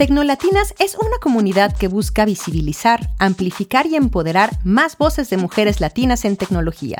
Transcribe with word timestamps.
Tecnolatinas 0.00 0.74
es 0.78 0.94
una 0.94 1.18
comunidad 1.20 1.76
que 1.76 1.86
busca 1.86 2.24
visibilizar, 2.24 3.00
amplificar 3.18 3.84
y 3.84 3.96
empoderar 3.96 4.48
más 4.64 4.96
voces 4.96 5.28
de 5.28 5.36
mujeres 5.36 5.82
latinas 5.82 6.24
en 6.24 6.38
tecnología. 6.38 6.96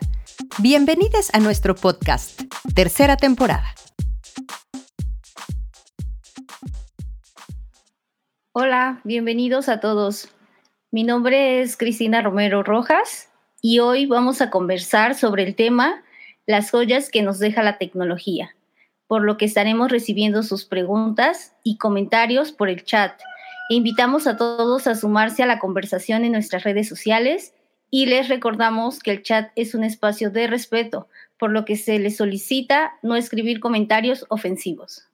Bienvenidos 0.58 1.30
a 1.32 1.40
nuestro 1.40 1.74
podcast, 1.74 2.42
tercera 2.74 3.16
temporada. 3.16 3.64
Hola, 8.52 9.00
bienvenidos 9.04 9.70
a 9.70 9.80
todos. 9.80 10.28
Mi 10.90 11.02
nombre 11.02 11.62
es 11.62 11.78
Cristina 11.78 12.20
Romero 12.20 12.62
Rojas 12.62 13.30
y 13.62 13.78
hoy 13.78 14.04
vamos 14.04 14.42
a 14.42 14.50
conversar 14.50 15.14
sobre 15.14 15.44
el 15.44 15.54
tema 15.54 16.02
las 16.44 16.70
joyas 16.70 17.08
que 17.08 17.22
nos 17.22 17.38
deja 17.38 17.62
la 17.62 17.78
tecnología, 17.78 18.54
por 19.10 19.24
lo 19.24 19.36
que 19.36 19.44
estaremos 19.44 19.90
recibiendo 19.90 20.44
sus 20.44 20.64
preguntas 20.64 21.56
y 21.64 21.78
comentarios 21.78 22.52
por 22.52 22.68
el 22.68 22.84
chat. 22.84 23.20
Invitamos 23.68 24.28
a 24.28 24.36
todos 24.36 24.86
a 24.86 24.94
sumarse 24.94 25.42
a 25.42 25.46
la 25.46 25.58
conversación 25.58 26.24
en 26.24 26.30
nuestras 26.30 26.62
redes 26.62 26.88
sociales 26.88 27.52
y 27.90 28.06
les 28.06 28.28
recordamos 28.28 29.00
que 29.00 29.10
el 29.10 29.24
chat 29.24 29.50
es 29.56 29.74
un 29.74 29.82
espacio 29.82 30.30
de 30.30 30.46
respeto, 30.46 31.08
por 31.38 31.50
lo 31.50 31.64
que 31.64 31.74
se 31.74 31.98
les 31.98 32.18
solicita 32.18 32.92
no 33.02 33.16
escribir 33.16 33.58
comentarios 33.58 34.26
ofensivos. 34.28 35.08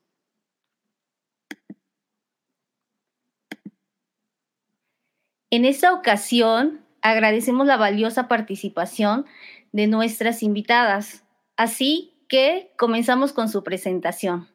En 5.48 5.64
esta 5.64 5.94
ocasión, 5.94 6.82
agradecemos 7.00 7.66
la 7.66 7.78
valiosa 7.78 8.28
participación 8.28 9.24
de 9.72 9.86
nuestras 9.86 10.42
invitadas. 10.42 11.24
Así 11.56 12.12
que 12.28 12.72
comenzamos 12.76 13.32
con 13.32 13.48
su 13.48 13.62
presentación. 13.62 14.48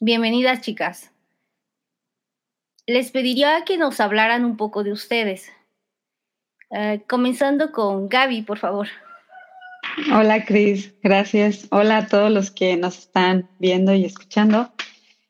Bienvenidas, 0.00 0.60
chicas. 0.60 1.12
Les 2.86 3.10
pediría 3.10 3.64
que 3.64 3.76
nos 3.76 4.00
hablaran 4.00 4.44
un 4.44 4.56
poco 4.56 4.82
de 4.82 4.92
ustedes. 4.92 5.50
Eh, 6.70 7.02
comenzando 7.08 7.72
con 7.72 8.08
Gaby, 8.08 8.42
por 8.42 8.58
favor. 8.58 8.88
Hola, 10.12 10.44
Cris. 10.44 10.94
Gracias. 11.02 11.66
Hola 11.70 11.98
a 11.98 12.06
todos 12.06 12.30
los 12.30 12.50
que 12.50 12.76
nos 12.76 12.98
están 12.98 13.48
viendo 13.58 13.94
y 13.94 14.04
escuchando. 14.04 14.72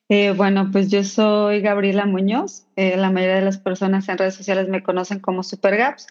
Eh, 0.08 0.32
bueno, 0.32 0.70
pues 0.72 0.90
yo 0.90 1.04
soy 1.04 1.60
Gabriela 1.60 2.06
Muñoz. 2.06 2.66
Eh, 2.76 2.96
la 2.96 3.10
mayoría 3.10 3.36
de 3.36 3.42
las 3.42 3.58
personas 3.58 4.08
en 4.08 4.18
redes 4.18 4.34
sociales 4.34 4.68
me 4.68 4.82
conocen 4.82 5.20
como 5.20 5.42
SuperGaps. 5.42 6.06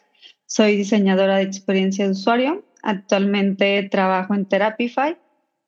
Soy 0.46 0.78
diseñadora 0.78 1.38
de 1.38 1.44
experiencia 1.44 2.06
de 2.06 2.12
usuario. 2.12 2.64
Actualmente 2.84 3.88
trabajo 3.90 4.34
en 4.34 4.46
Therapify, 4.46 5.18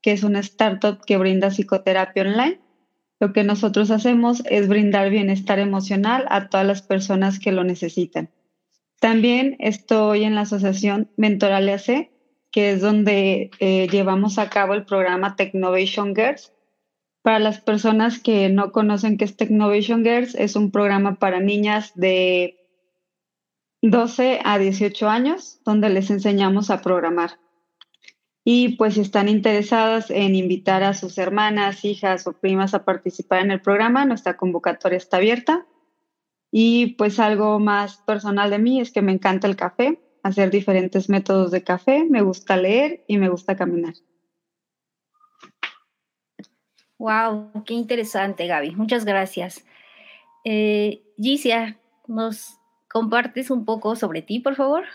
que 0.02 0.12
es 0.12 0.24
una 0.24 0.40
startup 0.40 1.04
que 1.06 1.18
brinda 1.18 1.50
psicoterapia 1.50 2.24
online. 2.24 2.60
Lo 3.20 3.34
que 3.34 3.44
nosotros 3.44 3.92
hacemos 3.92 4.44
es 4.46 4.68
brindar 4.68 5.10
bienestar 5.10 5.60
emocional 5.60 6.26
a 6.30 6.50
todas 6.50 6.66
las 6.66 6.82
personas 6.82 7.40
que 7.40 7.52
lo 7.52 7.64
necesitan. 7.64 8.30
También 9.00 9.56
estoy 9.60 10.24
en 10.24 10.36
la 10.36 10.42
asociación 10.42 11.10
Mentoral 11.16 11.70
AC, 11.70 12.12
que 12.52 12.72
es 12.72 12.82
donde 12.82 13.52
eh, 13.60 13.88
llevamos 13.90 14.40
a 14.40 14.50
cabo 14.50 14.74
el 14.74 14.86
programa 14.86 15.36
Technovation 15.36 16.16
Girls. 16.16 16.54
Para 17.22 17.40
las 17.40 17.60
personas 17.60 18.20
que 18.20 18.50
no 18.50 18.72
conocen 18.72 19.18
qué 19.18 19.26
es 19.26 19.36
Technovation 19.38 20.04
Girls, 20.04 20.36
es 20.36 20.56
un 20.56 20.72
programa 20.72 21.16
para 21.20 21.40
niñas 21.40 21.92
de 21.96 22.58
12 23.82 24.40
a 24.44 24.58
18 24.58 25.10
años, 25.10 25.62
donde 25.66 25.90
les 25.90 26.10
enseñamos 26.10 26.70
a 26.70 26.82
programar. 26.82 27.40
Y 28.52 28.70
pues 28.78 28.96
si 28.96 29.02
están 29.02 29.30
interesadas 29.30 30.10
en 30.10 30.34
invitar 30.34 30.82
a 30.82 30.96
sus 30.96 31.20
hermanas, 31.20 31.86
hijas 31.86 32.26
o 32.26 32.34
primas 32.34 32.74
a 32.74 32.84
participar 32.84 33.42
en 33.42 33.52
el 33.52 33.62
programa, 33.62 34.06
nuestra 34.06 34.38
convocatoria 34.38 34.98
está 34.98 35.18
abierta. 35.18 35.68
Y 36.50 36.96
pues 36.96 37.20
algo 37.20 37.60
más 37.60 37.98
personal 37.98 38.50
de 38.50 38.58
mí 38.58 38.82
es 38.82 38.92
que 38.92 39.04
me 39.04 39.12
encanta 39.12 39.46
el 39.46 39.56
café, 39.56 40.02
hacer 40.24 40.50
diferentes 40.50 41.10
métodos 41.10 41.52
de 41.52 41.64
café, 41.64 42.06
me 42.10 42.24
gusta 42.24 42.58
leer 42.58 43.04
y 43.08 43.20
me 43.20 43.30
gusta 43.30 43.56
caminar. 43.56 43.94
Wow, 46.98 47.52
qué 47.68 47.76
interesante, 47.76 48.48
Gaby. 48.48 48.72
Muchas 48.72 49.06
gracias. 49.06 49.64
Eh, 50.44 51.04
Gicia, 51.18 51.78
¿nos 52.08 52.58
compartes 52.88 53.52
un 53.52 53.64
poco 53.64 53.96
sobre 53.96 54.24
ti, 54.24 54.40
por 54.40 54.56
favor? 54.56 54.86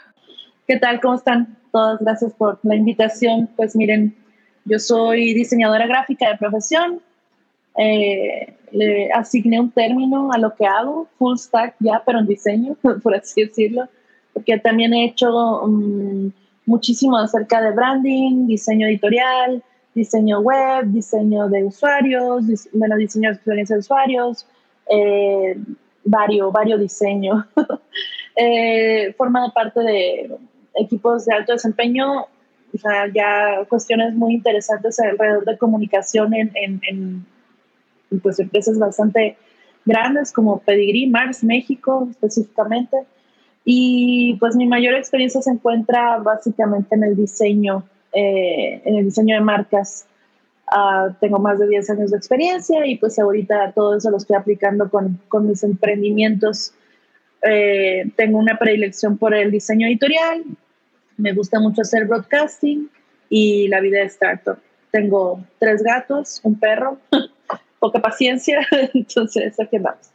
¿Qué 0.67 0.77
tal? 0.77 1.01
¿Cómo 1.01 1.15
están 1.15 1.64
todas? 1.75 1.99
Gracias 1.99 2.33
por 2.33 2.61
la 2.63 2.77
invitación. 2.77 3.51
Pues 3.57 3.75
miren, 3.75 4.15
yo 4.65 4.79
soy 4.79 5.35
diseñadora 5.35 5.89
gráfica 5.89 6.31
de 6.31 6.39
profesión. 6.39 7.01
Eh, 7.77 8.55
le 8.71 9.11
asigné 9.13 9.61
un 9.61 9.73
término 9.73 10.31
a 10.33 10.39
lo 10.39 10.55
que 10.55 10.65
hago, 10.67 11.09
full 11.19 11.37
stack 11.37 11.75
ya, 11.81 12.01
pero 12.07 12.21
en 12.21 12.27
diseño, 12.27 12.77
por 13.03 13.15
así 13.15 13.43
decirlo, 13.43 13.89
porque 14.33 14.57
también 14.59 14.95
he 14.95 15.07
hecho 15.07 15.29
um, 15.65 16.31
muchísimo 16.65 17.19
acerca 17.19 17.61
de 17.61 17.73
branding, 17.73 18.47
diseño 18.47 18.87
editorial, 18.87 19.63
diseño 19.95 20.41
web, 20.41 20.87
diseño 20.87 21.49
de 21.49 21.65
usuarios, 21.65 22.45
bueno, 22.73 22.97
diseño 22.97 23.31
de 23.31 23.35
experiencia 23.35 23.75
de 23.75 23.81
usuarios, 23.81 24.47
eh, 24.91 25.57
varios, 26.05 26.53
varios 26.53 26.81
diseños. 26.81 27.45
eh, 28.37 29.13
forma 29.19 29.53
parte 29.53 29.81
de 29.81 30.37
equipos 30.75 31.27
de 31.27 31.35
alto 31.35 31.53
desempeño, 31.53 32.23
o 32.23 32.79
sea, 32.79 33.07
ya 33.13 33.65
cuestiones 33.69 34.15
muy 34.15 34.35
interesantes 34.35 34.99
alrededor 35.01 35.45
de 35.45 35.59
comunicación 35.59 36.35
en, 36.35 36.51
en, 36.55 37.27
pues, 38.23 38.39
empresas 38.41 38.79
bastante 38.79 39.37
grandes 39.85 40.33
como 40.33 40.59
Pedigree, 40.61 41.09
Mars, 41.09 41.45
México 41.45 42.09
específicamente. 42.11 42.97
Y 43.67 44.37
pues 44.41 44.57
mi 44.57 44.67
mayor 44.67 44.95
experiencia 44.95 45.41
se 45.41 45.51
encuentra 45.51 46.19
básicamente 46.19 46.95
en 46.95 47.05
el 47.05 47.17
diseño, 47.17 47.85
eh, 48.13 48.83
en 48.85 48.97
el 48.97 49.07
diseño 49.07 49.37
de 49.37 49.41
marcas 49.41 50.07
Ah, 50.67 51.15
tengo 51.21 51.39
más 51.39 51.59
de 51.59 51.69
10 51.69 51.91
años 51.91 52.11
de 52.11 52.17
experiencia 52.17 52.87
y 52.87 52.97
pues 52.97 53.19
ahorita 53.19 53.73
todo 53.73 53.97
eso 53.97 54.11
lo 54.11 54.17
estoy 54.17 54.37
aplicando 54.37 54.89
con, 54.89 55.21
con 55.29 55.47
mis 55.47 55.63
emprendimientos. 55.63 56.73
Eh, 57.43 58.11
tengo 58.17 58.39
una 58.39 58.59
predilección 58.59 59.19
por 59.19 59.35
el 59.35 59.51
diseño 59.51 59.87
editorial, 59.87 60.43
me 61.17 61.33
gusta 61.33 61.61
mucho 61.61 61.83
hacer 61.83 62.07
broadcasting 62.07 62.91
y 63.29 63.69
la 63.69 63.81
vida 63.81 63.99
de 63.99 64.07
startup. 64.07 64.59
Tengo 64.91 65.45
tres 65.59 65.83
gatos, 65.83 66.41
un 66.43 66.59
perro, 66.59 66.99
poca 67.81 68.01
paciencia, 68.01 68.67
entonces 68.95 69.59
aquí 69.61 69.79
vamos. 69.79 70.11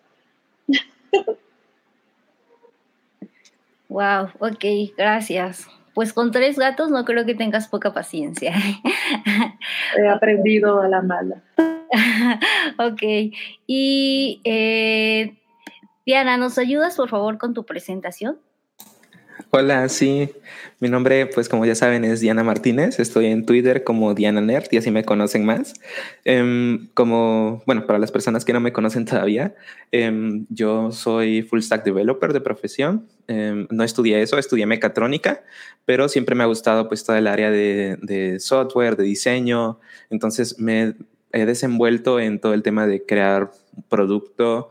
Wow, 3.90 4.30
ok, 4.40 4.94
gracias. 4.96 5.68
Pues 5.96 6.14
con 6.14 6.32
tres 6.32 6.58
gatos 6.58 6.92
no 6.92 7.04
creo 7.04 7.26
que 7.26 7.34
tengas 7.34 7.68
poca 7.68 7.92
paciencia. 7.92 8.54
He 9.98 10.08
aprendido 10.08 10.80
a 10.80 10.88
la 10.88 11.02
mala. 11.02 11.42
ok. 12.78 13.02
Y 13.66 14.40
eh, 14.44 15.36
Diana, 16.06 16.38
¿nos 16.38 16.58
ayudas 16.58 16.96
por 16.96 17.10
favor 17.10 17.38
con 17.38 17.54
tu 17.54 17.66
presentación? 17.66 18.40
Hola, 19.52 19.90
sí, 19.90 20.30
mi 20.80 20.90
nombre, 20.90 21.26
pues 21.26 21.50
como 21.50 21.66
ya 21.66 21.74
saben, 21.74 22.06
es 22.06 22.20
Diana 22.20 22.44
Martínez. 22.44 23.00
Estoy 23.00 23.26
en 23.26 23.48
Twitter 23.48 23.84
como 23.84 24.14
Diana 24.14 24.42
Nerd 24.42 24.68
y 24.70 24.78
así 24.78 24.92
me 24.92 25.04
conocen 25.04 25.44
más. 25.44 25.74
Em, 26.24 26.88
como, 26.94 27.64
bueno, 27.66 27.88
para 27.88 27.98
las 27.98 28.12
personas 28.12 28.46
que 28.46 28.54
no 28.54 28.60
me 28.60 28.72
conocen 28.72 29.06
todavía, 29.06 29.56
em, 29.92 30.46
yo 30.50 30.92
soy 30.92 31.42
full 31.42 31.62
stack 31.62 31.84
developer 31.84 32.32
de 32.32 32.42
profesión. 32.42 33.08
Em, 33.28 33.66
no 33.72 33.84
estudié 33.84 34.22
eso, 34.22 34.38
estudié 34.38 34.68
mecatrónica, 34.68 35.42
pero 35.84 36.10
siempre 36.10 36.36
me 36.36 36.44
ha 36.44 36.48
gustado 36.48 36.88
pues 36.88 37.04
todo 37.04 37.16
el 37.16 37.26
área 37.26 37.50
de, 37.50 37.98
de 38.04 38.40
software, 38.40 38.98
de 38.98 39.04
diseño. 39.04 39.80
Entonces 40.12 40.60
me 40.60 40.94
he 41.32 41.46
desenvuelto 41.48 42.20
en 42.20 42.40
todo 42.40 42.54
el 42.54 42.62
tema 42.62 42.86
de 42.86 43.04
crear 43.04 43.52
producto, 43.90 44.70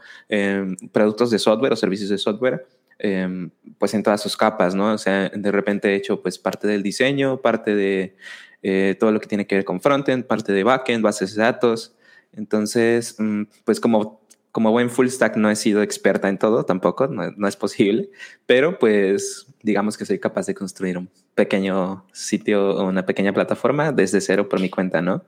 productos 0.93 1.31
de 1.31 1.39
software 1.41 1.73
o 1.73 1.77
servicios 1.77 2.11
de 2.11 2.19
software 2.19 2.67
Em, 3.01 3.51
pues 3.79 3.95
en 3.95 4.03
todas 4.03 4.21
sus 4.21 4.37
capas, 4.37 4.75
¿no? 4.75 4.93
O 4.93 4.99
sea, 4.99 5.29
de 5.29 5.53
repente 5.53 5.91
he 5.91 5.95
hecho 5.95 6.21
pues 6.21 6.39
parte 6.39 6.67
del 6.67 6.83
diseño, 6.83 7.41
parte 7.41 7.77
de 7.77 8.17
eh, 8.63 8.97
todo 8.99 9.13
lo 9.13 9.21
que 9.21 9.29
tiene 9.29 9.47
que 9.47 9.55
ver 9.55 9.65
con 9.65 9.81
frontend, 9.81 10.25
parte 10.25 10.53
de 10.53 10.65
backend, 10.65 11.03
bases 11.05 11.37
de 11.37 11.43
datos. 11.43 11.95
Entonces, 12.33 13.15
mm, 13.19 13.43
pues 13.65 13.79
como, 13.79 14.21
como 14.51 14.73
buen 14.73 14.91
full 14.91 15.07
stack 15.07 15.37
no 15.37 15.49
he 15.49 15.55
sido 15.55 15.83
experta 15.83 16.29
en 16.29 16.39
todo 16.39 16.65
tampoco, 16.65 17.07
no, 17.07 17.49
es 17.49 17.57
posible, 17.57 18.11
pero 18.47 18.79
pues 18.81 19.47
digamos 19.63 19.97
que 19.97 20.05
soy 20.05 20.19
capaz 20.19 20.47
de 20.47 20.55
construir 20.55 20.99
un 20.99 21.09
pequeño 21.37 22.05
sitio 22.13 22.71
o 22.77 22.85
una 22.89 23.07
pequeña 23.07 23.33
plataforma 23.33 23.93
desde 23.93 24.21
cero 24.21 24.49
por 24.49 24.61
mi 24.61 24.71
cuenta, 24.71 25.03
¿no? 25.03 25.25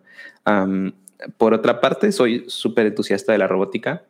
por 1.37 1.52
otra 1.55 1.81
parte, 1.81 2.12
soy 2.12 2.44
súper 2.49 2.87
entusiasta 2.87 3.32
de 3.32 3.38
la 3.38 3.46
robótica 3.46 4.05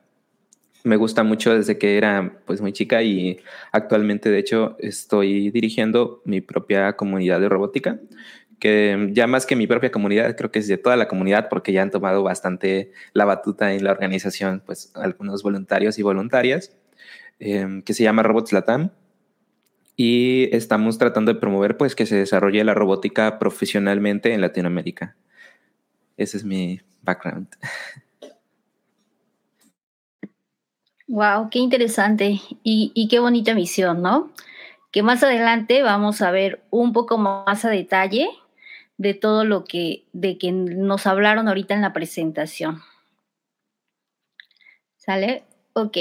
me 0.85 0.97
gusta 0.97 1.23
mucho 1.23 1.55
desde 1.55 1.79
que 1.79 1.97
era 1.97 2.39
pues 2.47 2.61
muy 2.61 2.73
chica 2.73 3.03
y 3.03 3.41
actualmente 3.73 4.31
de 4.31 4.39
hecho 4.39 4.77
estoy 4.79 5.51
dirigiendo 5.51 6.23
mi 6.25 6.41
propia 6.41 6.97
comunidad 6.97 7.41
de 7.41 7.49
robótica 7.49 7.99
que 8.61 9.09
ya 9.13 9.27
más 9.27 9.47
que 9.47 9.57
mi 9.57 9.67
propia 9.67 9.91
comunidad, 9.91 10.37
creo 10.37 10.53
que 10.53 10.61
es 10.61 10.69
de 10.69 10.79
toda 10.79 10.97
la 10.97 11.09
comunidad, 11.09 11.49
porque 11.49 11.73
ya 11.73 11.83
han 11.83 11.91
tomado 11.91 12.23
bastante 12.23 12.93
la 13.15 13.25
batuta 13.25 13.73
en 13.73 13.83
la 13.83 13.91
organización, 13.91 14.63
pues 14.65 14.93
algunos 14.95 15.43
voluntarios 15.43 15.99
y 15.99 16.03
voluntarias, 16.03 16.77
em, 17.41 17.83
que 17.83 17.95
se 17.95 18.05
llama 18.05 18.23
Robots 18.23 18.53
Latam. 18.53 18.91
Y 19.97 20.49
estamos 20.53 20.99
tratando 20.99 21.33
de 21.35 21.41
promover 21.41 21.77
pues 21.77 21.95
que 21.95 22.07
se 22.07 22.17
desarrolle 22.17 22.65
la 22.65 22.75
robótica 22.75 23.39
profesionalmente 23.39 24.33
en 24.33 24.41
Latinoamérica. 24.41 25.17
Ese 26.17 26.37
es 26.39 26.45
mi 26.45 26.81
background. 27.03 27.49
Wow, 31.13 31.51
qué 31.51 31.59
interesante 31.59 32.41
y, 32.63 33.09
qué 33.09 33.19
bonita 33.19 33.53
misión, 33.53 34.01
¿no? 34.01 34.31
Que 34.93 35.03
más 35.03 35.25
adelante 35.25 35.83
vamos 35.83 36.23
a 36.23 36.31
ver 36.31 36.63
un 36.71 36.93
poco 36.93 37.19
más 37.19 37.65
a 37.65 37.69
detalle 37.69 38.31
de 38.97 39.15
todo 39.15 39.45
lo 39.45 39.65
que, 39.65 40.05
de 40.13 40.39
que 40.39 40.53
nos 40.53 41.09
hablaron 41.09 41.49
ahorita 41.49 41.75
en 41.75 41.81
la 41.81 41.93
presentación. 41.93 42.81
¿Sale? 44.99 45.43
Ok, 45.73 45.97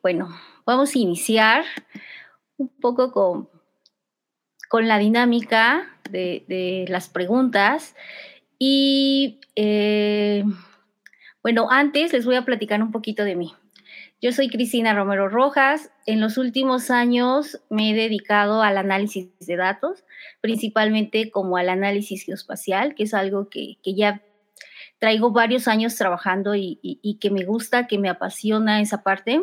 bueno, 0.00 0.30
vamos 0.64 0.94
a 0.94 0.98
iniciar 0.98 1.64
un 2.56 2.68
poco 2.68 3.12
con, 3.12 3.50
con 4.70 4.88
la 4.88 4.96
dinámica 4.96 5.94
de, 6.08 6.86
las 6.88 7.10
preguntas. 7.10 7.94
Y 8.58 9.40
eh, 9.56 10.42
bueno, 11.42 11.68
antes 11.70 12.14
les 12.14 12.24
voy 12.24 12.36
a 12.36 12.46
platicar 12.46 12.82
un 12.82 12.92
poquito 12.92 13.24
de 13.24 13.36
mí. 13.36 13.52
Yo 14.20 14.32
soy 14.32 14.48
Cristina 14.48 14.94
Romero 14.94 15.28
Rojas. 15.28 15.90
En 16.06 16.20
los 16.20 16.38
últimos 16.38 16.90
años 16.90 17.60
me 17.68 17.90
he 17.90 17.94
dedicado 17.94 18.62
al 18.62 18.78
análisis 18.78 19.28
de 19.38 19.56
datos, 19.56 20.04
principalmente 20.40 21.30
como 21.30 21.56
al 21.56 21.68
análisis 21.68 22.24
geoespacial, 22.24 22.94
que 22.94 23.02
es 23.02 23.14
algo 23.14 23.48
que, 23.50 23.76
ya 23.84 24.22
traigo 24.98 25.32
varios 25.32 25.68
años 25.68 25.96
trabajando 25.96 26.54
y, 26.54 27.18
que 27.20 27.30
me 27.30 27.44
gusta, 27.44 27.86
que 27.86 27.98
me 27.98 28.08
apasiona 28.08 28.80
esa 28.80 29.02
parte. 29.02 29.42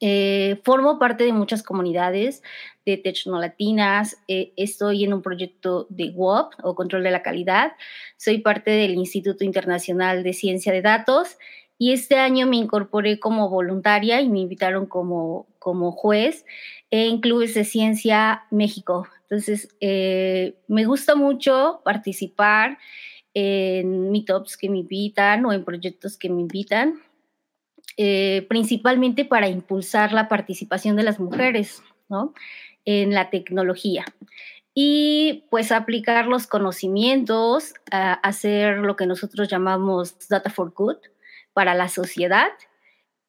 Eh, 0.00 0.60
formo 0.64 0.98
parte 0.98 1.22
de 1.22 1.32
muchas 1.32 1.62
comunidades 1.62 2.42
de 2.84 2.96
Tecnolatinas. 2.96 4.16
Eh, 4.26 4.52
estoy 4.56 5.04
en 5.04 5.12
un 5.12 5.22
proyecto 5.22 5.86
de 5.90 6.10
WOP 6.10 6.54
o 6.64 6.74
Control 6.74 7.04
de 7.04 7.12
la 7.12 7.22
Calidad. 7.22 7.72
Soy 8.16 8.38
parte 8.38 8.72
del 8.72 8.94
Instituto 8.94 9.44
Internacional 9.44 10.24
de 10.24 10.32
Ciencia 10.32 10.72
de 10.72 10.82
Datos 10.82 11.38
y 11.78 11.92
este 11.92 12.16
año 12.16 12.46
me 12.46 12.56
incorporé 12.56 13.18
como 13.18 13.48
voluntaria 13.48 14.20
y 14.20 14.28
me 14.28 14.40
invitaron 14.40 14.86
como, 14.86 15.46
como 15.58 15.92
juez 15.92 16.44
en 16.90 17.20
Clubes 17.20 17.54
de 17.54 17.64
Ciencia 17.64 18.44
México. 18.50 19.06
Entonces, 19.22 19.68
eh, 19.80 20.56
me 20.68 20.84
gusta 20.84 21.14
mucho 21.14 21.80
participar 21.84 22.78
en 23.34 24.10
meetups 24.10 24.56
que 24.56 24.70
me 24.70 24.78
invitan 24.78 25.44
o 25.44 25.52
en 25.52 25.64
proyectos 25.64 26.16
que 26.16 26.30
me 26.30 26.40
invitan, 26.40 26.94
eh, 27.98 28.46
principalmente 28.48 29.24
para 29.24 29.48
impulsar 29.48 30.12
la 30.12 30.28
participación 30.28 30.96
de 30.96 31.02
las 31.02 31.20
mujeres 31.20 31.82
¿no? 32.08 32.32
en 32.84 33.12
la 33.12 33.28
tecnología 33.30 34.04
y 34.78 35.46
pues 35.50 35.72
aplicar 35.72 36.26
los 36.26 36.46
conocimientos, 36.46 37.72
a 37.90 38.12
hacer 38.12 38.76
lo 38.78 38.94
que 38.94 39.06
nosotros 39.06 39.48
llamamos 39.48 40.28
data 40.28 40.50
for 40.50 40.72
good, 40.74 40.98
para 41.56 41.74
la 41.74 41.88
sociedad 41.88 42.48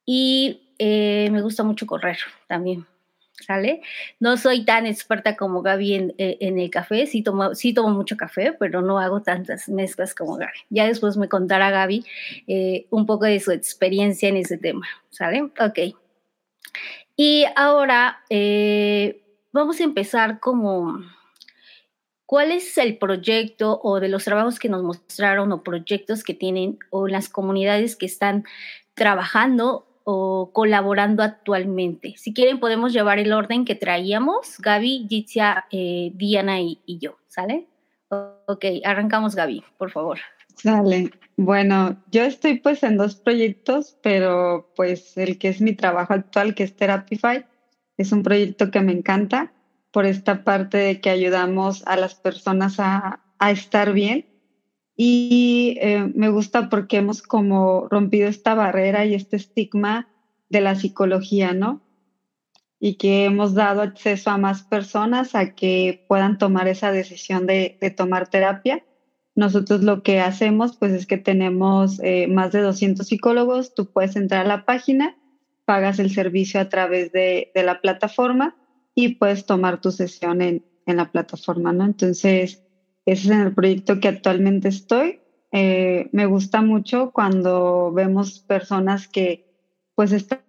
y 0.05 0.73
eh, 0.79 1.29
me 1.31 1.41
gusta 1.41 1.63
mucho 1.63 1.87
correr 1.87 2.17
también. 2.47 2.85
¿Sale? 3.31 3.81
No 4.19 4.35
soy 4.35 4.65
tan 4.65 4.85
experta 4.85 5.37
como 5.37 5.61
Gaby 5.61 5.93
en, 5.93 6.13
eh, 6.17 6.37
el 6.41 6.69
café, 6.69 7.05
sí 7.05 7.21
tomo, 7.23 7.55
sí 7.55 7.73
tomo 7.73 7.89
mucho 7.91 8.17
café, 8.17 8.51
pero 8.51 8.81
no 8.81 8.99
hago 8.99 9.21
tantas 9.21 9.69
mezclas 9.69 10.13
como 10.13 10.35
Gaby. 10.35 10.57
Ya 10.69 10.87
después 10.87 11.15
me 11.15 11.29
contará 11.29 11.69
Gaby 11.69 12.03
eh, 12.47 12.87
un 12.89 13.05
poco 13.05 13.23
de 13.23 13.39
su 13.39 13.51
experiencia 13.51 14.27
en 14.27 14.35
ese 14.35 14.57
tema, 14.57 14.85
¿sale? 15.09 15.43
Ok. 15.61 15.95
Y 17.15 17.45
ahora 17.55 18.25
vamos 19.53 19.79
a 19.79 19.83
empezar 19.85 20.41
como 20.41 20.99
¿Cuál 22.27 22.51
es 22.51 22.77
el 22.77 22.97
proyecto 22.97 23.79
o 23.81 24.01
de 24.01 24.09
los 24.09 24.25
trabajos 24.25 24.59
que 24.59 24.67
nos 24.67 24.83
mostraron 24.83 25.53
o 25.53 25.63
proyectos 25.63 26.25
que 26.25 26.33
tienen 26.33 26.77
o 26.89 27.07
las 27.07 27.29
comunidades 27.29 27.95
que 27.95 28.05
están 28.05 28.43
trabajando 28.95 29.87
o 30.03 30.51
colaborando 30.51 31.23
actualmente? 31.23 32.15
Si 32.17 32.33
quieren, 32.33 32.59
podemos 32.59 32.91
llevar 32.91 33.17
el 33.19 33.31
orden 33.31 33.63
que 33.63 33.75
traíamos, 33.75 34.57
Gaby, 34.59 35.07
Jitzia, 35.07 35.67
eh, 35.71 36.11
Diana 36.15 36.59
y, 36.59 36.81
yo, 36.99 37.17
¿sale? 37.27 37.65
Ok, 38.09 38.65
arrancamos 38.83 39.33
Gaby, 39.33 39.63
por 39.77 39.91
favor. 39.91 40.19
Sale. 40.57 41.11
Bueno, 41.37 41.95
yo 42.11 42.23
estoy 42.23 42.59
pues 42.59 42.83
en 42.83 42.97
dos 42.97 43.15
proyectos, 43.15 43.95
pero 44.03 44.69
pues 44.75 45.17
el 45.17 45.37
que 45.37 45.47
es 45.47 45.61
mi 45.61 45.71
trabajo 45.71 46.13
actual, 46.13 46.55
que 46.55 46.63
es 46.63 46.75
Therapify, 46.75 47.45
es 47.95 48.11
un 48.11 48.21
proyecto 48.21 48.69
que 48.69 48.81
me 48.81 48.91
encanta 48.91 49.53
por 49.97 50.05
esta 50.05 50.43
parte 50.43 50.77
de 50.77 51.01
que 51.01 51.09
ayudamos 51.09 51.81
a 51.87 51.97
las 51.97 52.13
personas 52.13 52.75
a, 52.79 53.19
estar 53.49 53.93
bien. 53.93 54.27
Y 54.95 55.75
eh, 55.81 56.11
me 56.13 56.29
gusta 56.29 56.69
porque 56.69 56.97
hemos 56.97 57.23
como 57.23 57.87
rompido 57.89 58.29
esta 58.29 58.53
barrera 58.53 59.07
y 59.07 59.15
este 59.15 59.37
estigma 59.37 60.07
de 60.49 60.61
la 60.61 60.75
psicología, 60.75 61.53
¿no? 61.53 61.81
Y 62.79 62.97
que 62.97 63.25
hemos 63.25 63.55
dado 63.55 63.81
acceso 63.81 64.29
a 64.29 64.37
más 64.37 64.61
personas 64.61 65.33
a 65.33 65.55
que 65.55 66.05
puedan 66.07 66.37
tomar 66.37 66.67
esa 66.67 66.91
decisión 66.91 67.47
de, 67.47 67.79
tomar 67.97 68.27
terapia. 68.27 68.85
Nosotros 69.33 69.81
lo 69.81 70.03
que 70.03 70.19
hacemos, 70.19 70.77
pues 70.77 70.93
es 70.93 71.07
que 71.07 71.17
tenemos 71.17 71.99
eh, 72.03 72.27
más 72.27 72.51
de 72.51 72.61
200 72.61 73.07
psicólogos, 73.07 73.73
tú 73.73 73.91
puedes 73.91 74.15
entrar 74.15 74.45
a 74.45 74.47
la 74.47 74.63
página, 74.63 75.17
pagas 75.65 75.97
el 75.97 76.11
servicio 76.11 76.59
a 76.59 76.69
través 76.69 77.11
de, 77.11 77.51
de 77.55 77.63
la 77.63 77.81
plataforma 77.81 78.55
y 78.97 79.09
puedes 79.09 79.45
tomar 79.45 79.79
tu 79.79 79.91
sesión 79.91 80.41
en, 80.41 80.63
la 80.87 81.11
plataforma, 81.11 81.71
¿no? 81.71 81.85
Entonces, 81.85 82.63
ese 83.05 83.23
es 83.23 83.29
en 83.29 83.41
el 83.41 83.53
proyecto 83.53 83.99
que 83.99 84.07
actualmente 84.07 84.69
estoy. 84.69 85.19
Eh, 85.51 86.09
me 86.13 86.25
gusta 86.25 86.61
mucho 86.61 87.11
cuando 87.11 87.91
vemos 87.91 88.39
personas 88.39 89.07
que 89.07 89.43
pues 89.93 90.13
están 90.13 90.41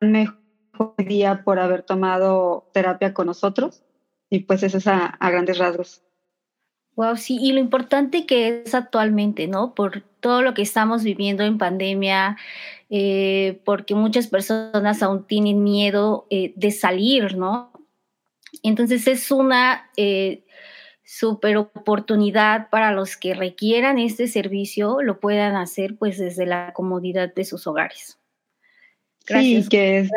mejor 0.00 0.44
día 0.96 1.42
por 1.44 1.58
haber 1.58 1.82
tomado 1.82 2.68
terapia 2.72 3.12
con 3.12 3.26
nosotros 3.26 3.82
y 4.30 4.40
pues 4.40 4.62
eso 4.62 4.78
es 4.78 4.86
a, 4.86 5.18
grandes 5.20 5.58
rasgos. 5.58 6.03
Wow, 6.96 7.16
sí, 7.16 7.38
y 7.40 7.52
lo 7.52 7.58
importante 7.58 8.24
que 8.24 8.62
es 8.64 8.74
actualmente, 8.74 9.48
¿no? 9.48 9.74
Por 9.74 10.02
todo 10.20 10.42
lo 10.42 10.54
que 10.54 10.62
estamos 10.62 11.02
viviendo 11.02 11.42
en 11.42 11.58
pandemia, 11.58 12.36
eh, 12.88 13.60
porque 13.64 13.96
muchas 13.96 14.28
personas 14.28 15.02
aún 15.02 15.26
tienen 15.26 15.64
miedo 15.64 16.26
eh, 16.30 16.52
de 16.54 16.70
salir, 16.70 17.36
¿no? 17.36 17.72
Entonces 18.62 19.08
es 19.08 19.32
una 19.32 19.90
eh, 19.96 20.44
super 21.02 21.56
oportunidad 21.56 22.70
para 22.70 22.92
los 22.92 23.16
que 23.16 23.34
requieran 23.34 23.98
este 23.98 24.28
servicio, 24.28 25.02
lo 25.02 25.18
puedan 25.18 25.56
hacer 25.56 25.96
pues 25.96 26.18
desde 26.18 26.46
la 26.46 26.72
comodidad 26.74 27.34
de 27.34 27.44
sus 27.44 27.66
hogares. 27.66 28.18
Gracias. 29.26 29.64
Sí, 29.64 29.68
que 29.68 29.98
es 29.98 30.10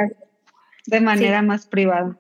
de 0.86 1.02
manera 1.02 1.42
más 1.42 1.66
privada. 1.66 2.18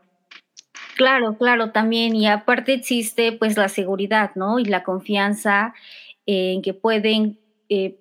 Claro, 0.98 1.38
claro, 1.38 1.72
también. 1.72 2.16
Y 2.16 2.27
aparte 2.27 2.74
existe 2.74 3.32
pues 3.32 3.56
la 3.56 3.70
seguridad, 3.70 4.32
¿no? 4.36 4.60
Y 4.60 4.66
la 4.66 4.84
confianza 4.84 5.74
en 6.25 6.62
que 6.62 6.74
pueden 6.74 7.39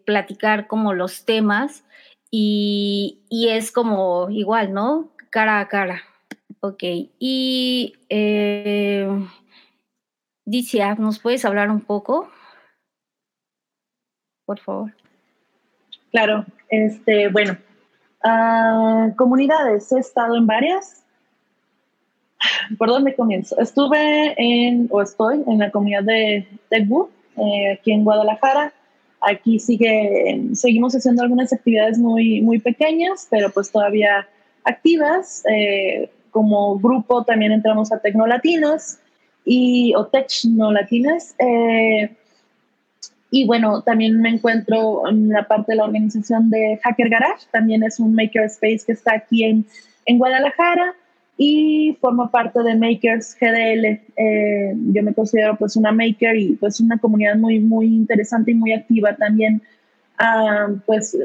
platicar 0.04 0.66
como 0.66 0.94
los 0.94 1.24
temas 1.24 1.84
y, 2.30 3.22
es 3.30 3.72
como 3.72 4.28
igual, 4.30 4.72
¿no? 4.72 5.10
Cara 5.30 5.60
a 5.60 5.68
cara. 5.68 6.02
Ok. 6.60 6.82
Y 7.18 7.94
eh, 8.08 9.08
¿nos 10.98 11.18
puedes 11.18 11.44
hablar 11.44 11.70
un 11.70 11.80
poco? 11.80 12.30
Por 14.44 14.58
favor. 14.60 14.94
Claro, 16.10 16.46
este, 16.70 17.28
bueno, 17.28 17.56
ah, 18.24 19.10
comunidades, 19.16 19.90
he 19.92 19.98
estado 19.98 20.36
en 20.36 20.46
varias. 20.46 21.05
¿Por 22.78 22.88
dónde 22.88 23.14
comienzo? 23.14 23.58
Estuve 23.58 24.34
en, 24.36 24.88
o 24.90 25.02
estoy 25.02 25.42
en 25.46 25.58
la 25.58 25.70
comunidad 25.70 26.02
de 26.02 26.46
Tecbu, 26.70 27.08
eh, 27.36 27.72
aquí 27.72 27.92
en 27.92 28.04
Guadalajara. 28.04 28.72
Aquí 29.20 29.58
sigue, 29.58 30.42
seguimos 30.52 30.94
haciendo 30.94 31.22
algunas 31.22 31.52
actividades 31.52 31.98
muy, 31.98 32.40
muy 32.42 32.58
pequeñas, 32.58 33.26
pero 33.30 33.50
pues 33.50 33.70
todavía 33.70 34.28
activas. 34.64 35.42
Eh, 35.50 36.10
como 36.30 36.78
grupo 36.78 37.24
también 37.24 37.52
entramos 37.52 37.90
a 37.92 37.98
Tecnolatinas 37.98 38.98
y, 39.44 39.94
o 39.94 40.06
Tecnolatinas. 40.06 41.34
Eh, 41.38 42.10
y 43.30 43.46
bueno, 43.46 43.82
también 43.82 44.20
me 44.20 44.28
encuentro 44.28 45.08
en 45.08 45.30
la 45.30 45.48
parte 45.48 45.72
de 45.72 45.76
la 45.76 45.84
organización 45.84 46.50
de 46.50 46.78
Hacker 46.82 47.08
Garage, 47.08 47.46
también 47.50 47.82
es 47.82 47.98
un 47.98 48.14
makerspace 48.14 48.80
que 48.86 48.92
está 48.92 49.14
aquí 49.14 49.44
en, 49.44 49.66
en 50.04 50.18
Guadalajara. 50.18 50.94
Y 51.38 51.96
formo 52.00 52.30
parte 52.30 52.62
de 52.62 52.74
Makers 52.74 53.36
GDL. 53.38 54.00
Eh, 54.16 54.72
yo 54.74 55.02
me 55.02 55.14
considero 55.14 55.56
pues 55.56 55.76
una 55.76 55.92
maker 55.92 56.36
y 56.36 56.52
pues 56.52 56.80
una 56.80 56.98
comunidad 56.98 57.36
muy, 57.36 57.60
muy 57.60 57.86
interesante 57.86 58.52
y 58.52 58.54
muy 58.54 58.72
activa 58.72 59.14
también, 59.16 59.62
ah, 60.18 60.68
pues 60.86 61.16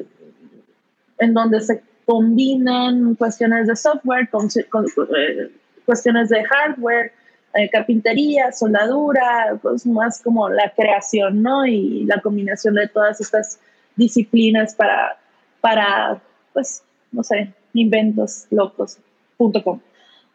en 1.20 1.34
donde 1.34 1.62
se 1.62 1.82
combinan 2.06 3.16
cuestiones 3.16 3.68
de 3.68 3.76
software 3.76 4.30
con, 4.30 4.48
eh, 4.48 5.52
cuestiones 5.86 6.30
de 6.30 6.44
hardware, 6.44 7.14
eh, 7.54 7.70
carpintería, 7.70 8.52
soldadura, 8.52 9.58
pues 9.62 9.86
más 9.86 10.22
como 10.22 10.50
la 10.50 10.74
creación, 10.76 11.42
¿no? 11.42 11.66
Y 11.66 12.06
la 12.06 12.20
combinación 12.22 12.76
de 12.76 12.88
todas 12.88 13.22
estas 13.22 13.60
disciplinas 13.96 14.76
para, 14.76 15.18
para 15.62 16.22
pues, 16.54 16.84
no 17.12 17.24
sé, 17.24 17.54
inventos 17.74 18.48
locos.com. 18.50 19.80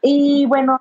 Y 0.08 0.46
bueno, 0.46 0.80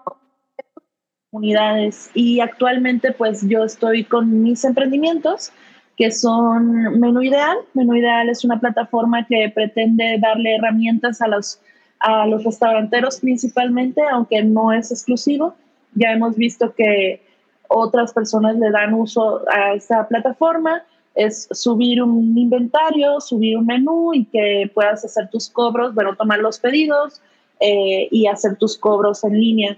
comunidades. 1.31 2.11
Y 2.13 2.41
actualmente 2.41 3.11
pues 3.11 3.41
yo 3.49 3.63
estoy 3.63 4.03
con 4.03 4.43
mis 4.43 4.63
emprendimientos 4.63 5.51
que 5.97 6.11
son 6.11 6.99
Menú 6.99 7.23
Ideal. 7.23 7.57
Menú 7.73 7.95
Ideal 7.95 8.29
es 8.29 8.45
una 8.45 8.59
plataforma 8.59 9.25
que 9.25 9.51
pretende 9.53 10.19
darle 10.21 10.57
herramientas 10.57 11.23
a 11.23 11.27
los, 11.27 11.59
a 12.01 12.27
los 12.27 12.43
restauranteros 12.43 13.19
principalmente, 13.19 13.99
aunque 14.11 14.43
no 14.43 14.71
es 14.71 14.91
exclusivo. 14.91 15.55
Ya 15.95 16.11
hemos 16.11 16.35
visto 16.35 16.75
que 16.75 17.23
otras 17.67 18.13
personas 18.13 18.57
le 18.57 18.69
dan 18.69 18.93
uso 18.93 19.41
a 19.49 19.73
esta 19.73 20.07
plataforma. 20.07 20.83
Es 21.15 21.47
subir 21.49 22.03
un 22.03 22.37
inventario, 22.37 23.19
subir 23.21 23.57
un 23.57 23.65
menú 23.65 24.13
y 24.13 24.25
que 24.25 24.69
puedas 24.71 25.03
hacer 25.03 25.31
tus 25.31 25.49
cobros, 25.49 25.95
bueno, 25.95 26.15
tomar 26.15 26.37
los 26.37 26.59
pedidos, 26.59 27.23
eh, 27.59 28.07
y 28.11 28.27
hacer 28.27 28.57
tus 28.57 28.77
cobros 28.77 29.23
en 29.23 29.39
línea. 29.39 29.77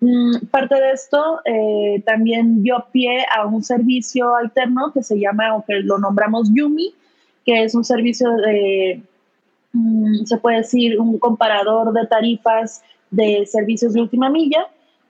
Mm, 0.00 0.46
parte 0.50 0.74
de 0.74 0.92
esto 0.92 1.40
eh, 1.44 2.02
también 2.04 2.62
dio 2.62 2.86
pie 2.92 3.24
a 3.34 3.46
un 3.46 3.62
servicio 3.62 4.34
alterno 4.34 4.92
que 4.92 5.02
se 5.02 5.18
llama, 5.18 5.56
o 5.56 5.64
que 5.64 5.80
lo 5.80 5.98
nombramos 5.98 6.50
Yumi, 6.52 6.94
que 7.44 7.64
es 7.64 7.74
un 7.74 7.84
servicio 7.84 8.30
de, 8.36 9.02
mm, 9.72 10.24
se 10.24 10.36
puede 10.38 10.58
decir, 10.58 11.00
un 11.00 11.18
comparador 11.18 11.92
de 11.92 12.06
tarifas 12.06 12.82
de 13.10 13.46
servicios 13.46 13.94
de 13.94 14.02
última 14.02 14.28
milla 14.28 14.66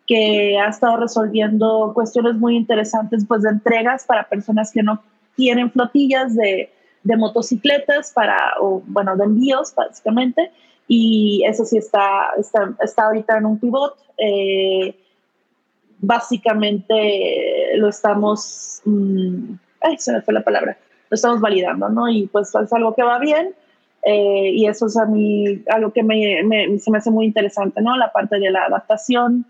que 0.06 0.56
ha 0.58 0.68
estado 0.68 0.98
resolviendo 0.98 1.90
cuestiones 1.94 2.36
muy 2.36 2.56
interesantes 2.56 3.24
pues 3.26 3.42
de 3.42 3.50
entregas 3.50 4.04
para 4.06 4.28
personas 4.28 4.70
que 4.70 4.82
no 4.82 5.02
tienen 5.34 5.70
flotillas 5.70 6.34
de, 6.36 6.70
de 7.02 7.16
motocicletas 7.16 8.12
para, 8.12 8.54
o 8.60 8.82
bueno, 8.86 9.16
de 9.16 9.24
envíos 9.24 9.74
básicamente, 9.74 10.50
y 10.88 11.42
eso 11.46 11.64
sí 11.64 11.78
está, 11.78 12.30
está, 12.38 12.74
está 12.80 13.06
ahorita 13.06 13.38
en 13.38 13.46
un 13.46 13.58
pivot. 13.58 13.96
Eh, 14.18 14.94
básicamente 15.98 17.76
lo 17.76 17.88
estamos, 17.88 18.82
mm, 18.84 19.54
ay, 19.80 19.98
se 19.98 20.12
me 20.12 20.22
fue 20.22 20.34
la 20.34 20.44
palabra, 20.44 20.78
lo 21.10 21.14
estamos 21.14 21.40
validando, 21.40 21.88
¿no? 21.88 22.08
Y 22.08 22.26
pues 22.26 22.54
es 22.54 22.72
algo 22.72 22.94
que 22.94 23.02
va 23.02 23.18
bien. 23.18 23.54
Eh, 24.02 24.50
y 24.52 24.66
eso 24.66 24.86
es 24.86 24.96
a 24.96 25.04
mí 25.06 25.64
algo 25.68 25.92
que 25.92 26.04
me, 26.04 26.42
me, 26.44 26.78
se 26.78 26.90
me 26.92 26.98
hace 26.98 27.10
muy 27.10 27.26
interesante, 27.26 27.80
¿no? 27.82 27.96
La 27.96 28.12
parte 28.12 28.38
de 28.38 28.50
la 28.50 28.64
adaptación 28.64 29.46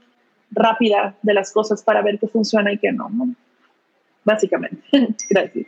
rápida 0.50 1.14
de 1.22 1.34
las 1.34 1.52
cosas 1.52 1.82
para 1.82 2.00
ver 2.00 2.18
qué 2.18 2.28
funciona 2.28 2.72
y 2.72 2.78
qué 2.78 2.90
no, 2.90 3.10
¿no? 3.10 3.34
Básicamente. 4.24 4.82
gracias. 5.30 5.66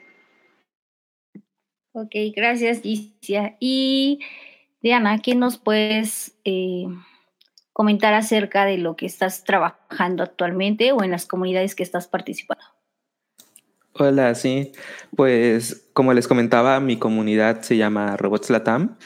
Ok, 1.93 2.15
gracias, 2.35 2.81
Gicia. 2.81 3.57
Y 3.61 4.21
Diana, 4.80 5.18
¿qué 5.18 5.35
nos 5.35 5.58
puedes 5.58 6.37
eh, 6.44 6.87
comentar 7.73 8.14
acerca 8.14 8.64
de 8.64 8.78
lo 8.78 8.97
que 8.97 9.06
estás 9.06 9.44
trabajando 9.44 10.23
actualmente 10.23 10.92
o 10.92 11.02
en 11.02 11.11
las 11.11 11.26
comunidades 11.26 11.75
que 11.75 11.82
estás 11.82 12.06
participando? 12.06 12.64
Hola, 13.94 14.35
sí. 14.37 14.73
Pues 15.16 15.88
como 15.92 16.12
les 16.12 16.28
comentaba, 16.28 16.78
mi 16.78 16.97
comunidad 16.97 17.62
se 17.62 17.76
llama 17.76 18.16
Robots 18.16 18.50
Latam 18.50 18.97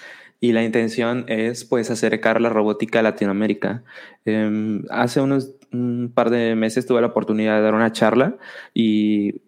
y 0.40 0.52
la 0.52 0.62
intención 0.62 1.24
es 1.28 1.64
pues 1.64 1.90
acercar 1.90 2.42
la 2.42 2.50
robótica 2.50 2.98
a 2.98 3.02
Latinoamérica. 3.02 3.82
Em, 4.26 4.82
hace 4.90 5.20
unos 5.20 5.52
un 5.72 6.12
par 6.14 6.28
de 6.28 6.54
meses 6.54 6.84
tuve 6.84 7.00
la 7.00 7.06
oportunidad 7.06 7.56
de 7.56 7.62
dar 7.62 7.74
una 7.74 7.92
charla 7.92 8.36
y 8.74 9.40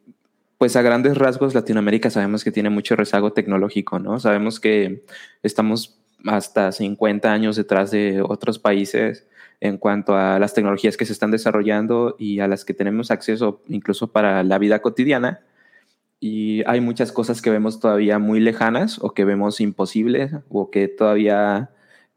pues 0.56 0.76
a 0.76 0.82
grandes 0.82 1.18
rasgos 1.18 1.54
Latinoamérica 1.54 2.08
sabemos 2.08 2.44
que 2.44 2.52
tiene 2.52 2.70
mucho 2.70 2.96
rezago 2.96 3.34
tecnológico, 3.34 3.98
¿no? 3.98 4.18
Sabemos 4.18 4.60
que 4.60 5.04
estamos 5.42 5.98
hasta 6.26 6.72
50 6.72 7.32
años 7.32 7.56
detrás 7.56 7.90
de 7.90 8.22
otros 8.22 8.58
países 8.58 9.26
en 9.60 9.78
cuanto 9.78 10.16
a 10.16 10.38
las 10.38 10.54
tecnologías 10.54 10.96
que 10.96 11.06
se 11.06 11.12
están 11.12 11.30
desarrollando 11.30 12.16
y 12.18 12.40
a 12.40 12.48
las 12.48 12.64
que 12.64 12.74
tenemos 12.74 13.10
acceso 13.10 13.62
incluso 13.68 14.12
para 14.12 14.42
la 14.42 14.58
vida 14.58 14.80
cotidiana. 14.80 15.40
Y 16.20 16.62
hay 16.66 16.80
muchas 16.80 17.12
cosas 17.12 17.42
que 17.42 17.50
vemos 17.50 17.80
todavía 17.80 18.18
muy 18.18 18.40
lejanas 18.40 18.98
o 19.00 19.14
que 19.14 19.24
vemos 19.24 19.60
imposibles 19.60 20.32
o 20.48 20.70
que 20.70 20.88
todavía 20.88 21.70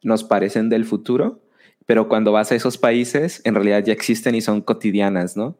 nos 0.03 0.23
parecen 0.23 0.69
del 0.69 0.85
futuro, 0.85 1.41
pero 1.85 2.07
cuando 2.07 2.31
vas 2.31 2.51
a 2.51 2.55
esos 2.55 2.77
países 2.77 3.41
en 3.45 3.55
realidad 3.55 3.83
ya 3.83 3.93
existen 3.93 4.35
y 4.35 4.41
son 4.41 4.61
cotidianas, 4.61 5.35
¿no? 5.35 5.57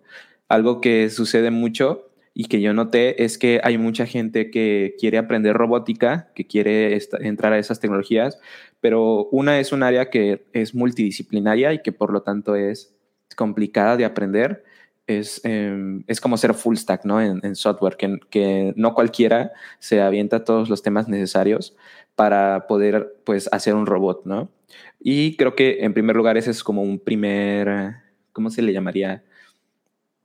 Algo 0.48 0.82
que 0.82 1.10
sucede 1.10 1.52
mucho 1.52 2.07
y 2.40 2.46
que 2.46 2.62
yo 2.62 2.72
noté 2.72 3.24
es 3.24 3.40
que 3.40 3.60
hay 3.64 3.80
mucha 3.80 4.06
gente 4.06 4.52
que 4.52 4.94
quiere 5.00 5.18
aprender 5.18 5.58
robótica, 5.58 6.30
que 6.36 6.46
quiere 6.46 6.96
entrar 7.22 7.52
a 7.52 7.58
esas 7.58 7.80
tecnologías, 7.80 8.40
pero 8.80 9.28
una 9.32 9.60
es 9.60 9.72
un 9.72 9.82
área 9.82 10.12
que 10.12 10.46
es 10.54 10.76
multidisciplinaria 10.76 11.74
y 11.74 11.82
que 11.82 11.92
por 11.92 12.14
lo 12.14 12.22
tanto 12.22 12.54
es 12.54 12.96
complicada 13.36 13.98
de 13.98 14.06
aprender. 14.06 14.64
Es, 15.08 15.42
em, 15.46 16.04
es 16.06 16.22
como 16.22 16.38
ser 16.38 16.54
full 16.54 16.76
stack 16.76 17.06
¿no? 17.06 17.20
en, 17.20 17.56
software, 17.56 17.98
que, 17.98 18.20
que, 18.30 18.72
no 18.76 18.94
cualquiera 18.94 19.54
se 19.80 20.00
avienta 20.00 20.44
todos 20.44 20.70
los 20.70 20.84
temas 20.84 21.08
necesarios 21.08 21.76
para 22.14 22.68
poder 22.68 23.16
pues, 23.26 23.50
hacer 23.52 23.74
un 23.74 23.88
robot. 23.88 24.26
¿no? 24.26 24.52
Y 25.00 25.38
creo 25.38 25.56
que 25.56 25.80
en 25.80 25.96
primer 25.96 26.16
lugar 26.16 26.38
ese 26.38 26.52
es 26.52 26.64
como 26.64 26.84
un 26.84 27.00
primer, 27.00 27.96
¿cómo 28.32 28.52
se 28.52 28.62
le 28.62 28.74
llamaría? 28.74 29.24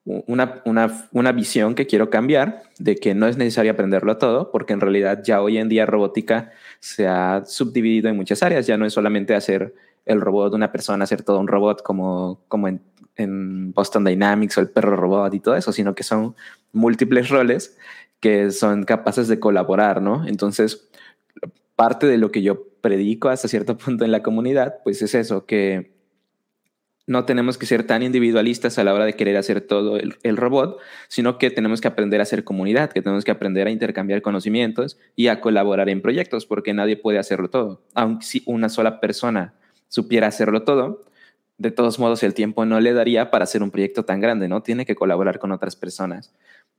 Una, 0.04 0.62
una, 0.64 1.08
una, 1.12 1.32
visión 1.32 1.74
que 1.74 1.86
quiero 1.86 2.10
cambiar 2.10 2.64
de 2.78 2.96
que 2.96 3.14
no 3.14 3.28
es 3.28 3.36
necesario 3.36 3.72
aprenderlo 3.72 4.18
todo, 4.18 4.50
porque 4.50 4.72
en 4.72 4.80
realidad 4.80 5.22
ya 5.24 5.40
hoy 5.40 5.58
en 5.58 5.68
día 5.68 5.86
robótica 5.86 6.50
se 6.80 7.06
ha 7.06 7.44
subdividido 7.46 8.08
en 8.08 8.16
muchas 8.16 8.42
áreas, 8.42 8.66
ya 8.66 8.76
no 8.76 8.84
es 8.84 8.92
solamente 8.92 9.34
hacer 9.34 9.74
el 10.04 10.20
robot 10.20 10.50
de 10.50 10.56
una 10.56 10.72
persona, 10.72 11.04
hacer 11.04 11.22
todo 11.22 11.38
un 11.38 11.46
robot 11.46 11.82
como, 11.82 12.40
como 12.48 12.66
en, 12.66 12.82
en 13.16 13.72
Boston 13.72 14.04
Dynamics 14.04 14.58
o 14.58 14.60
el 14.60 14.70
perro 14.70 14.96
robot 14.96 15.32
y 15.34 15.40
todo 15.40 15.54
eso, 15.54 15.72
sino 15.72 15.94
que 15.94 16.02
son 16.02 16.34
múltiples 16.72 17.28
roles 17.28 17.76
que 18.18 18.52
son 18.52 18.84
capaces 18.84 19.26
de 19.28 19.40
colaborar, 19.40 20.00
¿no? 20.00 20.26
Entonces, 20.26 20.88
parte 21.74 22.06
de 22.06 22.18
lo 22.18 22.30
que 22.30 22.42
yo 22.42 22.68
predico 22.80 23.28
hasta 23.28 23.48
cierto 23.48 23.76
punto 23.78 24.04
en 24.04 24.12
la 24.12 24.22
comunidad, 24.22 24.76
pues 24.84 25.02
es 25.02 25.14
eso, 25.14 25.46
que 25.46 25.92
no 27.06 27.24
tenemos 27.24 27.58
que 27.58 27.66
ser 27.66 27.84
tan 27.84 28.02
individualistas 28.02 28.78
a 28.78 28.84
la 28.84 28.94
hora 28.94 29.04
de 29.04 29.14
querer 29.14 29.36
hacer 29.36 29.60
todo 29.60 29.96
el, 29.96 30.36
robot, 30.36 30.78
sino 31.08 31.36
que 31.36 31.50
tenemos 31.50 31.80
que 31.80 31.88
aprender 31.88 32.20
a 32.20 32.24
ser 32.24 32.44
comunidad, 32.44 32.92
que 32.92 33.02
tenemos 33.02 33.24
que 33.24 33.32
aprender 33.32 33.66
a 33.66 33.70
intercambiar 33.70 34.22
conocimientos 34.22 34.98
y 35.16 35.26
a 35.26 35.40
colaborar 35.40 35.88
en 35.88 36.00
proyectos, 36.00 36.46
porque 36.46 36.74
nadie 36.74 36.96
puede 36.96 37.18
hacerlo 37.18 37.50
todo. 37.50 37.82
Aunque 37.94 38.24
si 38.24 38.42
una 38.46 38.68
sola 38.68 39.00
persona 39.00 39.54
supiera 39.88 40.28
hacerlo 40.28 40.62
todo, 40.62 41.04
de 41.58 41.70
todos 41.70 41.98
modos 41.98 42.22
el 42.22 42.34
tiempo 42.34 42.64
no 42.64 42.80
le 42.80 42.92
daría 42.92 43.30
para 43.30 43.44
hacer 43.44 43.62
un 43.62 43.70
proyecto 43.70 44.04
tan 44.04 44.20
grande, 44.20 44.48
¿no? 44.48 44.62
Tiene 44.62 44.86
que 44.86 44.94
colaborar 44.94 45.38
con 45.38 45.52
otras 45.52 45.76
personas. 45.76 46.32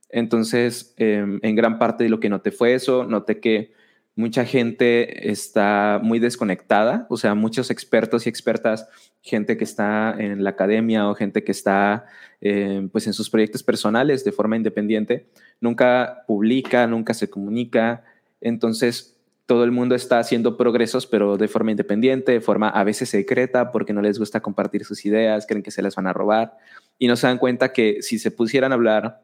Entonces, 0.08 0.94
em, 0.96 1.38
en 1.42 1.54
gran 1.54 1.78
parte 1.78 2.04
de 2.04 2.10
lo 2.10 2.20
que 2.20 2.28
noté 2.28 2.50
fue 2.50 2.74
eso, 2.74 3.04
noté 3.04 3.40
que 3.40 3.72
mucha 4.16 4.44
gente 4.44 5.30
está 5.30 6.00
muy 6.02 6.18
desconectada, 6.18 7.06
o 7.10 7.16
sea, 7.16 7.34
muchos 7.34 7.70
expertos 7.70 8.26
y 8.26 8.28
expertas, 8.28 8.88
gente 9.22 9.56
que 9.56 9.64
está 9.64 10.14
en 10.18 10.44
la 10.44 10.50
academia 10.50 11.08
o 11.08 11.14
gente 11.14 11.42
que 11.42 11.52
está 11.52 12.06
eh, 12.40 12.88
pues 12.92 13.06
en 13.06 13.12
sus 13.12 13.30
proyectos 13.30 13.62
personales 13.62 14.24
de 14.24 14.32
forma 14.32 14.56
independiente, 14.56 15.26
nunca 15.60 16.24
publica, 16.26 16.86
nunca 16.86 17.14
se 17.14 17.28
comunica, 17.28 18.04
entonces 18.40 19.14
todo 19.46 19.64
el 19.64 19.72
mundo 19.72 19.94
está 19.94 20.18
haciendo 20.20 20.56
progresos, 20.56 21.06
pero 21.06 21.36
de 21.36 21.48
forma 21.48 21.70
independiente, 21.70 22.32
de 22.32 22.40
forma 22.40 22.68
a 22.68 22.84
veces 22.84 23.10
secreta, 23.10 23.72
porque 23.72 23.92
no 23.92 24.00
les 24.00 24.18
gusta 24.18 24.40
compartir 24.40 24.84
sus 24.84 25.04
ideas, 25.04 25.46
creen 25.46 25.62
que 25.62 25.70
se 25.70 25.82
las 25.82 25.96
van 25.96 26.06
a 26.06 26.12
robar, 26.12 26.56
y 26.98 27.08
no 27.08 27.16
se 27.16 27.26
dan 27.26 27.38
cuenta 27.38 27.72
que 27.72 28.00
si 28.00 28.18
se 28.18 28.30
pusieran 28.30 28.72
a 28.72 28.76
hablar 28.76 29.22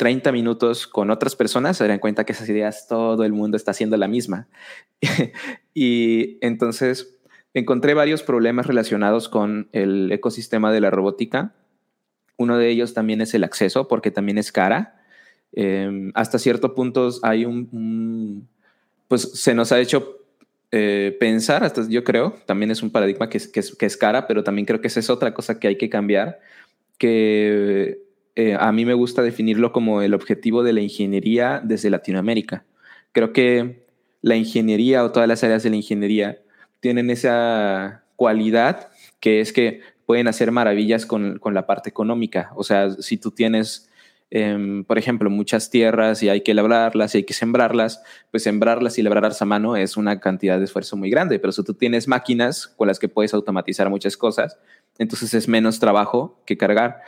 30 0.00 0.32
minutos 0.32 0.86
con 0.86 1.10
otras 1.10 1.36
personas, 1.36 1.76
se 1.76 1.84
darán 1.84 1.98
cuenta 1.98 2.24
que 2.24 2.32
esas 2.32 2.48
ideas 2.48 2.88
todo 2.88 3.22
el 3.22 3.34
mundo 3.34 3.58
está 3.58 3.72
haciendo 3.72 3.98
la 3.98 4.08
misma. 4.08 4.48
y 5.74 6.38
entonces 6.40 7.18
encontré 7.52 7.92
varios 7.92 8.22
problemas 8.22 8.66
relacionados 8.66 9.28
con 9.28 9.68
el 9.72 10.10
ecosistema 10.10 10.72
de 10.72 10.80
la 10.80 10.88
robótica. 10.88 11.52
Uno 12.38 12.56
de 12.56 12.70
ellos 12.70 12.94
también 12.94 13.20
es 13.20 13.34
el 13.34 13.44
acceso, 13.44 13.88
porque 13.88 14.10
también 14.10 14.38
es 14.38 14.52
cara. 14.52 15.02
Em, 15.52 16.12
hasta 16.14 16.38
cierto 16.38 16.74
punto 16.74 17.10
hay 17.20 17.44
un, 17.44 18.48
pues 19.06 19.20
se 19.34 19.54
nos 19.54 19.70
ha 19.70 19.80
hecho 19.80 20.16
eh, 20.70 21.14
pensar, 21.20 21.62
hasta 21.62 21.86
yo 21.86 22.04
creo, 22.04 22.36
también 22.46 22.70
es 22.70 22.82
un 22.82 22.90
paradigma 22.90 23.28
que 23.28 23.36
es, 23.36 23.48
que, 23.48 23.84
es, 23.84 23.96
cara, 23.98 24.26
pero 24.26 24.44
también 24.44 24.64
creo 24.64 24.80
que 24.80 24.88
esa 24.88 25.00
es 25.00 25.10
otra 25.10 25.34
cosa 25.34 25.60
que 25.60 25.68
hay 25.68 25.76
que 25.76 25.90
cambiar, 25.90 26.40
que 26.96 28.09
eh, 28.36 28.56
a 28.58 28.70
mí 28.72 28.84
me 28.84 28.94
gusta 28.94 29.22
definirlo 29.22 29.72
como 29.72 30.02
el 30.02 30.14
objetivo 30.14 30.62
de 30.62 30.72
la 30.72 30.80
ingeniería 30.80 31.60
desde 31.62 31.90
Latinoamérica. 31.90 32.64
Creo 33.12 33.32
que 33.32 33.86
la 34.22 34.36
ingeniería 34.36 35.04
o 35.04 35.12
todas 35.12 35.28
las 35.28 35.42
áreas 35.44 35.62
de 35.62 35.70
la 35.70 35.76
ingeniería 35.76 36.40
tienen 36.80 37.10
esa 37.10 38.04
cualidad 38.16 38.88
que 39.20 39.40
es 39.40 39.52
que 39.52 39.80
pueden 40.06 40.28
hacer 40.28 40.50
maravillas 40.50 41.06
con, 41.06 41.38
con 41.38 41.54
la 41.54 41.66
parte 41.66 41.90
económica. 41.90 42.50
O 42.54 42.64
sea, 42.64 42.90
si 42.90 43.16
tú 43.16 43.30
tienes 43.30 43.90
Em, 44.32 44.84
por 44.84 44.96
ejemplo, 44.96 45.28
muchas 45.28 45.70
tierras 45.70 46.22
y 46.22 46.28
hay 46.28 46.42
que 46.42 46.54
labrarlas 46.54 47.14
y 47.14 47.18
hay 47.18 47.24
que 47.24 47.34
sembrarlas, 47.34 48.00
pues 48.30 48.44
sembrarlas 48.44 48.96
y 48.96 49.02
labrarlas 49.02 49.42
a 49.42 49.44
mano 49.44 49.74
es 49.76 49.96
una 49.96 50.20
cantidad 50.20 50.56
de 50.58 50.64
esfuerzo 50.64 50.96
muy 50.96 51.10
grande, 51.10 51.40
pero 51.40 51.50
si 51.50 51.64
tú 51.64 51.74
tienes 51.74 52.06
máquinas 52.06 52.68
con 52.68 52.86
las 52.86 53.00
que 53.00 53.08
puedes 53.08 53.34
automatizar 53.34 53.90
muchas 53.90 54.16
cosas, 54.16 54.56
entonces 54.98 55.34
es 55.34 55.48
menos 55.48 55.80
trabajo 55.80 56.40
que 56.46 56.56
cargar. 56.56 57.02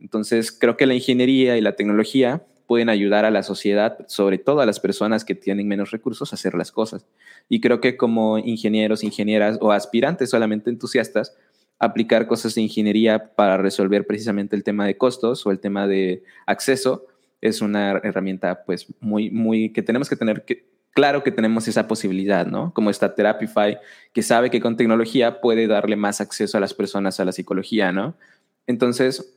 Entonces, 0.00 0.52
creo 0.52 0.76
que 0.76 0.86
la 0.86 0.94
ingeniería 0.94 1.56
y 1.56 1.60
la 1.60 1.76
tecnología 1.76 2.44
pueden 2.66 2.88
ayudar 2.88 3.24
a 3.24 3.30
la 3.30 3.42
sociedad, 3.42 4.06
sobre 4.08 4.38
todo 4.38 4.60
a 4.60 4.66
las 4.66 4.80
personas 4.80 5.24
que 5.24 5.34
tienen 5.34 5.68
menos 5.68 5.90
recursos, 5.90 6.32
a 6.32 6.36
hacer 6.36 6.54
las 6.54 6.72
cosas. 6.72 7.06
Y 7.48 7.60
creo 7.60 7.80
que 7.80 7.96
como 7.96 8.38
ingenieros, 8.38 9.04
ingenieras 9.04 9.58
o 9.60 9.72
aspirantes 9.72 10.30
solamente 10.30 10.70
entusiastas, 10.70 11.36
aplicar 11.78 12.26
cosas 12.26 12.54
de 12.54 12.62
ingeniería 12.62 13.34
para 13.34 13.56
resolver 13.56 14.06
precisamente 14.06 14.56
el 14.56 14.64
tema 14.64 14.86
de 14.86 14.96
costos 14.96 15.46
o 15.46 15.50
el 15.50 15.60
tema 15.60 15.86
de 15.86 16.24
acceso 16.46 17.06
es 17.40 17.60
una 17.60 18.00
herramienta 18.02 18.64
pues 18.64 18.86
muy, 19.00 19.30
muy 19.30 19.72
que 19.72 19.82
tenemos 19.82 20.08
que 20.08 20.16
tener 20.16 20.44
que, 20.44 20.66
claro 20.92 21.22
que 21.22 21.30
tenemos 21.30 21.68
esa 21.68 21.86
posibilidad, 21.86 22.46
¿no? 22.46 22.72
Como 22.72 22.88
está 22.88 23.14
Therapify, 23.14 23.78
que 24.14 24.22
sabe 24.22 24.50
que 24.50 24.60
con 24.60 24.76
tecnología 24.76 25.40
puede 25.40 25.66
darle 25.66 25.96
más 25.96 26.20
acceso 26.20 26.56
a 26.56 26.60
las 26.60 26.72
personas 26.72 27.20
a 27.20 27.24
la 27.26 27.32
psicología, 27.32 27.92
¿no? 27.92 28.16
Entonces, 28.66 29.36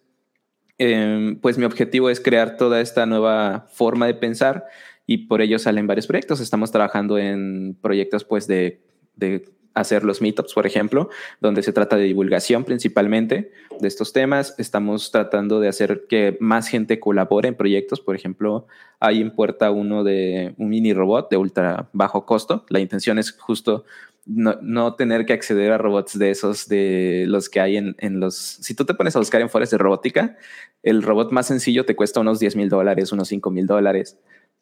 em, 0.79 1.39
pues 1.39 1.57
mi 1.57 1.65
objetivo 1.65 2.09
es 2.09 2.19
crear 2.19 2.57
toda 2.57 2.81
esta 2.81 3.05
nueva 3.05 3.67
forma 3.71 4.07
de 4.07 4.15
pensar 4.15 4.65
y 5.05 5.27
por 5.27 5.41
ello 5.41 5.59
salen 5.59 5.88
varios 5.88 6.07
proyectos. 6.07 6.39
Estamos 6.39 6.71
trabajando 6.71 7.17
en 7.17 7.77
proyectos 7.81 8.24
pues 8.24 8.48
de, 8.48 8.81
de 9.15 9.45
hacer 9.74 10.03
los 10.03 10.21
meetups, 10.21 10.53
por 10.53 10.65
ejemplo, 10.65 11.09
donde 11.39 11.63
se 11.63 11.74
trata 11.74 11.98
de 11.98 12.03
divulgación 12.03 12.63
principalmente 12.63 13.51
de 13.79 13.88
estos 13.88 14.13
temas. 14.13 14.55
Estamos 14.57 15.12
tratando 15.12 15.59
de 15.59 15.67
hacer 15.67 16.05
que 16.07 16.38
más 16.39 16.67
gente 16.67 17.00
colabore 17.00 17.50
en 17.50 17.55
proyectos. 17.55 18.01
Por 18.01 18.15
ejemplo, 18.15 18.67
hay 19.00 19.21
en 19.21 19.31
puerta 19.31 19.71
uno 19.71 20.03
de 20.03 20.53
un 20.57 20.69
mini 20.69 20.93
robot 20.93 21.29
de 21.29 21.38
ultra 21.38 21.89
bajo 21.93 22.25
costo. 22.25 22.65
La 22.69 22.79
intención 22.79 23.19
es 23.19 23.31
justo 23.31 23.86
no, 24.29 24.95
tener 24.95 25.25
que 25.25 25.33
acceder 25.33 25.71
a 25.71 25.77
robots 25.77 26.17
de 26.17 26.29
esos, 26.29 26.67
de 26.67 27.25
los 27.27 27.50
que 27.50 27.59
hay 27.59 27.77
en, 27.77 27.95
en, 27.98 28.19
los... 28.19 28.36
Si 28.36 28.75
tú 28.75 28.86
te 28.86 28.93
pones 28.93 29.15
a 29.15 29.19
buscar 29.19 29.41
en 29.41 29.50
foros 29.50 29.71
de 29.71 29.77
robótica, 29.77 30.38
el 30.83 31.01
robot 31.01 31.31
más 31.31 31.48
sencillo 31.48 31.86
te 31.86 31.95
cuesta 31.95 32.19
unos 32.19 32.39
10 32.39 32.55
mil 32.55 32.69
dólares, 32.69 33.12
unos 33.12 33.27
5 33.29 33.50
mil 33.50 33.65
dólares. 33.65 34.17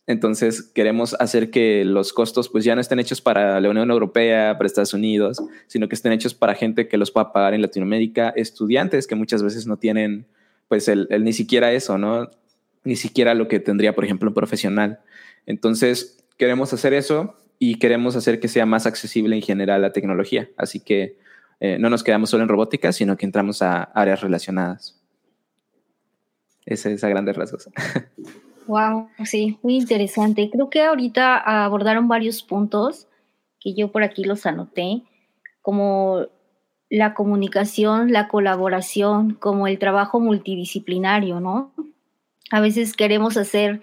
Entonces 0.07 0.63
queremos 0.63 1.15
hacer 1.19 1.51
que 1.51 1.83
los 1.83 2.13
costos 2.13 2.47
pues 2.47 2.63
ya 2.63 2.75
no 2.75 2.81
estén 2.81 2.99
hechos 2.99 3.19
para 3.19 3.59
la 3.59 3.69
Unión 3.69 3.91
Europea, 3.91 4.57
para 4.57 4.65
Estados 4.65 4.93
Unidos, 4.93 5.43
sino 5.67 5.89
que 5.89 5.95
estén 5.95 6.13
hechos 6.13 6.33
para 6.33 6.55
gente 6.55 6.87
que 6.87 6.97
los 6.97 7.11
pueda 7.11 7.33
pagar 7.33 7.53
en 7.53 7.61
Latinoamérica, 7.61 8.29
estudiantes 8.29 9.05
que 9.05 9.15
muchas 9.15 9.43
veces 9.43 9.67
no 9.67 9.75
tienen 9.75 10.25
pues 10.69 10.87
el, 10.87 11.09
ni 11.21 11.33
siquiera 11.33 11.73
eso, 11.73 11.97
¿no? 11.97 12.29
Ni 12.85 12.95
siquiera 12.95 13.33
lo 13.33 13.49
que 13.49 13.59
tendría, 13.59 13.93
por 13.93 14.05
ejemplo, 14.05 14.29
un 14.29 14.33
profesional. 14.33 15.01
Entonces 15.45 16.25
queremos 16.37 16.71
hacer 16.71 16.93
eso 16.93 17.35
y 17.59 17.75
queremos 17.75 18.15
hacer 18.15 18.39
que 18.39 18.47
sea 18.47 18.65
más 18.65 18.85
accesible 18.85 19.35
en 19.35 19.41
general 19.41 19.81
la 19.81 19.91
tecnología. 19.91 20.49
Así 20.57 20.79
que 20.79 21.17
eh, 21.59 21.77
no 21.79 21.89
nos 21.89 22.03
quedamos 22.03 22.29
solo 22.29 22.43
en 22.43 22.49
robótica, 22.49 22.91
sino 22.91 23.17
que 23.17 23.25
entramos 23.25 23.61
a 23.61 23.83
áreas 23.83 24.21
relacionadas. 24.21 25.01
Esa 26.65 26.89
es 26.89 27.03
a 27.03 27.09
grandes 27.09 27.35
rasgos. 27.35 27.69
Wow, 28.67 29.07
sí, 29.23 29.57
muy 29.63 29.77
interesante. 29.77 30.49
Creo 30.51 30.69
que 30.69 30.83
ahorita 30.83 31.37
abordaron 31.37 32.09
varios 32.09 32.43
puntos 32.43 33.07
que 33.61 33.73
yo 33.73 33.93
por 33.93 34.03
aquí 34.03 34.25
los 34.25 34.45
anoté, 34.45 35.03
como 35.61 36.27
la 36.89 37.13
comunicación, 37.13 38.11
la 38.11 38.27
colaboración, 38.27 39.35
como 39.35 39.67
el 39.67 39.79
trabajo 39.79 40.19
multidisciplinario, 40.19 41.39
¿no? 41.39 41.73
A 42.51 42.59
veces 42.59 42.93
queremos 42.93 43.37
hacer 43.37 43.81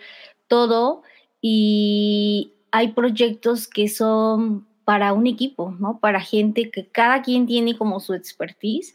todo 0.49 1.03
y 1.41 2.54
hay 2.75 2.89
proyectos 2.93 3.69
que 3.69 3.89
son 3.89 4.67
para 4.85 5.13
un 5.13 5.27
equipo, 5.27 5.75
¿no? 5.79 5.99
Para 6.01 6.21
gente 6.21 6.71
que 6.71 6.87
cada 6.89 7.23
quien 7.23 7.47
tiene 7.47 7.77
como 7.77 8.01
su 8.01 8.15
expertise 8.15 8.93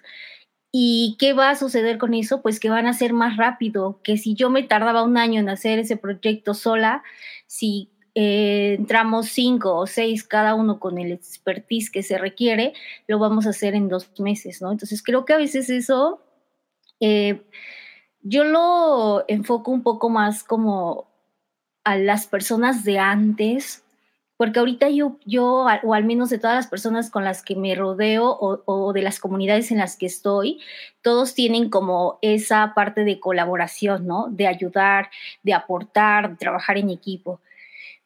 ¿Y 0.71 1.15
qué 1.19 1.33
va 1.33 1.49
a 1.49 1.55
suceder 1.55 1.97
con 1.97 2.13
eso? 2.13 2.41
Pues 2.41 2.59
que 2.59 2.69
van 2.69 2.85
a 2.85 2.93
ser 2.93 3.13
más 3.13 3.37
rápido, 3.37 3.99
que 4.03 4.17
si 4.17 4.35
yo 4.35 4.49
me 4.51 4.63
tardaba 4.63 5.03
un 5.03 5.17
año 5.17 5.39
en 5.39 5.49
hacer 5.49 5.79
ese 5.79 5.97
proyecto 5.97 6.53
sola, 6.53 7.03
si 7.47 7.89
eh, 8.13 8.75
entramos 8.77 9.27
cinco 9.29 9.75
o 9.75 9.87
seis 9.87 10.23
cada 10.23 10.53
uno 10.53 10.79
con 10.79 10.99
el 10.99 11.11
expertise 11.11 11.89
que 11.89 12.03
se 12.03 12.19
requiere, 12.19 12.73
lo 13.07 13.17
vamos 13.17 13.47
a 13.47 13.51
hacer 13.51 13.73
en 13.73 13.89
dos 13.89 14.11
meses, 14.19 14.61
¿no? 14.61 14.71
Entonces 14.71 15.01
creo 15.01 15.25
que 15.25 15.33
a 15.33 15.37
veces 15.37 15.71
eso, 15.71 16.21
eh, 16.99 17.41
yo 18.21 18.43
lo 18.43 19.25
enfoco 19.27 19.71
un 19.71 19.81
poco 19.81 20.09
más 20.09 20.43
como 20.43 21.08
a 21.83 21.97
las 21.97 22.27
personas 22.27 22.83
de 22.83 22.99
antes, 22.99 23.83
porque 24.37 24.59
ahorita 24.59 24.89
yo, 24.89 25.17
yo, 25.25 25.65
o 25.83 25.93
al 25.93 26.05
menos 26.05 26.29
de 26.29 26.39
todas 26.39 26.55
las 26.55 26.67
personas 26.67 27.09
con 27.09 27.25
las 27.25 27.43
que 27.43 27.55
me 27.55 27.75
rodeo 27.75 28.37
o, 28.39 28.93
de 28.93 29.01
las 29.01 29.19
comunidades 29.19 29.69
en 29.71 29.79
las 29.79 29.97
que 29.97 30.05
estoy, 30.05 30.61
todos 31.01 31.33
tienen 31.33 31.69
como 31.69 32.19
esa 32.21 32.73
parte 32.73 33.03
de 33.03 33.19
colaboración, 33.19 34.07
¿no? 34.07 34.27
De 34.29 34.47
ayudar, 34.47 35.09
de 35.43 35.53
aportar, 35.53 36.29
de 36.31 36.35
trabajar 36.37 36.77
en 36.77 36.89
equipo. 36.89 37.41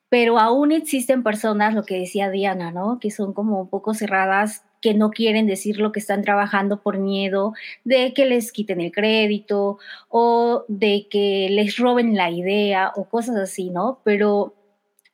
Pero 0.10 0.40
aún 0.40 0.72
existen 0.72 1.22
personas, 1.22 1.76
lo 1.76 1.84
que 1.84 2.00
decía 2.00 2.32
Diana, 2.32 2.72
¿no? 2.72 3.00
Que 3.00 3.12
son 3.12 3.34
como 3.34 3.62
un 3.62 3.70
poco 3.70 3.94
cerradas, 3.94 4.64
que 4.84 4.94
no 4.94 5.12
quieren 5.12 5.48
decir 5.48 5.80
lo 5.80 5.94
que 5.94 6.02
están 6.02 6.24
trabajando 6.24 6.82
por 6.82 6.98
miedo 6.98 7.54
de 7.86 8.14
que 8.14 8.26
les 8.26 8.52
quiten 8.52 8.82
el 8.82 8.92
crédito 8.92 9.80
o 10.10 10.66
de 10.68 11.08
que 11.10 11.48
les 11.50 11.78
roben 11.78 12.16
la 12.16 12.30
idea 12.30 12.92
o 12.98 13.06
cosas 13.06 13.38
así, 13.38 13.70
¿no? 13.70 14.02
Pero 14.04 14.54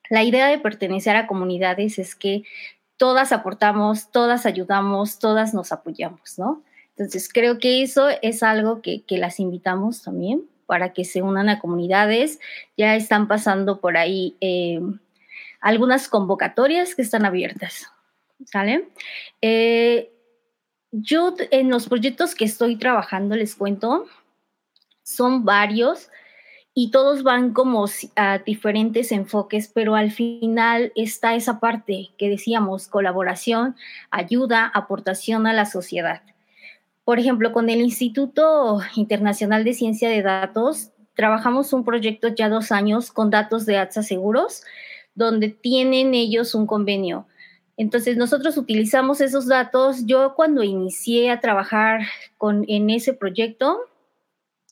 la 0.09 0.23
idea 0.23 0.47
de 0.47 0.57
pertenecer 0.57 1.15
a 1.15 1.27
comunidades 1.27 1.99
es 1.99 2.15
que 2.15 2.41
todas 2.97 3.31
aportamos, 3.31 4.09
todas 4.09 4.47
ayudamos, 4.47 5.19
todas 5.19 5.53
nos 5.53 5.71
apoyamos, 5.71 6.39
¿no? 6.39 6.63
Entonces, 6.97 7.29
creo 7.31 7.59
que 7.59 7.83
eso 7.83 8.09
es 8.23 8.41
algo 8.41 8.81
que, 8.81 9.03
las 9.07 9.39
invitamos 9.39 10.01
también 10.01 10.49
para 10.65 10.93
que 10.93 11.05
se 11.05 11.21
unan 11.21 11.47
a 11.47 11.59
comunidades. 11.59 12.39
Ya 12.75 12.95
están 12.95 13.27
pasando 13.27 13.79
por 13.79 13.97
ahí 13.97 14.35
eh, 14.41 14.81
algunas 15.61 16.07
convocatorias 16.07 16.95
que 16.95 17.03
están 17.03 17.23
abiertas, 17.23 17.85
¿sale? 18.45 18.89
Eh, 19.41 20.11
yo 20.91 21.35
en 21.51 21.69
los 21.69 21.87
proyectos 21.87 22.35
que 22.35 22.45
estoy 22.45 22.75
trabajando, 22.75 23.35
les 23.35 23.55
cuento, 23.55 24.05
son 25.03 25.45
varios 25.45 26.09
y 26.73 26.91
todos 26.91 27.23
van 27.23 27.53
como 27.53 27.85
a 28.15 28.37
diferentes 28.39 29.11
enfoques, 29.11 29.67
pero 29.67 29.95
al 29.95 30.11
final 30.11 30.91
está 30.95 31.35
esa 31.35 31.59
parte 31.59 32.09
que 32.17 32.29
decíamos, 32.29 32.87
colaboración, 32.87 33.75
ayuda, 34.11 34.71
aportación 34.73 35.45
a 35.47 35.53
la 35.53 35.65
sociedad. 35.65 36.21
Por 37.03 37.19
ejemplo, 37.19 37.51
con 37.51 37.69
el 37.69 37.81
Instituto 37.81 38.79
Internacional 38.95 39.63
de 39.63 39.73
Ciencia 39.73 40.09
de 40.09 40.21
Datos, 40.21 40.91
trabajamos 41.15 41.73
un 41.73 41.83
proyecto 41.83 42.29
ya 42.29 42.49
dos 42.49 42.71
años 42.71 43.11
con 43.11 43.29
datos 43.29 43.65
de 43.65 43.77
ATSA 43.77 44.03
Seguros, 44.03 44.63
donde 45.15 45.49
tienen 45.49 46.13
ellos 46.13 46.55
un 46.55 46.65
convenio. 46.65 47.27
Entonces, 47.79 48.17
nosotros 48.17 48.57
utilizamos 48.57 49.21
esos 49.21 49.47
datos. 49.47 50.05
Yo 50.05 50.33
cuando 50.35 50.63
inicié 50.63 51.31
a 51.31 51.39
trabajar 51.39 52.01
con, 52.37 52.65
en 52.67 52.89
ese 52.89 53.13
proyecto, 53.13 53.79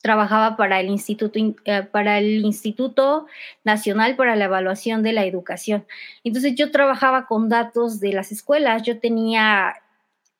trabajaba 0.02 0.58
para 0.58 0.78
el 0.78 0.90
Instituto, 0.90 1.38
eh, 1.64 1.84
para 1.90 2.18
el 2.18 2.44
Instituto 2.44 3.26
Nacional 3.64 4.14
para 4.14 4.36
la 4.36 4.44
Evaluación 4.44 5.02
de 5.02 5.14
la 5.14 5.24
Educación. 5.24 5.86
Entonces 6.22 6.54
yo 6.54 6.70
trabajaba 6.70 7.26
con 7.26 7.48
datos 7.48 7.98
de 7.98 8.12
las 8.12 8.30
escuelas, 8.30 8.82
yo 8.82 9.00
tenía 9.00 9.74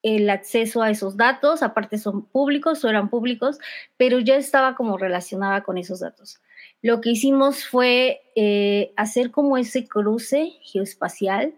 el 0.02 0.28
acceso 0.28 0.82
a 0.82 0.90
esos 0.90 1.16
datos, 1.16 1.62
aparte 1.62 1.96
son 1.96 2.26
públicos 2.26 2.84
o 2.84 2.90
eran 2.90 3.08
públicos, 3.08 3.58
pero 3.96 4.18
ya 4.18 4.36
estaba 4.36 4.74
como 4.74 4.98
relacionada 4.98 5.62
con 5.62 5.78
esos 5.78 6.00
datos. 6.00 6.38
Lo 6.82 7.00
que 7.00 7.12
hicimos 7.12 7.64
fue 7.64 8.20
eh, 8.36 8.92
hacer 8.98 9.30
como 9.30 9.56
ese 9.56 9.88
cruce 9.88 10.52
geoespacial 10.60 11.54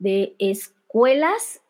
de 0.00 0.34
escuelas 0.38 1.62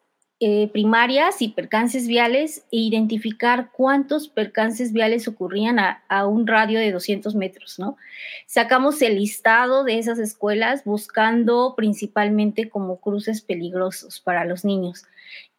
eh, 0.43 0.71
primarias 0.73 1.43
y 1.43 1.49
percances 1.49 2.09
viales 2.09 2.65
e 2.73 2.79
identificar 2.79 3.71
cuántos 3.73 4.29
percances 4.29 4.95
viales 4.95 5.29
ocurrían 5.29 5.79
a, 5.79 6.03
a, 6.09 6.27
un 6.27 6.47
radio 6.47 6.79
de 6.79 6.93
200 6.93 7.35
metros, 7.35 7.79
¿no? 7.79 7.99
Sacamos 8.47 9.03
el 9.03 9.17
listado 9.17 9.85
de 9.85 9.99
esas 9.99 10.19
escuelas 10.19 10.85
buscando 10.85 11.75
principalmente 11.77 12.71
como 12.71 13.01
cruces 13.01 13.43
peligrosos 13.43 14.21
para 14.21 14.47
los 14.47 14.65
niños. 14.65 15.05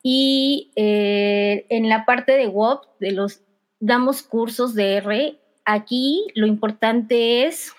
Y 0.04 0.72
eh, 0.76 1.66
en 1.70 1.90
la 1.90 2.06
parte 2.06 2.32
de 2.34 2.48
WOP, 2.48 2.86
de 3.00 3.12
los, 3.12 3.42
damos 3.80 4.24
cursos 4.24 4.74
de 4.74 4.96
R. 4.96 5.40
Aquí 5.66 6.26
lo 6.34 6.48
importante 6.48 7.46
es, 7.46 7.72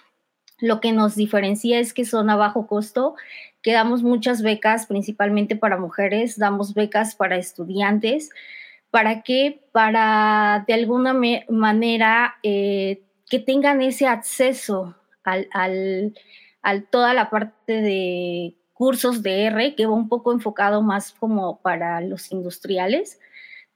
lo 0.61 0.81
que 0.81 0.93
nos 0.93 1.17
diferencia 1.17 1.81
es 1.81 1.93
que 1.93 2.05
son 2.05 2.31
a 2.31 2.37
bajo 2.37 2.69
costo, 2.69 3.17
que 3.63 3.73
damos 3.73 4.03
muchas 4.03 4.43
becas, 4.43 4.87
principalmente 4.87 5.57
para 5.57 5.79
mujeres, 5.79 6.39
damos 6.39 6.75
becas 6.75 7.15
para 7.15 7.37
estudiantes. 7.37 8.31
¿Para 8.91 9.23
qué? 9.23 9.63
Para 9.73 10.65
de 10.67 10.75
alguna 10.75 11.15
manera 11.49 12.35
eh, 12.43 13.03
que 13.31 13.39
tengan 13.39 13.81
ese 13.81 14.07
acceso 14.07 14.97
al, 15.25 15.49
al, 16.63 16.85
toda 16.91 17.15
la 17.15 17.31
parte 17.31 17.81
de 17.81 18.55
cursos 18.73 19.23
de 19.23 19.45
R, 19.45 19.75
que 19.77 19.87
va 19.87 19.95
un 19.95 20.09
poco 20.09 20.33
enfocado 20.33 20.83
más 20.83 21.13
como 21.13 21.61
para 21.63 22.01
los 22.01 22.33
industriales, 22.33 23.21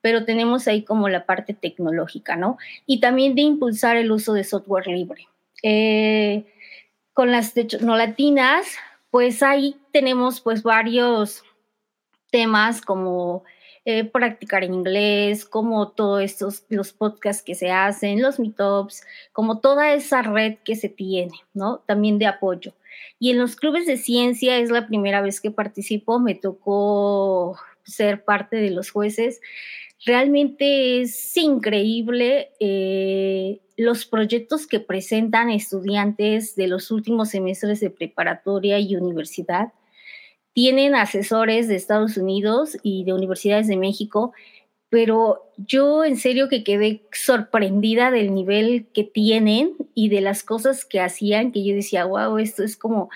pero 0.01 0.25
tenemos 0.25 0.67
ahí 0.69 0.83
como 0.83 1.09
la 1.09 1.27
parte 1.27 1.55
tecnológica, 1.55 2.37
¿no? 2.37 2.59
Y 2.87 3.01
también 3.01 3.35
de 3.35 3.43
impulsar 3.43 3.97
el 3.97 4.11
uso 4.11 4.33
de 4.33 4.45
software 4.45 4.89
libre. 4.89 5.29
Eh, 5.63 6.45
con 7.15 7.31
las 7.33 7.55
latinas 7.81 8.67
pues 9.17 9.43
ahí 9.43 9.77
tenemos 9.95 10.43
pues 10.43 10.63
varios 10.63 11.43
temas 12.31 12.83
como 12.83 13.45
eh, 13.87 14.05
practicar 14.05 14.63
inglés, 14.63 15.47
como 15.47 15.89
todos 15.93 16.21
estos, 16.21 16.67
los 16.69 16.93
podcasts 16.93 17.43
que 17.43 17.55
se 17.55 17.71
hacen, 17.71 18.21
los 18.21 18.39
meetups, 18.39 19.03
como 19.33 19.61
toda 19.61 19.95
esa 19.95 20.21
red 20.21 20.59
que 20.67 20.77
se 20.77 20.91
tiene, 20.91 21.33
¿no? 21.55 21.79
También 21.87 22.19
de 22.19 22.27
apoyo. 22.27 22.75
Y 23.19 23.31
en 23.31 23.39
los 23.39 23.57
clubes 23.57 23.87
de 23.87 23.97
ciencia 23.97 24.59
es 24.59 24.69
la 24.69 24.87
primera 24.87 25.23
vez 25.23 25.41
que 25.41 25.51
participo, 25.51 26.21
me 26.21 26.35
tocó 26.35 27.57
ser 27.85 28.23
parte 28.23 28.57
de 28.57 28.69
los 28.69 28.91
jueces. 28.91 29.41
Realmente 30.07 31.03
es 31.03 31.37
increíble 31.37 32.53
eh, 32.59 33.61
los 33.77 34.07
proyectos 34.07 34.67
que 34.67 34.81
presentan 34.81 35.51
estudiantes 35.51 36.57
de 36.57 36.69
los 36.69 36.91
últimos 36.91 37.29
semestres 37.29 37.81
de 37.81 37.91
preparatoria 37.91 38.79
y 38.79 38.97
universidad. 38.97 39.75
Tienen 40.55 40.95
asesores 40.95 41.69
de 41.69 41.77
Estados 41.77 42.17
Unidos 42.17 42.79
y 42.83 43.05
de 43.05 43.13
universidades 43.13 43.67
de 43.67 43.77
México 43.77 44.33
pero 44.89 45.51
yo 45.57 46.05
en 46.05 46.17
serio 46.17 46.49
que 46.49 46.63
quedé 46.63 47.03
sorprendida 47.13 48.11
del 48.11 48.33
nivel 48.33 48.87
que 48.95 49.05
tienen 49.05 49.75
y 49.95 50.09
de 50.09 50.21
las 50.21 50.45
cosas 50.45 50.85
que 50.85 51.01
hacían, 51.01 51.51
que 51.51 51.65
yo 51.65 51.75
decía, 51.75 52.05
wow, 52.05 52.39
esto 52.39 52.63
es 52.63 52.77
como 52.77 53.11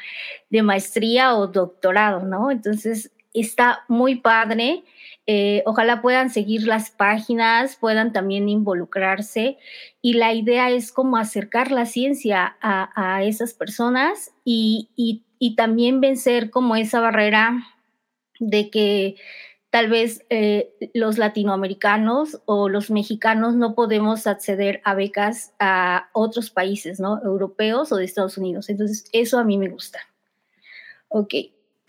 de 0.51 0.63
maestría 0.63 1.37
o 1.37 1.47
doctorado, 1.47 2.21
¿no? 2.21 2.51
Entonces, 2.51 3.13
está 3.33 3.85
muy 3.89 4.17
padre. 4.17 4.83
Eh, 5.27 5.63
ojalá 5.67 6.03
puedan 6.03 6.31
seguir 6.31 6.67
las 6.67 6.91
páginas, 6.91 7.77
puedan 7.77 8.13
también 8.13 8.49
involucrarse 8.49 9.59
y 10.03 10.15
la 10.15 10.33
idea 10.33 10.71
es 10.71 10.91
como 10.93 11.19
acercar 11.19 11.71
la 11.71 11.87
ciencia 11.87 12.57
a, 12.61 13.23
esas 13.23 13.55
personas 13.55 14.33
y, 14.45 14.89
y 14.97 15.55
también 15.55 16.01
vencer 16.01 16.51
como 16.51 16.75
esa 16.75 17.01
barrera 17.01 17.65
de 18.41 18.71
que 18.71 19.17
tal 19.71 19.89
vez 19.89 20.25
eh, 20.31 20.75
los 20.95 21.17
latinoamericanos 21.17 22.41
o 22.45 22.69
los 22.69 22.91
mexicanos 22.91 23.55
no 23.55 23.75
podemos 23.75 24.27
acceder 24.27 24.81
a 24.85 24.95
becas 24.95 25.55
a 25.61 26.11
otros 26.13 26.51
países, 26.51 26.99
¿no? 26.99 27.23
Europeos 27.23 27.93
o 27.93 27.97
de 27.97 28.05
Estados 28.05 28.37
Unidos. 28.37 28.69
Entonces, 28.69 29.05
eso 29.13 29.39
a 29.39 29.45
mí 29.45 29.59
me 29.59 29.69
gusta. 29.69 30.01
Ok, 31.09 31.35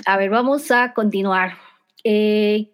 a 0.05 0.17
ver, 0.17 0.29
vamos 0.29 0.69
a 0.69 0.93
continuar. 0.93 1.53
Eh, 2.03 2.69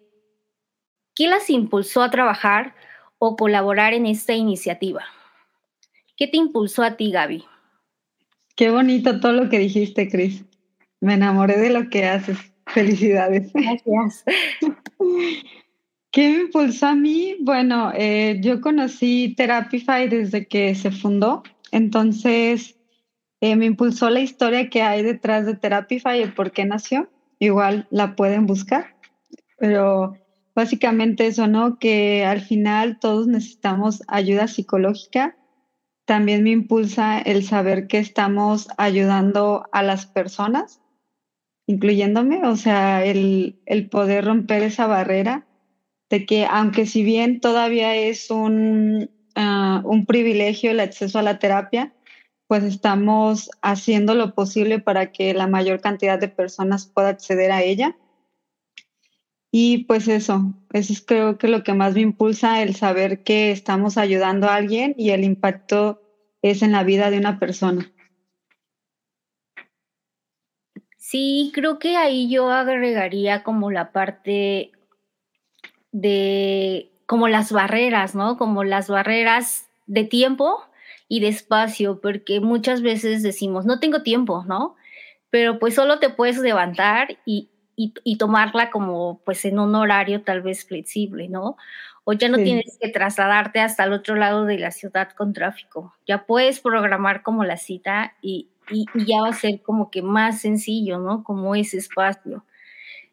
¿Qué 1.18 1.26
las 1.26 1.50
impulsó 1.50 2.02
a 2.02 2.10
trabajar 2.10 2.76
o 3.18 3.34
colaborar 3.34 3.92
en 3.92 4.06
esta 4.06 4.34
iniciativa? 4.34 5.02
¿Qué 6.16 6.28
te 6.28 6.36
impulsó 6.36 6.84
a 6.84 6.96
ti, 6.96 7.10
Gaby? 7.10 7.44
Qué 8.54 8.70
bonito 8.70 9.18
todo 9.18 9.32
lo 9.32 9.48
que 9.48 9.58
dijiste, 9.58 10.08
Cris. 10.08 10.44
Me 11.00 11.14
enamoré 11.14 11.58
de 11.58 11.70
lo 11.70 11.90
que 11.90 12.06
haces. 12.06 12.38
Felicidades. 12.68 13.52
Gracias. 13.52 14.24
¿Qué 16.12 16.30
me 16.30 16.40
impulsó 16.42 16.86
a 16.86 16.94
mí? 16.94 17.34
Bueno, 17.40 17.90
eh, 17.96 18.38
yo 18.40 18.60
conocí 18.60 19.34
Therapify 19.36 20.08
desde 20.08 20.46
que 20.46 20.72
se 20.76 20.92
fundó, 20.92 21.42
entonces 21.72 22.76
eh, 23.40 23.56
me 23.56 23.66
impulsó 23.66 24.08
la 24.08 24.20
historia 24.20 24.70
que 24.70 24.82
hay 24.82 25.02
detrás 25.02 25.46
de 25.46 25.56
Therapify 25.56 26.22
y 26.22 26.26
por 26.28 26.52
qué 26.52 26.64
nació. 26.64 27.10
Igual 27.40 27.88
la 27.90 28.14
pueden 28.14 28.46
buscar, 28.46 28.94
pero 29.58 30.16
básicamente 30.58 31.28
eso, 31.28 31.46
¿no? 31.46 31.78
Que 31.78 32.24
al 32.24 32.40
final 32.40 32.98
todos 32.98 33.28
necesitamos 33.28 34.02
ayuda 34.08 34.48
psicológica. 34.48 35.36
También 36.04 36.42
me 36.42 36.50
impulsa 36.50 37.20
el 37.20 37.44
saber 37.44 37.86
que 37.86 37.98
estamos 37.98 38.66
ayudando 38.76 39.68
a 39.70 39.84
las 39.84 40.06
personas 40.06 40.80
incluyéndome, 41.68 42.44
o 42.46 42.56
sea, 42.56 43.04
el, 43.04 43.60
poder 43.90 44.24
romper 44.24 44.62
esa 44.62 44.86
barrera 44.86 45.46
de 46.08 46.24
que 46.24 46.46
aunque 46.46 46.86
si 46.86 47.04
bien 47.04 47.40
todavía 47.40 47.94
es 47.94 48.30
un, 48.30 49.10
ah, 49.34 49.82
un 49.84 50.06
privilegio 50.06 50.70
el 50.70 50.80
acceso 50.80 51.18
a 51.18 51.22
la 51.22 51.38
terapia, 51.38 51.92
pues 52.46 52.64
estamos 52.64 53.50
haciendo 53.60 54.14
lo 54.14 54.34
posible 54.34 54.78
para 54.78 55.12
que 55.12 55.34
la 55.34 55.46
mayor 55.46 55.82
cantidad 55.82 56.18
de 56.18 56.28
personas 56.28 56.86
pueda 56.86 57.10
acceder 57.10 57.52
a 57.52 57.62
ella. 57.62 57.96
Y 59.50 59.84
pues 59.84 60.08
eso, 60.08 60.54
eso 60.72 60.92
es 60.92 61.00
creo 61.00 61.38
que 61.38 61.48
lo 61.48 61.62
que 61.62 61.72
más 61.72 61.94
me 61.94 62.02
impulsa, 62.02 62.62
el 62.62 62.74
saber 62.74 63.22
que 63.22 63.50
estamos 63.50 63.96
ayudando 63.96 64.48
a 64.48 64.56
alguien 64.56 64.94
y 64.98 65.10
el 65.10 65.24
impacto 65.24 66.02
es 66.42 66.62
en 66.62 66.72
la 66.72 66.84
vida 66.84 67.10
de 67.10 67.18
una 67.18 67.38
persona. 67.38 67.90
Sí, 70.96 71.52
creo 71.54 71.78
que 71.78 71.96
ahí 71.96 72.28
yo 72.28 72.50
agregaría 72.50 73.42
como 73.42 73.70
la 73.70 73.92
parte 73.92 74.72
de, 75.90 76.90
como 77.06 77.28
las 77.28 77.50
barreras, 77.50 78.14
¿no? 78.14 78.36
Como 78.36 78.62
las 78.62 78.88
barreras 78.88 79.70
de 79.86 80.04
tiempo 80.04 80.62
y 81.08 81.20
de 81.20 81.28
espacio, 81.28 82.00
porque 82.02 82.40
muchas 82.40 82.82
veces 82.82 83.22
decimos, 83.22 83.64
no 83.64 83.80
tengo 83.80 84.02
tiempo, 84.02 84.44
¿no? 84.46 84.76
Pero 85.30 85.58
pues 85.58 85.74
solo 85.74 85.98
te 85.98 86.10
puedes 86.10 86.36
levantar 86.38 87.16
y, 87.24 87.48
y, 87.78 88.16
tomarla 88.16 88.70
como 88.70 89.20
pues 89.24 89.44
en 89.44 89.60
un 89.60 89.76
horario 89.76 90.22
tal 90.22 90.42
vez 90.42 90.64
flexible, 90.64 91.28
¿no? 91.28 91.56
O 92.02 92.12
ya 92.12 92.28
no 92.28 92.38
tienes 92.38 92.76
que 92.80 92.88
trasladarte 92.88 93.60
hasta 93.60 93.84
el 93.84 93.92
otro 93.92 94.16
lado 94.16 94.46
de 94.46 94.58
la 94.58 94.72
ciudad 94.72 95.10
con 95.12 95.32
tráfico. 95.32 95.94
Ya 96.06 96.26
puedes 96.26 96.58
programar 96.58 97.22
como 97.22 97.44
la 97.44 97.56
cita 97.56 98.14
y, 98.20 98.48
y, 98.70 98.86
ya 99.06 99.20
va 99.22 99.28
a 99.28 99.32
ser 99.32 99.62
como 99.62 99.90
que 99.90 100.02
más 100.02 100.40
sencillo, 100.40 100.98
¿no? 100.98 101.22
Como 101.22 101.54
ese 101.54 101.76
espacio. 101.76 102.44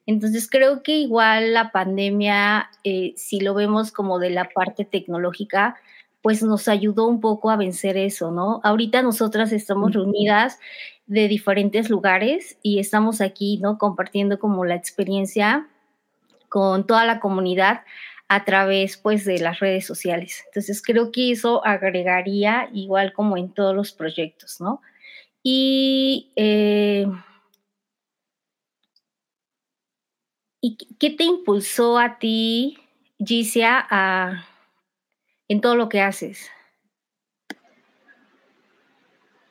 Entonces 0.07 0.49
creo 0.49 0.81
que 0.81 0.97
igual 0.97 1.53
la 1.53 1.71
pandemia, 1.71 2.69
eh, 2.83 3.13
si 3.17 3.41
lo 3.41 3.53
vemos 3.53 3.91
como 3.91 4.17
de 4.17 4.31
la 4.31 4.49
parte 4.49 4.83
tecnológica, 4.85 5.75
pues 6.23 6.41
nos 6.41 6.67
ayudó 6.67 7.05
un 7.07 7.21
poco 7.21 7.51
a 7.51 7.55
vencer 7.55 7.97
eso, 7.97 8.31
¿no? 8.31 8.61
Ahorita 8.63 9.03
nosotras 9.03 9.51
estamos 9.51 9.93
reunidas 9.93 10.59
de 11.07 11.27
diferentes 11.27 11.89
lugares 11.89 12.57
y 12.63 12.79
estamos 12.79 13.21
aquí, 13.21 13.57
¿no? 13.61 13.77
Compartiendo 13.77 14.39
como 14.39 14.65
la 14.65 14.75
experiencia 14.75 15.67
con 16.49 16.87
toda 16.87 17.05
la 17.05 17.19
comunidad 17.19 17.81
a 18.27 18.43
través, 18.43 18.97
pues, 18.97 19.25
de 19.25 19.39
las 19.39 19.59
redes 19.59 19.85
sociales. 19.85 20.43
Entonces 20.47 20.81
creo 20.81 21.11
que 21.11 21.31
eso 21.31 21.65
agregaría 21.65 22.69
igual 22.73 23.13
como 23.13 23.37
en 23.37 23.53
todos 23.53 23.75
los 23.75 23.91
proyectos, 23.91 24.59
¿no? 24.61 24.81
Y, 25.43 26.31
eh, 26.35 27.05
¿y 30.61 30.77
qué 30.99 31.11
te 31.11 31.23
impulsó 31.23 31.99
a 31.99 32.17
ti, 32.17 32.79
Gicia, 33.19 33.87
en 35.47 35.61
todo 35.61 35.75
lo 35.75 35.87
que 35.89 36.01
haces? 36.01 36.49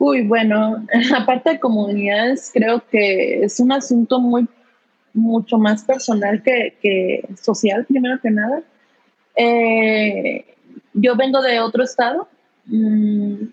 Uy, 0.06 0.20
bueno, 0.26 0.84
aparte 1.16 1.52
de 1.52 1.58
comunidades, 1.58 2.50
creo 2.52 2.86
que 2.90 3.42
es 3.42 3.58
un 3.58 3.72
asunto 3.72 4.20
muy, 4.20 4.46
mucho 5.14 5.56
más 5.56 5.82
personal 5.82 6.42
que, 6.42 7.26
social, 7.40 7.86
primero 7.86 8.20
que 8.20 8.30
nada. 8.30 8.62
Eh, 9.34 10.44
yo 10.92 11.16
vengo 11.16 11.40
de 11.40 11.58
otro 11.58 11.82
estado 11.84 12.28
mm, 12.66 13.44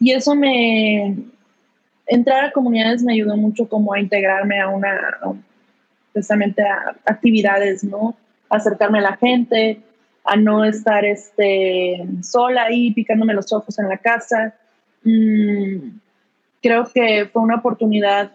y 0.00 0.12
eso 0.12 0.34
me, 0.34 1.18
entrar 2.06 2.46
a 2.46 2.52
comunidades 2.52 3.02
me 3.02 3.12
ayudó 3.12 3.36
mucho 3.36 3.68
como 3.68 3.92
a 3.92 4.00
integrarme 4.00 4.58
a 4.58 4.68
una, 4.68 5.18
precisamente 6.14 6.62
a 6.62 6.96
actividades, 7.04 7.84
¿no? 7.84 8.16
acercarme 8.48 9.00
a 9.00 9.02
la 9.02 9.16
gente, 9.18 9.82
a 10.24 10.34
no 10.34 10.64
estar 10.64 11.04
este, 11.04 12.06
sola 12.22 12.62
ahí 12.62 12.90
picándome 12.94 13.34
los 13.34 13.52
ojos 13.52 13.78
en 13.78 13.86
la 13.86 13.98
casa. 13.98 14.54
Mm, 15.02 15.98
creo 16.62 16.84
que 16.92 17.28
fue 17.32 17.42
una 17.42 17.56
oportunidad 17.56 18.32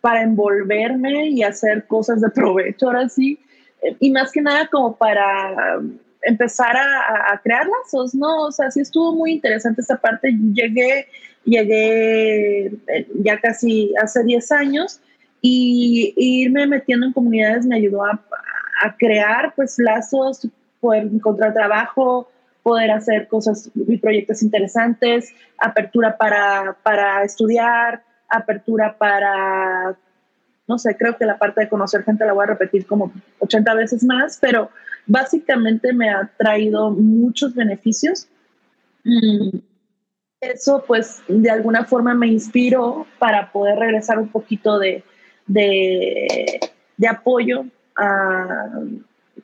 para 0.00 0.22
envolverme 0.22 1.28
y 1.28 1.42
hacer 1.42 1.86
cosas 1.86 2.20
de 2.20 2.30
provecho 2.30 2.86
ahora 2.86 3.08
sí. 3.08 3.38
Y 3.98 4.10
más 4.10 4.30
que 4.32 4.42
nada 4.42 4.66
como 4.66 4.96
para 4.96 5.80
empezar 6.22 6.76
a, 6.76 7.40
crear 7.42 7.66
lazos, 7.66 8.14
¿no? 8.14 8.46
O 8.46 8.52
sea, 8.52 8.70
sí 8.70 8.80
estuvo 8.80 9.14
muy 9.14 9.32
interesante 9.32 9.80
esta 9.80 9.96
parte. 9.96 10.32
Llegué, 10.52 11.06
llegué 11.44 12.66
eh, 12.66 13.06
ya 13.22 13.38
casi 13.40 13.92
hace 14.02 14.22
10 14.24 14.52
años 14.52 15.00
y, 15.40 16.12
irme 16.16 16.66
metiendo 16.66 17.06
en 17.06 17.12
comunidades 17.12 17.64
me 17.64 17.76
ayudó 17.76 18.04
a, 18.04 18.22
a, 18.82 18.96
crear 18.96 19.54
pues 19.54 19.78
lazos, 19.78 20.46
poder 20.80 21.04
encontrar 21.04 21.54
trabajo, 21.54 22.30
poder 22.70 22.92
hacer 22.92 23.26
cosas 23.26 23.68
y 23.74 23.96
proyectos 23.96 24.44
interesantes, 24.44 25.34
apertura 25.58 26.16
para, 26.16 26.76
para 26.84 27.24
estudiar, 27.24 28.04
apertura 28.28 28.96
para, 28.96 29.98
no 30.68 30.78
sé, 30.78 30.96
creo 30.96 31.16
que 31.16 31.24
la 31.24 31.36
parte 31.36 31.62
de 31.62 31.68
conocer 31.68 32.04
gente 32.04 32.24
la 32.24 32.32
voy 32.32 32.44
a 32.44 32.50
repetir 32.54 32.86
como 32.86 33.12
80 33.40 33.74
veces 33.74 34.04
más, 34.04 34.38
pero 34.40 34.70
básicamente 35.04 35.92
me 35.92 36.10
ha 36.10 36.30
traído 36.38 36.92
muchos 36.92 37.56
beneficios. 37.56 38.28
Mm, 39.02 39.58
eso 40.40 40.84
pues 40.86 41.24
de 41.26 41.50
alguna 41.50 41.84
forma 41.86 42.14
me 42.14 42.28
inspiró 42.28 43.04
para 43.18 43.50
poder 43.50 43.80
regresar 43.80 44.20
un 44.20 44.28
poquito 44.28 44.78
de, 44.78 45.02
de, 45.48 46.60
apoyo 47.08 47.64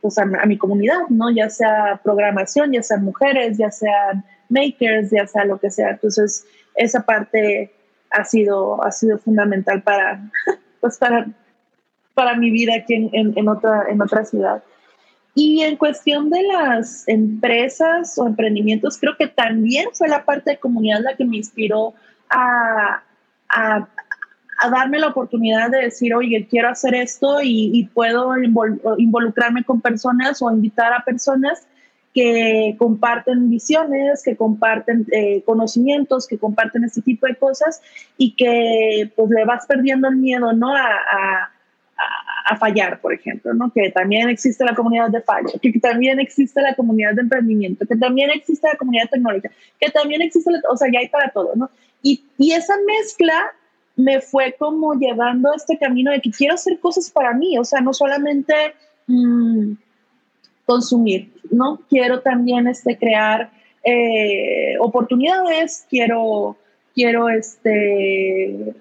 pues, 0.00 0.18
a, 0.18 0.24
mi 0.24 0.58
comunidad, 0.58 1.08
¿no? 1.08 1.30
Ya 1.30 1.48
sea 1.50 2.00
programación, 2.02 2.72
ya 2.72 2.82
sean 2.82 3.04
mujeres, 3.04 3.58
ya 3.58 3.70
sean 3.70 4.24
makers, 4.48 5.10
ya 5.10 5.26
sea 5.26 5.44
lo 5.44 5.58
que 5.58 5.70
sea. 5.70 5.90
Entonces, 5.90 6.46
esa 6.74 7.04
parte 7.04 7.72
ha 8.10 8.24
sido, 8.24 8.82
ha 8.84 8.92
sido 8.92 9.18
fundamental 9.18 9.82
para, 9.82 10.20
pues 10.80 10.98
para, 10.98 11.26
para 12.14 12.36
mi 12.36 12.50
vida 12.50 12.74
aquí 12.76 12.94
en, 12.94 13.32
en, 13.36 13.48
otra, 13.48 13.84
en 13.88 14.00
otra 14.00 14.24
ciudad. 14.24 14.62
Y 15.38 15.62
en 15.62 15.76
cuestión 15.76 16.30
de 16.30 16.42
las 16.44 17.06
empresas 17.06 18.18
o 18.18 18.26
emprendimientos, 18.26 18.96
creo 18.98 19.18
que 19.18 19.26
también 19.26 19.88
fue 19.92 20.08
la 20.08 20.24
parte 20.24 20.52
de 20.52 20.58
comunidad 20.58 21.00
la 21.02 21.14
que 21.14 21.26
me 21.26 21.36
inspiró 21.36 21.92
a, 22.30 23.02
a 24.58 24.70
darme 24.70 24.98
la 24.98 25.08
oportunidad 25.08 25.70
de 25.70 25.82
decir, 25.82 26.14
oye, 26.14 26.46
quiero 26.48 26.68
hacer 26.68 26.94
esto 26.94 27.42
y, 27.42 27.70
y 27.74 27.84
puedo 27.86 28.32
involucrarme 28.98 29.64
con 29.64 29.80
personas 29.80 30.40
o 30.40 30.50
invitar 30.50 30.92
a 30.92 31.04
personas 31.04 31.66
que 32.16 32.74
comparten 32.78 33.50
visiones, 33.50 34.22
que 34.24 34.36
comparten 34.36 35.06
eh, 35.12 35.42
conocimientos, 35.44 36.26
que 36.26 36.38
comparten 36.38 36.82
este 36.84 37.02
tipo 37.02 37.26
de 37.26 37.36
cosas 37.36 37.82
y 38.16 38.34
que 38.34 39.12
pues 39.14 39.28
le 39.28 39.44
vas 39.44 39.66
perdiendo 39.66 40.08
el 40.08 40.16
miedo, 40.16 40.54
¿no? 40.54 40.74
A, 40.74 40.80
a, 40.80 41.52
a, 42.46 42.56
fallar, 42.56 43.02
por 43.02 43.12
ejemplo, 43.12 43.52
¿no? 43.52 43.70
Que 43.70 43.90
también 43.90 44.30
existe 44.30 44.64
la 44.64 44.74
comunidad 44.74 45.10
de 45.10 45.20
fallo, 45.20 45.50
que 45.60 45.78
también 45.78 46.18
existe 46.18 46.62
la 46.62 46.74
comunidad 46.74 47.12
de 47.12 47.20
emprendimiento, 47.20 47.84
que 47.86 47.96
también 47.96 48.30
existe 48.30 48.66
la 48.66 48.78
comunidad 48.78 49.10
tecnológica, 49.10 49.50
que 49.78 49.90
también 49.90 50.22
existe, 50.22 50.50
o 50.70 50.76
sea, 50.78 50.90
ya 50.90 51.00
hay 51.00 51.08
para 51.08 51.28
todo, 51.28 51.50
¿no? 51.54 51.68
Y, 52.00 52.24
y 52.38 52.52
esa 52.52 52.76
mezcla 52.86 53.52
me 53.96 54.20
fue 54.20 54.54
como 54.58 54.94
llevando 54.94 55.52
este 55.54 55.78
camino 55.78 56.12
de 56.12 56.20
que 56.20 56.30
quiero 56.30 56.54
hacer 56.54 56.78
cosas 56.80 57.10
para 57.10 57.32
mí, 57.34 57.58
o 57.58 57.64
sea, 57.64 57.80
no 57.80 57.92
solamente... 57.92 58.54
Mmm, 59.06 59.74
consumir, 60.66 61.32
¿no? 61.50 61.80
Quiero 61.88 62.20
también 62.20 62.66
este, 62.66 62.98
crear 62.98 63.50
eh, 63.84 64.76
oportunidades, 64.80 65.86
quiero, 65.88 66.56
quiero 66.94 67.28
este, 67.28 68.74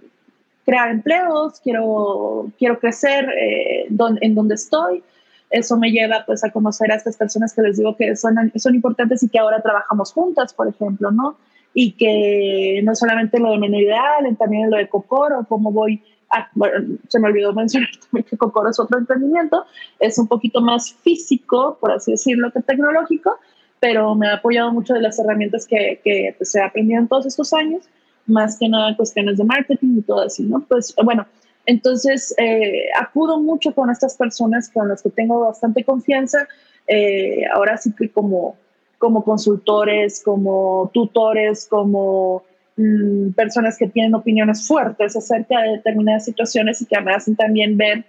crear 0.66 0.90
empleos, 0.90 1.60
quiero, 1.62 2.52
quiero 2.58 2.80
crecer 2.80 3.30
eh, 3.30 3.86
en 3.88 4.36
donde 4.36 4.56
estoy. 4.56 5.04
Eso 5.52 5.78
me 5.78 5.92
lleva 5.92 6.24
pues 6.26 6.44
a 6.44 6.52
conocer 6.52 6.92
a 6.92 6.96
estas 6.96 7.16
personas 7.16 7.54
que 7.54 7.62
les 7.62 7.78
digo 7.78 7.96
que 7.96 8.16
son, 8.16 8.52
son 8.56 8.74
importantes 8.74 9.22
y 9.22 9.30
que 9.30 9.40
ahora 9.40 9.62
trabajamos 9.62 10.12
juntas, 10.12 10.54
por 10.54 10.68
ejemplo, 10.68 11.12
¿no? 11.12 11.38
Y 11.76 11.92
que 11.92 12.82
no 12.84 12.96
solamente 12.96 13.38
lo 13.38 13.52
de 13.52 13.60
Menedial, 13.60 14.36
también 14.40 14.72
lo 14.72 14.78
de 14.78 14.88
Cocoro, 14.88 15.46
cómo 15.48 15.72
voy 15.72 16.02
Ah, 16.30 16.50
bueno, 16.54 16.98
se 17.08 17.20
me 17.20 17.28
olvidó 17.28 17.54
mencionar 17.54 17.90
también 18.12 18.26
que 18.30 18.38
Cocoro 18.38 18.70
es 18.70 18.80
otro 18.80 18.98
emprendimiento, 18.98 19.66
es 20.00 20.18
un 20.18 20.28
poquito 20.28 20.60
más 20.62 20.94
físico, 20.94 21.78
por 21.80 21.92
así 21.92 22.12
decirlo, 22.12 22.52
que 22.52 22.62
tecnológico, 22.62 23.40
pero 23.80 24.16
me 24.16 24.28
ha 24.28 24.36
apoyado 24.36 24.72
mucho 24.72 24.94
de 24.94 25.02
las 25.02 25.20
herramientas 25.20 25.68
que, 25.68 26.02
que 26.04 26.36
pues, 26.38 26.56
he 26.56 26.62
aprendido 26.62 27.00
en 27.00 27.08
todos 27.08 27.26
estos 27.26 27.54
años, 27.54 27.84
más 28.26 28.58
que 28.58 28.68
nada 28.68 28.96
cuestiones 28.98 29.38
de 29.38 29.44
marketing 29.44 30.00
y 30.00 30.02
todo 30.02 30.22
así, 30.22 30.44
¿no? 30.44 30.66
Pues 30.68 30.96
bueno, 31.04 31.28
entonces 31.68 32.34
eh, 32.38 32.88
acudo 33.00 33.40
mucho 33.40 33.74
con 33.76 33.92
estas 33.92 34.18
personas 34.18 34.70
con 34.70 34.90
las 34.90 35.04
que 35.04 35.12
tengo 35.12 35.42
bastante 35.42 35.84
confianza, 35.84 36.48
eh, 36.88 37.46
ahora 37.54 37.78
sí 37.78 37.94
que 37.96 38.10
como, 38.10 38.58
como 38.98 39.24
consultores, 39.24 40.22
como 40.24 40.90
tutores, 40.94 41.68
como 41.70 42.44
Mm, 42.78 43.32
personas 43.32 43.78
que 43.78 43.88
tienen 43.88 44.14
opiniones 44.16 44.68
fuertes 44.68 45.16
acerca 45.16 45.62
de 45.62 45.70
determinadas 45.78 46.26
situaciones 46.26 46.82
y 46.82 46.86
que 46.86 47.00
me 47.00 47.14
hacen 47.14 47.36
también 47.36 47.78
ver 47.78 48.04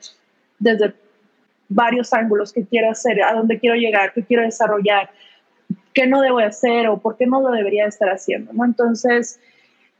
desde 0.58 0.92
varios 1.68 2.12
ángulos 2.12 2.52
qué 2.52 2.64
quiero 2.64 2.90
hacer, 2.90 3.22
a 3.22 3.32
dónde 3.32 3.60
quiero 3.60 3.76
llegar, 3.76 4.12
qué 4.12 4.24
quiero 4.24 4.42
desarrollar, 4.42 5.10
qué 5.94 6.06
no 6.08 6.20
debo 6.20 6.40
hacer 6.40 6.88
o 6.88 6.98
por 6.98 7.16
qué 7.16 7.26
no 7.26 7.40
lo 7.40 7.52
debería 7.52 7.86
estar 7.86 8.08
haciendo. 8.08 8.52
¿no? 8.52 8.64
Entonces, 8.64 9.38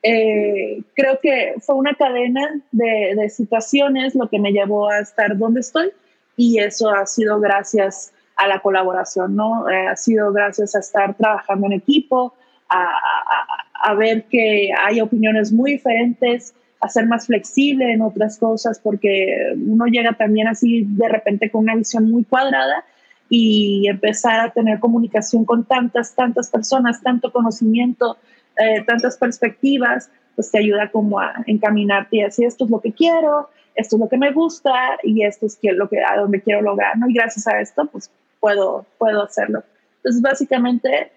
eh, 0.03 0.83
creo 0.95 1.21
que 1.21 1.55
fue 1.61 1.77
una 1.77 1.95
cadena 1.95 2.61
de, 2.73 3.15
de, 3.17 3.29
situaciones 3.31 4.17
lo 4.17 4.29
que 4.29 4.41
me 4.41 4.53
llevó 4.53 4.91
a 4.91 4.99
estar 4.99 5.37
donde 5.39 5.61
estoy 5.61 5.91
y 6.37 6.59
eso 6.59 6.91
ha 6.91 7.07
sido 7.07 7.39
gracias 7.39 8.13
a 8.37 8.47
la 8.47 8.61
colaboración, 8.61 9.35
¿no? 9.35 9.69
Eh, 9.69 9.89
ha 9.89 9.97
sido 9.97 10.33
gracias 10.33 10.75
a 10.75 10.81
estar 10.81 11.15
trabajando 11.15 11.67
en 11.67 11.73
equipo, 11.73 12.35
a, 12.69 13.95
ver 13.95 14.25
que 14.25 14.71
hay 14.85 15.01
opiniones 15.01 15.53
muy 15.53 15.73
diferentes, 15.73 16.55
a 16.81 16.89
ser 16.89 17.07
más 17.07 17.27
flexible 17.27 17.93
en 17.93 18.03
otras 18.03 18.39
cosas, 18.39 18.79
porque 18.81 19.55
uno 19.57 19.87
llega 19.87 20.13
también 20.13 20.49
así 20.49 20.85
de 20.87 21.09
repente 21.09 21.51
con 21.51 21.63
una 21.63 21.77
visión 21.77 22.11
muy 22.11 22.25
cuadrada 22.25 22.85
y 23.29 23.89
empezar 23.89 24.41
a 24.41 24.51
tener 24.51 24.81
comunicación 24.81 25.45
con 25.45 25.65
tantas, 25.65 26.15
tantas 26.15 26.51
personas, 26.51 27.01
tanto 27.01 27.33
conocimiento, 27.33 28.19
eh, 28.59 28.83
tantas 28.87 29.17
perspectivas, 29.17 30.11
pues 30.35 30.51
te 30.51 30.59
ayuda 30.59 30.91
como 30.91 31.19
a 31.19 31.35
encaminarte 31.47 32.17
y 32.17 32.23
así 32.23 32.45
esto 32.45 32.65
es 32.65 32.71
lo 32.71 32.81
que 32.81 32.93
quiero, 32.93 33.49
esto 33.75 33.97
es 33.97 34.01
lo 34.01 34.09
que 34.09 34.19
me 34.19 34.33
gusta 34.33 34.99
y 35.03 35.25
esto 35.25 35.47
es 35.47 35.59
lo 35.63 35.89
que, 35.89 36.03
a 36.03 36.17
donde 36.17 36.43
quiero 36.43 36.61
lograr, 36.61 36.99
¿no? 36.99 37.09
Y 37.09 37.15
gracias 37.15 37.47
a 37.47 37.61
esto, 37.61 37.87
pues 37.87 38.11
puedo, 38.41 38.87
puedo 38.99 39.23
hacerlo. 39.23 39.63
Entonces, 39.99 40.23
básicamente, 40.23 41.13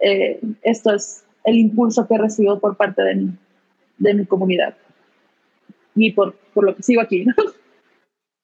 eh, 0.00 0.40
esto 0.62 0.94
es 0.94 1.24
el 1.44 1.56
impulso 1.56 2.06
que 2.06 2.14
he 2.14 2.18
recibido 2.18 2.58
por 2.58 2.76
parte 2.76 3.02
de 3.02 3.14
mi, 3.14 3.38
de 3.98 4.14
mi 4.14 4.26
comunidad 4.26 4.74
y 5.94 6.12
por, 6.12 6.34
por 6.54 6.64
lo 6.64 6.74
que 6.74 6.82
sigo 6.82 7.00
aquí. 7.00 7.26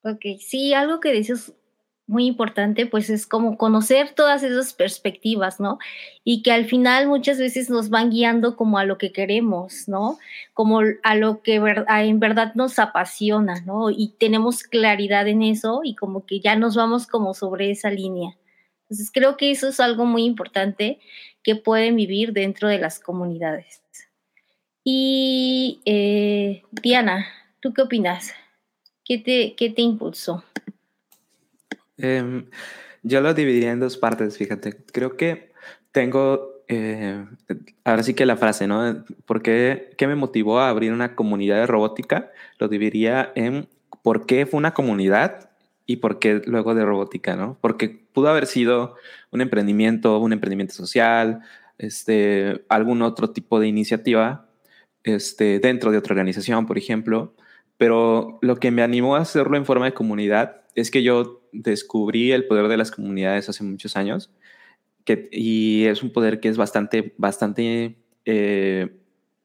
Ok, 0.02 0.38
sí, 0.38 0.72
algo 0.72 1.00
que 1.00 1.12
dices 1.12 1.52
muy 2.06 2.26
importante, 2.26 2.86
pues 2.86 3.10
es 3.10 3.26
como 3.26 3.56
conocer 3.56 4.12
todas 4.12 4.42
esas 4.44 4.72
perspectivas, 4.74 5.58
¿no? 5.58 5.78
Y 6.22 6.42
que 6.42 6.52
al 6.52 6.66
final 6.66 7.08
muchas 7.08 7.38
veces 7.38 7.68
nos 7.68 7.90
van 7.90 8.10
guiando 8.10 8.54
como 8.56 8.78
a 8.78 8.84
lo 8.84 8.96
que 8.96 9.12
queremos, 9.12 9.88
¿no? 9.88 10.18
Como 10.54 10.80
a 11.02 11.14
lo 11.16 11.42
que 11.42 11.56
en 11.56 12.20
verdad 12.20 12.54
nos 12.54 12.78
apasiona, 12.78 13.60
¿no? 13.62 13.90
Y 13.90 14.14
tenemos 14.18 14.62
claridad 14.62 15.26
en 15.26 15.42
eso 15.42 15.80
y 15.82 15.96
como 15.96 16.24
que 16.24 16.40
ya 16.40 16.54
nos 16.54 16.76
vamos 16.76 17.06
como 17.08 17.34
sobre 17.34 17.70
esa 17.72 17.90
línea. 17.90 18.36
Entonces 18.82 19.10
creo 19.12 19.36
que 19.36 19.50
eso 19.50 19.68
es 19.68 19.80
algo 19.80 20.06
muy 20.06 20.24
importante 20.24 21.00
que 21.42 21.56
pueden 21.56 21.96
vivir 21.96 22.32
dentro 22.32 22.68
de 22.68 22.78
las 22.78 23.00
comunidades. 23.00 23.82
Y 24.84 25.80
eh, 25.84 26.62
Diana, 26.70 27.26
¿tú 27.58 27.74
qué 27.74 27.82
opinas? 27.82 28.32
¿Qué 29.04 29.18
te, 29.18 29.54
qué 29.56 29.70
te 29.70 29.82
impulsó? 29.82 30.44
Em, 31.98 32.46
yo 33.02 33.20
lo 33.20 33.34
dividiría 33.34 33.72
en 33.72 33.80
dos 33.80 33.96
partes, 33.96 34.36
fíjate. 34.36 34.76
Creo 34.92 35.16
que 35.16 35.52
tengo, 35.92 36.62
eh, 36.68 37.24
ahora 37.84 38.02
sí 38.02 38.14
que 38.14 38.26
la 38.26 38.36
frase, 38.36 38.66
¿no? 38.66 39.04
¿Por 39.24 39.42
qué, 39.42 39.90
qué, 39.96 40.06
me 40.06 40.14
motivó 40.14 40.60
a 40.60 40.68
abrir 40.68 40.92
una 40.92 41.14
comunidad 41.14 41.56
de 41.56 41.66
robótica? 41.66 42.30
Lo 42.58 42.68
dividiría 42.68 43.32
en 43.34 43.68
por 44.02 44.26
qué 44.26 44.46
fue 44.46 44.58
una 44.58 44.74
comunidad 44.74 45.50
y 45.86 45.96
por 45.96 46.18
qué 46.18 46.42
luego 46.46 46.74
de 46.74 46.84
robótica, 46.84 47.36
¿no? 47.36 47.58
Porque 47.60 47.88
pudo 47.88 48.28
haber 48.28 48.46
sido 48.46 48.96
un 49.30 49.40
emprendimiento, 49.40 50.18
un 50.18 50.32
emprendimiento 50.32 50.74
social, 50.74 51.40
este, 51.78 52.64
algún 52.68 53.02
otro 53.02 53.30
tipo 53.30 53.60
de 53.60 53.68
iniciativa 53.68 54.46
este, 55.04 55.60
dentro 55.60 55.92
de 55.92 55.98
otra 55.98 56.14
organización, 56.14 56.66
por 56.66 56.78
ejemplo, 56.78 57.34
pero 57.78 58.38
lo 58.42 58.56
que 58.56 58.70
me 58.70 58.82
animó 58.82 59.16
a 59.16 59.20
hacerlo 59.20 59.56
en 59.56 59.64
forma 59.64 59.86
de 59.86 59.94
comunidad 59.94 60.62
es 60.74 60.90
que 60.90 61.02
yo 61.02 61.45
descubrí 61.62 62.32
el 62.32 62.46
poder 62.46 62.68
de 62.68 62.76
las 62.76 62.90
comunidades 62.90 63.48
hace 63.48 63.64
muchos 63.64 63.96
años 63.96 64.30
y 65.30 65.84
es 65.84 66.02
un 66.02 66.10
poder 66.10 66.40
que 66.40 66.48
es 66.48 66.56
bastante, 66.56 67.14
bastante 67.16 67.96
eh, 68.24 68.96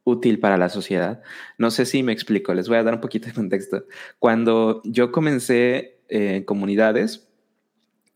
útil 0.03 0.39
para 0.39 0.57
la 0.57 0.69
sociedad. 0.69 1.21
No 1.57 1.71
sé 1.71 1.85
si 1.85 2.03
me 2.03 2.13
explico, 2.13 2.53
les 2.53 2.67
voy 2.67 2.77
a 2.77 2.83
dar 2.83 2.95
un 2.95 3.01
poquito 3.01 3.27
de 3.27 3.33
contexto. 3.33 3.85
Cuando 4.19 4.81
yo 4.83 5.11
comencé 5.11 5.99
eh, 6.09 6.37
en 6.37 6.43
comunidades, 6.43 7.27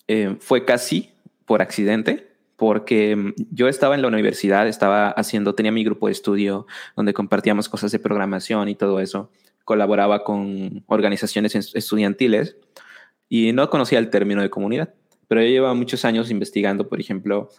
eh, 0.08 0.36
fue 0.40 0.66
casi 0.66 1.12
por 1.46 1.62
accidente, 1.62 2.32
porque 2.56 3.16
mm, 3.16 3.34
yo 3.52 3.68
estaba 3.68 3.96
en 3.96 4.02
la 4.02 4.08
universidad, 4.08 4.68
estaba 4.68 5.10
haciendo, 5.10 5.54
tenía 5.54 5.72
mi 5.72 5.84
grupo 5.84 6.08
de 6.08 6.14
estudio 6.14 6.66
donde 6.96 7.14
compartíamos 7.14 7.70
cosas 7.70 7.92
de 7.92 8.00
programación 8.00 8.70
y 8.70 8.76
todo 8.76 9.00
eso, 9.00 9.30
colaboraba 9.66 10.24
con 10.24 10.84
organizaciones 10.88 11.56
estudiantiles 11.76 12.56
y 13.30 13.54
no 13.54 13.70
conocía 13.70 14.00
el 14.00 14.10
término 14.10 14.42
de 14.42 14.50
comunidad, 14.50 14.94
pero 15.28 15.42
yo 15.42 15.48
llevaba 15.48 15.74
muchos 15.74 16.06
años 16.06 16.32
investigando, 16.32 16.88
por 16.88 17.00
ejemplo, 17.00 17.50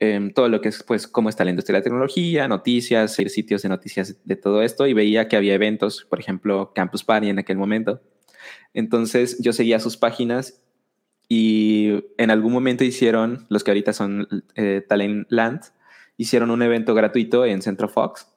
em, 0.00 0.32
todo 0.32 0.48
lo 0.48 0.60
que 0.60 0.68
es, 0.68 0.82
pues, 0.82 1.06
cómo 1.06 1.28
está 1.28 1.44
la 1.44 1.50
industria 1.50 1.74
de 1.74 1.80
la 1.80 1.84
tecnología, 1.84 2.48
noticias, 2.48 3.14
sitios 3.14 3.62
de 3.62 3.68
noticias 3.68 4.16
de 4.24 4.36
todo 4.36 4.62
esto, 4.62 4.86
y 4.86 4.94
veía 4.94 5.28
que 5.28 5.36
había 5.36 5.54
eventos, 5.54 6.04
por 6.04 6.18
ejemplo, 6.18 6.72
Campus 6.74 7.04
Party 7.04 7.28
en 7.28 7.38
aquel 7.38 7.56
momento. 7.56 8.00
Entonces 8.74 9.38
yo 9.40 9.52
seguía 9.52 9.78
sus 9.78 9.96
páginas 9.96 10.60
y 11.28 12.04
en 12.18 12.30
algún 12.30 12.52
momento 12.52 12.84
hicieron, 12.84 13.46
los 13.48 13.64
que 13.64 13.70
ahorita 13.70 13.92
son 13.92 14.44
eh, 14.54 14.84
Talent 14.86 15.26
Land, 15.30 15.62
hicieron 16.16 16.50
un 16.50 16.62
evento 16.62 16.94
gratuito 16.94 17.46
en 17.46 17.62
Centro 17.62 17.88
Fox, 17.88 18.28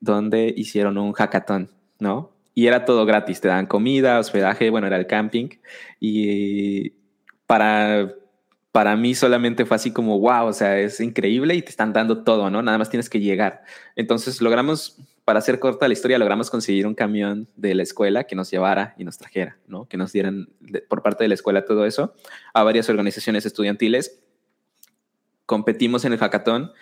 donde 0.00 0.52
hicieron 0.56 0.98
un 0.98 1.12
hackathon, 1.12 1.70
¿no? 1.98 2.33
Y 2.54 2.66
era 2.66 2.84
todo 2.84 3.04
gratis, 3.04 3.40
te 3.40 3.48
dan 3.48 3.66
comida, 3.66 4.18
hospedaje, 4.18 4.70
bueno, 4.70 4.86
era 4.86 4.96
el 4.96 5.06
camping. 5.06 5.48
Y 5.98 6.90
para, 7.46 8.14
para 8.70 8.96
mí 8.96 9.14
solamente 9.14 9.64
fue 9.64 9.76
así 9.76 9.92
como, 9.92 10.18
wow, 10.18 10.46
o 10.46 10.52
sea, 10.52 10.78
es 10.78 11.00
increíble 11.00 11.54
y 11.54 11.62
te 11.62 11.70
están 11.70 11.92
dando 11.92 12.24
todo, 12.24 12.50
¿no? 12.50 12.62
Nada 12.62 12.78
más 12.78 12.90
tienes 12.90 13.10
que 13.10 13.20
llegar. 13.20 13.62
Entonces 13.96 14.40
logramos, 14.40 14.98
para 15.24 15.38
hacer 15.38 15.58
corta 15.58 15.88
la 15.88 15.94
historia, 15.94 16.18
logramos 16.18 16.50
conseguir 16.50 16.86
un 16.86 16.94
camión 16.94 17.48
de 17.56 17.74
la 17.74 17.82
escuela 17.82 18.24
que 18.24 18.36
nos 18.36 18.50
llevara 18.50 18.94
y 18.98 19.04
nos 19.04 19.18
trajera, 19.18 19.58
¿no? 19.66 19.86
Que 19.86 19.96
nos 19.96 20.12
dieran 20.12 20.48
por 20.88 21.02
parte 21.02 21.24
de 21.24 21.28
la 21.28 21.34
escuela 21.34 21.64
todo 21.64 21.86
eso 21.86 22.14
a 22.52 22.62
varias 22.62 22.88
organizaciones 22.88 23.46
estudiantiles. 23.46 24.20
Competimos 25.46 26.04
en 26.04 26.12
el 26.12 26.18
hackathon 26.18 26.72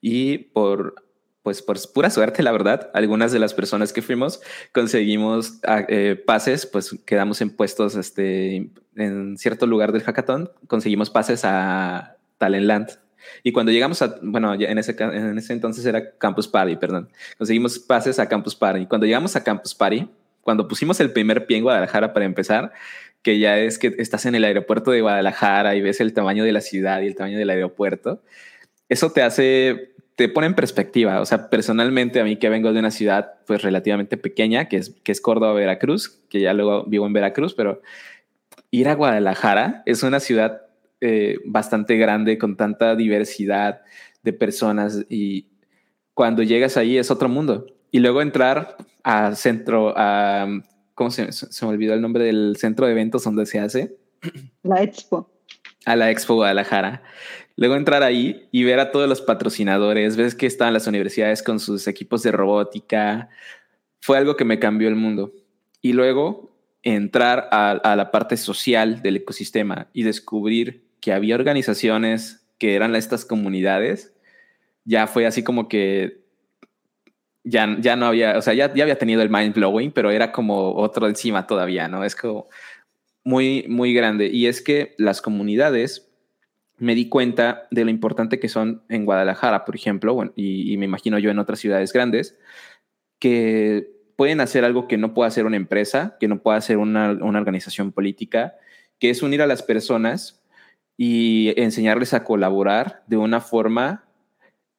y 0.00 0.38
por 0.38 1.05
pues 1.46 1.62
por 1.62 1.78
pura 1.92 2.10
suerte, 2.10 2.42
la 2.42 2.50
verdad, 2.50 2.90
algunas 2.92 3.30
de 3.30 3.38
las 3.38 3.54
personas 3.54 3.92
que 3.92 4.02
fuimos 4.02 4.40
conseguimos 4.72 5.60
ah, 5.64 5.84
eh, 5.88 6.20
pases, 6.26 6.66
pues 6.66 6.98
quedamos 7.04 7.40
en 7.40 7.50
puestos 7.50 7.94
este, 7.94 8.68
en 8.96 9.38
cierto 9.38 9.68
lugar 9.68 9.92
del 9.92 10.02
hackathon, 10.02 10.50
conseguimos 10.66 11.08
pases 11.08 11.42
a 11.44 12.16
Talentland. 12.38 12.98
Y 13.44 13.52
cuando 13.52 13.70
llegamos 13.70 14.02
a, 14.02 14.18
bueno, 14.22 14.54
en 14.54 14.76
ese, 14.76 14.96
en 14.98 15.38
ese 15.38 15.52
entonces 15.52 15.86
era 15.86 16.16
Campus 16.18 16.48
Party, 16.48 16.74
perdón, 16.74 17.10
conseguimos 17.38 17.78
pases 17.78 18.18
a 18.18 18.28
Campus 18.28 18.56
Party. 18.56 18.86
Cuando 18.86 19.06
llegamos 19.06 19.36
a 19.36 19.44
Campus 19.44 19.72
Party, 19.72 20.08
cuando 20.40 20.66
pusimos 20.66 20.98
el 20.98 21.12
primer 21.12 21.46
pie 21.46 21.58
en 21.58 21.62
Guadalajara 21.62 22.12
para 22.12 22.26
empezar, 22.26 22.72
que 23.22 23.38
ya 23.38 23.56
es 23.56 23.78
que 23.78 23.94
estás 23.98 24.26
en 24.26 24.34
el 24.34 24.42
aeropuerto 24.42 24.90
de 24.90 25.00
Guadalajara 25.00 25.76
y 25.76 25.80
ves 25.80 26.00
el 26.00 26.12
tamaño 26.12 26.42
de 26.42 26.50
la 26.50 26.60
ciudad 26.60 27.02
y 27.02 27.06
el 27.06 27.14
tamaño 27.14 27.38
del 27.38 27.50
aeropuerto, 27.50 28.20
eso 28.88 29.12
te 29.12 29.22
hace 29.22 29.94
te 30.16 30.28
pone 30.30 30.48
en 30.48 30.54
perspectiva. 30.54 31.20
O 31.20 31.26
sea, 31.26 31.48
personalmente 31.50 32.20
a 32.20 32.24
mí 32.24 32.36
que 32.36 32.48
vengo 32.48 32.72
de 32.72 32.80
una 32.80 32.90
ciudad 32.90 33.34
pues 33.46 33.62
relativamente 33.62 34.16
pequeña, 34.16 34.66
que 34.66 34.78
es, 34.78 34.94
que 35.04 35.12
es 35.12 35.20
Córdoba, 35.20 35.52
Veracruz, 35.52 36.20
que 36.28 36.40
ya 36.40 36.54
luego 36.54 36.84
vivo 36.84 37.06
en 37.06 37.12
Veracruz, 37.12 37.54
pero 37.54 37.82
ir 38.70 38.88
a 38.88 38.94
Guadalajara 38.94 39.82
es 39.86 40.02
una 40.02 40.18
ciudad 40.18 40.62
eh, 41.02 41.38
bastante 41.44 41.96
grande 41.98 42.38
con 42.38 42.56
tanta 42.56 42.96
diversidad 42.96 43.82
de 44.22 44.32
personas 44.32 45.04
y 45.10 45.46
cuando 46.14 46.42
llegas 46.42 46.78
ahí 46.78 46.96
es 46.96 47.10
otro 47.10 47.28
mundo. 47.28 47.66
Y 47.90 48.00
luego 48.00 48.22
entrar 48.22 48.76
a 49.04 49.34
centro, 49.34 49.92
a, 49.96 50.48
¿cómo 50.94 51.10
se, 51.10 51.30
se 51.30 51.66
me 51.66 51.72
olvidó 51.72 51.92
el 51.92 52.00
nombre 52.00 52.24
del 52.24 52.56
centro 52.58 52.86
de 52.86 52.92
eventos 52.92 53.22
donde 53.24 53.44
se 53.44 53.60
hace? 53.60 53.96
La 54.62 54.82
Expo. 54.82 55.30
A 55.84 55.94
la 55.94 56.10
Expo 56.10 56.34
Guadalajara. 56.34 57.02
Luego 57.56 57.74
entrar 57.74 58.02
ahí 58.02 58.48
y 58.52 58.64
ver 58.64 58.78
a 58.78 58.92
todos 58.92 59.08
los 59.08 59.22
patrocinadores, 59.22 60.16
ves 60.16 60.34
que 60.34 60.46
están 60.46 60.74
las 60.74 60.86
universidades 60.86 61.42
con 61.42 61.58
sus 61.58 61.88
equipos 61.88 62.22
de 62.22 62.30
robótica, 62.30 63.30
fue 64.00 64.18
algo 64.18 64.36
que 64.36 64.44
me 64.44 64.58
cambió 64.58 64.88
el 64.88 64.94
mundo. 64.94 65.32
Y 65.80 65.94
luego 65.94 66.54
entrar 66.82 67.48
a, 67.50 67.96
la 67.96 68.10
parte 68.10 68.36
social 68.36 69.02
del 69.02 69.16
ecosistema 69.16 69.88
y 69.92 70.02
descubrir 70.02 70.84
que 71.00 71.12
había 71.12 71.34
organizaciones 71.34 72.46
que 72.58 72.74
eran 72.74 72.94
estas 72.94 73.24
comunidades, 73.24 74.14
ya 74.84 75.06
fue 75.06 75.26
así 75.26 75.42
como 75.42 75.68
que 75.68 76.24
ya, 77.42 77.76
ya 77.80 77.96
no 77.96 78.06
había, 78.06 78.36
o 78.36 78.42
sea, 78.42 78.54
ya, 78.54 78.72
ya 78.74 78.84
había 78.84 78.98
tenido 78.98 79.22
el 79.22 79.30
mind 79.30 79.54
blowing, 79.54 79.92
pero 79.92 80.10
era 80.10 80.30
como 80.30 80.74
otro 80.74 81.08
encima 81.08 81.46
todavía, 81.46 81.88
¿no? 81.88 82.04
Es 82.04 82.14
como 82.14 82.48
muy, 83.24 83.64
muy 83.68 83.94
grande. 83.94 84.28
Y 84.28 84.46
es 84.46 84.60
que 84.60 84.94
las 84.98 85.22
comunidades 85.22 86.08
me 86.78 86.94
di 86.94 87.08
cuenta 87.08 87.66
de 87.70 87.84
lo 87.84 87.90
importante 87.90 88.38
que 88.38 88.48
son 88.48 88.82
en 88.88 89.04
Guadalajara, 89.04 89.64
por 89.64 89.76
ejemplo, 89.76 90.32
y, 90.36 90.76
me 90.76 90.84
imagino 90.84 91.18
yo 91.18 91.30
en 91.30 91.38
otras 91.38 91.58
ciudades 91.58 91.92
grandes, 91.92 92.38
que 93.18 93.90
pueden 94.16 94.40
hacer 94.40 94.64
algo 94.64 94.88
que 94.88 94.98
no 94.98 95.14
puede 95.14 95.28
hacer 95.28 95.46
una 95.46 95.56
empresa, 95.56 96.16
que 96.20 96.28
no 96.28 96.42
puede 96.42 96.58
hacer 96.58 96.78
una, 96.78 97.10
organización 97.10 97.92
política, 97.92 98.54
que 98.98 99.10
es 99.10 99.22
unir 99.22 99.42
a 99.42 99.46
las 99.46 99.62
personas 99.62 100.42
y 100.96 101.52
enseñarles 101.56 102.14
a 102.14 102.24
colaborar 102.24 103.02
de 103.06 103.16
una 103.16 103.40
forma 103.40 104.04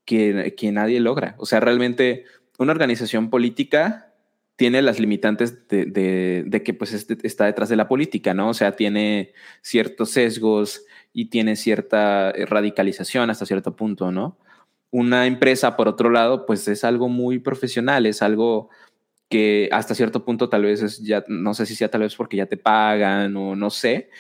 que, 0.05 0.55
que 0.57 0.71
nadie 0.71 0.99
logra. 0.99 1.36
O 1.38 1.45
sea, 1.45 1.60
realmente 1.60 2.25
una 2.57 2.71
organización 2.71 3.29
política 3.29 4.07
tiene 4.57 4.81
las 4.81 4.99
limitantes 4.99 5.67
de, 5.67 6.62
que 6.65 6.73
pues 6.73 6.91
está 7.23 7.45
detrás 7.45 7.69
de 7.69 7.75
la 7.75 7.88
política, 7.88 8.33
¿no? 8.33 8.49
O 8.49 8.53
sea, 8.55 8.75
tiene 8.75 9.33
ciertos 9.62 10.10
sesgos, 10.12 10.83
y 11.17 11.25
tiene 11.25 11.56
cierta 11.56 12.30
eh, 12.30 12.45
radicalización 12.45 13.32
hasta 13.32 13.47
cierto 13.47 13.75
punto, 13.75 14.12
¿no? 14.12 14.38
Una 14.91 15.25
empresa, 15.25 15.75
por 15.75 15.88
otro 15.88 16.12
lado, 16.12 16.45
pues 16.45 16.67
es 16.67 16.84
algo 16.84 17.10
muy 17.10 17.39
profesional, 17.39 18.06
es 18.06 18.21
algo 18.21 18.69
que 19.27 19.67
hasta 19.71 19.95
cierto 19.95 20.23
punto 20.23 20.47
tal 20.47 20.62
vez 20.62 20.84
es 20.84 20.99
ya, 20.99 21.23
no 21.27 21.56
sé 21.56 21.65
si 21.65 21.73
sea 21.73 21.89
tal 21.89 22.01
vez 22.01 22.15
porque 22.15 22.38
ya 22.38 22.45
te 22.45 22.56
pagan 22.56 23.36
o 23.36 23.56
no 23.56 23.71
sé, 23.71 24.12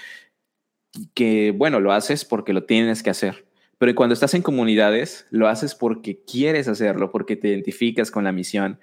que 1.13 1.53
bueno, 1.55 1.79
lo 1.79 1.91
haces 1.91 2.25
porque 2.25 2.51
lo 2.51 2.63
tienes 2.63 3.03
que 3.03 3.11
hacer. 3.11 3.45
Pero 3.77 3.93
cuando 3.93 4.13
estás 4.13 4.33
en 4.33 4.41
comunidades, 4.41 5.27
lo 5.29 5.47
haces 5.49 5.75
porque 5.75 6.23
quieres 6.25 6.67
hacerlo, 6.67 7.11
porque 7.11 7.35
te 7.35 7.49
identificas 7.49 8.09
con 8.09 8.23
la 8.23 8.31
misión. 8.31 8.79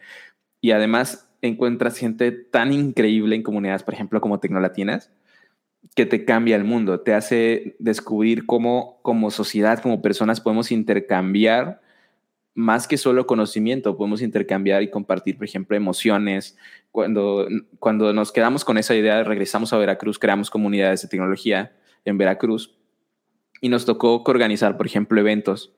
Y 0.60 0.70
además 0.70 1.28
encuentras 1.42 1.98
gente 1.98 2.30
tan 2.30 2.72
increíble 2.72 3.34
en 3.34 3.42
comunidades, 3.42 3.82
por 3.82 3.94
ejemplo, 3.94 4.20
como 4.20 4.38
Tecnolatinas, 4.38 5.10
que 5.94 6.06
te 6.06 6.24
cambia 6.24 6.56
el 6.56 6.64
mundo, 6.64 7.00
te 7.00 7.14
hace 7.14 7.76
descubrir 7.78 8.46
cómo 8.46 8.98
como 9.02 9.30
sociedad, 9.30 9.80
como 9.80 10.02
personas 10.02 10.40
podemos 10.40 10.72
intercambiar 10.72 11.80
más 12.54 12.86
que 12.86 12.96
solo 12.96 13.26
conocimiento, 13.26 13.96
podemos 13.96 14.22
intercambiar 14.22 14.82
y 14.82 14.90
compartir, 14.90 15.36
por 15.36 15.44
ejemplo, 15.44 15.76
emociones. 15.76 16.56
Cuando, 16.92 17.48
cuando 17.80 18.12
nos 18.12 18.30
quedamos 18.30 18.64
con 18.64 18.78
esa 18.78 18.94
idea, 18.94 19.24
regresamos 19.24 19.72
a 19.72 19.78
Veracruz, 19.78 20.18
creamos 20.18 20.50
comunidades 20.50 21.02
de 21.02 21.08
tecnología 21.08 21.72
en 22.04 22.16
Veracruz 22.16 22.76
y 23.60 23.68
nos 23.68 23.84
tocó 23.84 24.22
organizar, 24.24 24.76
por 24.76 24.86
ejemplo, 24.86 25.20
eventos 25.20 25.74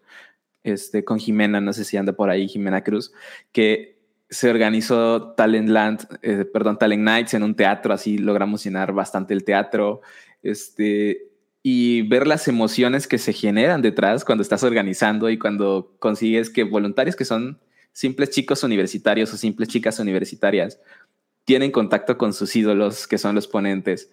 este, 0.64 1.05
con 1.05 1.18
Jimena, 1.18 1.61
no 1.61 1.72
sé 1.72 1.85
si 1.85 1.96
anda 1.96 2.12
por 2.12 2.29
ahí, 2.29 2.48
Jimena 2.48 2.83
Cruz, 2.83 3.12
que 3.52 3.95
se 4.29 4.51
organizó 4.51 5.35
Talent 5.35 5.69
Land, 5.69 6.19
eh, 6.23 6.45
perdón, 6.45 6.79
Talent 6.79 7.03
Nights 7.03 7.35
en 7.35 7.43
un 7.43 7.55
teatro, 7.55 7.95
así 7.95 8.19
logramos 8.19 8.65
llenar 8.65 8.93
bastante 8.93 9.35
el 9.35 9.45
teatro, 9.45 10.01
este, 10.43 11.29
y 11.62 12.03
ver 12.03 12.27
las 12.27 12.49
emociones 12.49 13.07
que 13.07 13.19
se 13.19 13.33
generan 13.33 13.83
detrás 13.83 14.25
cuando 14.25 14.43
estás 14.43 14.62
organizando 14.62 15.31
y 15.31 15.39
cuando 15.39 15.97
consigues 15.99 16.51
que 16.51 16.65
voluntarios 16.65 17.17
que 17.17 17.25
son 17.25 17.61
simples 17.93 18.31
chicos 18.31 18.62
universitarios 18.62 19.33
o 19.33 19.37
simples 19.37 19.69
chicas 19.69 19.99
universitarias 19.99 20.79
tienen 21.45 21.71
contacto 21.71 22.19
con 22.19 22.33
sus 22.33 22.55
ídolos, 22.57 23.07
que 23.07 23.19
son 23.19 23.35
los 23.35 23.47
ponentes, 23.47 24.11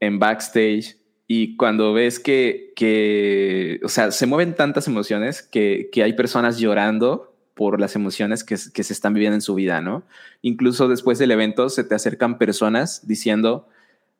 en 0.00 0.18
backstage. 0.18 0.96
Y 1.28 1.56
cuando 1.56 1.92
ves 1.92 2.20
que, 2.20 2.72
que 2.76 3.80
o 3.82 3.88
sea, 3.88 4.10
se 4.10 4.26
mueven 4.26 4.54
tantas 4.54 4.86
emociones 4.88 5.42
que, 5.42 5.88
que 5.92 6.02
hay 6.02 6.12
personas 6.12 6.58
llorando 6.58 7.35
por 7.56 7.80
las 7.80 7.96
emociones 7.96 8.44
que, 8.44 8.58
se 8.58 8.92
están 8.92 9.14
viviendo 9.14 9.34
en 9.34 9.40
su 9.40 9.54
vida, 9.54 9.80
¿no? 9.80 10.04
Incluso 10.42 10.88
después 10.88 11.18
del 11.18 11.30
evento 11.30 11.70
se 11.70 11.84
te 11.84 11.94
acercan 11.94 12.36
personas 12.36 13.08
diciendo, 13.08 13.66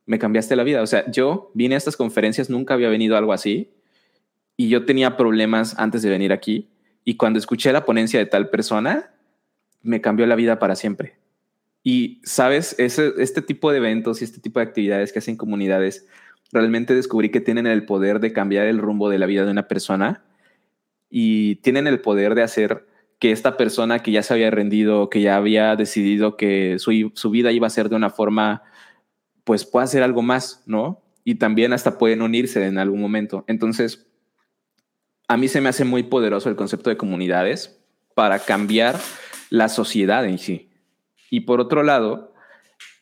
me 0.07 0.19
cambiaste 0.19 0.57
la 0.57 0.65
vida. 0.65 0.81
O 0.81 0.87
sea, 0.87 1.09
yo 1.11 1.51
vine 1.53 1.75
a 1.75 1.79
estas 1.79 1.99
conferencias, 1.99 2.49
nunca 2.49 2.73
había 2.73 2.89
venido 2.89 3.15
algo 3.15 3.35
así 3.35 3.69
y 4.57 4.71
yo 4.71 4.87
tenía 4.87 5.19
problemas 5.19 5.79
antes 5.79 6.01
de 6.01 6.09
venir 6.09 6.33
aquí 6.33 6.71
y 7.05 7.19
cuando 7.19 7.39
escuché 7.39 7.71
la 7.73 7.85
ponencia 7.85 8.19
de 8.19 8.25
tal 8.25 8.49
persona, 8.49 9.11
me 9.83 10.01
cambió 10.01 10.25
la 10.25 10.35
vida 10.35 10.59
para 10.59 10.75
siempre. 10.75 11.17
Y, 11.83 12.23
¿sabes? 12.25 12.75
Ese, 12.79 13.13
este 13.19 13.43
tipo 13.43 13.71
de 13.71 13.77
eventos 13.77 14.23
y 14.23 14.25
este 14.25 14.41
tipo 14.41 14.61
de 14.61 14.65
actividades 14.65 15.13
que 15.13 15.19
hacen 15.19 15.37
comunidades, 15.37 16.07
realmente 16.53 16.95
descubrí 16.95 17.31
que 17.31 17.43
tienen 17.43 17.67
el 17.67 17.85
poder 17.85 18.19
de 18.19 18.33
cambiar 18.33 18.67
el 18.67 18.79
rumbo 18.79 19.11
de 19.11 19.19
la 19.19 19.27
vida 19.27 19.45
de 19.45 19.51
una 19.51 19.69
persona 19.69 20.25
y 21.11 21.57
tienen 21.57 21.87
el 21.87 22.01
poder 22.01 22.35
de 22.35 22.43
hacer 22.43 22.87
que 23.19 23.33
esta 23.33 23.57
persona 23.57 24.01
que 24.01 24.13
ya 24.13 24.23
se 24.23 24.35
había 24.35 24.51
rendido, 24.51 25.09
que 25.09 25.21
ya 25.21 25.37
había 25.37 25.75
decidido 25.77 26.37
que 26.37 26.79
su, 26.79 27.13
su 27.15 27.31
vida 27.31 27.53
iba 27.53 27.67
a 27.67 27.71
ser 27.71 27.89
de 27.89 27.97
una 27.97 28.11
forma, 28.11 28.63
pues 29.45 29.65
pueda 29.65 29.85
hacer 29.85 30.03
algo 30.03 30.23
más, 30.23 30.63
¿no? 30.67 31.03
Y 31.25 31.37
también 31.37 31.73
hasta 31.73 31.99
pueden 31.99 32.23
unirse 32.23 32.65
en 32.67 32.79
algún 32.79 33.01
momento. 33.01 33.45
Entonces, 33.49 34.07
a 35.29 35.37
mí 35.37 35.49
se 35.49 35.61
me 35.61 35.69
hace 35.69 35.85
muy 35.85 36.05
poderoso 36.05 36.49
el 36.49 36.57
concepto 36.57 36.91
de 36.91 36.97
comunidades 36.97 37.81
para 38.15 38.39
cambiar 38.39 38.97
la 39.51 39.69
sociedad 39.69 40.25
en 40.27 40.39
sí. 40.39 40.71
Y 41.31 41.41
por 41.41 41.61
otro 41.61 41.83
lado, 41.83 42.35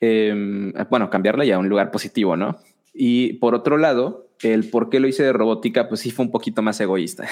em, 0.01 0.73
bueno, 0.91 1.11
cambiarla 1.11 1.45
ya 1.45 1.57
a 1.57 1.59
un 1.59 1.69
lugar 1.69 1.91
positivo, 1.91 2.37
¿no? 2.37 2.59
Y 2.93 3.35
por 3.35 3.55
otro 3.55 3.77
lado, 3.77 4.31
el 4.43 4.71
por 4.71 4.91
qué 4.91 5.01
lo 5.01 5.09
hice 5.09 5.23
de 5.23 5.33
robótica, 5.33 5.89
pues 5.89 6.01
sí 6.01 6.11
fue 6.11 6.25
un 6.25 6.31
poquito 6.31 6.63
más 6.63 6.81
egoísta. 6.81 7.27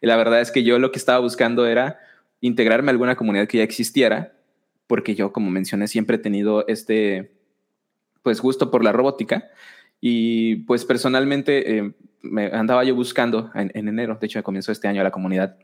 y 0.00 0.06
la 0.06 0.16
verdad 0.16 0.40
es 0.40 0.50
que 0.50 0.64
yo 0.64 0.78
lo 0.78 0.90
que 0.90 0.98
estaba 0.98 1.18
buscando 1.20 1.66
era 1.66 1.98
integrarme 2.46 2.90
a 2.90 2.92
alguna 2.92 3.16
comunidad 3.16 3.48
que 3.48 3.58
ya 3.58 3.64
existiera, 3.64 4.34
porque 4.86 5.14
yo, 5.14 5.32
como 5.32 5.50
mencioné, 5.50 5.88
siempre 5.88 6.16
he 6.16 6.18
tenido 6.18 6.66
este, 6.68 7.32
pues, 8.22 8.40
gusto 8.42 8.70
por 8.70 8.84
la 8.84 8.92
robótica. 8.92 9.48
Y 10.00 10.56
pues 10.66 10.84
personalmente 10.84 11.78
eh, 11.78 11.94
me 12.20 12.46
andaba 12.46 12.84
yo 12.84 12.94
buscando 12.94 13.50
en, 13.54 13.70
enero, 13.74 14.18
de 14.20 14.26
hecho 14.26 14.42
comenzó 14.42 14.70
este 14.72 14.86
año 14.86 15.02
la 15.02 15.10
comunidad. 15.10 15.56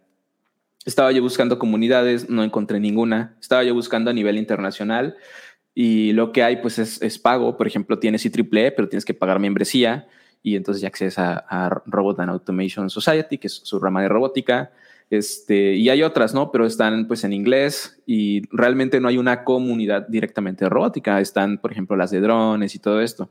Estaba 0.86 1.12
yo 1.12 1.20
buscando 1.20 1.58
comunidades, 1.58 2.30
no 2.30 2.42
encontré 2.42 2.80
ninguna. 2.80 3.36
Estaba 3.38 3.62
yo 3.64 3.74
buscando 3.74 4.08
a 4.08 4.14
nivel 4.14 4.38
internacional 4.38 5.16
y 5.74 6.14
lo 6.14 6.32
que 6.32 6.42
hay 6.42 6.56
pues 6.56 6.78
es, 6.78 7.02
es 7.02 7.18
pago. 7.18 7.58
Por 7.58 7.66
ejemplo, 7.66 7.98
tienes 7.98 8.24
IEEE, 8.24 8.72
pero 8.72 8.88
tienes 8.88 9.04
que 9.04 9.12
pagar 9.12 9.38
membresía 9.40 10.08
y 10.42 10.56
entonces 10.56 10.80
ya 10.80 10.88
accedes 10.88 11.18
a, 11.18 11.82
Robot 11.84 12.20
and 12.20 12.30
Automation 12.30 12.88
Society, 12.88 13.36
que 13.36 13.48
es 13.48 13.52
su 13.52 13.78
rama 13.78 14.00
de 14.00 14.08
robótica. 14.08 14.72
Este, 15.10 15.74
y 15.74 15.88
hay 15.88 16.04
otras, 16.04 16.34
¿no? 16.34 16.52
Pero 16.52 16.64
están 16.64 17.08
pues 17.08 17.24
en 17.24 17.32
inglés 17.32 18.00
y 18.06 18.42
realmente 18.56 19.00
no 19.00 19.08
hay 19.08 19.18
una 19.18 19.42
comunidad 19.42 20.06
directamente 20.08 20.68
robótica. 20.68 21.20
Están, 21.20 21.58
por 21.58 21.72
ejemplo, 21.72 21.96
las 21.96 22.12
de 22.12 22.20
drones 22.20 22.76
y 22.76 22.78
todo 22.78 23.00
esto. 23.00 23.28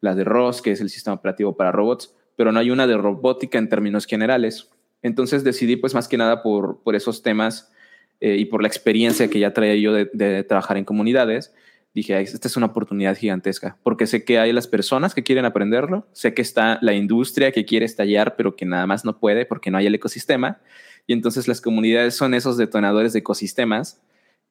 Las 0.00 0.16
de 0.16 0.24
ROS, 0.24 0.60
que 0.60 0.72
es 0.72 0.80
el 0.82 0.90
sistema 0.90 1.14
operativo 1.14 1.56
para 1.56 1.72
robots, 1.72 2.14
pero 2.36 2.52
no 2.52 2.58
hay 2.60 2.70
una 2.70 2.86
de 2.86 2.98
robótica 2.98 3.58
en 3.58 3.70
términos 3.70 4.04
generales. 4.04 4.68
Entonces 5.00 5.42
decidí 5.42 5.76
pues 5.76 5.94
más 5.94 6.06
que 6.06 6.18
nada 6.18 6.42
por, 6.42 6.82
por 6.82 6.94
esos 6.94 7.22
temas 7.22 7.72
eh, 8.20 8.36
y 8.36 8.44
por 8.44 8.60
la 8.60 8.68
experiencia 8.68 9.28
que 9.28 9.38
ya 9.38 9.54
traía 9.54 9.76
yo 9.76 9.92
de 9.94 10.44
trabajar 10.44 10.76
en 10.76 10.84
comunidades, 10.84 11.52
dije, 11.94 12.18
esta 12.20 12.48
es 12.48 12.56
una 12.56 12.66
oportunidad 12.66 13.16
gigantesca, 13.16 13.76
porque 13.82 14.06
sé 14.06 14.24
que 14.24 14.38
hay 14.38 14.52
las 14.52 14.66
personas 14.66 15.14
que 15.14 15.22
quieren 15.22 15.44
aprenderlo, 15.44 16.06
sé 16.12 16.34
que 16.34 16.42
está 16.42 16.78
la 16.80 16.94
industria 16.94 17.52
que 17.52 17.64
quiere 17.64 17.84
estallar, 17.84 18.36
pero 18.36 18.56
que 18.56 18.64
nada 18.64 18.86
más 18.86 19.04
no 19.04 19.18
puede 19.18 19.44
porque 19.44 19.70
no 19.70 19.78
hay 19.78 19.86
el 19.86 19.94
ecosistema, 19.94 20.60
y 21.06 21.12
entonces 21.12 21.48
las 21.48 21.60
comunidades 21.60 22.14
son 22.14 22.34
esos 22.34 22.56
detonadores 22.56 23.12
de 23.12 23.20
ecosistemas. 23.20 24.00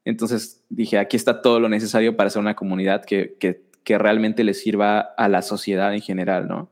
Entonces 0.03 0.63
dije, 0.69 0.97
aquí 0.97 1.15
está 1.15 1.41
todo 1.41 1.59
lo 1.59 1.69
necesario 1.69 2.17
para 2.17 2.29
ser 2.29 2.41
una 2.41 2.55
comunidad 2.55 3.05
que, 3.05 3.35
que, 3.39 3.61
que 3.83 3.97
realmente 3.97 4.43
le 4.43 4.53
sirva 4.53 4.99
a 4.99 5.29
la 5.29 5.41
sociedad 5.41 5.93
en 5.93 6.01
general, 6.01 6.47
¿no? 6.47 6.69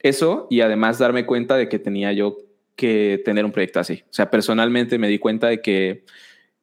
Eso 0.00 0.46
y 0.50 0.60
además 0.60 0.98
darme 0.98 1.26
cuenta 1.26 1.56
de 1.56 1.68
que 1.68 1.78
tenía 1.78 2.12
yo 2.12 2.38
que 2.76 3.20
tener 3.24 3.44
un 3.44 3.50
proyecto 3.50 3.80
así. 3.80 4.04
O 4.04 4.12
sea, 4.12 4.30
personalmente 4.30 4.98
me 4.98 5.08
di 5.08 5.18
cuenta 5.18 5.48
de 5.48 5.60
que 5.60 6.04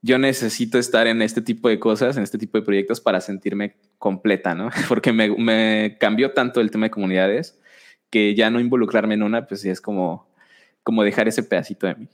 yo 0.05 0.19
necesito 0.19 0.77
estar 0.77 1.07
en 1.07 1.23
este 1.23 1.41
tipo 1.41 1.67
de 1.67 1.79
cosas, 1.79 2.15
en 2.15 2.21
este 2.21 2.37
tipo 2.37 2.59
de 2.59 2.63
proyectos 2.63 3.01
para 3.01 3.19
sentirme 3.21 3.75
completa, 3.97 4.53
¿no? 4.53 4.69
Porque 4.87 5.11
me, 5.11 5.97
cambió 5.99 6.31
tanto 6.31 6.61
el 6.61 6.69
tema 6.69 6.85
de 6.85 6.91
comunidades 6.91 7.59
que 8.11 8.35
ya 8.35 8.51
no 8.51 8.59
involucrarme 8.59 9.15
en 9.15 9.23
una, 9.23 9.47
pues 9.47 9.65
es 9.65 9.81
como, 9.81 10.29
como 10.83 11.03
dejar 11.03 11.27
ese 11.27 11.41
pedacito 11.41 11.87
de 11.87 11.95
mí. 11.95 12.07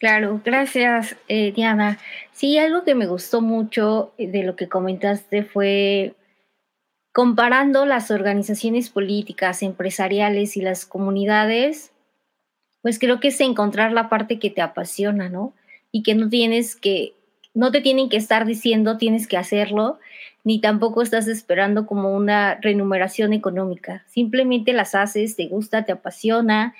Claro, 0.00 0.40
gracias, 0.44 1.14
eh, 1.28 1.52
Diana. 1.52 2.00
Sí, 2.32 2.58
algo 2.58 2.82
que 2.82 2.96
me 2.96 3.06
gustó 3.06 3.42
mucho 3.42 4.12
de 4.18 4.42
lo 4.42 4.56
que 4.56 4.68
comentaste 4.68 5.44
fue 5.44 6.14
comparando 7.12 7.86
las 7.86 8.10
organizaciones 8.10 8.90
políticas, 8.90 9.62
empresariales 9.62 10.56
y 10.56 10.62
las 10.62 10.84
comunidades 10.84 11.89
pues 12.82 12.98
creo 12.98 13.20
que 13.20 13.28
es 13.28 13.40
encontrar 13.40 13.92
la 13.92 14.08
parte 14.08 14.38
que 14.38 14.50
te 14.50 14.62
apasiona, 14.62 15.28
¿no? 15.28 15.52
Y 15.92 16.02
que 16.02 16.14
no 16.14 16.28
tienes 16.28 16.76
que, 16.76 17.14
no 17.54 17.70
te 17.70 17.80
tienen 17.80 18.08
que 18.08 18.16
estar 18.16 18.46
diciendo 18.46 18.96
tienes 18.96 19.26
que 19.26 19.36
hacerlo, 19.36 19.98
ni 20.44 20.60
tampoco 20.60 21.02
estás 21.02 21.28
esperando 21.28 21.86
como 21.86 22.14
una 22.14 22.54
remuneración 22.56 23.32
económica. 23.32 24.04
Simplemente 24.08 24.72
las 24.72 24.94
haces, 24.94 25.36
te 25.36 25.46
gusta, 25.46 25.84
te 25.84 25.92
apasiona 25.92 26.74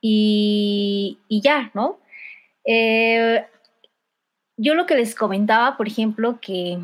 y, 0.00 1.18
ya, 1.28 1.70
¿no? 1.74 1.98
Eh, 2.64 3.44
yo 4.56 4.74
lo 4.74 4.86
que 4.86 4.96
les 4.96 5.14
comentaba, 5.14 5.76
por 5.76 5.86
ejemplo, 5.86 6.38
que, 6.40 6.78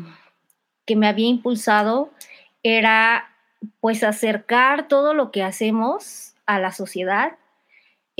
que 0.85 0.95
me 0.95 1.07
había 1.07 1.27
impulsado 1.27 2.11
era 2.63 3.29
pues 3.79 4.03
acercar 4.03 4.87
todo 4.87 5.13
lo 5.13 5.31
que 5.31 5.43
hacemos 5.43 6.33
a 6.45 6.59
la 6.59 6.71
sociedad 6.71 7.33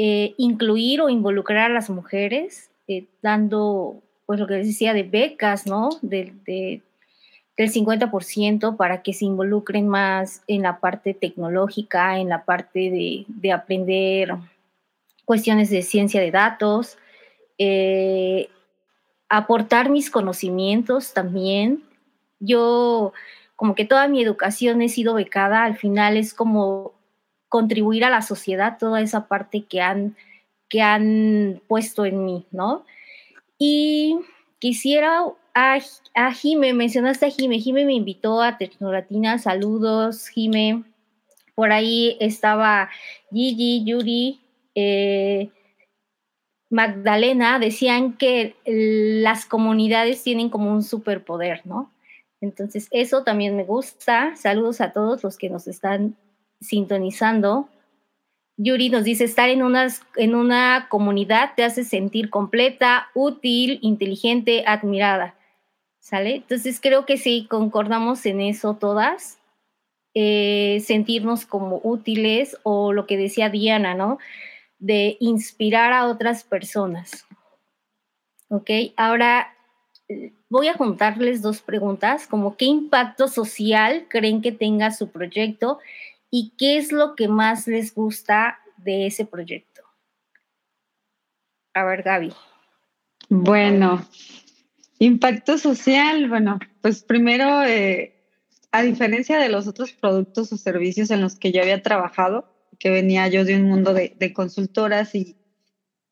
eh, 0.03 0.33
incluir 0.37 0.99
o 0.99 1.09
involucrar 1.09 1.69
a 1.69 1.73
las 1.75 1.91
mujeres, 1.91 2.71
eh, 2.87 3.05
dando, 3.21 4.01
pues 4.25 4.39
lo 4.39 4.47
que 4.47 4.55
decía, 4.55 4.95
de 4.95 5.03
becas, 5.03 5.67
¿no? 5.67 5.89
De, 6.01 6.33
del 6.43 7.71
50% 7.71 8.77
para 8.77 9.03
que 9.03 9.13
se 9.13 9.25
involucren 9.25 9.87
más 9.87 10.41
en 10.47 10.63
la 10.63 10.79
parte 10.79 11.13
tecnológica, 11.13 12.17
en 12.17 12.29
la 12.29 12.45
parte 12.45 13.25
de, 13.29 13.51
aprender 13.51 14.33
cuestiones 15.23 15.69
de 15.69 15.83
ciencia 15.83 16.19
de 16.19 16.31
datos, 16.31 16.97
eh, 17.59 18.49
aportar 19.29 19.91
mis 19.91 20.09
conocimientos 20.09 21.13
también. 21.13 21.83
Yo, 22.39 23.13
como 23.55 23.75
que 23.75 23.85
toda 23.85 24.07
mi 24.07 24.23
educación 24.23 24.81
he 24.81 24.89
sido 24.89 25.13
becada, 25.13 25.63
al 25.63 25.77
final 25.77 26.17
es 26.17 26.33
como 26.33 26.93
contribuir 27.51 28.05
a 28.05 28.09
la 28.09 28.21
sociedad, 28.21 28.77
toda 28.79 29.01
esa 29.01 29.27
parte 29.27 29.65
que 29.65 29.81
han, 29.81 30.15
que 30.69 30.81
han 30.81 31.61
puesto 31.67 32.05
en 32.05 32.23
mí, 32.23 32.45
¿no? 32.51 32.85
Y 33.59 34.19
quisiera 34.57 35.25
a, 35.53 35.79
a 36.15 36.33
Jime, 36.33 36.73
mencionaste 36.73 37.25
a 37.25 37.29
Jime, 37.29 37.59
Jime 37.59 37.83
me 37.85 37.93
invitó 37.93 38.41
a 38.41 38.57
Tecnolatina, 38.57 39.37
saludos, 39.37 40.29
Jime. 40.29 40.85
Por 41.53 41.73
ahí 41.73 42.15
estaba 42.21 42.89
Gigi, 43.33 43.83
Yuri, 43.83 44.39
eh, 44.73 45.49
Magdalena, 46.69 47.59
decían 47.59 48.15
que 48.15 48.55
las 48.63 49.45
comunidades 49.45 50.23
tienen 50.23 50.49
como 50.49 50.71
un 50.71 50.83
superpoder, 50.83 51.65
¿no? 51.65 51.91
Entonces, 52.39 52.87
eso 52.91 53.25
también 53.25 53.57
me 53.57 53.65
gusta. 53.65 54.37
Saludos 54.37 54.79
a 54.79 54.93
todos 54.93 55.21
los 55.21 55.37
que 55.37 55.49
nos 55.49 55.67
están 55.67 56.15
sintonizando. 56.61 57.67
Yuri 58.57 58.89
nos 58.89 59.03
dice, 59.03 59.23
estar 59.23 59.49
en, 59.49 59.61
en 60.15 60.35
una 60.35 60.87
comunidad 60.89 61.53
te 61.55 61.63
hace 61.63 61.83
sentir 61.83 62.29
completa, 62.29 63.09
útil, 63.13 63.79
inteligente, 63.81 64.63
admirada. 64.67 65.35
¿Sale? 65.99 66.35
Entonces 66.35 66.79
creo 66.79 67.05
que 67.05 67.17
sí, 67.17 67.47
concordamos 67.49 68.25
en 68.25 68.41
eso 68.41 68.75
todas. 68.75 69.39
Eh, 70.13 70.81
sentirnos 70.85 71.45
como 71.45 71.79
útiles 71.83 72.57
o 72.63 72.91
lo 72.91 73.07
que 73.07 73.17
decía 73.17 73.49
Diana, 73.49 73.93
¿no? 73.93 74.17
De 74.77 75.15
inspirar 75.19 75.93
a 75.93 76.07
otras 76.07 76.43
personas. 76.43 77.25
¿Ok? 78.49 78.69
Ahora 78.97 79.55
voy 80.49 80.67
a 80.67 80.73
juntarles 80.73 81.41
dos 81.41 81.61
preguntas, 81.61 82.27
como 82.27 82.57
qué 82.57 82.65
impacto 82.65 83.27
social 83.27 84.05
creen 84.09 84.41
que 84.41 84.51
tenga 84.51 84.91
su 84.91 85.09
proyecto 85.09 85.79
y 86.31 86.53
qué 86.57 86.77
es 86.77 86.91
lo 86.91 87.15
que 87.15 87.27
más 87.27 87.67
les 87.67 87.93
gusta 87.93 88.59
de 88.77 89.05
ese 89.05 89.25
proyecto. 89.25 89.83
A 91.73 91.83
ver, 91.83 92.01
Gaby. 92.03 92.33
Bueno, 93.29 94.05
impacto 94.99 95.57
social, 95.57 96.27
bueno, 96.27 96.59
pues 96.81 97.03
primero, 97.03 97.63
eh, 97.63 98.15
a 98.71 98.81
diferencia 98.81 99.37
de 99.37 99.49
los 99.49 99.67
otros 99.67 99.91
productos 99.91 100.51
o 100.51 100.57
servicios 100.57 101.11
en 101.11 101.21
los 101.21 101.37
que 101.37 101.51
yo 101.51 101.61
había 101.61 101.83
trabajado, 101.83 102.51
que 102.79 102.89
venía 102.89 103.27
yo 103.27 103.45
de 103.45 103.55
un 103.55 103.63
mundo 103.63 103.93
de, 103.93 104.33
consultoras 104.33 105.13
y, 105.15 105.37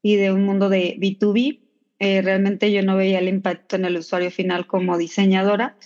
de 0.03 0.31
un 0.31 0.43
mundo 0.43 0.69
de 0.69 0.97
B2B, 0.99 1.61
eh, 1.99 2.21
realmente 2.21 2.71
yo 2.71 2.83
no 2.83 2.95
veía 2.95 3.19
el 3.19 3.27
impacto 3.27 3.75
en 3.75 3.85
el 3.85 3.97
usuario 3.97 4.31
final 4.31 4.67
como 4.67 4.97
diseñadora, 4.97 5.77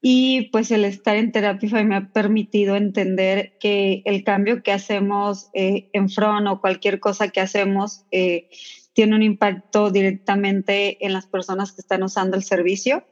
y 0.00 0.50
pues 0.50 0.70
el 0.70 0.84
estar 0.84 1.16
en 1.16 1.32
Therapify 1.32 1.84
me 1.84 1.96
ha 1.96 2.12
permitido 2.12 2.76
entender 2.76 3.56
que 3.58 4.02
el 4.04 4.22
cambio 4.22 4.62
que 4.62 4.72
hacemos 4.72 5.50
eh, 5.54 5.90
en 5.92 6.08
front 6.08 6.46
o 6.46 6.60
cualquier 6.60 7.00
cosa 7.00 7.28
que 7.28 7.40
hacemos 7.40 8.04
eh, 8.12 8.48
tiene 8.92 9.16
un 9.16 9.22
impacto 9.22 9.90
directamente 9.90 11.04
en 11.04 11.12
las 11.12 11.26
personas 11.26 11.72
que 11.72 11.80
están 11.80 12.02
usando 12.04 12.36
el 12.36 12.44
servicio. 12.44 13.04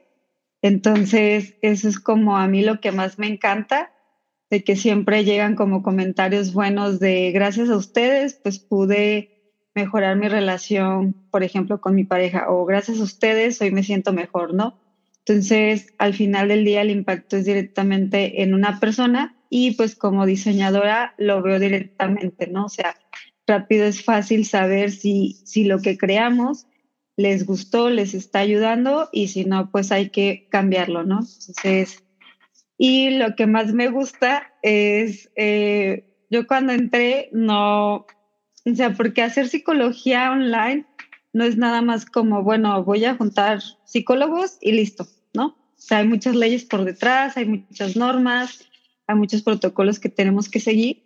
Entonces, 0.61 1.55
eso 1.61 1.89
es 1.89 1.99
como 1.99 2.37
a 2.37 2.47
mí 2.47 2.61
lo 2.61 2.79
que 2.79 2.91
más 2.91 3.19
me 3.19 3.27
encanta, 3.27 3.91
de 4.49 4.63
que 4.63 4.77
siempre 4.77 5.25
llegan 5.25 5.55
como 5.55 5.83
comentarios 5.83 6.53
buenos 6.53 6.99
de 6.99 7.31
gracias 7.31 7.69
a 7.69 7.75
ustedes, 7.75 8.39
pues 8.41 8.59
pude 8.59 9.53
mejorar 9.75 10.15
mi 10.15 10.29
relación, 10.29 11.13
por 11.31 11.43
ejemplo, 11.43 11.81
con 11.81 11.95
mi 11.95 12.05
pareja, 12.05 12.49
o 12.49 12.65
gracias 12.65 12.99
a 12.99 13.03
ustedes 13.03 13.61
hoy 13.61 13.71
me 13.71 13.83
siento 13.83 14.13
mejor, 14.13 14.53
¿no? 14.53 14.86
Entonces, 15.27 15.93
al 15.97 16.13
final 16.13 16.47
del 16.47 16.63
día 16.63 16.81
el 16.81 16.89
impacto 16.89 17.35
es 17.35 17.43
directamente 17.43 18.43
en 18.43 18.53
una 18.53 18.79
persona 18.79 19.35
y 19.49 19.71
pues 19.71 19.93
como 19.93 20.25
diseñadora 20.25 21.15
lo 21.17 21.41
veo 21.41 21.59
directamente, 21.59 22.47
¿no? 22.47 22.65
O 22.65 22.69
sea, 22.69 22.95
rápido 23.45 23.85
es 23.85 24.01
fácil 24.03 24.45
saber 24.45 24.89
si, 24.89 25.41
si 25.43 25.65
lo 25.65 25.81
que 25.81 25.97
creamos 25.97 26.67
les 27.17 27.45
gustó, 27.45 27.89
les 27.89 28.13
está 28.13 28.39
ayudando 28.39 29.09
y 29.11 29.27
si 29.27 29.43
no, 29.43 29.69
pues 29.69 29.91
hay 29.91 30.11
que 30.11 30.47
cambiarlo, 30.49 31.03
¿no? 31.03 31.19
Entonces, 31.19 32.05
y 32.77 33.09
lo 33.09 33.35
que 33.35 33.47
más 33.47 33.73
me 33.73 33.89
gusta 33.89 34.53
es, 34.61 35.29
eh, 35.35 36.05
yo 36.29 36.47
cuando 36.47 36.71
entré, 36.71 37.29
no, 37.33 37.95
o 38.65 38.75
sea, 38.75 38.93
porque 38.93 39.23
hacer 39.23 39.49
psicología 39.49 40.31
online 40.31 40.85
no 41.33 41.43
es 41.43 41.57
nada 41.57 41.81
más 41.81 42.05
como, 42.05 42.43
bueno, 42.43 42.81
voy 42.85 43.03
a 43.03 43.15
juntar 43.15 43.59
psicólogos 43.83 44.57
y 44.61 44.71
listo. 44.71 45.05
O 45.77 45.81
sea, 45.81 45.99
hay 45.99 46.07
muchas 46.07 46.35
leyes 46.35 46.65
por 46.65 46.83
detrás, 46.83 47.37
hay 47.37 47.45
muchas 47.45 47.95
normas, 47.95 48.65
hay 49.05 49.15
muchos 49.15 49.41
protocolos 49.43 49.99
que 49.99 50.09
tenemos 50.09 50.49
que 50.49 50.59
seguir. 50.59 51.03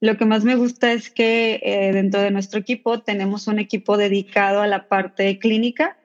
Lo 0.00 0.16
que 0.16 0.24
más 0.24 0.44
me 0.44 0.56
gusta 0.56 0.92
es 0.92 1.10
que 1.10 1.60
eh, 1.62 1.92
dentro 1.92 2.20
de 2.20 2.30
nuestro 2.30 2.60
equipo 2.60 3.00
tenemos 3.00 3.46
un 3.46 3.58
equipo 3.58 3.96
dedicado 3.96 4.60
a 4.60 4.66
la 4.66 4.88
parte 4.88 5.38
clínica 5.38 5.96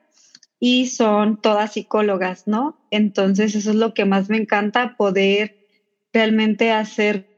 y 0.58 0.86
son 0.86 1.40
todas 1.40 1.72
psicólogas, 1.72 2.46
¿no? 2.46 2.78
Entonces 2.90 3.54
eso 3.54 3.70
es 3.70 3.76
lo 3.76 3.94
que 3.94 4.04
más 4.04 4.28
me 4.28 4.36
encanta, 4.36 4.96
poder 4.96 5.66
realmente 6.12 6.70
hacer 6.70 7.28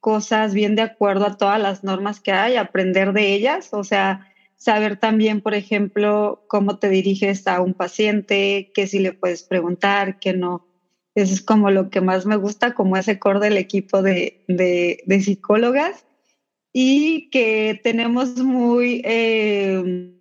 cosas 0.00 0.54
bien 0.54 0.76
de 0.76 0.82
acuerdo 0.82 1.26
a 1.26 1.36
todas 1.36 1.60
las 1.60 1.82
normas 1.82 2.20
que 2.20 2.32
hay, 2.32 2.56
aprender 2.56 3.12
de 3.12 3.34
ellas, 3.34 3.70
o 3.72 3.84
sea, 3.84 4.28
saber 4.58 4.98
también, 4.98 5.40
por 5.40 5.54
ejemplo, 5.54 6.44
cómo 6.48 6.78
te 6.78 6.90
diriges 6.90 7.46
a 7.46 7.62
un 7.62 7.74
paciente, 7.74 8.70
qué 8.74 8.86
si 8.86 8.98
le 8.98 9.12
puedes 9.12 9.44
preguntar, 9.44 10.18
qué 10.18 10.34
no. 10.34 10.66
Eso 11.14 11.32
es 11.32 11.40
como 11.40 11.70
lo 11.70 11.90
que 11.90 12.00
más 12.00 12.26
me 12.26 12.36
gusta, 12.36 12.74
como 12.74 12.96
ese 12.96 13.18
core 13.18 13.40
del 13.40 13.56
equipo 13.56 14.02
de, 14.02 14.44
de, 14.46 15.20
psicólogas 15.20 16.04
y 16.72 17.30
que 17.30 17.80
tenemos 17.82 18.36
muy, 18.36 19.00
eh, 19.04 20.12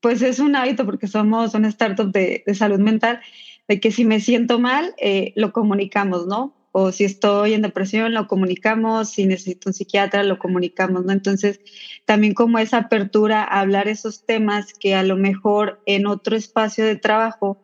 pues 0.00 0.22
es 0.22 0.38
un 0.38 0.54
hábito 0.54 0.84
porque 0.84 1.06
somos 1.06 1.54
una 1.54 1.68
startup 1.68 2.12
de, 2.12 2.42
de 2.46 2.54
salud 2.54 2.78
mental, 2.78 3.20
de 3.66 3.80
que 3.80 3.90
si 3.92 4.04
me 4.04 4.20
siento 4.20 4.58
mal, 4.58 4.94
eh, 4.98 5.32
lo 5.36 5.52
comunicamos, 5.52 6.26
¿no? 6.26 6.61
O 6.72 6.90
si 6.90 7.04
estoy 7.04 7.54
en 7.54 7.62
depresión, 7.62 8.14
lo 8.14 8.26
comunicamos, 8.26 9.10
si 9.10 9.26
necesito 9.26 9.68
un 9.68 9.74
psiquiatra, 9.74 10.24
lo 10.24 10.38
comunicamos, 10.38 11.04
¿no? 11.04 11.12
Entonces, 11.12 11.60
también 12.06 12.34
como 12.34 12.58
esa 12.58 12.78
apertura 12.78 13.42
a 13.44 13.60
hablar 13.60 13.88
esos 13.88 14.24
temas 14.24 14.72
que 14.80 14.94
a 14.94 15.02
lo 15.02 15.16
mejor 15.16 15.82
en 15.86 16.06
otro 16.06 16.34
espacio 16.34 16.84
de 16.84 16.96
trabajo 16.96 17.58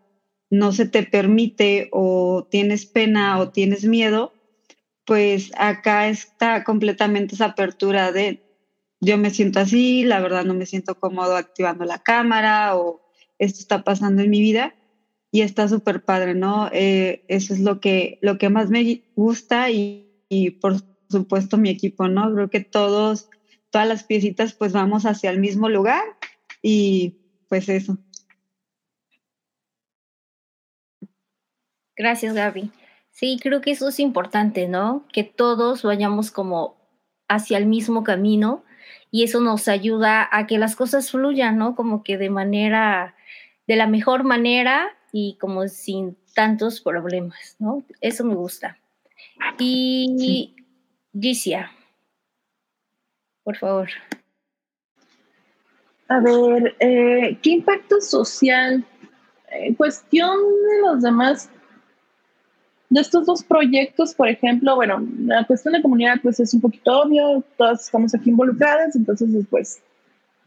no 0.50 0.72
se 0.72 0.86
te 0.86 1.04
permite 1.04 1.88
o 1.92 2.46
tienes 2.50 2.86
pena 2.86 3.38
o 3.38 3.50
tienes 3.50 3.84
miedo, 3.84 4.34
pues 5.06 5.50
acá 5.56 6.09
está 6.09 6.64
completamente 6.64 7.34
esa 7.34 7.46
apertura 7.46 8.12
de 8.12 8.42
yo 9.00 9.16
me 9.16 9.30
siento 9.30 9.61
así, 9.61 10.04
la 10.04 10.20
verdad 10.20 10.44
no 10.44 10.54
me 10.54 10.66
siento 10.66 10.94
cómodo 10.96 11.36
activando 11.36 11.84
la 11.84 11.98
cámara 11.98 12.76
o 12.76 13.00
esto 13.38 13.61
está 13.61 13.84
pasando 13.84 14.22
en 14.22 14.30
mi 14.30 14.40
vida 14.40 14.78
y 15.31 15.43
está 15.43 15.68
súper 15.68 16.03
padre, 16.03 16.35
¿no? 16.35 16.68
Eh, 16.72 17.24
eso 17.29 17.53
es 17.53 17.61
lo 17.61 17.81
que, 17.81 18.18
lo 18.22 18.39
que 18.39 18.49
más 18.49 18.70
me 18.70 19.03
gusta 19.14 19.70
y, 19.70 20.11
y, 20.29 20.51
por 20.51 20.76
supuesto 21.11 21.57
mi 21.57 21.70
equipo, 21.70 22.09
¿no? 22.09 22.33
Creo 22.33 22.51
que 22.51 22.61
todos, 22.61 23.29
todas 23.70 23.89
las 23.89 24.05
piecitas 24.05 24.55
pues 24.55 24.72
vamos 24.72 25.05
hacia 25.05 25.31
el 25.31 25.39
mismo 25.39 25.68
lugar 25.68 26.03
y 26.62 27.14
pues 27.49 27.68
eso. 27.68 27.99
Gracias, 31.97 32.35
Gaby. 32.35 32.70
Sí, 33.11 33.39
creo 33.43 33.61
que 33.61 33.72
eso 33.72 33.89
es 33.89 33.99
importante, 33.99 34.68
¿no? 34.68 35.05
Que 35.12 35.24
todos 35.24 35.83
vayamos 35.83 36.31
como 36.31 36.76
hacia 37.29 37.59
el 37.59 37.66
mismo 37.66 38.05
camino 38.05 38.64
y 39.11 39.24
eso 39.24 39.41
nos 39.41 39.66
ayuda 39.68 40.29
a 40.31 40.47
que 40.47 40.59
las 40.59 40.76
cosas 40.76 41.11
fluyan, 41.11 41.59
¿no? 41.59 41.74
Como 41.74 42.05
que 42.05 42.16
de 42.16 42.31
manera, 42.31 43.16
de 43.66 43.76
la 43.76 43.89
mejor 43.89 44.22
manera 44.22 44.97
y 45.12 45.36
como 45.40 45.66
sin 45.68 46.16
tantos 46.34 46.80
problemas, 46.80 47.56
¿no? 47.59 47.82
Eso 48.00 48.24
me 48.24 48.34
gusta. 48.34 48.78
Y 49.59 50.54
Gicia, 51.18 51.70
por 53.42 53.56
favor. 53.56 53.88
A 56.09 56.20
ver, 56.20 56.74
eh, 56.80 57.38
¿qué 57.42 57.50
impacto 57.50 58.00
social 58.00 58.84
en 59.50 59.74
cuestión 59.74 60.36
de 60.38 60.80
los 60.86 61.02
demás 61.02 61.50
de 62.90 63.00
estos 63.00 63.26
dos 63.26 63.42
proyectos, 63.42 64.14
por 64.14 64.28
ejemplo, 64.28 64.74
bueno, 64.76 65.06
la 65.18 65.46
cuestión 65.46 65.74
de 65.74 65.82
comunidad 65.82 66.16
pues 66.22 66.40
es 66.40 66.54
un 66.54 66.61
poquito 66.61 67.02
obvio, 67.02 67.44
todas 67.56 67.84
estamos 67.84 68.14
aquí 68.14 68.30
involucradas, 68.30 68.96
entonces 68.96 69.28
pues 69.50 69.82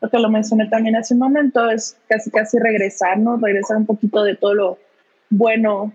lo 0.01 0.09
que 0.09 0.19
lo 0.19 0.29
mencioné 0.29 0.67
también 0.67 0.95
hace 0.95 1.13
un 1.13 1.19
momento 1.19 1.69
es 1.69 1.97
casi 2.09 2.31
casi 2.31 2.57
regresar, 2.57 3.19
¿no? 3.19 3.37
Regresar 3.37 3.77
un 3.77 3.85
poquito 3.85 4.23
de 4.23 4.35
todo 4.35 4.53
lo 4.55 4.77
bueno 5.29 5.93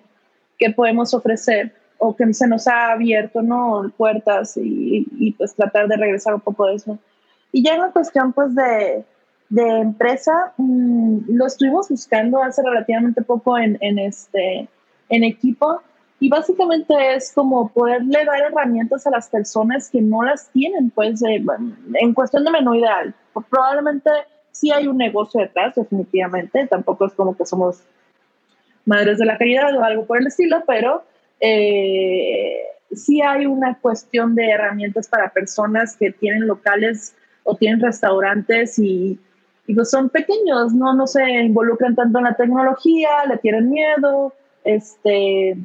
que 0.59 0.71
podemos 0.71 1.13
ofrecer 1.13 1.75
o 1.99 2.15
que 2.15 2.33
se 2.33 2.47
nos 2.47 2.67
ha 2.69 2.93
abierto, 2.93 3.43
¿no? 3.43 3.93
Puertas 3.97 4.57
y, 4.57 5.07
y 5.19 5.33
pues 5.33 5.55
tratar 5.55 5.89
de 5.89 5.97
regresar 5.97 6.35
un 6.35 6.41
poco 6.41 6.67
de 6.67 6.75
eso. 6.77 6.99
Y 7.53 7.65
ya 7.65 7.75
en 7.75 7.81
la 7.81 7.91
cuestión 7.91 8.33
pues 8.33 8.55
de, 8.55 9.05
de 9.49 9.69
empresa, 9.81 10.53
mmm, 10.57 11.19
lo 11.29 11.47
estuvimos 11.47 11.89
buscando 11.89 12.43
hace 12.43 12.63
relativamente 12.63 13.23
poco 13.23 13.59
en, 13.59 13.77
en 13.81 13.99
este, 13.99 14.69
en 15.09 15.25
equipo 15.25 15.81
y 16.19 16.29
básicamente 16.31 16.95
es 17.15 17.31
como 17.33 17.69
poderle 17.69 18.25
dar 18.25 18.41
herramientas 18.41 19.07
a 19.07 19.11
las 19.11 19.29
personas 19.29 19.91
que 19.91 20.01
no 20.01 20.23
las 20.23 20.49
tienen, 20.51 20.91
pues 20.91 21.21
en 21.23 22.15
cuestión 22.15 22.45
de 22.45 22.51
menú 22.51 22.75
ideal. 22.75 23.15
Probablemente 23.51 24.11
sí 24.51 24.71
hay 24.73 24.87
un 24.87 24.97
negocio 24.97 25.41
detrás, 25.41 25.75
definitivamente. 25.75 26.67
Tampoco 26.69 27.07
es 27.07 27.13
como 27.13 27.37
que 27.37 27.45
somos 27.45 27.83
madres 28.87 29.19
de 29.19 29.27
la 29.27 29.37
caridad 29.37 29.77
o 29.77 29.85
algo 29.85 30.07
por 30.07 30.19
el 30.19 30.29
estilo, 30.29 30.63
pero 30.67 31.05
eh, 31.41 32.63
sí 32.93 33.21
hay 33.21 33.45
una 33.45 33.79
cuestión 33.79 34.35
de 34.35 34.49
herramientas 34.49 35.09
para 35.09 35.29
personas 35.29 35.97
que 35.99 36.13
tienen 36.13 36.47
locales 36.47 37.15
o 37.43 37.57
tienen 37.57 37.81
restaurantes 37.81 38.79
y, 38.79 39.21
y 39.67 39.75
pues 39.75 39.91
son 39.91 40.09
pequeños, 40.09 40.73
¿no? 40.73 40.95
No 40.95 41.07
se 41.07 41.23
involucran 41.41 41.95
tanto 41.95 42.19
en 42.19 42.25
la 42.25 42.37
tecnología, 42.37 43.11
le 43.29 43.37
tienen 43.37 43.69
miedo, 43.69 44.33
este 44.65 45.59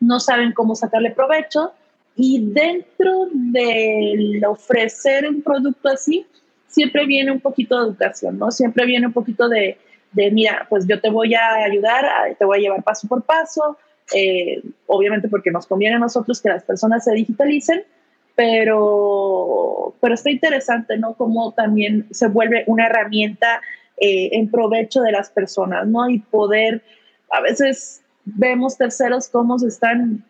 no 0.00 0.20
saben 0.20 0.52
cómo 0.52 0.74
sacarle 0.74 1.10
provecho 1.10 1.72
y 2.16 2.50
dentro 2.52 3.28
del 3.32 4.44
ofrecer 4.44 5.28
un 5.28 5.42
producto 5.42 5.88
así, 5.88 6.26
siempre 6.66 7.06
viene 7.06 7.30
un 7.30 7.40
poquito 7.40 7.78
de 7.78 7.88
educación, 7.88 8.38
¿no? 8.38 8.50
Siempre 8.50 8.86
viene 8.86 9.06
un 9.06 9.12
poquito 9.12 9.48
de, 9.48 9.78
de 10.12 10.30
mira, 10.30 10.66
pues 10.68 10.86
yo 10.86 11.00
te 11.00 11.10
voy 11.10 11.34
a 11.34 11.54
ayudar, 11.64 12.04
te 12.38 12.44
voy 12.44 12.58
a 12.58 12.60
llevar 12.60 12.82
paso 12.82 13.06
por 13.06 13.22
paso, 13.22 13.78
eh, 14.14 14.62
obviamente 14.86 15.28
porque 15.28 15.50
nos 15.50 15.66
conviene 15.66 15.96
a 15.96 16.00
nosotros 16.00 16.40
que 16.40 16.48
las 16.48 16.64
personas 16.64 17.04
se 17.04 17.12
digitalicen, 17.12 17.84
pero, 18.34 19.94
pero 20.00 20.14
está 20.14 20.30
interesante, 20.30 20.96
¿no? 20.96 21.14
Cómo 21.14 21.52
también 21.52 22.06
se 22.10 22.28
vuelve 22.28 22.64
una 22.66 22.86
herramienta 22.86 23.60
eh, 23.96 24.30
en 24.32 24.50
provecho 24.50 25.02
de 25.02 25.12
las 25.12 25.30
personas, 25.30 25.86
¿no? 25.86 26.08
Y 26.08 26.20
poder, 26.20 26.82
a 27.30 27.40
veces 27.40 28.02
vemos 28.36 28.76
terceros 28.76 29.28
cómo 29.28 29.58
se 29.58 29.68
están 29.68 30.24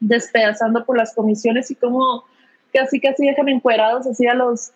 despedazando 0.00 0.84
por 0.84 0.96
las 0.96 1.14
comisiones 1.14 1.70
y 1.70 1.74
cómo 1.74 2.24
casi 2.72 3.00
casi 3.00 3.26
dejan 3.26 3.48
encuerados 3.48 4.06
así 4.06 4.26
a 4.26 4.34
los 4.34 4.72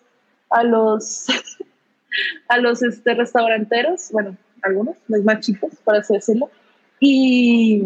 a 0.49 0.63
los 0.63 1.27
a 2.47 2.57
los 2.57 2.81
este, 2.83 3.13
restauranteros, 3.13 4.09
bueno, 4.11 4.35
algunos, 4.61 4.95
los 5.07 5.23
más 5.23 5.39
chicos, 5.39 5.73
por 5.83 5.95
así 5.95 6.13
decirlo. 6.13 6.49
Y, 6.99 7.83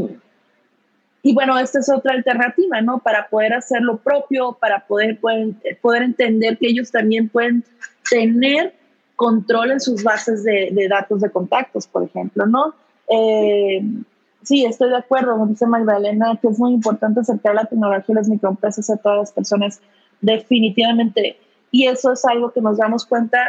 y 1.24 1.34
bueno, 1.34 1.58
esta 1.58 1.80
es 1.80 1.90
otra 1.90 2.14
alternativa, 2.14 2.82
¿no? 2.82 3.00
Para 3.00 3.28
poder 3.28 3.54
hacer 3.54 3.82
lo 3.82 3.98
propio, 3.98 4.54
para 4.54 4.86
poder, 4.86 5.20
poder, 5.20 5.56
poder 5.82 6.04
entender 6.04 6.58
que 6.58 6.68
ellos 6.68 6.92
también 6.92 7.30
pueden 7.30 7.64
tener 8.10 8.74
control 9.16 9.72
en 9.72 9.80
sus 9.82 10.04
bases 10.04 10.44
de, 10.44 10.70
de 10.72 10.88
datos 10.88 11.22
de 11.22 11.30
contactos, 11.30 11.88
por 11.88 12.04
ejemplo, 12.04 12.46
¿no? 12.46 12.74
Eh, 13.10 13.82
Sí, 14.44 14.66
estoy 14.66 14.90
de 14.90 14.98
acuerdo, 14.98 15.34
como 15.34 15.48
dice 15.48 15.68
Magdalena, 15.68 16.38
que 16.42 16.48
es 16.48 16.60
muy 16.60 16.74
importante 16.74 17.20
acercar 17.20 17.56
la 17.56 17.66
tecnología 17.66 18.06
y 18.08 18.14
las 18.14 18.30
microempresas 18.30 18.90
a 18.90 18.98
todas 18.98 19.20
las 19.20 19.32
personas, 19.32 19.82
definitivamente. 20.22 21.38
Y 21.72 21.88
eso 21.88 22.14
es 22.14 22.26
algo 22.26 22.52
que 22.52 22.62
nos 22.62 22.78
damos 22.78 23.06
cuenta 23.06 23.40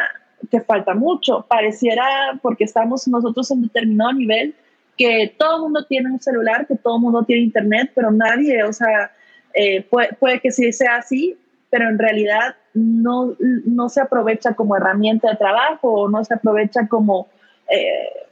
que 0.51 0.61
falta 0.61 0.95
mucho. 0.95 1.45
Pareciera, 1.49 2.39
porque 2.43 2.65
estamos 2.65 3.07
nosotros 3.09 3.51
en 3.51 3.63
determinado 3.63 4.13
nivel, 4.13 4.55
que 4.97 5.35
todo 5.39 5.57
el 5.57 5.63
mundo 5.63 5.87
tiene 5.87 6.11
un 6.11 6.21
celular, 6.21 6.67
que 6.67 6.77
todo 6.77 6.97
el 6.97 7.03
mundo 7.03 7.23
tiene 7.25 7.43
internet, 7.43 7.93
pero 7.95 8.11
nadie, 8.11 8.63
o 8.65 8.73
sea, 8.73 9.13
eh, 9.55 9.87
puede, 10.19 10.41
que 10.41 10.51
sí 10.51 10.73
sea 10.73 10.97
así, 10.97 11.37
pero 11.71 11.89
en 11.89 11.99
realidad 11.99 12.57
no, 12.75 13.35
no 13.39 13.89
se 13.89 14.01
aprovecha 14.01 14.55
como 14.55 14.77
herramienta 14.77 15.31
de 15.31 15.37
trabajo 15.37 15.89
o 15.89 16.09
no 16.09 16.25
se 16.25 16.35
aprovecha 16.35 16.87
como, 16.89 17.29
eh, 17.69 18.29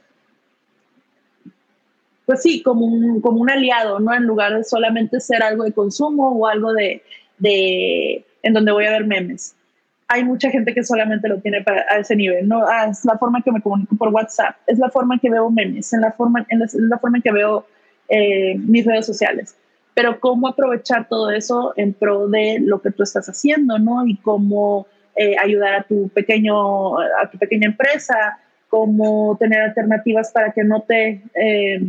pues 2.29 2.43
sí, 2.43 2.61
como 2.61 2.85
un, 2.85 3.21
como 3.21 3.41
un 3.41 3.49
aliado, 3.49 3.99
¿no? 3.99 4.13
En 4.13 4.25
lugar 4.25 4.55
de 4.55 4.63
solamente 4.63 5.19
ser 5.19 5.41
algo 5.41 5.63
de 5.63 5.73
consumo 5.73 6.29
o 6.29 6.45
algo 6.45 6.73
de, 6.73 7.01
de 7.39 8.23
en 8.43 8.53
donde 8.53 8.71
voy 8.71 8.85
a 8.85 8.91
ver 8.91 9.07
memes. 9.07 9.55
Hay 10.07 10.23
mucha 10.23 10.51
gente 10.51 10.75
que 10.75 10.83
solamente 10.83 11.27
lo 11.27 11.39
tiene 11.39 11.63
para, 11.63 11.87
a 11.89 11.97
ese 11.97 12.15
nivel, 12.15 12.47
¿no? 12.47 12.67
Ah, 12.67 12.85
es 12.91 13.03
la 13.03 13.17
forma 13.17 13.41
que 13.41 13.51
me 13.51 13.63
comunico 13.63 13.95
por 13.95 14.09
WhatsApp, 14.09 14.57
es 14.67 14.77
la 14.77 14.91
forma 14.91 15.17
que 15.17 15.27
veo 15.27 15.49
memes, 15.49 15.91
en 15.91 16.01
la 16.01 16.11
forma, 16.11 16.45
en 16.49 16.59
la, 16.59 16.65
es 16.65 16.75
la 16.75 16.99
forma 16.99 17.17
en 17.17 17.23
que 17.23 17.31
veo 17.31 17.65
eh, 18.09 18.55
mis 18.59 18.85
redes 18.85 19.07
sociales 19.07 19.55
pero 19.95 20.19
cómo 20.19 20.47
aprovechar 20.47 21.09
todo 21.09 21.31
eso 21.31 21.73
en 21.77 21.93
pro 21.93 22.27
de 22.29 22.59
lo 22.61 22.79
que 22.79 22.91
tú 22.91 23.03
estás 23.03 23.27
haciendo, 23.27 23.79
¿no? 23.79 24.05
Y 24.07 24.17
cómo 24.17 24.87
eh, 25.15 25.35
ayudar 25.37 25.73
a 25.73 25.83
tu, 25.83 26.07
pequeño, 26.09 26.99
a 26.99 27.29
tu 27.29 27.37
pequeña 27.39 27.67
empresa, 27.67 28.39
cómo 28.69 29.35
tener 29.37 29.61
alternativas 29.61 30.31
para 30.31 30.51
que 30.53 30.63
no 30.63 30.83
te 30.83 31.21
eh, 31.33 31.81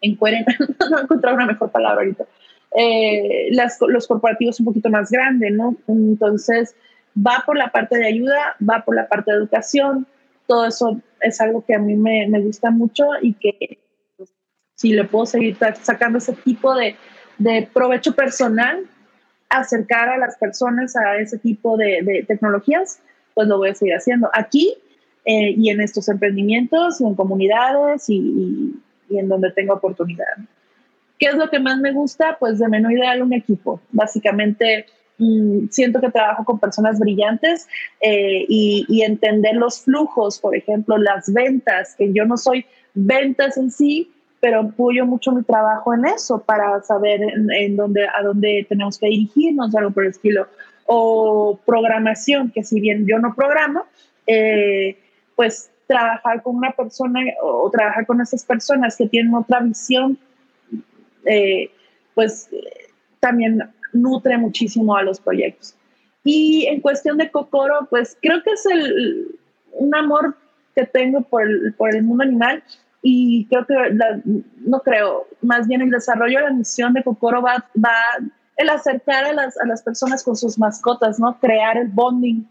encueren, 0.00 0.44
no 0.90 1.00
encontrar 1.00 1.34
una 1.34 1.46
mejor 1.46 1.70
palabra 1.70 2.02
ahorita, 2.02 2.24
eh, 2.76 3.48
los 3.88 4.06
corporativos 4.06 4.60
un 4.60 4.66
poquito 4.66 4.90
más 4.90 5.10
grandes, 5.10 5.52
¿no? 5.52 5.76
Entonces, 5.88 6.74
va 7.16 7.42
por 7.46 7.56
la 7.56 7.70
parte 7.70 7.96
de 7.98 8.06
ayuda, 8.06 8.56
va 8.68 8.84
por 8.84 8.94
la 8.94 9.08
parte 9.08 9.30
de 9.30 9.38
educación, 9.38 10.06
todo 10.46 10.66
eso 10.66 11.00
es 11.20 11.40
algo 11.40 11.64
que 11.64 11.74
a 11.74 11.78
mí 11.78 11.96
me, 11.96 12.28
me 12.28 12.40
gusta 12.40 12.70
mucho 12.70 13.04
y 13.20 13.34
que 13.34 13.78
pues, 14.16 14.30
si 14.74 14.92
le 14.92 15.04
puedo 15.04 15.26
seguir 15.26 15.56
sacando 15.82 16.18
ese 16.18 16.34
tipo 16.34 16.74
de, 16.74 16.96
de 17.38 17.68
provecho 17.72 18.14
personal, 18.14 18.86
acercar 19.48 20.08
a 20.08 20.18
las 20.18 20.36
personas 20.36 20.96
a 20.96 21.16
ese 21.18 21.38
tipo 21.38 21.76
de, 21.76 22.24
tecnologías, 22.26 23.00
pues 23.34 23.48
lo 23.48 23.58
voy 23.58 23.70
a 23.70 23.74
seguir 23.74 23.94
haciendo 23.94 24.28
aquí 24.32 24.74
eh, 25.24 25.54
y 25.56 25.70
en 25.70 25.80
estos 25.80 26.08
emprendimientos, 26.08 27.00
y 27.00 27.04
en 27.04 27.14
comunidades 27.14 28.08
y, 28.08 28.74
en 29.10 29.28
donde 29.28 29.52
tengo 29.52 29.74
oportunidad. 29.74 30.26
¿Qué 31.18 31.26
es 31.26 31.34
lo 31.34 31.48
que 31.48 31.58
más 31.58 31.78
me 31.78 31.92
gusta? 31.92 32.36
Pues 32.38 32.58
de 32.58 32.68
menú 32.68 32.90
ideal 32.90 33.22
un 33.22 33.32
equipo. 33.32 33.80
Básicamente 33.90 34.86
mm, 35.18 35.68
siento 35.70 36.00
que 36.00 36.10
trabajo 36.10 36.44
con 36.44 36.58
personas 36.58 36.98
brillantes 36.98 37.66
eh, 38.00 38.44
y, 38.48 38.84
y, 38.88 39.02
entender 39.02 39.56
los 39.56 39.80
flujos, 39.80 40.38
por 40.38 40.54
ejemplo, 40.54 40.98
las 40.98 41.32
ventas, 41.32 41.94
que 41.96 42.12
yo 42.12 42.26
no 42.26 42.36
soy 42.36 42.66
ventas 42.94 43.56
en 43.56 43.70
sí, 43.70 44.12
pero 44.40 44.60
apoyo 44.60 45.06
mucho 45.06 45.32
mi 45.32 45.42
trabajo 45.42 45.94
en 45.94 46.04
eso 46.06 46.42
para 46.42 46.82
saber 46.82 47.20
en, 47.22 47.76
dónde, 47.76 48.06
a 48.06 48.22
dónde 48.22 48.66
tenemos 48.68 48.98
que 48.98 49.06
dirigirnos, 49.06 49.74
algo 49.74 49.90
por 49.90 50.04
el 50.04 50.10
estilo. 50.10 50.46
O 50.86 51.58
programación, 51.66 52.50
que 52.52 52.62
si 52.62 52.80
bien 52.80 53.06
yo 53.06 53.18
no 53.18 53.34
programo, 53.34 53.86
eh, 54.26 54.98
pues 55.34 55.70
trabajar 55.86 56.42
con 56.42 56.56
una 56.56 56.72
persona 56.72 57.20
o 57.42 57.70
trabajar 57.70 58.06
con 58.06 58.20
esas 58.20 58.44
personas 58.44 58.96
que 58.96 59.08
tienen 59.08 59.34
otra 59.34 59.60
visión, 59.60 60.18
eh, 61.24 61.70
pues 62.14 62.48
también 63.20 63.62
nutre 63.92 64.36
muchísimo 64.38 64.96
a 64.96 65.02
los 65.02 65.20
proyectos. 65.20 65.74
Y 66.24 66.66
en 66.66 66.80
cuestión 66.80 67.18
de 67.18 67.30
Cocoro, 67.30 67.86
pues 67.88 68.16
creo 68.20 68.42
que 68.42 68.50
es 68.50 68.66
el, 68.66 69.38
un 69.72 69.94
amor 69.94 70.36
que 70.74 70.84
tengo 70.84 71.22
por 71.22 71.42
el, 71.42 71.72
por 71.74 71.94
el 71.94 72.02
mundo 72.02 72.24
animal 72.24 72.62
y 73.00 73.46
creo 73.46 73.64
que, 73.64 73.74
no 74.58 74.80
creo, 74.80 75.26
más 75.40 75.68
bien 75.68 75.82
el 75.82 75.90
desarrollo 75.90 76.38
de 76.38 76.44
la 76.44 76.52
misión 76.52 76.92
de 76.92 77.04
Cocoro 77.04 77.40
va, 77.40 77.64
va 77.82 77.94
el 78.56 78.68
acercar 78.68 79.24
a 79.24 79.32
las, 79.32 79.56
a 79.58 79.66
las 79.66 79.82
personas 79.82 80.24
con 80.24 80.36
sus 80.36 80.58
mascotas, 80.58 81.20
¿no? 81.20 81.38
Crear 81.38 81.76
el 81.76 81.88
bonding. 81.88 82.44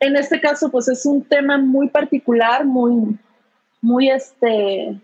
En 0.00 0.16
este 0.16 0.40
caso, 0.40 0.70
pues 0.70 0.88
es 0.88 1.04
un 1.04 1.22
tema 1.22 1.58
muy 1.58 1.88
particular, 1.88 2.64
muy, 2.64 3.18
muy 3.82 4.10
este, 4.10 4.98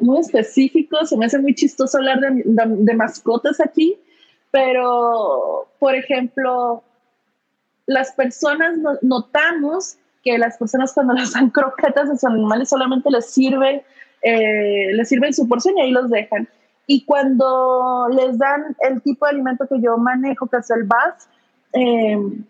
muy 0.00 0.18
específico, 0.18 1.04
se 1.06 1.16
me 1.16 1.26
hace 1.26 1.38
muy 1.38 1.54
chistoso 1.54 1.98
hablar 1.98 2.20
de, 2.20 2.94
mascotas 2.94 3.60
aquí, 3.60 3.98
pero, 4.50 5.68
por 5.78 5.94
ejemplo, 5.94 6.82
las 7.86 8.12
personas 8.12 8.76
notamos 9.02 9.96
que 10.22 10.38
las 10.38 10.58
personas 10.58 10.92
cuando 10.92 11.14
les 11.14 11.32
dan 11.32 11.50
croquetas 11.50 12.10
a 12.10 12.12
sus 12.12 12.24
animales 12.24 12.68
solamente 12.68 13.10
les 13.10 13.26
sirve, 13.26 13.84
eh, 14.22 14.92
les 14.92 15.08
sirven 15.08 15.32
su 15.32 15.48
porción 15.48 15.78
y 15.78 15.82
ahí 15.82 15.90
los 15.92 16.10
dejan. 16.10 16.48
Y 16.86 17.04
cuando 17.04 18.08
les 18.10 18.38
dan 18.38 18.76
el 18.80 19.02
tipo 19.02 19.26
de 19.26 19.32
alimento 19.32 19.66
que 19.66 19.80
yo 19.80 19.96
manejo, 19.96 20.46
que 20.46 20.58
es 20.58 20.70
el 20.70 20.84
BAS, 20.84 21.28
em, 21.72 22.44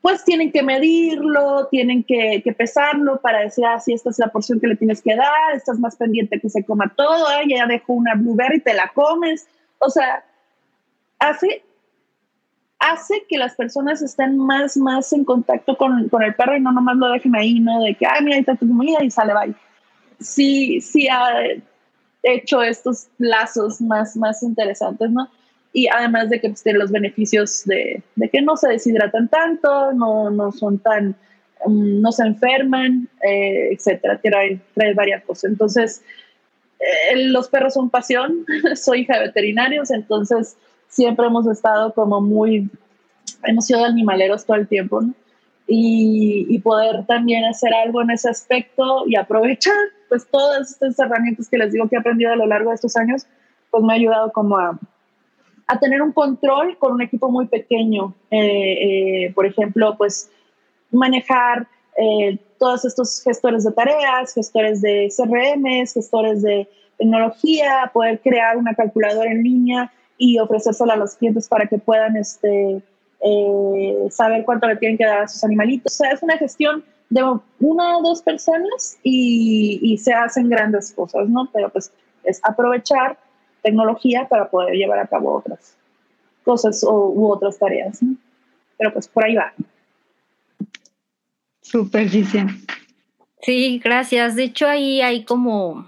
pues 0.00 0.24
tienen 0.24 0.52
que 0.52 0.62
medirlo, 0.62 1.66
tienen 1.68 2.04
que, 2.04 2.42
pesarlo 2.56 3.20
para 3.20 3.40
decir, 3.40 3.64
ah, 3.66 3.80
si 3.80 3.92
esta 3.92 4.10
es 4.10 4.18
la 4.18 4.28
porción 4.28 4.60
que 4.60 4.68
le 4.68 4.76
tienes 4.76 5.02
que 5.02 5.16
dar, 5.16 5.54
estás 5.54 5.78
más 5.78 5.96
pendiente 5.96 6.40
que 6.40 6.48
se 6.48 6.64
coma 6.64 6.92
todo, 6.96 7.26
ah, 7.26 7.42
ya 7.48 7.66
dejó 7.66 7.94
una 7.94 8.14
blueberry 8.14 8.60
te 8.60 8.74
la 8.74 8.90
comes. 8.94 9.46
O 9.78 9.90
sea, 9.90 10.24
hace 11.18 11.62
hace 12.78 13.24
que 13.28 13.38
las 13.38 13.54
personas 13.54 14.02
estén 14.02 14.38
más, 14.38 14.76
más 14.76 15.12
en 15.12 15.24
contacto 15.24 15.76
con, 15.76 16.08
con, 16.08 16.22
el 16.22 16.34
perro 16.34 16.56
y 16.56 16.60
no 16.60 16.72
nomás 16.72 16.96
lo 16.96 17.08
dejen 17.08 17.34
ahí, 17.34 17.58
¿no? 17.58 17.82
De 17.82 17.94
que, 17.94 18.06
ay, 18.06 18.22
mira, 18.22 18.36
ahí 18.36 18.40
está 18.40 18.56
comida 18.56 19.02
y 19.02 19.10
sale, 19.10 19.32
bye. 19.34 19.54
Sí, 20.20 20.80
sí 20.80 21.08
ha 21.08 21.30
hecho 22.22 22.62
estos 22.62 23.08
lazos 23.18 23.80
más, 23.80 24.16
más 24.16 24.42
interesantes, 24.42 25.10
¿no? 25.10 25.28
Y 25.76 25.88
además 25.88 26.30
de 26.30 26.40
que 26.40 26.48
pues, 26.48 26.62
tiene 26.62 26.78
los 26.78 26.90
beneficios 26.90 27.64
de, 27.66 28.02
de, 28.14 28.30
que 28.30 28.40
no 28.40 28.56
se 28.56 28.70
deshidratan 28.70 29.28
tanto, 29.28 29.92
no, 29.92 30.30
no 30.30 30.50
son 30.50 30.78
tan, 30.78 31.14
um, 31.66 32.00
no 32.00 32.12
se 32.12 32.22
enferman, 32.22 33.06
eh, 33.22 33.72
etcétera. 33.72 34.18
Trae, 34.22 34.58
trae 34.74 34.94
varias 34.94 35.22
cosas. 35.24 35.50
Entonces, 35.50 36.02
eh, 36.80 37.26
los 37.26 37.50
perros 37.50 37.74
son 37.74 37.90
pasión. 37.90 38.46
Soy 38.74 39.00
hija 39.00 39.18
de 39.18 39.26
veterinarios, 39.26 39.90
entonces 39.90 40.56
siempre 40.88 41.26
hemos 41.26 41.46
estado 41.46 41.92
como 41.92 42.22
muy, 42.22 42.70
hemos 43.44 43.66
sido 43.66 43.84
animaleros 43.84 44.46
todo 44.46 44.56
el 44.56 44.68
tiempo, 44.68 45.02
¿no? 45.02 45.12
Y, 45.66 46.46
y, 46.48 46.58
poder 46.60 47.04
también 47.06 47.44
hacer 47.44 47.74
algo 47.74 48.00
en 48.00 48.12
ese 48.12 48.30
aspecto 48.30 49.02
y 49.06 49.16
aprovechar 49.16 49.74
pues 50.08 50.26
todas 50.30 50.70
estas 50.70 50.98
herramientas 50.98 51.50
que 51.50 51.58
les 51.58 51.72
digo 51.72 51.86
que 51.88 51.96
he 51.96 51.98
aprendido 51.98 52.32
a 52.32 52.36
lo 52.36 52.46
largo 52.46 52.70
de 52.70 52.76
estos 52.76 52.96
años, 52.96 53.26
pues 53.70 53.82
me 53.82 53.92
ha 53.92 53.96
ayudado 53.96 54.30
como 54.30 54.56
a, 54.56 54.78
a 55.66 55.78
tener 55.78 56.00
un 56.02 56.12
control 56.12 56.76
con 56.78 56.92
un 56.92 57.02
equipo 57.02 57.30
muy 57.30 57.46
pequeño. 57.46 58.14
Eh, 58.30 59.26
eh, 59.26 59.32
por 59.34 59.46
ejemplo, 59.46 59.96
pues 59.96 60.30
manejar 60.90 61.66
eh, 61.96 62.38
todos 62.58 62.84
estos 62.84 63.22
gestores 63.22 63.64
de 63.64 63.72
tareas, 63.72 64.32
gestores 64.32 64.80
de 64.80 65.08
CRM, 65.14 65.86
gestores 65.86 66.42
de 66.42 66.68
tecnología, 66.98 67.90
poder 67.92 68.20
crear 68.20 68.56
una 68.56 68.74
calculadora 68.74 69.30
en 69.30 69.42
línea 69.42 69.92
y 70.18 70.38
ofrecérselo 70.38 70.92
a 70.92 70.96
los 70.96 71.14
clientes 71.14 71.48
para 71.48 71.66
que 71.66 71.78
puedan 71.78 72.16
este, 72.16 72.80
saber 74.10 74.44
cuánto 74.44 74.66
le 74.66 74.76
tienen 74.76 74.96
que 74.96 75.04
dar 75.04 75.22
a 75.22 75.28
sus 75.28 75.42
animalitos. 75.44 75.92
O 75.92 75.96
sea, 75.96 76.12
es 76.12 76.22
una 76.22 76.38
gestión 76.38 76.84
de 77.10 77.22
una 77.60 77.98
o 77.98 78.02
dos 78.02 78.22
personas 78.22 78.98
y, 79.02 79.78
y 79.82 79.98
se 79.98 80.12
hacen 80.12 80.48
grandes 80.48 80.92
cosas, 80.92 81.28
¿no? 81.28 81.48
Pero 81.52 81.68
pues 81.68 81.92
es 82.24 82.40
aprovechar 82.42 83.18
tecnología 83.66 84.28
para 84.28 84.48
poder 84.48 84.74
llevar 84.74 85.00
a 85.00 85.06
cabo 85.08 85.34
otras 85.34 85.76
cosas 86.44 86.84
o, 86.84 87.10
u 87.10 87.32
otras 87.32 87.58
tareas. 87.58 88.00
¿no? 88.02 88.16
Pero 88.78 88.92
pues 88.92 89.08
por 89.08 89.24
ahí 89.24 89.34
va. 89.34 89.52
Súper, 91.60 92.08
Sí, 93.42 93.80
gracias. 93.82 94.36
De 94.36 94.44
hecho, 94.44 94.68
ahí 94.68 95.00
hay 95.00 95.24
como 95.24 95.84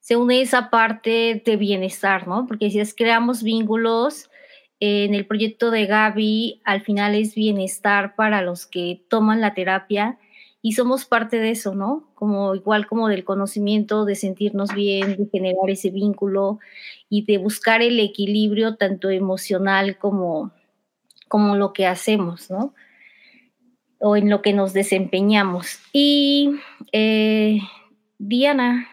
se 0.00 0.16
une 0.16 0.40
esa 0.40 0.70
parte 0.70 1.42
de 1.44 1.56
bienestar, 1.56 2.26
¿no? 2.26 2.46
Porque 2.46 2.70
si 2.70 2.80
es 2.80 2.94
creamos 2.94 3.42
vínculos, 3.42 4.30
en 4.80 5.14
el 5.14 5.26
proyecto 5.26 5.70
de 5.70 5.86
Gaby, 5.86 6.60
al 6.64 6.82
final 6.82 7.14
es 7.14 7.34
bienestar 7.34 8.14
para 8.16 8.42
los 8.42 8.66
que 8.66 9.02
toman 9.08 9.40
la 9.40 9.54
terapia 9.54 10.18
y 10.66 10.72
somos 10.72 11.04
parte 11.04 11.38
de 11.38 11.50
eso, 11.50 11.74
¿no? 11.74 12.08
Como 12.14 12.54
igual 12.54 12.86
como 12.86 13.08
del 13.08 13.22
conocimiento, 13.22 14.06
de 14.06 14.14
sentirnos 14.14 14.74
bien, 14.74 15.14
de 15.18 15.28
generar 15.30 15.68
ese 15.68 15.90
vínculo 15.90 16.58
y 17.10 17.26
de 17.26 17.36
buscar 17.36 17.82
el 17.82 18.00
equilibrio 18.00 18.76
tanto 18.76 19.10
emocional 19.10 19.98
como, 19.98 20.52
como 21.28 21.54
lo 21.54 21.74
que 21.74 21.86
hacemos, 21.86 22.50
¿no? 22.50 22.74
O 23.98 24.16
en 24.16 24.30
lo 24.30 24.40
que 24.40 24.54
nos 24.54 24.72
desempeñamos. 24.72 25.80
Y 25.92 26.56
eh, 26.92 27.60
Diana, 28.16 28.88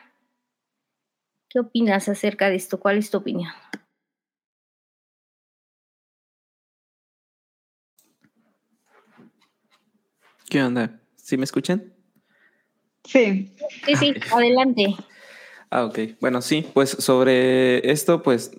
¿Qué 1.48 1.60
opinas 1.60 2.10
acerca 2.10 2.50
de 2.50 2.56
esto? 2.56 2.82
¿Cuál 2.82 2.98
es 2.98 3.12
tu 3.12 3.18
opinión? 3.18 3.52
¿Qué 10.50 10.64
onda? 10.64 11.01
¿Sí 11.32 11.38
me 11.38 11.46
escuchan? 11.46 11.94
Sí. 13.06 13.56
Sí, 13.86 13.96
sí, 13.96 14.14
adelante. 14.34 14.98
Ah, 15.70 15.86
ok. 15.86 15.98
Bueno, 16.20 16.42
sí, 16.42 16.68
pues 16.74 16.90
sobre 16.90 17.90
esto, 17.90 18.22
pues 18.22 18.52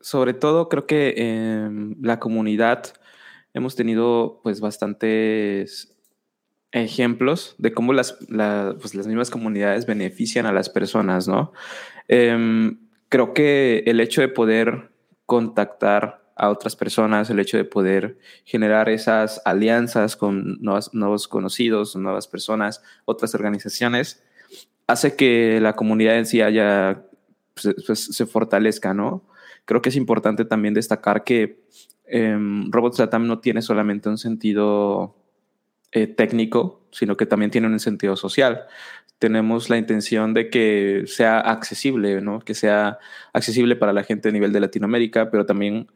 sobre 0.00 0.32
todo 0.32 0.70
creo 0.70 0.86
que 0.86 1.12
en 1.18 1.98
la 2.00 2.20
comunidad 2.20 2.94
hemos 3.52 3.76
tenido 3.76 4.40
pues 4.42 4.62
bastantes 4.62 5.94
ejemplos 6.72 7.56
de 7.58 7.74
cómo 7.74 7.92
las, 7.92 8.16
pues, 8.80 8.94
las 8.94 9.06
mismas 9.06 9.28
comunidades 9.28 9.84
benefician 9.84 10.46
a 10.46 10.52
las 10.54 10.70
personas, 10.70 11.28
¿no? 11.28 11.52
Em, 12.08 12.88
creo 13.10 13.34
que 13.34 13.82
el 13.84 14.00
hecho 14.00 14.22
de 14.22 14.28
poder 14.28 14.92
contactar 15.26 16.23
a 16.36 16.50
otras 16.50 16.76
personas, 16.76 17.30
el 17.30 17.38
hecho 17.38 17.56
de 17.56 17.64
poder 17.64 18.18
generar 18.44 18.88
esas 18.88 19.40
alianzas 19.44 20.16
con 20.16 20.58
nuevos 20.60 21.28
conocidos, 21.28 21.94
nuevas 21.96 22.26
personas, 22.26 22.82
otras 23.04 23.34
organizaciones, 23.34 24.22
hace 24.86 25.16
que 25.16 25.60
la 25.60 25.74
comunidad 25.74 26.18
en 26.18 26.26
sí 26.26 26.40
haya, 26.42 27.04
pues, 27.54 27.76
pues, 27.86 28.00
se 28.00 28.26
fortalezca, 28.26 28.94
¿no? 28.94 29.24
Creo 29.64 29.80
que 29.80 29.88
es 29.88 29.96
importante 29.96 30.44
también 30.44 30.74
destacar 30.74 31.24
que 31.24 31.64
eh, 32.06 32.36
Robots 32.68 32.98
Latam 32.98 33.26
no 33.26 33.38
tiene 33.38 33.62
solamente 33.62 34.08
un 34.08 34.18
sentido 34.18 35.16
eh, 35.92 36.06
técnico, 36.06 36.86
sino 36.90 37.16
que 37.16 37.26
también 37.26 37.50
tiene 37.50 37.68
un 37.68 37.80
sentido 37.80 38.16
social. 38.16 38.64
Tenemos 39.18 39.70
la 39.70 39.78
intención 39.78 40.34
de 40.34 40.50
que 40.50 41.04
sea 41.06 41.38
accesible, 41.38 42.20
¿no? 42.20 42.40
Que 42.40 42.54
sea 42.54 42.98
accesible 43.32 43.76
para 43.76 43.92
la 43.92 44.02
gente 44.02 44.28
a 44.28 44.32
nivel 44.32 44.52
de 44.52 44.60
Latinoamérica, 44.60 45.30
pero 45.30 45.46
también 45.46 45.86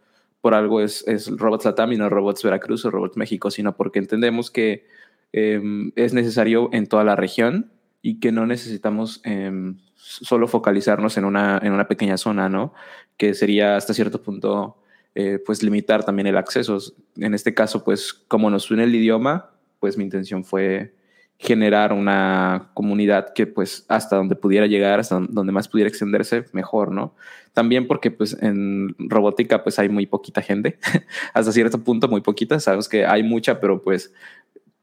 por 0.49 0.55
algo 0.55 0.81
es, 0.81 1.07
es 1.07 1.29
Robots 1.29 1.67
Latam 1.67 1.93
y 1.93 1.99
no 1.99 2.09
Robots 2.09 2.43
Veracruz 2.43 2.83
o 2.87 2.91
Robots 2.91 3.19
México, 3.19 3.51
sino 3.51 3.77
porque 3.77 3.99
entendemos 3.99 4.51
que 4.51 4.87
em, 5.31 5.93
es 5.95 6.15
necesario 6.15 6.71
en 6.73 6.87
toda 6.87 7.05
la 7.05 7.17
región 7.17 7.71
y 8.01 8.19
que 8.19 8.33
no 8.33 8.47
necesitamos 8.47 9.21
em, 9.25 9.77
solo 9.95 10.49
focalizarnos 10.49 11.19
en 11.19 11.27
una, 11.27 11.61
en 11.63 11.75
una 11.75 11.87
pequeña 11.87 12.17
zona, 12.17 12.49
¿no? 12.49 12.73
Que 13.19 13.35
sería 13.35 13.77
hasta 13.77 13.93
cierto 13.93 14.23
punto, 14.23 14.79
eh, 15.15 15.39
pues 15.45 15.63
limitar 15.63 16.03
también 16.03 16.29
el 16.29 16.39
acceso. 16.39 16.79
En 17.19 17.35
este 17.35 17.53
caso, 17.53 17.85
pues 17.85 18.15
como 18.15 18.49
nos 18.49 18.71
une 18.71 18.85
el 18.85 18.95
idioma, 18.95 19.51
pues 19.81 19.99
mi 19.99 20.05
intención 20.05 20.47
fue 20.47 20.95
generar 21.39 21.93
una 21.93 22.70
comunidad 22.74 23.32
que 23.32 23.47
pues 23.47 23.86
hasta 23.89 24.16
donde 24.16 24.34
pudiera 24.34 24.66
llegar, 24.66 24.99
hasta 24.99 25.20
donde 25.20 25.53
más 25.53 25.68
pudiera 25.68 25.89
extenderse, 25.89 26.47
mejor, 26.53 26.91
¿no? 26.91 27.14
También 27.53 27.86
porque 27.86 28.11
pues 28.11 28.36
en 28.43 28.95
robótica 28.99 29.62
pues 29.62 29.78
hay 29.78 29.89
muy 29.89 30.07
poquita 30.07 30.43
gente, 30.43 30.78
hasta 31.34 31.53
cierto 31.53 31.82
punto 31.84 32.09
muy 32.09 32.22
poquita, 32.22 32.59
sabemos 32.59 32.89
que 32.89 33.07
hay 33.07 33.22
mucha, 33.22 33.61
pero 33.61 33.82
pues 33.82 34.12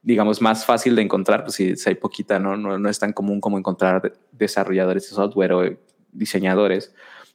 digamos 0.01 0.41
más 0.41 0.65
fácil 0.65 0.95
de 0.95 1.01
encontrar, 1.01 1.43
pues 1.43 1.55
si, 1.55 1.73
hay 1.85 1.95
poquita, 1.95 2.39
¿no? 2.39 2.55
¿no? 2.55 2.77
¿no? 2.77 2.89
es 2.89 2.99
tan 2.99 3.11
común 3.11 3.41
como 3.41 3.57
encontrar 3.57 4.13
desarrolladores 4.31 5.09
de 5.09 5.15
software 5.15 5.51
o 5.51 5.77
diseñadores. 6.13 6.93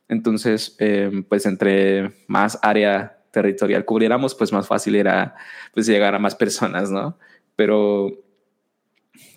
Entonces, 0.09 0.77
em, 0.79 1.25
pues 1.25 1.45
entre 1.47 2.13
más 2.27 2.59
área 2.63 3.19
territorial 3.33 3.85
cubriéramos, 3.85 4.35
pues 4.35 4.53
más 4.53 4.67
fácil 4.67 4.97
era 4.97 5.37
pues 5.75 5.87
llegar 5.87 6.15
a 6.15 6.19
más 6.19 6.35
personas, 6.35 6.91
¿no? 6.91 7.19
Pero 7.55 8.30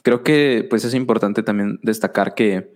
creo 0.04 0.24
que 0.24 0.66
pues 0.70 0.86
es 0.86 0.94
importante 0.94 1.44
también 1.44 1.80
destacar 1.82 2.36
que 2.36 2.74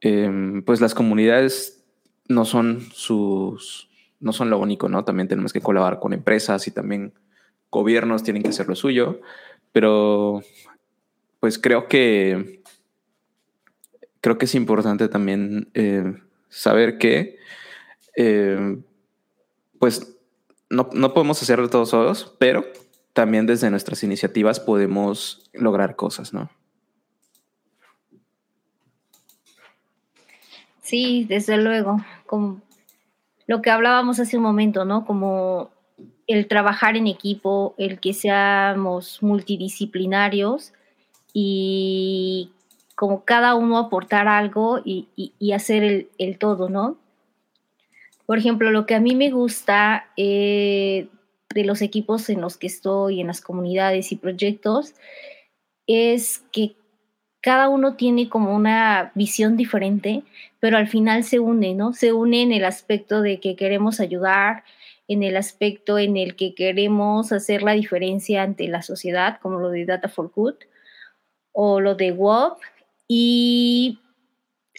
em, 0.00 0.62
pues 0.62 0.80
las 0.80 0.94
comunidades 0.94 1.84
no 2.28 2.44
son 2.44 2.80
sus 2.92 3.88
no 4.20 4.32
son 4.32 4.50
lo 4.50 4.58
único, 4.58 4.88
¿no? 4.88 5.04
También 5.04 5.28
tenemos 5.28 5.52
que 5.52 5.60
colaborar 5.60 5.98
con 5.98 6.12
empresas 6.12 6.68
y 6.68 6.70
también 6.70 7.12
gobiernos 7.70 8.22
tienen 8.22 8.42
que 8.42 8.50
hacer 8.50 8.68
lo 8.68 8.76
suyo, 8.76 9.20
pero 9.72 10.42
pues 11.40 11.58
creo 11.58 11.88
que 11.88 12.62
creo 14.20 14.38
que 14.38 14.44
es 14.44 14.54
importante 14.54 15.08
también 15.08 15.70
eh, 15.74 16.14
saber 16.48 16.98
que 16.98 17.38
eh, 18.16 18.78
pues 19.80 20.16
no, 20.70 20.88
no 20.92 21.12
podemos 21.12 21.42
hacerlo 21.42 21.68
todos 21.68 21.90
solos, 21.90 22.36
pero 22.38 22.64
también 23.12 23.46
desde 23.46 23.70
nuestras 23.70 24.02
iniciativas 24.02 24.60
podemos 24.60 25.50
lograr 25.52 25.96
cosas, 25.96 26.32
¿no? 26.32 26.50
Sí, 30.80 31.24
desde 31.28 31.56
luego, 31.56 32.04
como 32.26 32.60
lo 33.46 33.62
que 33.62 33.70
hablábamos 33.70 34.20
hace 34.20 34.36
un 34.36 34.42
momento, 34.42 34.84
¿no? 34.84 35.04
Como 35.04 35.70
el 36.26 36.48
trabajar 36.48 36.96
en 36.96 37.06
equipo, 37.06 37.74
el 37.78 38.00
que 38.00 38.14
seamos 38.14 39.22
multidisciplinarios 39.22 40.72
y 41.32 42.52
como 42.94 43.24
cada 43.24 43.54
uno 43.54 43.78
aportar 43.78 44.28
algo 44.28 44.80
y, 44.84 45.52
hacer 45.52 45.82
el, 45.82 46.08
el, 46.18 46.38
todo, 46.38 46.68
¿no? 46.68 46.96
Por 48.26 48.38
ejemplo, 48.38 48.70
lo 48.70 48.86
que 48.86 48.94
a 48.94 49.00
mí 49.00 49.14
me 49.14 49.30
gusta 49.30 50.06
eh, 50.16 51.08
de 51.54 51.64
los 51.64 51.82
equipos 51.82 52.28
en 52.28 52.40
los 52.40 52.56
que 52.56 52.66
estoy, 52.66 53.20
en 53.20 53.28
las 53.28 53.40
comunidades 53.40 54.12
y 54.12 54.16
proyectos, 54.16 54.94
es 55.86 56.44
que 56.52 56.76
cada 57.40 57.68
uno 57.68 57.96
tiene 57.96 58.28
como 58.28 58.54
una 58.54 59.10
visión 59.14 59.56
diferente, 59.56 60.22
pero 60.60 60.76
al 60.76 60.88
final 60.88 61.24
se 61.24 61.40
une, 61.40 61.74
¿no? 61.74 61.92
Se 61.92 62.12
une 62.12 62.42
en 62.42 62.52
el 62.52 62.64
aspecto 62.64 63.20
de 63.20 63.40
que 63.40 63.56
queremos 63.56 63.98
ayudar, 63.98 64.62
en 65.08 65.24
el 65.24 65.36
aspecto 65.36 65.98
en 65.98 66.16
el 66.16 66.36
que 66.36 66.54
queremos 66.54 67.32
hacer 67.32 67.62
la 67.62 67.72
diferencia 67.72 68.42
ante 68.42 68.68
la 68.68 68.82
sociedad, 68.82 69.40
como 69.42 69.58
lo 69.58 69.70
de 69.70 69.84
Data 69.84 70.08
for 70.08 70.30
Good 70.34 70.54
o 71.50 71.80
lo 71.80 71.96
de 71.96 72.12
WOP, 72.12 72.58
y 73.08 73.98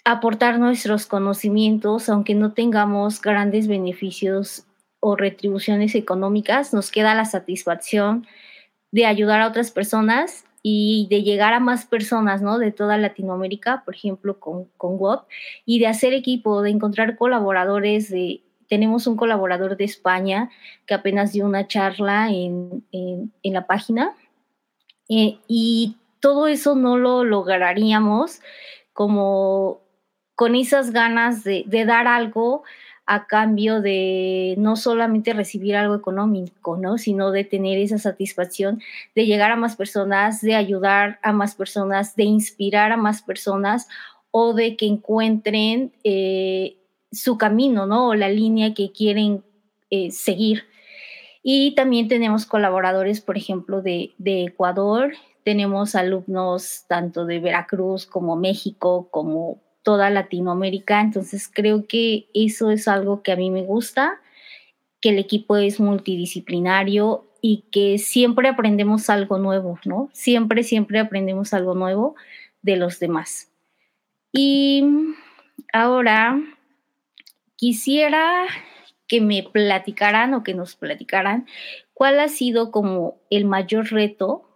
aportar 0.05 0.57
nuestros 0.57 1.05
conocimientos, 1.05 2.09
aunque 2.09 2.33
no 2.33 2.53
tengamos 2.53 3.21
grandes 3.21 3.67
beneficios 3.67 4.65
o 5.05 5.17
retribuciones 5.17 5.95
económicas, 5.95 6.73
nos 6.73 6.89
queda 6.89 7.13
la 7.13 7.25
satisfacción 7.25 8.25
de 8.89 9.05
ayudar 9.05 9.41
a 9.41 9.49
otras 9.49 9.69
personas 9.69 10.45
y 10.61 11.07
de 11.09 11.23
llegar 11.23 11.53
a 11.53 11.59
más 11.59 11.85
personas, 11.85 12.41
¿no? 12.41 12.57
De 12.57 12.71
toda 12.71 12.97
Latinoamérica, 12.97 13.83
por 13.83 13.95
ejemplo, 13.95 14.39
con, 14.39 14.69
con 14.77 14.97
WOP, 14.97 15.27
y 15.65 15.79
de 15.79 15.87
hacer 15.87 16.13
equipo, 16.13 16.61
de 16.61 16.69
encontrar 16.69 17.17
colaboradores, 17.17 18.09
de, 18.09 18.43
tenemos 18.69 19.05
un 19.05 19.17
colaborador 19.17 19.75
de 19.75 19.83
España 19.83 20.49
que 20.85 20.93
apenas 20.93 21.33
dio 21.33 21.45
una 21.45 21.67
charla 21.67 22.29
en, 22.29 22.85
en, 22.93 23.53
la 23.53 23.67
página, 23.67 24.15
eh, 25.09 25.37
y 25.49 25.97
todo 26.21 26.47
eso 26.47 26.75
no 26.75 26.97
lo 26.97 27.25
lograríamos 27.25 28.39
como 28.93 29.81
con 30.35 30.55
esas 30.55 30.91
ganas 30.91 31.43
de, 31.43 31.65
de 31.67 31.83
dar 31.83 32.07
algo 32.07 32.63
a 33.05 33.27
cambio 33.27 33.81
de 33.81 34.55
no 34.57 34.75
solamente 34.75 35.33
recibir 35.33 35.75
algo 35.75 35.95
económico, 35.95 36.77
¿no? 36.77 36.97
sino 36.97 37.31
de 37.31 37.43
tener 37.43 37.77
esa 37.77 37.97
satisfacción 37.97 38.81
de 39.13 39.25
llegar 39.25 39.51
a 39.51 39.55
más 39.55 39.75
personas, 39.75 40.41
de 40.41 40.55
ayudar 40.55 41.19
a 41.21 41.33
más 41.33 41.55
personas, 41.55 42.15
de 42.15 42.23
inspirar 42.23 42.91
a 42.91 42.97
más 42.97 43.21
personas 43.21 43.87
o 44.31 44.53
de 44.53 44.77
que 44.77 44.87
encuentren 44.87 45.91
eh, 46.03 46.77
su 47.11 47.37
camino, 47.37 47.85
¿no? 47.85 48.09
O 48.09 48.15
la 48.15 48.29
línea 48.29 48.73
que 48.73 48.91
quieren 48.91 49.43
eh, 49.91 50.09
seguir. 50.09 50.63
Y 51.43 51.75
también 51.75 52.07
tenemos 52.07 52.47
colaboradores, 52.47 53.21
por 53.21 53.37
ejemplo, 53.37 53.81
de, 53.81 54.13
de 54.17 54.45
Ecuador, 54.45 55.13
tenemos 55.43 55.93
alumnos 55.93 56.85
tanto 56.87 57.25
de 57.25 57.39
Veracruz 57.39 58.05
como 58.07 58.35
México, 58.35 59.09
como 59.11 59.61
toda 59.83 60.09
Latinoamérica. 60.09 61.01
Entonces 61.01 61.49
creo 61.53 61.85
que 61.87 62.27
eso 62.33 62.71
es 62.71 62.87
algo 62.87 63.21
que 63.21 63.31
a 63.31 63.35
mí 63.35 63.51
me 63.51 63.63
gusta, 63.63 64.19
que 65.01 65.09
el 65.09 65.19
equipo 65.19 65.57
es 65.57 65.79
multidisciplinario 65.79 67.25
y 67.41 67.65
que 67.71 67.97
siempre 67.97 68.47
aprendemos 68.47 69.09
algo 69.09 69.37
nuevo, 69.37 69.77
¿no? 69.85 70.09
Siempre, 70.13 70.63
siempre 70.63 70.99
aprendemos 70.99 71.53
algo 71.53 71.75
nuevo 71.75 72.15
de 72.61 72.77
los 72.77 72.99
demás. 72.99 73.51
Y 74.31 74.83
ahora 75.73 76.41
quisiera 77.57 78.45
que 79.07 79.21
me 79.21 79.43
platicaran 79.43 80.33
o 80.33 80.43
que 80.43 80.53
nos 80.53 80.75
platicaran 80.75 81.45
cuál 81.93 82.19
ha 82.19 82.29
sido 82.29 82.71
como 82.71 83.17
el 83.29 83.45
mayor 83.45 83.91
reto 83.91 84.49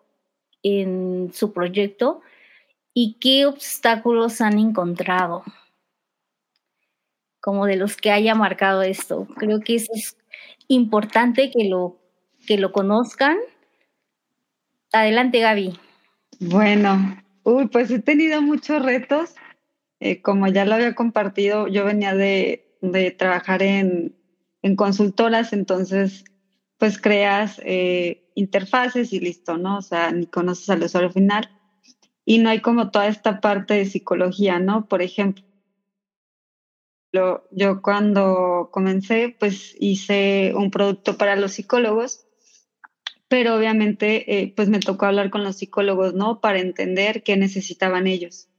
en 0.64 1.30
su 1.34 1.54
proyecto 1.54 2.22
y 3.00 3.16
qué 3.20 3.46
obstáculos 3.46 4.42
han 4.42 4.58
encontrado, 4.58 5.44
como 7.40 7.68
de 7.68 7.76
los 7.76 7.96
que 7.96 8.10
haya 8.10 8.34
marcado 8.34 8.82
esto. 8.82 9.28
Creo 9.38 9.60
que 9.60 9.76
es 9.76 10.18
importante 10.68 11.52
que 11.52 11.70
lo, 11.70 12.00
que 12.48 12.58
lo 12.58 12.72
conozcan. 12.72 13.38
Adelante, 14.92 15.42
Gaby. 15.42 15.80
Bueno, 16.40 17.22
uy, 17.44 17.68
pues 17.68 17.92
he 17.92 18.00
tenido 18.00 18.42
muchos 18.42 18.82
retos. 18.82 19.36
Eh, 20.00 20.24
como 20.24 20.48
ya 20.48 20.66
lo 20.66 20.74
había 20.74 20.96
compartido, 20.96 21.68
yo 21.68 21.86
venía 21.86 22.16
de, 22.16 22.66
trabajar 23.20 23.62
en, 23.62 24.16
consultoras, 24.76 25.54
entonces 25.54 26.26
pues 26.80 27.00
creas 27.00 27.62
eh, 27.64 28.32
interfaces 28.34 29.14
y 29.14 29.20
listo, 29.20 29.56
¿no? 29.60 29.78
O 29.78 29.82
sea, 29.84 30.12
ni 30.12 30.26
conoces 30.26 30.68
al 30.72 30.82
usuario 30.82 31.12
final 31.12 31.57
y 32.30 32.40
no 32.40 32.50
hay 32.50 32.60
como 32.60 32.92
toda 32.92 33.08
esta 33.08 33.40
parte 33.40 33.76
de 33.76 33.86
psicología, 33.86 34.60
¿no? 34.60 34.86
Por 34.90 35.02
ejemplo, 35.02 35.46
yo 37.52 37.82
cuando 37.82 38.70
comencé, 38.74 39.34
pues 39.40 39.74
hice 39.80 40.52
un 40.54 40.70
producto 40.70 41.18
para 41.18 41.38
los 41.38 41.54
psicólogos, 41.54 42.28
pero 43.30 43.56
obviamente 43.56 44.42
eh, 44.42 44.54
pues 44.54 44.68
me 44.68 44.82
tocó 44.82 45.06
hablar 45.06 45.30
con 45.30 45.46
los 45.46 45.56
psicólogos, 45.56 46.16
¿no? 46.16 46.42
Para 46.42 46.60
entender 46.60 47.24
qué 47.24 47.38
necesitaban 47.38 48.08
ellos. 48.08 48.50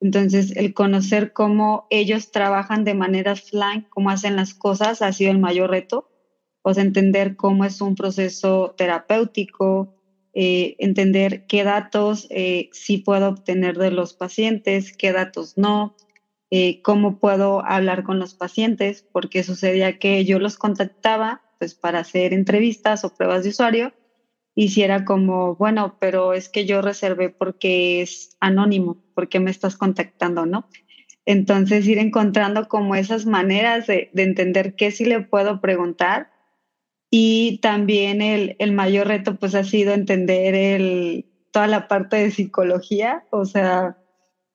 Entonces, 0.00 0.56
el 0.56 0.72
conocer 0.72 1.34
cómo 1.34 1.86
ellos 1.90 2.30
trabajan 2.30 2.82
de 2.84 2.94
manera 2.94 3.32
offline, 3.32 3.86
cómo 3.90 4.08
hacen 4.08 4.36
las 4.36 4.54
cosas, 4.54 5.02
ha 5.02 5.12
sido 5.12 5.32
el 5.32 5.38
mayor 5.38 5.68
reto. 5.68 6.08
O 6.62 6.72
sea, 6.72 6.82
entender 6.82 7.36
cómo 7.36 7.66
es 7.66 7.82
un 7.82 7.94
proceso 7.94 8.74
terapéutico, 8.78 10.01
eh, 10.34 10.76
entender 10.78 11.46
qué 11.46 11.64
datos 11.64 12.26
eh, 12.30 12.70
sí 12.72 12.98
puedo 12.98 13.28
obtener 13.28 13.76
de 13.76 13.90
los 13.90 14.14
pacientes, 14.14 14.96
qué 14.96 15.12
datos 15.12 15.58
no, 15.58 15.96
eh, 16.50 16.82
cómo 16.82 17.18
puedo 17.18 17.64
hablar 17.64 18.02
con 18.02 18.18
los 18.18 18.34
pacientes, 18.34 19.06
porque 19.12 19.42
sucedía 19.42 19.98
que 19.98 20.24
yo 20.24 20.38
los 20.38 20.56
contactaba 20.58 21.42
pues 21.58 21.74
para 21.74 22.00
hacer 22.00 22.34
entrevistas 22.34 23.04
o 23.04 23.14
pruebas 23.14 23.44
de 23.44 23.50
usuario 23.50 23.92
y 24.54 24.68
si 24.70 24.82
era 24.82 25.04
como, 25.04 25.54
bueno, 25.56 25.96
pero 25.98 26.34
es 26.34 26.48
que 26.48 26.66
yo 26.66 26.82
reservé 26.82 27.30
porque 27.30 28.02
es 28.02 28.36
anónimo, 28.40 29.02
porque 29.14 29.40
me 29.40 29.50
estás 29.50 29.76
contactando, 29.76 30.44
¿no? 30.44 30.68
Entonces 31.24 31.86
ir 31.86 31.98
encontrando 31.98 32.68
como 32.68 32.94
esas 32.94 33.26
maneras 33.26 33.86
de, 33.86 34.10
entender 34.14 34.74
qué 34.74 34.90
sí 34.90 35.04
le 35.04 35.20
puedo 35.20 35.60
preguntar 35.60 36.31
y 37.14 37.58
también 37.58 38.22
el, 38.22 38.56
el, 38.58 38.72
mayor 38.72 39.06
reto 39.08 39.36
pues 39.36 39.54
ha 39.54 39.64
sido 39.64 39.92
entender 39.92 40.54
el, 40.54 41.26
toda 41.50 41.66
la 41.66 41.86
parte 41.86 42.16
de 42.16 42.30
psicología, 42.30 43.26
o 43.30 43.44
sea, 43.44 43.98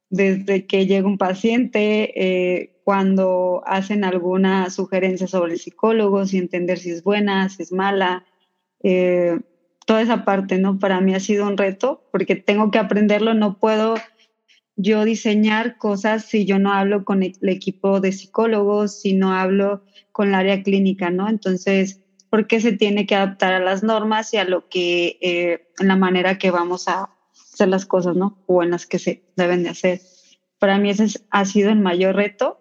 desde 0.10 0.66
que 0.66 0.88
llega 0.88 1.08
un 1.08 1.20
paciente, 1.20 2.14
eh, 2.16 2.82
cuando 2.84 3.62
hacen 3.68 4.04
alguna 4.04 4.72
sugerencia 4.72 5.28
sobre 5.28 5.58
psicólogos 5.58 6.34
y 6.34 6.40
entender 6.40 6.80
si 6.80 6.90
es 6.90 7.04
buena, 7.04 7.48
si 7.50 7.62
es 7.62 7.72
mala. 7.72 8.26
Eh, 8.82 9.40
toda 9.86 10.02
esa 10.02 10.26
parte, 10.26 10.58
¿no? 10.58 10.80
Para 10.80 11.00
mí 11.00 11.14
ha 11.14 11.20
sido 11.20 11.46
un 11.46 11.58
reto 11.58 12.10
porque 12.12 12.36
tengo 12.36 12.72
que 12.72 12.80
aprenderlo, 12.80 13.36
no 13.36 13.60
puedo 13.60 13.98
yo 14.76 15.06
diseñar 15.06 15.78
cosas 15.78 16.26
si 16.26 16.46
yo 16.46 16.58
no 16.58 16.74
hablo 16.74 17.06
con 17.06 17.22
el 17.22 17.36
equipo 17.44 18.00
de 18.00 18.14
psicólogos, 18.14 19.00
si 19.00 19.14
no 19.14 19.34
hablo 19.34 19.84
con 20.12 20.30
el 20.30 20.34
área 20.34 20.64
clínica, 20.64 21.12
¿no? 21.12 21.30
Entonces, 21.30 22.02
¿por 22.30 22.48
qué 22.48 22.60
se 22.62 22.74
tiene 22.74 23.06
que 23.06 23.16
adaptar 23.16 23.54
a 23.54 23.60
las 23.60 23.84
normas 23.84 24.34
y 24.34 24.38
a 24.38 24.44
lo 24.44 24.68
que, 24.68 25.18
eh, 25.22 25.68
en 25.80 25.88
la 25.88 25.96
manera 25.96 26.38
que 26.38 26.52
vamos 26.52 26.88
a, 26.88 27.10
hacer 27.54 27.70
las 27.70 27.86
cosas, 27.88 28.16
¿no? 28.16 28.38
O 28.46 28.62
en 28.62 28.70
las 28.70 28.86
que 28.86 29.00
se 29.00 29.24
deben 29.36 29.64
de 29.64 29.70
hacer. 29.70 30.02
Para 30.60 30.78
mí 30.78 30.92
ese 30.92 31.08
ha 31.32 31.46
sido 31.46 31.72
el 31.72 31.80
mayor 31.80 32.16
reto 32.16 32.60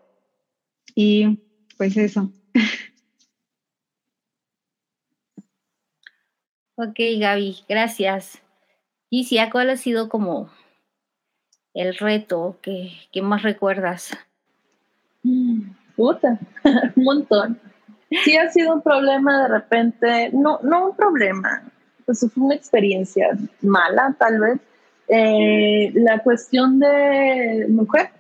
y 0.95 1.39
pues 1.77 1.97
eso. 1.97 2.33
Ok, 6.79 6.99
Gaby, 7.19 7.65
gracias. 7.67 8.43
Y 9.09 9.27
¿cuál 9.51 9.71
ha 9.71 9.79
sido 9.79 10.11
como 10.11 10.51
el 11.73 11.97
reto 11.97 12.59
que, 12.61 12.93
que 13.11 13.23
más 13.23 13.43
recuerdas? 13.43 14.11
Mm, 15.23 15.71
puta, 15.97 16.39
un 16.97 17.03
montón. 17.03 17.59
Sí 18.11 18.37
ha 18.37 18.51
sido 18.51 18.75
un 18.75 18.83
problema 18.83 19.43
de 19.43 19.49
repente, 19.49 20.31
no, 20.33 20.61
no 20.63 20.91
un 20.91 20.97
problema, 20.97 21.65
pues 22.05 22.21
fue 22.21 22.45
una 22.45 22.55
experiencia 22.55 23.37
mala 23.63 24.15
tal 24.19 24.39
vez, 24.39 24.59
eh, 25.09 25.93
la 25.95 26.21
cuestión 26.21 26.79
de 26.79 27.67
mujer, 27.69 28.11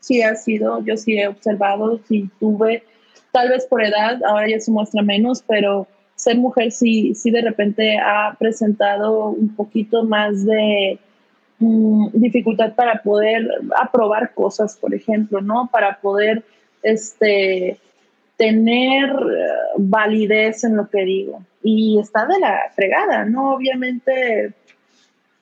sí 0.00 0.22
ha 0.22 0.34
sido, 0.34 0.82
yo 0.84 0.96
sí 0.96 1.18
he 1.18 1.28
observado, 1.28 2.00
sí 2.08 2.30
tuve, 2.40 2.82
tal 3.32 3.50
vez 3.50 3.66
por 3.66 3.84
edad, 3.84 4.18
ahora 4.24 4.48
ya 4.48 4.60
se 4.60 4.70
muestra 4.70 5.02
menos, 5.02 5.42
pero 5.46 5.86
ser 6.14 6.38
mujer 6.38 6.72
sí, 6.72 7.14
sí 7.14 7.30
de 7.30 7.42
repente 7.42 7.98
ha 7.98 8.34
presentado 8.38 9.28
un 9.28 9.54
poquito 9.54 10.04
más 10.04 10.46
de 10.46 10.98
mm, 11.58 12.08
dificultad 12.14 12.74
para 12.74 13.02
poder 13.02 13.46
aprobar 13.76 14.32
cosas, 14.32 14.76
por 14.78 14.94
ejemplo, 14.94 15.42
¿no? 15.42 15.68
Para 15.70 16.00
poder 16.00 16.42
este, 16.82 17.78
tener 18.36 19.10
eh, 19.10 19.46
validez 19.78 20.64
en 20.64 20.76
lo 20.76 20.88
que 20.88 21.04
digo. 21.04 21.42
Y 21.62 21.98
está 21.98 22.26
de 22.26 22.38
la 22.38 22.70
fregada, 22.74 23.24
¿no? 23.24 23.54
Obviamente 23.54 24.54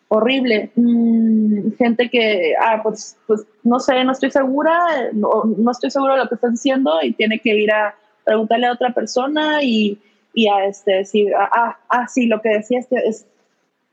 horrible. 0.08 0.70
Mm, 0.76 1.72
gente 1.76 2.08
que, 2.08 2.54
ah, 2.60 2.80
pues, 2.82 3.16
pues 3.26 3.44
no 3.62 3.80
sé, 3.80 4.04
no 4.04 4.12
estoy 4.12 4.30
segura, 4.30 5.10
no, 5.12 5.44
no, 5.44 5.70
estoy 5.70 5.90
seguro 5.90 6.14
de 6.14 6.20
lo 6.20 6.28
que 6.28 6.36
estás 6.36 6.52
diciendo 6.52 6.98
y 7.02 7.12
tiene 7.12 7.40
que 7.40 7.56
ir 7.56 7.72
a 7.72 7.94
preguntarle 8.24 8.66
a 8.66 8.72
otra 8.72 8.94
persona 8.94 9.62
y, 9.62 9.98
y 10.32 10.48
a 10.48 10.66
este, 10.66 10.96
decir, 10.96 11.32
ah, 11.38 11.78
ah, 11.88 12.08
sí, 12.08 12.26
lo 12.26 12.40
que 12.40 12.50
decía 12.50 12.78
este 12.78 12.96
es, 13.08 13.26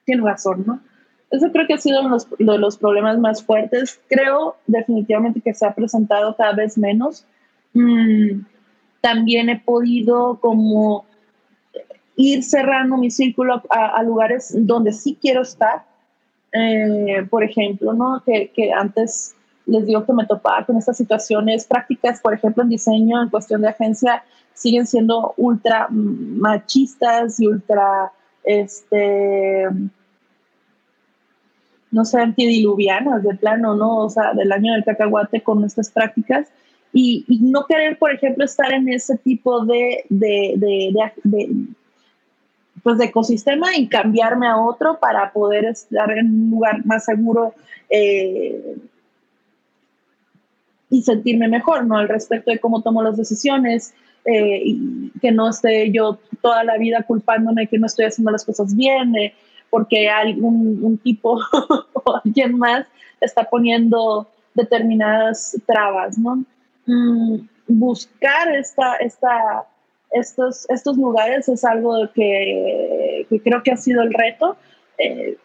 tiene 0.06 0.24
razón, 0.24 0.64
¿no? 0.66 0.80
Eso 1.32 1.50
creo 1.52 1.66
que 1.66 1.76
ha 1.76 1.78
sido 1.78 2.02
uno 2.02 2.18
de 2.54 2.60
los 2.60 2.78
problemas 2.78 3.18
más 3.18 3.42
fuertes. 3.42 4.02
Creo 4.10 4.58
definitivamente 4.68 5.40
que 5.40 5.54
se 5.54 5.66
ha 5.66 5.74
presentado 5.74 6.36
cada 6.36 6.52
vez 6.52 6.78
menos. 6.78 7.26
Mm, 7.74 8.42
también 9.02 9.50
he 9.50 9.60
podido 9.60 10.40
como 10.40 11.06
ir 12.16 12.44
cerrando 12.44 12.98
mi 12.98 13.10
círculo 13.10 13.62
a, 13.70 14.02
lugares 14.04 14.54
donde 14.56 14.94
sí 14.94 15.18
quiero 15.20 15.42
estar, 15.42 15.84
eh, 16.54 17.26
por 17.30 17.44
ejemplo, 17.44 17.94
¿no? 17.94 18.22
Que, 18.26 18.52
que, 18.56 18.72
antes 18.72 19.36
les 19.66 19.86
digo 19.86 20.06
que 20.06 20.14
me 20.14 20.26
topaba 20.26 20.66
con 20.66 20.78
estas 20.78 20.98
situaciones 20.98 21.66
prácticas, 21.66 22.20
por 22.20 22.34
ejemplo, 22.34 22.64
en 22.64 22.70
diseño, 22.70 23.22
en 23.22 23.30
cuestión 23.30 23.62
de 23.62 23.70
agencia, 23.70 24.24
siguen 24.54 24.86
siendo 24.86 25.34
ultra 25.38 25.88
machistas 25.90 27.40
y 27.40 27.48
ultra, 27.48 28.12
este, 28.44 29.68
no 31.90 32.06
sé, 32.06 32.20
antidiluvianas 32.20 33.24
de 33.24 33.36
plano, 33.36 33.76
¿no? 33.76 33.98
O 34.00 34.10
sea, 34.10 34.34
del 34.34 34.52
año 34.52 34.74
del 34.74 34.84
cacahuate 34.84 35.42
con 35.42 35.64
estas 35.64 35.90
prácticas. 35.90 36.48
Y, 36.94 37.26
no 37.42 37.66
querer, 37.66 37.98
por 37.98 38.12
ejemplo, 38.12 38.44
estar 38.44 38.74
en 38.74 38.90
ese 38.90 39.18
tipo 39.18 39.66
de, 39.66 40.04
de, 40.10 40.54
de, 40.58 41.12
de 41.24 41.50
pues 42.84 42.98
de 42.98 43.06
ecosistema 43.06 43.76
y 43.78 43.88
cambiarme 43.88 44.48
a 44.48 44.58
otro 44.58 45.00
para 45.00 45.32
poder 45.32 45.66
estar 45.66 46.12
en 46.12 46.28
un 46.28 46.50
lugar 46.52 46.86
más 46.86 47.06
seguro 47.06 47.54
eh, 47.90 48.76
y 50.90 51.02
sentirme 51.04 51.48
mejor, 51.48 51.86
¿no? 51.86 51.98
Al 51.98 52.10
respecto 52.10 52.52
de 52.52 52.60
cómo 52.60 52.82
tomo 52.82 53.02
las 53.02 53.18
decisiones, 53.18 53.94
eh, 54.26 54.62
y 54.64 55.12
que 55.20 55.32
no 55.32 55.50
esté 55.50 55.92
yo 55.92 56.20
toda 56.42 56.64
la 56.64 56.78
vida 56.78 57.04
culpándome 57.04 57.68
que 57.68 57.80
no 57.80 57.88
estoy 57.88 58.06
haciendo 58.06 58.32
las 58.32 58.46
cosas 58.46 58.76
bien, 58.76 59.16
eh, 59.16 59.34
porque 59.70 60.10
algún 60.10 60.80
un 60.84 60.98
tipo 60.98 61.40
o 61.94 62.22
alguien 62.24 62.58
más 62.58 62.86
está 63.20 63.46
poniendo 63.50 64.28
determinadas 64.54 65.58
trabas, 65.66 66.18
¿no? 66.18 66.44
Mm, 66.92 67.48
buscar 67.68 68.54
esta, 68.54 68.98
esta 68.98 69.66
estos, 70.12 70.68
lugares 70.98 71.48
es 71.48 71.64
algo 71.64 71.96
que, 72.14 73.26
que 73.30 73.42
creo 73.42 73.64
que 73.64 73.72
ha 73.72 73.78
sido 73.78 74.02
el 74.02 74.14
reto. 74.14 74.58
Eh, 74.98 75.38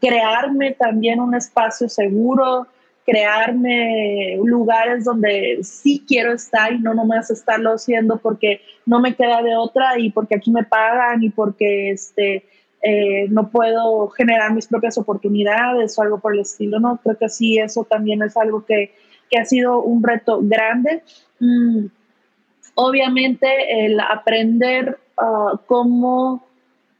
crearme 0.00 0.72
también 0.72 1.20
un 1.20 1.34
espacio 1.34 1.86
seguro, 1.86 2.66
crearme 3.04 4.38
lugares 4.42 5.04
donde 5.04 5.58
sí 5.62 6.02
quiero 6.08 6.32
estar 6.32 6.72
y 6.72 6.78
no 6.78 6.94
nomás 6.94 7.30
estarlo 7.30 7.72
haciendo 7.74 8.16
porque 8.16 8.62
no 8.86 9.00
me 9.00 9.14
queda 9.14 9.42
de 9.42 9.56
otra 9.56 9.98
y 9.98 10.10
porque 10.10 10.36
aquí 10.36 10.50
me 10.50 10.64
pagan 10.64 11.22
y 11.22 11.28
porque 11.28 11.90
este, 11.90 12.46
eh, 12.82 13.26
no 13.28 13.50
puedo 13.50 14.08
generar 14.08 14.54
mis 14.54 14.66
propias 14.66 14.96
oportunidades 14.96 15.98
o 15.98 16.02
algo 16.02 16.20
por 16.20 16.32
el 16.32 16.40
estilo, 16.40 16.80
¿no? 16.80 16.98
Creo 17.02 17.18
que 17.18 17.28
sí, 17.28 17.58
eso 17.58 17.84
también 17.84 18.22
es 18.22 18.34
algo 18.38 18.64
que, 18.64 18.94
que 19.30 19.38
ha 19.38 19.44
sido 19.44 19.80
un 19.80 20.02
reto 20.02 20.40
grande. 20.42 21.02
Mm, 21.38 21.86
obviamente 22.74 23.84
el 23.84 24.00
aprender 24.00 24.98
uh, 25.18 25.56
cómo, 25.66 26.44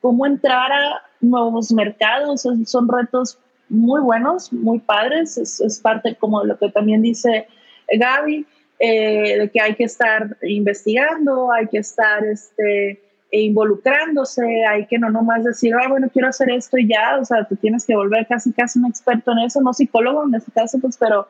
cómo 0.01 0.27
entrar 0.27 0.73
a 0.73 1.03
nuevos 1.21 1.73
mercados 1.73 2.47
son, 2.65 2.89
retos 2.89 3.39
muy 3.69 4.01
buenos, 4.01 4.53
muy 4.53 4.79
padres, 4.79 5.37
es, 5.39 5.81
parte 5.81 6.17
como 6.17 6.45
lo 6.45 6.59
que 6.59 6.71
también 6.71 7.03
dice 7.03 7.47
Gaby, 7.93 8.47
eh, 8.79 9.39
de 9.39 9.51
que 9.51 9.61
hay 9.61 9.75
que 9.75 9.85
estar 9.85 10.37
investigando, 10.43 11.53
hay 11.53 11.69
que 11.69 11.79
estar 11.79 12.25
este, 12.25 13.01
involucrándose, 13.31 14.65
hay 14.67 14.87
que 14.87 14.99
no 14.99 15.11
nomás 15.11 15.45
decir, 15.45 15.75
ah, 15.75 15.89
bueno, 15.89 16.09
quiero 16.13 16.29
hacer 16.29 16.51
esto 16.51 16.79
y 16.79 16.89
ya, 16.89 17.19
o 17.21 17.25
sea, 17.25 17.45
tú 17.45 17.57
tienes 17.57 17.85
que 17.85 17.95
volver 17.95 18.27
casi 18.27 18.53
casi 18.53 18.79
un 18.79 18.87
experto 18.87 19.33
en 19.33 19.41
eso, 19.41 19.61
no 19.61 19.73
psicólogo 19.73 20.25
en 20.25 20.35
este 20.35 20.51
caso, 20.51 20.79
pues, 20.81 20.97
pero, 20.97 21.29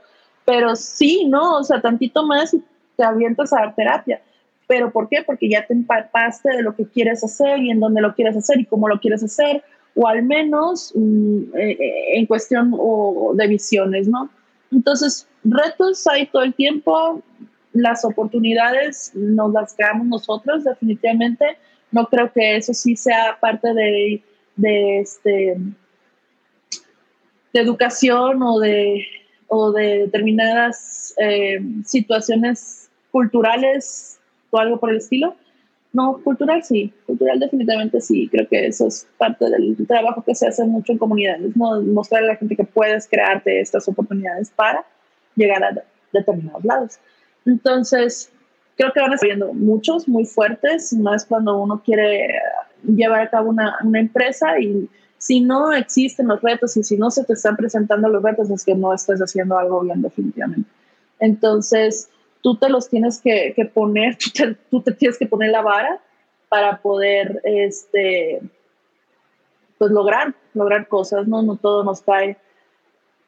pero 0.50 0.74
sí, 0.74 1.26
¿no? 1.26 1.58
O 1.58 1.62
sea, 1.62 1.80
tantito 1.80 2.26
más 2.26 2.52
y 2.52 2.62
te 2.96 3.04
avientas 3.04 3.52
a 3.52 3.60
dar 3.60 3.74
terapia 3.74 4.20
pero 4.70 4.92
¿por 4.92 5.08
qué? 5.08 5.24
Porque 5.26 5.48
ya 5.48 5.66
te 5.66 5.74
empapaste 5.74 6.48
de 6.48 6.62
lo 6.62 6.76
que 6.76 6.86
quieres 6.86 7.24
hacer 7.24 7.58
y 7.58 7.72
en 7.72 7.80
dónde 7.80 8.00
lo 8.00 8.14
quieres 8.14 8.36
hacer 8.36 8.60
y 8.60 8.64
cómo 8.64 8.86
lo 8.86 9.00
quieres 9.00 9.20
hacer, 9.20 9.64
o 9.96 10.06
al 10.06 10.22
menos 10.22 10.92
mm, 10.94 11.56
eh, 11.56 11.70
eh, 11.72 12.18
en 12.18 12.26
cuestión 12.26 12.72
de 13.34 13.46
visiones, 13.48 14.06
¿no? 14.06 14.30
Entonces, 14.70 15.26
retos 15.42 16.06
hay 16.06 16.26
todo 16.26 16.44
el 16.44 16.54
tiempo, 16.54 17.20
las 17.72 18.04
oportunidades 18.04 19.10
nos 19.16 19.52
las 19.52 19.74
creamos 19.74 20.06
nosotros, 20.06 20.62
definitivamente. 20.62 21.58
No 21.90 22.06
creo 22.06 22.30
que 22.32 22.58
eso 22.58 22.72
sí 22.72 22.94
sea 22.94 23.38
parte 23.40 23.74
de, 23.74 24.22
de, 24.54 25.00
este, 25.00 25.56
de 27.52 27.60
educación 27.60 28.40
o 28.40 28.60
de, 28.60 29.04
o 29.50 29.72
de 29.72 29.98
determinadas 30.06 31.12
eh, 31.18 31.58
situaciones 31.84 32.88
culturales 33.10 34.18
o 34.50 34.58
algo 34.58 34.78
por 34.78 34.90
el 34.90 34.98
estilo. 34.98 35.34
No, 35.92 36.20
cultural 36.22 36.62
sí, 36.62 36.92
cultural 37.04 37.40
definitivamente 37.40 38.00
sí. 38.00 38.28
Creo 38.30 38.46
que 38.48 38.68
eso 38.68 38.86
es 38.86 39.08
parte 39.18 39.50
del 39.50 39.76
trabajo 39.88 40.22
que 40.24 40.36
se 40.36 40.46
hace 40.46 40.64
mucho 40.64 40.92
en 40.92 40.98
comunidades, 40.98 41.56
¿no? 41.56 41.82
mostrar 41.82 42.22
a 42.22 42.26
la 42.26 42.36
gente 42.36 42.54
que 42.54 42.64
puedes 42.64 43.08
crearte 43.08 43.60
estas 43.60 43.88
oportunidades 43.88 44.50
para 44.50 44.84
llegar 45.34 45.64
a 45.64 45.82
determinados 46.12 46.64
lados. 46.64 46.98
Entonces, 47.44 48.30
creo 48.76 48.92
que 48.92 49.00
van 49.00 49.18
viendo 49.20 49.52
muchos 49.52 50.06
muy 50.06 50.24
fuertes, 50.26 50.92
más 50.92 51.24
cuando 51.24 51.60
uno 51.60 51.82
quiere 51.84 52.40
llevar 52.84 53.22
a 53.22 53.30
cabo 53.30 53.50
una, 53.50 53.76
una 53.82 53.98
empresa 53.98 54.60
y 54.60 54.88
si 55.20 55.42
no 55.42 55.70
existen 55.74 56.28
los 56.28 56.40
retos 56.40 56.78
y 56.78 56.82
si 56.82 56.96
no 56.96 57.10
se 57.10 57.24
te 57.24 57.34
están 57.34 57.54
presentando 57.54 58.08
los 58.08 58.22
retos 58.22 58.48
es 58.48 58.64
que 58.64 58.74
no 58.74 58.94
estás 58.94 59.20
haciendo 59.20 59.58
algo 59.58 59.82
bien 59.82 60.00
definitivamente. 60.00 60.68
Entonces, 61.18 62.08
tú 62.40 62.56
te 62.56 62.70
los 62.70 62.88
tienes 62.88 63.20
que, 63.20 63.54
poner, 63.74 64.16
tú 64.70 64.80
te, 64.80 64.92
tienes 64.92 65.18
que 65.18 65.26
poner 65.26 65.50
la 65.50 65.60
vara 65.60 66.00
para 66.48 66.78
poder, 66.80 67.42
este, 67.44 68.40
pues 69.76 69.90
lograr, 69.90 70.34
lograr 70.54 70.88
cosas, 70.88 71.28
¿no? 71.28 71.42
No 71.42 71.56
todo 71.56 71.84
nos 71.84 72.00
cae 72.00 72.38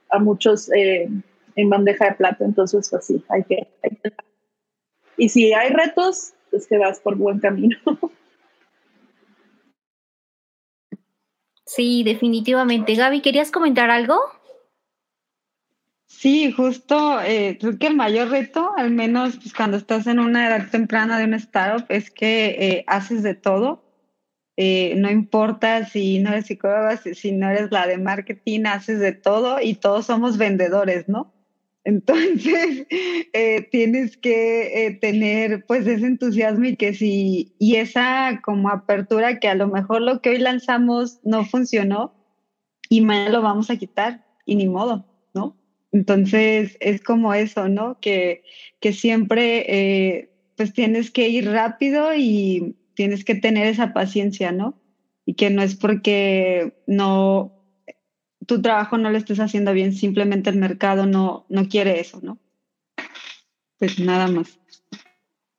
a 0.09 0.19
muchos 0.19 0.73
eh, 0.73 1.11
en 1.57 1.69
bandeja 1.69 2.07
de 2.07 2.15
plata, 2.15 2.43
entonces 2.47 2.89
pues 2.89 3.05
sí, 3.05 3.23
hay 3.29 3.45
que, 3.45 3.69
hay 3.83 3.97
que... 3.97 4.13
Y 5.19 5.29
si 5.29 5.53
hay 5.53 5.69
retos, 5.69 6.33
es 6.53 6.67
que 6.67 6.79
vas 6.79 7.01
por 7.01 7.17
buen 7.17 7.39
camino. 7.39 7.77
Sí, 11.65 12.03
definitivamente. 12.03 12.95
Gaby, 12.95 13.21
¿querías 13.21 13.51
comentar 13.51 13.91
algo? 13.91 14.17
Sí, 16.07 16.53
justo, 16.53 17.21
eh, 17.23 17.59
creo 17.61 17.79
que 17.79 17.87
el 17.89 17.97
mayor 17.97 18.29
reto, 18.29 18.73
al 18.77 18.91
menos 18.91 19.37
pues, 19.39 19.53
cuando 19.55 19.77
estás 19.77 20.07
en 20.07 20.21
una 20.21 20.47
edad 20.47 20.71
temprana 20.71 21.19
de 21.19 21.25
una 21.25 21.37
startup, 21.39 21.87
es 21.89 22.11
que 22.11 22.57
eh, 22.59 22.85
haces 22.87 23.23
de 23.23 23.35
todo. 23.35 23.83
Eh, 24.57 24.95
no 24.99 25.11
importa 25.11 25.87
si 25.87 26.19
no 26.19 26.31
eres 26.31 26.47
psicóloga, 26.47 26.97
si 26.99 27.33
no 27.33 27.49
eres 27.51 27.73
la 27.73 27.87
de 27.87 27.99
marketing, 27.99 28.67
haces 28.67 29.01
de 29.01 29.13
todo 29.13 29.61
y 29.61 29.75
todos 29.75 30.07
somos 30.07 30.37
vendedores, 30.37 31.09
¿no? 31.09 31.33
Entonces, 31.85 32.87
eh, 33.33 33.69
tienes 33.71 34.17
que 34.17 34.87
eh, 34.87 34.99
tener 35.01 35.65
pues 35.67 35.87
ese 35.87 36.07
entusiasmo 36.07 36.65
y 36.65 36.77
que 36.77 36.95
si, 36.95 37.55
y 37.59 37.77
esa 37.77 38.41
como 38.45 38.69
apertura 38.69 39.41
que 39.41 39.49
a 39.49 39.55
lo 39.55 39.69
mejor 39.69 40.03
lo 40.03 40.21
que 40.21 40.31
hoy 40.31 40.39
lanzamos 40.39 41.21
no 41.25 41.45
funcionó 41.45 42.15
y 42.89 43.01
mañana 43.01 43.31
lo 43.31 43.43
vamos 43.43 43.71
a 43.71 43.77
quitar 43.77 44.25
y 44.45 44.57
ni 44.57 44.69
modo, 44.69 45.07
¿no? 45.35 45.57
Entonces, 45.93 46.77
es 46.81 47.03
como 47.03 47.35
eso, 47.35 47.69
¿no? 47.69 47.99
Que, 48.01 48.45
que 48.81 48.93
siempre 48.93 49.65
eh, 49.69 50.31
pues 50.57 50.73
tienes 50.73 51.11
que 51.11 51.29
ir 51.29 51.51
rápido 51.51 52.15
y 52.15 52.77
tienes 52.95 53.25
que 53.25 53.35
tener 53.35 53.67
esa 53.67 53.93
paciencia, 53.93 54.53
¿no? 54.53 54.79
Y 55.25 55.35
que 55.35 55.51
no 55.51 55.63
es 55.63 55.75
porque 55.75 56.75
no 56.87 57.62
tu 58.47 58.61
trabajo 58.61 58.99
no 58.99 59.11
lo 59.11 59.19
estés 59.19 59.41
haciendo 59.41 59.73
bien, 59.73 59.93
simplemente 59.93 60.51
el 60.51 60.57
mercado 60.57 61.07
no, 61.07 61.45
no 61.49 61.69
quiere 61.69 62.01
eso, 62.01 62.21
¿no? 62.23 62.39
Pues 63.79 63.99
nada 63.99 64.29
más. 64.29 64.59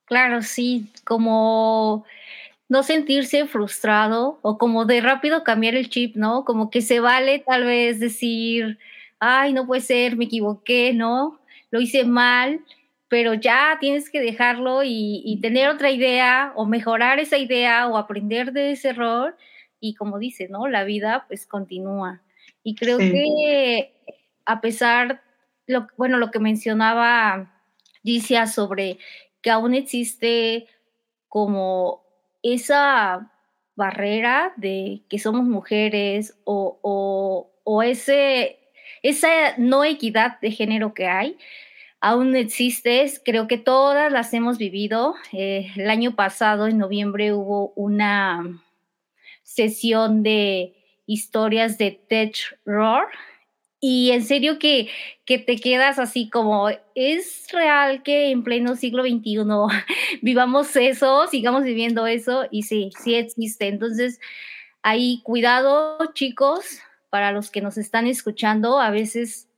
Claro, 0.06 0.42
sí, 0.42 0.86
como 1.04 2.04
no 2.68 2.82
sentirse 2.82 3.46
frustrado 3.46 4.38
o 4.42 4.58
como 4.58 4.84
de 4.84 5.00
rápido 5.00 5.44
cambiar 5.44 5.74
el 5.74 5.88
chip, 5.88 6.16
¿no? 6.16 6.44
Como 6.44 6.70
que 6.70 6.80
se 6.80 7.00
vale 7.00 7.40
tal 7.40 7.64
vez 7.64 8.00
decir, 8.00 8.78
ay, 9.18 9.52
no 9.52 9.66
puede 9.66 9.82
ser, 9.82 10.16
me 10.16 10.24
equivoqué, 10.24 10.92
¿no? 10.92 11.38
Lo 11.70 11.80
hice 11.80 12.04
mal, 12.04 12.60
pero 13.08 13.34
ya 13.34 13.76
tienes 13.80 14.10
que 14.10 14.20
dejarlo 14.20 14.82
y, 14.82 15.22
y 15.24 15.40
tener 15.40 15.68
otra 15.68 15.90
idea 15.90 16.52
o 16.56 16.66
mejorar 16.66 17.18
esa 17.18 17.38
idea 17.38 17.86
o 17.86 17.96
aprender 17.96 18.52
de 18.52 18.72
ese 18.72 18.90
error 18.90 19.36
y 19.80 19.94
como 19.94 20.18
dice, 20.18 20.48
¿no? 20.48 20.66
La 20.66 20.84
vida 20.84 21.24
pues 21.28 21.46
continúa. 21.46 22.23
Y 22.64 22.74
creo 22.74 22.98
que 22.98 23.92
a 24.46 24.60
pesar, 24.60 25.22
lo, 25.66 25.86
bueno, 25.96 26.18
lo 26.18 26.30
que 26.30 26.40
mencionaba 26.40 27.60
Gicia 28.02 28.46
sobre 28.46 28.98
que 29.40 29.50
aún 29.50 29.74
existe 29.74 30.66
como 31.28 32.02
esa 32.42 33.30
barrera 33.76 34.52
de 34.56 35.02
que 35.08 35.18
somos 35.18 35.44
mujeres 35.44 36.36
o, 36.44 36.78
o, 37.64 37.82
ese, 37.82 38.58
esa 39.02 39.56
no 39.58 39.84
equidad 39.84 40.40
de 40.40 40.50
género 40.50 40.94
que 40.94 41.06
hay, 41.06 41.36
aún 42.00 42.36
existe, 42.36 43.10
creo 43.24 43.48
que 43.48 43.58
todas 43.58 44.12
las 44.12 44.32
hemos 44.32 44.58
vivido. 44.58 45.14
Eh, 45.32 45.70
el 45.76 45.90
año 45.90 46.14
pasado, 46.14 46.66
en 46.66 46.78
noviembre, 46.78 47.32
hubo 47.32 47.72
una 47.76 48.62
sesión 49.42 50.22
de 50.22 50.73
historias 51.06 51.78
de 51.78 51.92
Tech 52.08 52.36
Roar. 52.64 53.06
Y 53.80 54.12
en 54.12 54.24
serio 54.24 54.58
que, 54.58 54.88
que 55.26 55.38
te 55.38 55.56
quedas 55.56 55.98
así 55.98 56.30
como, 56.30 56.70
¿es 56.94 57.46
real 57.52 58.02
que 58.02 58.30
en 58.30 58.42
pleno 58.42 58.76
siglo 58.76 59.02
XXI 59.02 59.44
vivamos 60.22 60.74
eso, 60.76 61.26
sigamos 61.26 61.64
viviendo 61.64 62.06
eso? 62.06 62.46
Y 62.50 62.62
sí, 62.62 62.90
sí 62.98 63.14
existe. 63.14 63.68
Entonces, 63.68 64.20
ahí 64.82 65.20
cuidado, 65.22 65.98
chicos, 66.14 66.78
para 67.10 67.30
los 67.30 67.50
que 67.50 67.60
nos 67.60 67.76
están 67.76 68.06
escuchando, 68.06 68.80
a 68.80 68.90
veces 68.90 69.48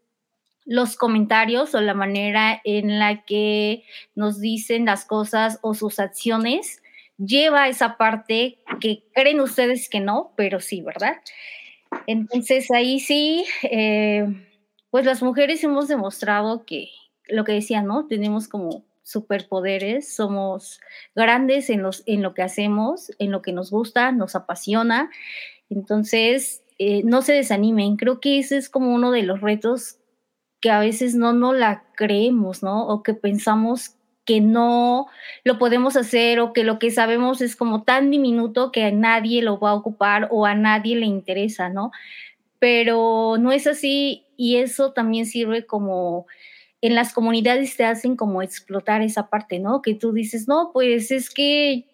los 0.65 0.97
comentarios 0.97 1.75
o 1.77 1.81
la 1.81 1.95
manera 1.95 2.61
en 2.65 2.99
la 2.99 3.25
que 3.25 3.85
nos 4.17 4.41
dicen 4.41 4.87
las 4.87 5.05
cosas 5.05 5.61
o 5.63 5.75
sus 5.75 6.01
acciones 6.01 6.83
lleva 7.19 7.69
esa 7.69 7.97
parte 7.97 8.59
que 8.81 9.05
creen 9.15 9.41
ustedes 9.41 9.89
que 9.89 10.01
no, 10.01 10.33
pero 10.37 10.61
sí, 10.61 10.83
¿verdad? 10.83 11.17
Entonces 12.07 12.71
ahí 12.71 13.01
sí, 13.01 13.45
eh, 13.63 14.27
pues 14.91 15.05
las 15.05 15.23
mujeres 15.23 15.63
hemos 15.65 15.89
demostrado 15.89 16.65
que 16.65 16.89
lo 17.29 17.45
que 17.45 17.53
decía, 17.53 17.83
¿no? 17.83 18.07
Tenemos 18.07 18.49
como 18.49 18.85
superpoderes, 19.03 20.15
somos 20.15 20.81
grandes 21.15 21.71
en, 21.71 21.83
los, 21.83 22.03
en 22.07 22.23
lo 22.23 22.35
que 22.35 22.43
hacemos, 22.43 23.13
en 23.19 23.31
lo 23.31 23.41
que 23.41 23.53
nos 23.53 23.71
gusta, 23.71 24.11
nos 24.13 24.35
apasiona. 24.35 25.11
Entonces, 25.71 26.63
eh, 26.79 27.03
no 27.05 27.23
se 27.23 27.33
desanimen. 27.33 27.97
Creo 27.97 28.21
que 28.21 28.39
ese 28.39 28.57
es 28.57 28.69
como 28.69 28.95
uno 28.95 29.13
de 29.13 29.23
los 29.23 29.41
retos 29.41 29.99
que 30.61 30.71
a 30.71 30.81
veces 30.81 31.15
no, 31.15 31.33
no 31.33 31.53
la 31.53 31.85
creemos, 31.95 32.63
¿no? 32.63 32.87
O 32.89 33.03
que 33.03 33.15
pensamos 33.15 33.96
que 34.27 34.41
no 34.41 35.07
lo 35.45 35.59
podemos 35.59 35.97
hacer 35.97 36.41
o 36.41 36.53
que 36.53 36.65
lo 36.65 36.79
que 36.79 36.91
sabemos 36.91 37.41
es 37.41 37.57
como 37.57 37.85
tan 37.85 38.11
diminuto 38.11 38.73
que 38.73 38.85
a 38.85 38.91
nadie 38.91 39.41
lo 39.41 39.59
va 39.59 39.71
a 39.71 39.75
ocupar 39.75 40.29
o 40.31 40.45
a 40.45 40.55
nadie 40.55 40.97
le 40.97 41.07
interesa, 41.07 41.71
¿no? 41.71 41.93
Pero 42.59 43.37
no 43.39 43.53
es 43.53 43.67
así 43.67 44.25
y 44.37 44.57
eso 44.57 44.93
también 44.93 45.25
sirve 45.27 45.65
como 45.65 46.27
en 46.83 46.95
las 46.95 47.13
comunidades 47.13 47.77
te 47.77 47.85
hacen 47.85 48.17
como 48.17 48.43
explotar 48.43 49.01
esa 49.03 49.29
parte, 49.29 49.59
¿no? 49.59 49.81
Que 49.81 49.95
tú 49.95 50.13
dices, 50.13 50.47
no, 50.47 50.71
pues 50.73 51.11
es 51.11 51.31
que 51.31 51.87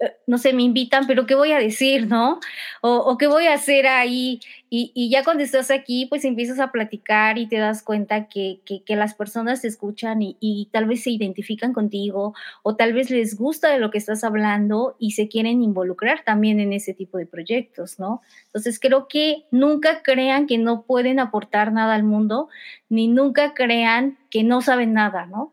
eh, 0.00 0.16
no 0.26 0.38
sé, 0.38 0.52
me 0.52 0.62
invitan, 0.62 1.06
pero 1.06 1.26
¿qué 1.26 1.34
voy 1.34 1.52
a 1.52 1.58
decir, 1.58 2.06
no? 2.06 2.38
O, 2.82 3.18
qué 3.18 3.26
voy 3.26 3.46
a 3.46 3.54
hacer 3.54 3.86
ahí. 3.86 4.40
Y, 4.70 5.08
ya 5.10 5.24
cuando 5.24 5.42
estás 5.42 5.70
aquí, 5.70 6.06
pues 6.06 6.24
empiezas 6.24 6.60
a 6.60 6.70
platicar 6.70 7.38
y 7.38 7.46
te 7.46 7.56
das 7.56 7.82
cuenta 7.82 8.28
que, 8.28 8.60
las 8.88 9.14
personas 9.14 9.62
te 9.62 9.68
escuchan 9.68 10.18
y, 10.20 10.68
tal 10.72 10.86
vez 10.86 11.02
se 11.02 11.10
identifican 11.10 11.72
contigo 11.72 12.34
o 12.62 12.76
tal 12.76 12.92
vez 12.92 13.10
les 13.10 13.36
gusta 13.36 13.70
de 13.70 13.78
lo 13.78 13.90
que 13.90 13.98
estás 13.98 14.24
hablando 14.24 14.96
y 14.98 15.12
se 15.12 15.28
quieren 15.28 15.62
involucrar 15.62 16.22
también 16.24 16.60
en 16.60 16.72
ese 16.72 16.92
tipo 16.92 17.16
de 17.16 17.26
proyectos, 17.26 17.98
¿no? 17.98 18.20
Entonces 18.46 18.78
creo 18.78 19.08
que 19.08 19.44
nunca 19.50 20.02
crean 20.02 20.46
que 20.46 20.58
no 20.58 20.82
pueden 20.82 21.18
aportar 21.18 21.72
nada 21.72 21.94
al 21.94 22.02
mundo, 22.02 22.48
ni 22.88 23.08
nunca 23.08 23.54
crean 23.54 24.18
que 24.30 24.42
no 24.42 24.60
saben 24.60 24.92
nada, 24.92 25.26
¿no? 25.26 25.52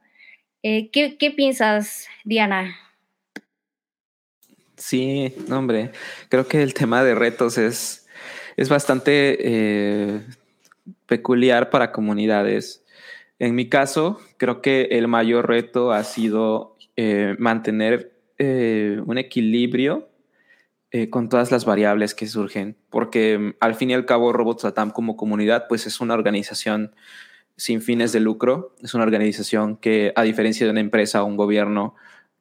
Eh, 0.62 0.90
¿qué, 0.90 1.18
¿Qué 1.18 1.32
piensas, 1.32 2.08
Diana? 2.24 2.76
Sí, 4.78 5.34
hombre, 5.52 5.92
creo 6.30 6.48
que 6.48 6.62
el 6.62 6.74
tema 6.74 7.04
de 7.04 7.16
retos 7.16 7.58
es, 7.58 8.05
es 8.58 8.70
bastante 8.70 9.38
eh, 9.40 10.22
peculiar 11.06 11.70
para 11.70 11.92
comunidades. 11.92 12.84
En 13.40 13.56
mi 13.56 13.68
caso, 13.68 14.20
creo 14.38 14.62
que 14.62 14.84
el 14.92 15.08
mayor 15.08 15.48
reto 15.48 15.92
ha 15.92 16.04
sido 16.04 16.78
eh, 16.96 17.36
mantener 17.38 18.14
eh, 18.38 19.02
un 19.06 19.18
equilibrio 19.18 20.10
con 21.10 21.28
todas 21.28 21.52
las 21.52 21.66
variables 21.66 22.16
que 22.16 22.26
surgen, 22.26 22.78
porque 22.90 23.54
al 23.60 23.76
fin 23.76 23.90
y 23.90 23.94
al 23.94 24.06
cabo 24.06 24.32
Robots 24.32 24.66
como 24.94 25.18
comunidad 25.18 25.66
pues 25.68 25.86
es 25.88 26.00
una 26.00 26.14
organización 26.14 26.96
sin 27.58 27.82
fines 27.82 28.12
de 28.12 28.20
lucro, 28.20 28.76
es 28.82 28.94
una 28.94 29.04
organización 29.04 29.78
que 29.78 30.12
a 30.16 30.24
diferencia 30.24 30.66
de 30.66 30.72
una 30.72 30.80
empresa 30.80 31.24
o 31.24 31.26
un 31.26 31.38
gobierno 31.38 31.96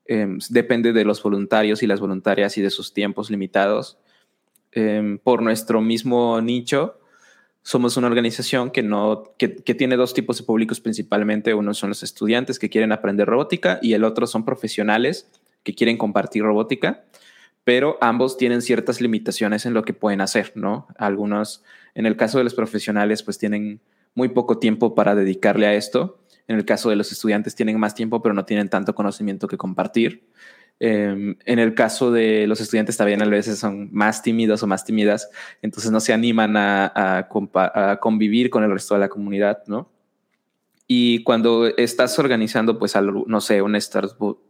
em, 0.07 0.39
depende 0.51 0.93
de 0.93 1.05
los 1.05 1.23
voluntarios 1.23 1.83
y 1.83 1.89
las 1.89 1.99
voluntarias 1.99 2.57
y 2.59 2.62
de 2.62 2.71
sus 2.71 2.93
tiempos 2.93 3.31
limitados. 3.31 3.99
Em, 4.75 5.18
por 5.18 5.41
nuestro 5.41 5.81
mismo 5.81 6.41
nicho, 6.41 6.99
somos 7.62 7.97
una 7.97 8.09
organización 8.09 8.70
que, 8.70 8.83
no, 8.83 9.22
que, 9.39 9.55
que, 9.55 9.75
tiene 9.75 9.97
dos 9.97 10.14
tipos 10.14 10.39
de 10.39 10.45
públicos 10.45 10.81
principalmente. 10.81 11.55
Uno 11.55 11.75
son 11.75 11.91
los 11.91 12.03
estudiantes 12.03 12.59
que 12.59 12.68
quieren 12.68 12.91
aprender 12.91 13.29
robótica 13.29 13.79
y 13.81 13.93
el 13.93 14.03
otro 14.03 14.27
son 14.27 14.45
profesionales 14.45 15.31
que 15.62 15.75
quieren 15.75 15.97
compartir 15.97 16.43
robótica, 16.43 17.05
pero 17.62 17.99
ambos 18.01 18.37
tienen 18.37 18.62
ciertas 18.62 19.01
limitaciones 19.01 19.64
en 19.64 19.75
lo 19.75 19.85
que 19.85 19.95
pueden 19.95 20.20
hacer, 20.20 20.53
¿no? 20.57 20.89
Algunos, 20.99 21.62
en 21.95 22.07
el 22.07 22.16
caso 22.16 22.39
de 22.39 22.45
los 22.45 22.55
profesionales, 22.55 23.22
pues 23.22 23.39
tienen 23.39 23.81
muy 24.14 24.29
poco 24.29 24.59
tiempo 24.59 24.95
para 24.95 25.14
dedicarle 25.14 25.66
a 25.66 25.75
esto. 25.75 26.18
En 26.49 26.57
el 26.57 26.64
caso 26.64 26.91
de 26.91 26.97
los 26.97 27.12
estudiantes 27.12 27.55
tienen 27.55 27.79
más 27.79 27.95
tiempo, 27.95 28.20
pero 28.20 28.35
no 28.35 28.45
tienen 28.45 28.68
tanto 28.68 28.95
conocimiento 28.95 29.47
que 29.47 29.57
compartir. 29.57 30.25
Em, 30.81 31.37
en 31.47 31.59
el 31.61 31.75
caso 31.75 32.11
de 32.11 32.47
los 32.49 32.61
estudiantes 32.61 32.97
también 32.97 33.22
a 33.22 33.27
veces 33.27 33.59
son 33.59 33.89
más 33.93 34.22
tímidos 34.22 34.62
o 34.62 34.66
más 34.66 34.85
tímidas, 34.85 35.31
entonces 35.62 35.93
no 35.93 36.01
se 36.01 36.12
animan 36.12 36.57
a, 36.57 37.29
convivir 38.01 38.51
con 38.51 38.64
el 38.64 38.72
resto 38.72 38.95
de 38.95 39.01
la 39.01 39.09
comunidad, 39.09 39.62
¿no? 39.66 39.91
Y 40.87 41.22
cuando 41.22 41.66
estás 41.66 42.18
organizando, 42.18 42.79
pues, 42.79 42.95
no 43.27 43.41
sé, 43.41 43.62
una, 43.62 43.79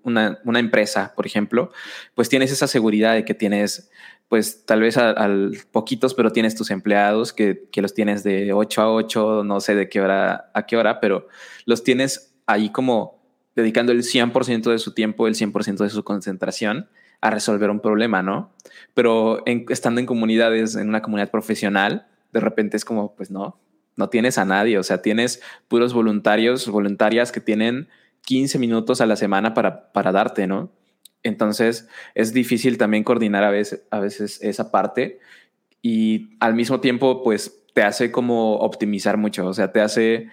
una, 0.02 0.40
una, 0.44 0.58
empresa, 0.58 1.12
por 1.14 1.26
ejemplo, 1.26 1.70
pues 2.16 2.28
tienes 2.28 2.50
esa 2.50 2.66
seguridad 2.66 3.14
de 3.14 3.24
que 3.24 3.34
tienes, 3.34 3.90
pues, 4.28 4.64
tal 4.66 4.80
vez 4.80 4.96
al 4.96 5.56
poquitos, 5.70 6.14
pero 6.14 6.32
tienes 6.32 6.56
tus 6.56 6.72
empleados 6.72 7.32
que, 7.32 7.68
que, 7.70 7.82
los 7.82 7.94
tienes 7.94 8.24
de 8.24 8.52
8 8.52 8.82
a 8.82 8.92
8, 8.92 9.44
no 9.44 9.60
sé 9.60 9.76
de 9.76 9.88
qué 9.88 10.00
hora 10.00 10.50
a 10.54 10.66
qué 10.66 10.76
hora, 10.76 10.98
pero 11.00 11.28
los 11.66 11.84
tienes 11.84 12.34
ahí 12.46 12.70
como 12.70 13.23
dedicando 13.54 13.92
el 13.92 14.02
100% 14.02 14.70
de 14.70 14.78
su 14.78 14.94
tiempo, 14.94 15.26
el 15.26 15.34
100% 15.34 15.78
de 15.78 15.90
su 15.90 16.04
concentración 16.04 16.88
a 17.20 17.30
resolver 17.30 17.70
un 17.70 17.80
problema, 17.80 18.22
¿no? 18.22 18.52
Pero 18.92 19.42
estando 19.46 20.00
en 20.00 20.06
comunidades, 20.06 20.76
en 20.76 20.88
una 20.88 21.02
comunidad 21.02 21.30
profesional, 21.30 22.06
de 22.32 22.40
repente 22.40 22.76
es 22.76 22.84
como, 22.84 23.14
pues 23.14 23.30
no, 23.30 23.58
no 23.96 24.08
tienes 24.08 24.38
a 24.38 24.44
nadie, 24.44 24.78
o 24.78 24.82
sea, 24.82 25.02
tienes 25.02 25.40
puros 25.68 25.94
voluntarios, 25.94 26.68
voluntarias 26.68 27.32
que 27.32 27.40
tienen 27.40 27.88
15 28.22 28.58
minutos 28.58 29.00
a 29.00 29.06
la 29.06 29.16
semana 29.16 29.54
para, 29.54 29.92
para 29.92 30.12
darte, 30.12 30.46
¿no? 30.46 30.70
Entonces 31.22 31.88
es 32.14 32.34
difícil 32.34 32.76
también 32.76 33.04
coordinar 33.04 33.44
a 33.44 33.50
veces, 33.50 33.82
a 33.90 34.00
veces 34.00 34.42
esa 34.42 34.70
parte 34.70 35.20
y 35.80 36.36
al 36.40 36.54
mismo 36.54 36.80
tiempo, 36.80 37.22
pues 37.22 37.62
te 37.74 37.82
hace 37.82 38.10
como 38.10 38.56
optimizar 38.56 39.16
mucho, 39.16 39.46
o 39.46 39.54
sea, 39.54 39.72
te 39.72 39.80
hace 39.80 40.28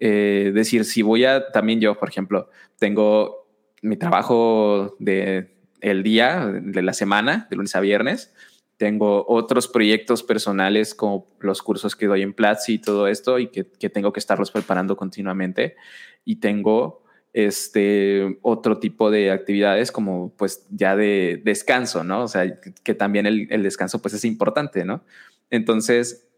eh, 0.00 0.50
decir, 0.54 0.84
si 0.84 1.02
voy 1.02 1.24
a, 1.26 1.52
también 1.52 1.80
yo, 1.80 1.98
por 1.98 2.08
ejemplo, 2.08 2.48
tengo 2.78 3.46
mi 3.82 3.96
trabajo 3.96 4.96
de 4.98 5.54
el 5.80 6.02
día, 6.02 6.46
de 6.46 6.82
la 6.82 6.92
semana, 6.92 7.46
de 7.50 7.56
lunes 7.56 7.76
a 7.76 7.80
viernes, 7.80 8.34
tengo 8.78 9.26
otros 9.28 9.68
proyectos 9.68 10.22
personales 10.22 10.94
como 10.94 11.28
los 11.40 11.60
cursos 11.60 11.96
que 11.96 12.06
doy 12.06 12.22
en 12.22 12.32
Platzi 12.32 12.74
y 12.74 12.78
todo 12.78 13.08
esto 13.08 13.38
y 13.38 13.48
que, 13.48 13.66
que, 13.66 13.90
tengo 13.90 14.12
que 14.12 14.20
estarlos 14.20 14.50
preparando 14.50 14.96
continuamente 14.96 15.76
y 16.24 16.36
tengo 16.36 17.02
este 17.34 18.38
otro 18.40 18.78
tipo 18.78 19.10
de 19.10 19.30
actividades 19.32 19.92
como 19.92 20.34
pues 20.36 20.66
ya 20.70 20.96
de 20.96 21.42
descanso, 21.44 22.04
¿no? 22.04 22.24
O 22.24 22.28
sea, 22.28 22.58
que, 22.82 22.94
también 22.94 23.26
el, 23.26 23.48
el, 23.50 23.62
descanso 23.62 24.00
pues 24.00 24.14
es 24.14 24.24
importante, 24.24 24.84
¿no? 24.86 25.04
Entonces, 25.50 26.29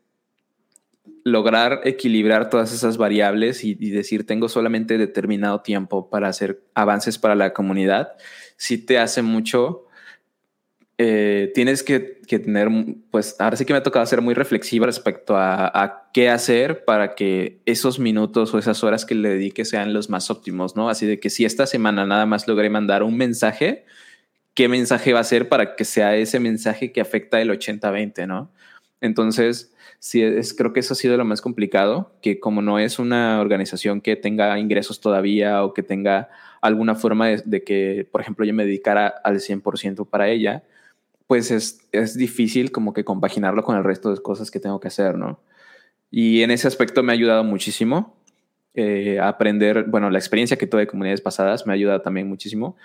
lograr 1.24 1.80
equilibrar 1.84 2.50
todas 2.50 2.72
esas 2.72 2.96
variables 2.96 3.64
y, 3.64 3.74
decir 3.74 4.26
tengo 4.26 4.48
solamente 4.48 4.98
determinado 4.98 5.60
tiempo 5.60 6.10
para 6.10 6.28
hacer 6.28 6.62
avances 6.74 7.18
para 7.18 7.34
la 7.34 7.52
comunidad, 7.52 8.12
si 8.56 8.78
te 8.78 8.98
hace 8.98 9.22
mucho. 9.22 9.86
Eh, 10.98 11.50
tienes 11.54 11.82
que, 11.82 11.98
tener, 12.28 12.68
pues 13.10 13.34
ahora 13.40 13.56
sí 13.56 13.64
que 13.64 13.72
me 13.72 13.78
ha 13.78 13.82
tocado 13.82 14.06
ser 14.06 14.20
muy 14.20 14.34
reflexiva 14.34 14.86
respecto 14.86 15.34
a, 15.36 16.10
qué 16.12 16.28
hacer 16.28 16.84
para 16.84 17.14
que 17.14 17.60
esos 17.64 17.98
minutos 17.98 18.52
o 18.52 18.58
esas 18.58 18.84
horas 18.84 19.06
que 19.06 19.14
le 19.14 19.30
dedique 19.30 19.64
sean 19.64 19.94
los 19.94 20.10
más 20.10 20.30
óptimos, 20.30 20.76
¿no? 20.76 20.90
Así 20.90 21.06
de 21.06 21.18
que 21.18 21.30
si 21.30 21.44
esta 21.46 21.66
semana 21.66 22.04
nada 22.06 22.26
más 22.26 22.46
logré 22.46 22.68
mandar 22.68 23.02
un 23.02 23.16
mensaje, 23.16 23.86
¿qué 24.54 24.68
mensaje 24.68 25.14
va 25.14 25.20
a 25.20 25.24
ser 25.24 25.48
para 25.48 25.74
que 25.74 25.84
sea 25.84 26.14
ese 26.16 26.38
mensaje 26.38 26.92
que 26.92 27.00
afecta 27.00 27.40
el 27.40 27.50
80-20, 27.50 28.26
¿no? 28.26 28.52
Entonces, 29.02 29.74
sí, 29.98 30.22
es, 30.22 30.54
creo 30.54 30.72
que 30.72 30.80
eso 30.80 30.94
ha 30.94 30.96
sido 30.96 31.16
lo 31.16 31.24
más 31.24 31.42
complicado, 31.42 32.12
que 32.22 32.40
como 32.40 32.62
no 32.62 32.78
es 32.78 33.00
una 33.00 33.40
organización 33.40 34.00
que 34.00 34.16
tenga 34.16 34.58
ingresos 34.58 35.00
todavía 35.00 35.64
o 35.64 35.74
que 35.74 35.82
tenga 35.82 36.30
alguna 36.62 36.94
forma 36.94 37.28
de, 37.28 37.64
que, 37.64 38.08
por 38.10 38.20
ejemplo, 38.20 38.46
yo 38.46 38.54
me 38.54 38.64
dedicara 38.64 39.08
al 39.08 39.40
100% 39.40 40.08
para 40.08 40.28
ella, 40.28 40.62
pues 41.26 41.50
es, 41.50 41.80
es, 41.90 42.16
difícil 42.16 42.70
como 42.70 42.92
que 42.92 43.04
compaginarlo 43.04 43.64
con 43.64 43.76
el 43.76 43.82
resto 43.82 44.14
de 44.14 44.22
cosas 44.22 44.52
que 44.52 44.60
tengo 44.60 44.78
que 44.78 44.88
hacer, 44.88 45.18
¿no? 45.18 45.40
Y 46.10 46.42
en 46.42 46.52
ese 46.52 46.68
aspecto 46.68 47.02
me 47.02 47.12
ha 47.12 47.14
ayudado 47.14 47.42
muchísimo 47.42 48.16
eh, 48.74 49.18
a 49.18 49.28
aprender, 49.28 49.84
bueno, 49.88 50.10
la 50.10 50.18
experiencia 50.18 50.56
que 50.56 50.68
tuve 50.68 50.82
de 50.82 50.86
comunidades 50.86 51.20
pasadas 51.20 51.66
me 51.66 51.72
ha 51.72 51.74
ayudado 51.74 52.02
también 52.02 52.28
muchísimo, 52.28 52.76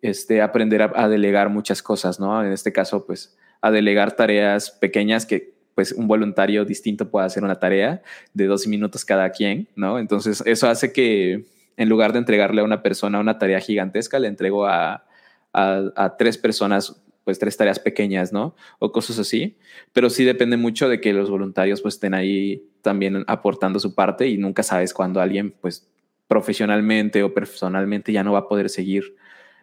este, 0.00 0.40
aprender 0.40 0.80
a, 0.80 0.92
a 0.94 1.08
delegar 1.08 1.50
muchas 1.50 1.82
cosas, 1.82 2.18
¿no? 2.18 2.42
En 2.42 2.52
este 2.52 2.72
caso, 2.72 3.04
pues, 3.04 3.36
a 3.60 3.70
delegar 3.70 4.12
tareas 4.12 4.70
pequeñas 4.70 5.26
que 5.26 5.57
pues 5.78 5.92
un 5.92 6.08
voluntario 6.08 6.64
distinto 6.64 7.08
pueda 7.08 7.26
hacer 7.26 7.44
una 7.44 7.60
tarea 7.60 8.02
de 8.34 8.46
dos 8.46 8.66
minutos 8.66 9.04
cada 9.04 9.30
quien, 9.30 9.68
¿no? 9.76 10.00
Entonces 10.00 10.42
eso 10.44 10.68
hace 10.68 10.92
que 10.92 11.44
en 11.76 11.88
lugar 11.88 12.12
de 12.12 12.18
entregarle 12.18 12.62
a 12.62 12.64
una 12.64 12.82
persona 12.82 13.20
una 13.20 13.38
tarea 13.38 13.60
gigantesca, 13.60 14.18
le 14.18 14.26
entrego 14.26 14.66
a, 14.66 15.04
a, 15.52 16.16
tres 16.18 16.36
personas 16.36 17.00
pues 17.22 17.38
tres 17.38 17.56
tareas 17.56 17.78
pequeñas, 17.78 18.32
¿no? 18.32 18.56
O 18.80 18.90
cosas 18.90 19.20
así, 19.20 19.56
pero 19.92 20.10
sí 20.10 20.24
depende 20.24 20.56
mucho 20.56 20.88
de 20.88 21.00
que 21.00 21.12
los 21.12 21.30
voluntarios 21.30 21.80
pues 21.80 21.94
estén 21.94 22.12
ahí 22.12 22.68
también 22.82 23.22
aportando 23.28 23.78
su 23.78 23.94
parte 23.94 24.26
y 24.26 24.36
nunca 24.36 24.64
sabes 24.64 24.92
cuándo 24.92 25.20
alguien 25.20 25.54
pues 25.60 25.88
profesionalmente 26.26 27.22
o 27.22 27.32
personalmente 27.32 28.12
ya 28.12 28.24
no 28.24 28.32
va 28.32 28.40
a 28.40 28.48
poder 28.48 28.68
seguir 28.68 29.14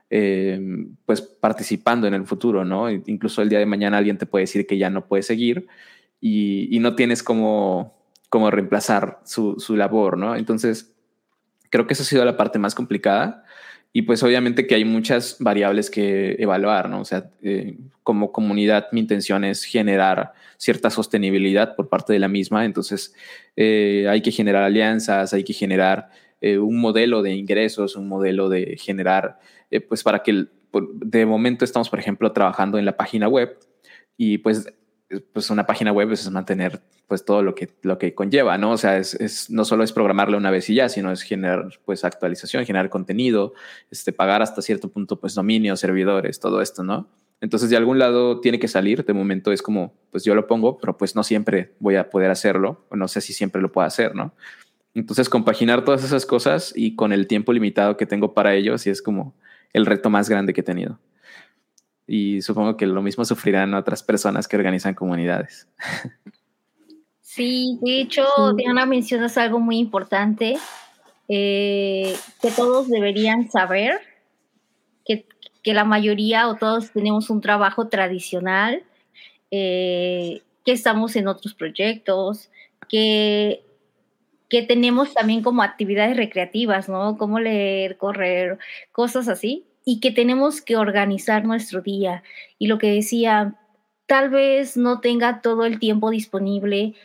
eh, 0.10 0.62
pues 1.06 1.22
participando 1.22 2.08
en 2.08 2.14
el 2.14 2.26
futuro, 2.26 2.64
¿no? 2.64 2.90
Incluso 2.90 3.42
el 3.42 3.50
día 3.50 3.60
de 3.60 3.66
mañana 3.66 3.98
alguien 3.98 4.18
te 4.18 4.26
puede 4.26 4.44
decir 4.44 4.66
que 4.66 4.78
ya 4.78 4.90
no 4.90 5.08
puede 5.08 5.24
seguir 5.24 5.68
y, 6.22 6.80
no 6.80 6.96
tienes 6.96 7.24
como, 7.24 7.96
como 8.30 8.52
reemplazar 8.52 9.20
su, 9.26 9.56
su, 9.60 9.76
labor, 9.76 10.18
¿no? 10.18 10.36
Entonces, 10.36 10.94
creo 11.70 11.88
que 11.88 11.94
esa 11.94 12.04
ha 12.04 12.06
sido 12.06 12.26
la 12.26 12.38
parte 12.38 12.60
más 12.60 12.76
complicada 12.76 13.46
y 13.98 14.02
pues 14.02 14.22
obviamente 14.24 14.68
que 14.68 14.76
hay 14.76 14.84
muchas 14.84 15.38
variables 15.40 15.90
que 15.90 16.36
evaluar, 16.38 16.90
¿no? 16.90 17.00
O 17.00 17.06
sea, 17.06 17.30
eh, 17.42 17.78
como 18.04 18.34
comunidad 18.34 18.88
mi 18.92 19.00
intención 19.00 19.46
es 19.46 19.64
generar 19.64 20.34
cierta 20.58 20.90
sostenibilidad 20.90 21.78
por 21.78 21.88
parte 21.88 22.12
de 22.12 22.20
la 22.20 22.28
misma, 22.28 22.66
entonces 22.66 23.16
eh, 23.56 24.06
hay 24.10 24.22
que 24.22 24.32
generar 24.32 24.64
alianzas, 24.64 25.34
hay 25.34 25.46
que 25.46 25.54
generar 25.54 26.10
eh, 26.42 26.58
un 26.58 26.78
modelo 26.82 27.22
de 27.22 27.36
ingresos, 27.36 27.96
un 27.96 28.10
modelo 28.10 28.50
de 28.50 28.76
generar, 28.78 29.40
pues 29.88 30.04
para 30.04 30.24
que 30.24 30.48
de 30.74 31.26
momento 31.26 31.64
estamos, 31.64 31.90
por 31.90 32.00
ejemplo, 32.00 32.34
trabajando 32.34 32.78
en 32.78 32.84
la 32.84 32.98
página 32.98 33.30
web 33.30 33.58
y 34.18 34.40
pues 34.40 34.74
pues 35.34 35.50
una 35.50 35.66
página 35.66 35.92
web 35.92 36.12
es 36.12 36.30
mantener 36.32 36.82
pues 37.08 37.24
todo 37.24 37.44
lo 37.44 37.54
que, 37.54 37.70
lo 37.84 38.00
que 38.00 38.16
conlleva, 38.16 38.58
¿no? 38.58 38.72
O 38.72 38.78
sea, 38.78 38.98
es, 38.98 39.50
no 39.50 39.64
solo 39.64 39.84
es 39.84 39.92
programarla 39.92 40.38
una 40.38 40.50
vez 40.50 40.70
y 40.70 40.76
ya, 40.76 40.90
sino 40.90 41.12
es 41.12 41.22
generar 41.22 41.70
pues 41.86 42.04
actualización, 42.04 42.66
generar 42.66 42.90
contenido, 42.90 43.54
este, 43.92 44.12
pagar 44.12 44.42
hasta 44.42 44.62
cierto 44.62 44.90
punto 44.90 45.20
pues 45.20 45.36
dominio, 45.36 45.76
servidores, 45.76 46.40
todo 46.40 46.62
esto, 46.62 46.84
¿no? 46.84 47.08
Entonces 47.42 47.70
de 47.70 47.78
algún 47.78 48.00
lado 48.00 48.40
tiene 48.40 48.60
que 48.60 48.68
salir, 48.68 49.06
de 49.06 49.14
momento 49.14 49.52
es 49.52 49.62
como 49.62 49.94
pues 50.10 50.24
yo 50.24 50.34
lo 50.34 50.48
pongo, 50.48 50.78
pero 50.80 50.98
pues 50.98 51.16
no 51.16 51.24
siempre 51.24 51.76
voy 51.80 51.96
a 51.96 52.10
poder 52.10 52.32
hacerlo, 52.32 52.86
o 52.90 52.96
no 52.96 53.08
sé 53.08 53.22
si 53.22 53.34
siempre 53.34 53.62
lo 53.62 53.72
puedo 53.72 53.86
hacer, 53.86 54.16
¿no? 54.16 54.34
Entonces 54.96 55.30
compaginar 55.30 55.86
todas 55.86 56.04
esas 56.04 56.26
cosas 56.26 56.74
y 56.76 56.96
con 56.96 57.14
el 57.14 57.28
tiempo 57.28 57.54
limitado 57.54 57.98
que 57.98 58.06
tengo 58.06 58.34
para 58.34 58.56
ello, 58.56 58.78
sí 58.78 58.90
es 58.90 59.02
como 59.02 59.36
el 59.74 59.86
reto 59.86 60.10
más 60.10 60.30
grande 60.30 60.54
que 60.54 60.62
he 60.62 60.64
tenido 60.64 61.00
y 62.08 62.42
supongo 62.42 62.78
que 62.78 62.86
lo 62.86 63.02
mismo 63.02 63.26
sufrirán 63.26 63.74
otras 63.74 64.04
personas 64.04 64.48
que 64.48 64.58
organizan 64.58 64.94
comunidades. 64.94 65.68
Sí, 67.22 67.80
de 67.82 68.00
hecho, 68.00 68.26
Diana, 68.56 68.86
mencionas 68.86 69.38
algo 69.38 69.60
muy 69.60 69.78
importante 69.78 70.58
eh, 71.28 72.16
que 72.42 72.52
todos 72.52 72.88
deberían 72.88 73.50
saber, 73.52 74.00
que, 75.06 75.26
la 75.74 75.84
mayoría 75.84 76.48
o 76.48 76.56
todos 76.58 76.92
tenemos 76.92 77.32
un 77.32 77.42
trabajo 77.42 77.88
tradicional, 77.88 78.84
eh, 79.50 80.44
que 80.64 80.72
estamos 80.72 81.16
en 81.16 81.28
otros 81.28 81.56
proyectos, 81.56 82.52
que, 82.88 83.64
que 84.48 84.62
tenemos 84.62 85.16
también 85.16 85.42
como 85.42 85.64
actividades 85.64 86.16
recreativas, 86.16 86.88
¿no? 86.88 87.18
Como 87.18 87.40
leer, 87.40 87.98
correr, 87.98 88.60
cosas 88.92 89.28
así 89.28 89.66
y 89.86 90.00
que 90.00 90.12
tenemos 90.12 90.62
que 90.62 90.76
organizar 90.76 91.46
nuestro 91.46 91.82
día. 91.82 92.24
Y 92.58 92.68
lo 92.68 92.80
que 92.80 92.92
decía, 92.92 93.56
tal 94.08 94.30
vez 94.30 94.76
no 94.76 95.00
tenga 95.00 95.42
todo 95.42 95.66
el 95.66 95.80
tiempo 95.80 96.10
disponible 96.10 96.96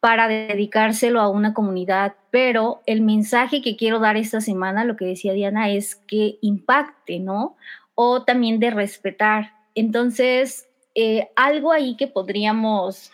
para 0.00 0.28
dedicárselo 0.28 1.20
a 1.20 1.28
una 1.28 1.54
comunidad, 1.54 2.16
pero 2.30 2.82
el 2.86 3.02
mensaje 3.02 3.62
que 3.62 3.76
quiero 3.76 4.00
dar 4.00 4.16
esta 4.16 4.40
semana, 4.40 4.84
lo 4.84 4.96
que 4.96 5.04
decía 5.04 5.34
Diana, 5.34 5.70
es 5.70 5.94
que 5.94 6.38
impacte, 6.40 7.20
¿no? 7.20 7.56
O 7.94 8.24
también 8.24 8.58
de 8.60 8.70
respetar. 8.70 9.52
Entonces, 9.74 10.68
eh, 10.94 11.28
algo 11.36 11.70
ahí 11.70 11.96
que 11.96 12.08
podríamos 12.08 13.12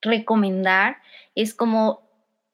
recomendar 0.00 0.98
es 1.34 1.52
como 1.52 2.07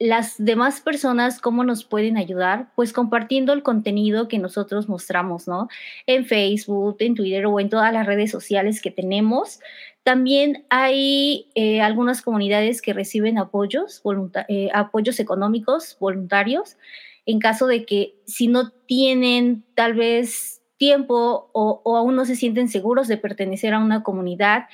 las 0.09 0.35
demás 0.37 0.83
personas, 0.83 1.41
¿cómo 1.41 1.65
nos 1.65 1.85
pueden 1.85 2.19
ayudar? 2.19 2.69
Pues 2.77 2.93
compartiendo 2.93 3.55
el 3.55 3.63
contenido 3.63 4.29
que 4.29 4.39
nosotros 4.39 4.87
mostramos, 4.87 5.49
¿no? 5.49 5.69
En 6.07 6.27
Facebook, 6.27 6.97
en 6.99 7.15
Twitter 7.15 7.47
o 7.47 7.59
en 7.59 7.71
todas 7.71 7.91
las 7.91 8.05
redes 8.05 8.31
sociales 8.31 8.83
que 8.83 8.91
tenemos. 8.91 9.61
También 10.03 10.67
hay 10.69 11.49
eh, 11.55 11.81
algunas 11.81 12.21
comunidades 12.21 12.83
que 12.83 12.93
reciben 12.93 13.39
apoyos, 13.39 14.03
eh, 14.49 14.69
apoyos 14.75 15.19
económicos 15.21 15.97
voluntarios 15.99 16.77
en 17.25 17.39
caso 17.39 17.67
de 17.67 17.87
que 17.87 18.15
si 18.27 18.49
no 18.49 18.73
tienen 18.87 19.65
tal 19.75 19.95
vez 19.95 20.61
tiempo 20.77 21.49
o, 21.55 21.81
o 21.83 21.97
aún 21.97 22.15
no 22.15 22.27
se 22.27 22.37
sienten 22.37 22.69
seguros 22.69 23.09
de 23.09 23.17
pertenecer 23.17 23.73
a 23.73 23.79
una 23.79 24.03
comunidad, 24.03 24.65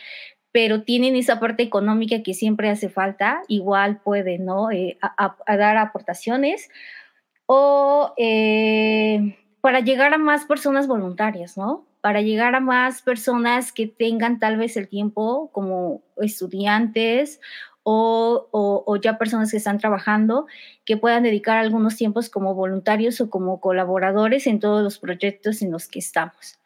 pero 0.52 0.82
tienen 0.82 1.16
esa 1.16 1.38
parte 1.38 1.62
económica 1.62 2.22
que 2.22 2.34
siempre 2.34 2.70
hace 2.70 2.88
falta, 2.88 3.42
igual 3.48 4.00
pueden, 4.02 4.44
¿no? 4.44 4.70
Eh, 4.70 4.98
a, 5.00 5.56
dar 5.56 5.76
aportaciones 5.76 6.68
o 7.46 8.14
eh, 8.16 9.36
para 9.60 9.80
llegar 9.80 10.12
a 10.14 10.18
más 10.18 10.44
personas 10.46 10.86
voluntarias, 10.86 11.56
¿no? 11.56 11.86
Para 12.00 12.22
llegar 12.22 12.54
a 12.54 12.60
más 12.60 13.02
personas 13.02 13.72
que 13.72 13.86
tengan 13.86 14.38
tal 14.38 14.56
vez 14.56 14.76
el 14.76 14.88
tiempo 14.88 15.50
como 15.52 16.02
estudiantes 16.16 17.40
o, 17.82 18.48
o, 18.52 18.96
ya 18.96 19.18
personas 19.18 19.50
que 19.50 19.56
están 19.56 19.78
trabajando, 19.78 20.46
que 20.84 20.96
puedan 20.96 21.22
dedicar 21.22 21.56
algunos 21.56 21.96
tiempos 21.96 22.28
como 22.28 22.54
voluntarios 22.54 23.20
o 23.20 23.30
como 23.30 23.60
colaboradores 23.60 24.46
en 24.46 24.60
todos 24.60 24.82
los 24.82 24.98
proyectos 24.98 25.62
en 25.62 25.70
los 25.70 25.88
que 25.88 25.98
estamos. 25.98 26.58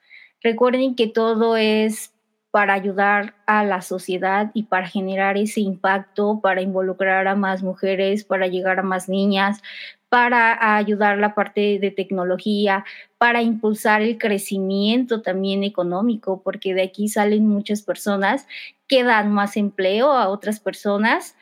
Recuerden 0.42 0.94
que 0.96 1.06
todo 1.06 1.56
es 1.56 2.13
para 2.54 2.74
ayudar 2.74 3.34
a 3.46 3.64
la 3.64 3.82
sociedad 3.82 4.52
y 4.54 4.62
para 4.62 4.86
generar 4.86 5.36
ese 5.36 5.60
impacto, 5.60 6.38
para 6.40 6.62
involucrar 6.62 7.26
a 7.26 7.34
más 7.34 7.64
mujeres, 7.64 8.22
para 8.22 8.46
llegar 8.46 8.78
a 8.78 8.84
más 8.84 9.08
niñas, 9.08 9.60
para 10.08 10.76
ayudar 10.76 11.18
la 11.18 11.34
parte 11.34 11.80
de 11.80 11.90
tecnología, 11.90 12.84
para 13.18 13.42
impulsar 13.42 14.02
el 14.02 14.18
crecimiento 14.18 15.20
también 15.20 15.64
económico, 15.64 16.42
porque 16.44 16.74
de 16.74 16.82
aquí 16.82 17.08
salen 17.08 17.48
muchas 17.48 17.82
personas 17.82 18.46
que 18.86 19.02
dan 19.02 19.32
más 19.32 19.56
empleo 19.56 20.12
a 20.12 20.28
otras 20.28 20.60
personas 20.60 21.34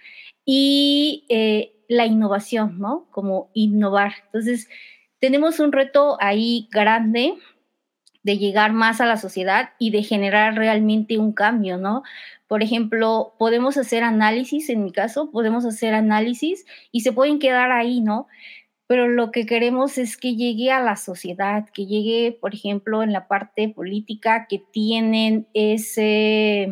y 0.47 1.27
eh, 1.29 1.75
la 1.89 2.07
innovación, 2.07 2.79
¿no? 2.79 3.07
Como 3.11 3.51
innovar. 3.53 4.15
Entonces, 4.25 4.67
tenemos 5.19 5.61
un 5.61 5.73
reto 5.73 6.17
ahí 6.21 6.69
grande 6.73 7.35
de 8.23 8.39
llegar 8.39 8.73
más 8.73 9.01
a 9.01 9.07
la 9.07 9.17
sociedad 9.17 9.71
y 9.79 9.91
de 9.91 10.03
generar 10.03 10.55
realmente 10.55 11.19
un 11.19 11.33
cambio, 11.33 11.77
¿no? 11.79 12.03
Por 12.47 12.63
ejemplo, 12.63 13.35
podemos 13.39 13.77
hacer 13.77 14.05
análisis, 14.05 14.69
en 14.69 14.85
mi 14.85 14.93
caso, 14.93 15.31
podemos 15.31 15.65
hacer 15.65 15.95
análisis 15.95 16.67
y 16.91 17.01
se 17.01 17.13
pueden 17.13 17.39
quedar 17.39 17.73
ahí, 17.73 18.01
¿no? 18.01 18.27
Pero 18.87 19.09
lo 19.09 19.31
que 19.31 19.47
queremos 19.47 19.97
es 19.97 20.17
que 20.17 20.37
llegue 20.37 20.71
a 20.71 20.81
la 20.81 20.97
sociedad, 20.97 21.69
que 21.73 21.87
llegue, 21.87 22.37
por 22.41 22.55
ejemplo, 22.55 23.03
en 23.03 23.13
la 23.13 23.27
parte 23.27 23.69
política, 23.69 24.47
que 24.49 24.63
tienen 24.71 25.47
ese 25.55 26.71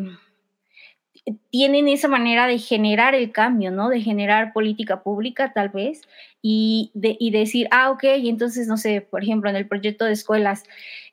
tienen 1.51 1.87
esa 1.87 2.07
manera 2.07 2.47
de 2.47 2.57
generar 2.57 3.13
el 3.13 3.31
cambio, 3.31 3.71
¿no? 3.71 3.89
De 3.89 4.01
generar 4.01 4.53
política 4.53 5.03
pública, 5.03 5.53
tal 5.53 5.69
vez, 5.69 6.01
y, 6.41 6.91
de, 6.93 7.15
y 7.19 7.31
decir, 7.31 7.67
ah, 7.71 7.91
ok, 7.91 8.03
y 8.19 8.29
entonces, 8.29 8.67
no 8.67 8.77
sé, 8.77 9.01
por 9.01 9.23
ejemplo, 9.23 9.49
en 9.49 9.55
el 9.55 9.67
proyecto 9.67 10.05
de 10.05 10.13
escuelas, 10.13 10.63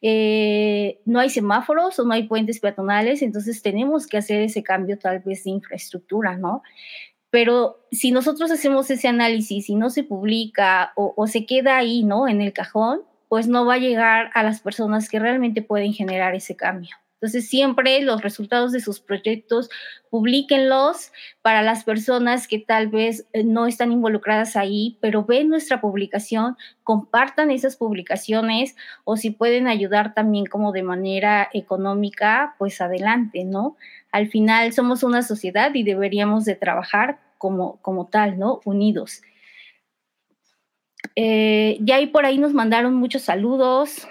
eh, 0.01 1.01
no 1.05 1.21
hay 1.21 1.31
semáforos 1.31 1.99
o 1.99 2.05
no 2.05 2.15
hay 2.15 2.25
puentes 2.25 2.61
peatonales, 2.61 3.21
entonces 3.23 3.61
tenemos 3.63 4.07
que 4.07 4.17
hacer 4.19 4.41
ese 4.41 4.63
cambio 4.63 4.99
tal 4.99 5.21
vez 5.21 5.45
de 5.45 5.51
infraestructura, 5.51 6.37
¿no? 6.37 6.63
Pero 7.31 7.87
si 7.93 8.11
nosotros 8.11 8.51
hacemos 8.51 8.91
ese 8.91 9.09
análisis 9.09 9.69
y 9.69 9.75
no 9.75 9.91
se 9.91 10.05
publica 10.05 10.93
o, 10.97 11.13
o 11.17 11.27
se 11.27 11.45
queda 11.45 11.77
ahí, 11.77 12.03
¿no? 12.03 12.27
En 12.29 12.41
el 12.41 12.55
cajón, 12.55 13.03
pues 13.29 13.47
no 13.49 13.67
va 13.67 13.75
a 13.75 13.79
llegar 13.79 14.31
a 14.35 14.43
las 14.43 14.61
personas 14.61 15.09
que 15.11 15.19
realmente 15.19 15.61
pueden 15.61 15.93
generar 15.93 16.35
ese 16.35 16.57
cambio. 16.57 16.97
Entonces, 17.21 17.49
siempre 17.49 18.01
los 18.03 18.23
resultados 18.23 18.71
de 18.71 18.79
sus 18.79 19.01
proyectos, 19.01 19.71
publíquenlos 20.09 21.11
para 21.43 21.63
las 21.63 21.83
personas 21.83 22.47
que 22.47 22.61
tal 22.61 22.87
vez 22.89 23.27
eh, 23.33 23.43
no 23.43 23.67
están 23.67 23.91
involucradas 23.91 24.55
ahí, 24.55 24.99
pero 25.01 25.25
ven 25.25 25.49
nuestra 25.49 25.81
publicación, 25.81 26.57
compartan 26.85 27.51
esas 27.51 27.75
publicaciones 27.75 28.77
o 29.03 29.17
si 29.17 29.31
pueden 29.31 29.67
ayudar 29.67 30.15
también 30.15 30.47
como 30.47 30.71
de 30.71 30.85
manera 30.85 31.49
económica, 31.53 32.55
pues 32.57 32.81
adelante, 32.81 33.45
¿no? 33.45 33.77
Al 34.13 34.29
final 34.29 34.73
somos 34.73 35.03
una 35.03 35.23
sociedad 35.23 35.75
y 35.75 35.83
deberíamos 35.83 36.45
de 36.45 36.55
trabajar 36.55 37.19
como, 37.37 37.79
como 37.83 38.07
tal, 38.07 38.39
¿no? 38.39 38.61
Unidos. 38.65 39.23
Eh, 41.17 41.79
ya 41.81 41.97
ahí 41.97 42.07
por 42.07 42.25
ahí 42.25 42.39
nos 42.39 42.55
mandaron 42.55 42.95
muchos 42.95 43.23
saludos. 43.23 44.07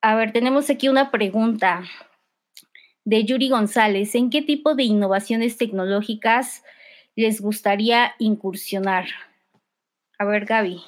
A 0.00 0.14
ver, 0.14 0.32
tenemos 0.32 0.70
aquí 0.70 0.88
una 0.88 1.10
pregunta 1.10 1.82
de 3.04 3.24
Yuri 3.24 3.48
González. 3.48 4.14
¿En 4.14 4.30
qué 4.30 4.42
tipo 4.42 4.76
de 4.76 4.84
innovaciones 4.84 5.56
tecnológicas 5.56 6.62
les 7.16 7.40
gustaría 7.40 8.12
incursionar? 8.20 9.06
A 10.18 10.24
ver, 10.24 10.44
Gaby. 10.44 10.80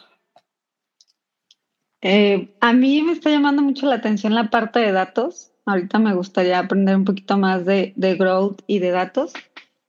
Eh, 2.02 2.54
a 2.60 2.72
mí 2.72 3.02
me 3.02 3.12
está 3.12 3.30
llamando 3.30 3.62
mucho 3.62 3.86
la 3.86 3.96
atención 3.96 4.34
la 4.34 4.48
parte 4.48 4.78
de 4.78 4.92
datos. 4.92 5.52
Ahorita 5.66 5.98
me 5.98 6.14
gustaría 6.14 6.60
aprender 6.60 6.94
un 6.96 7.04
poquito 7.04 7.36
más 7.36 7.66
de, 7.66 7.94
growth 7.96 8.62
y 8.68 8.78
de 8.78 8.92
datos. 8.92 9.32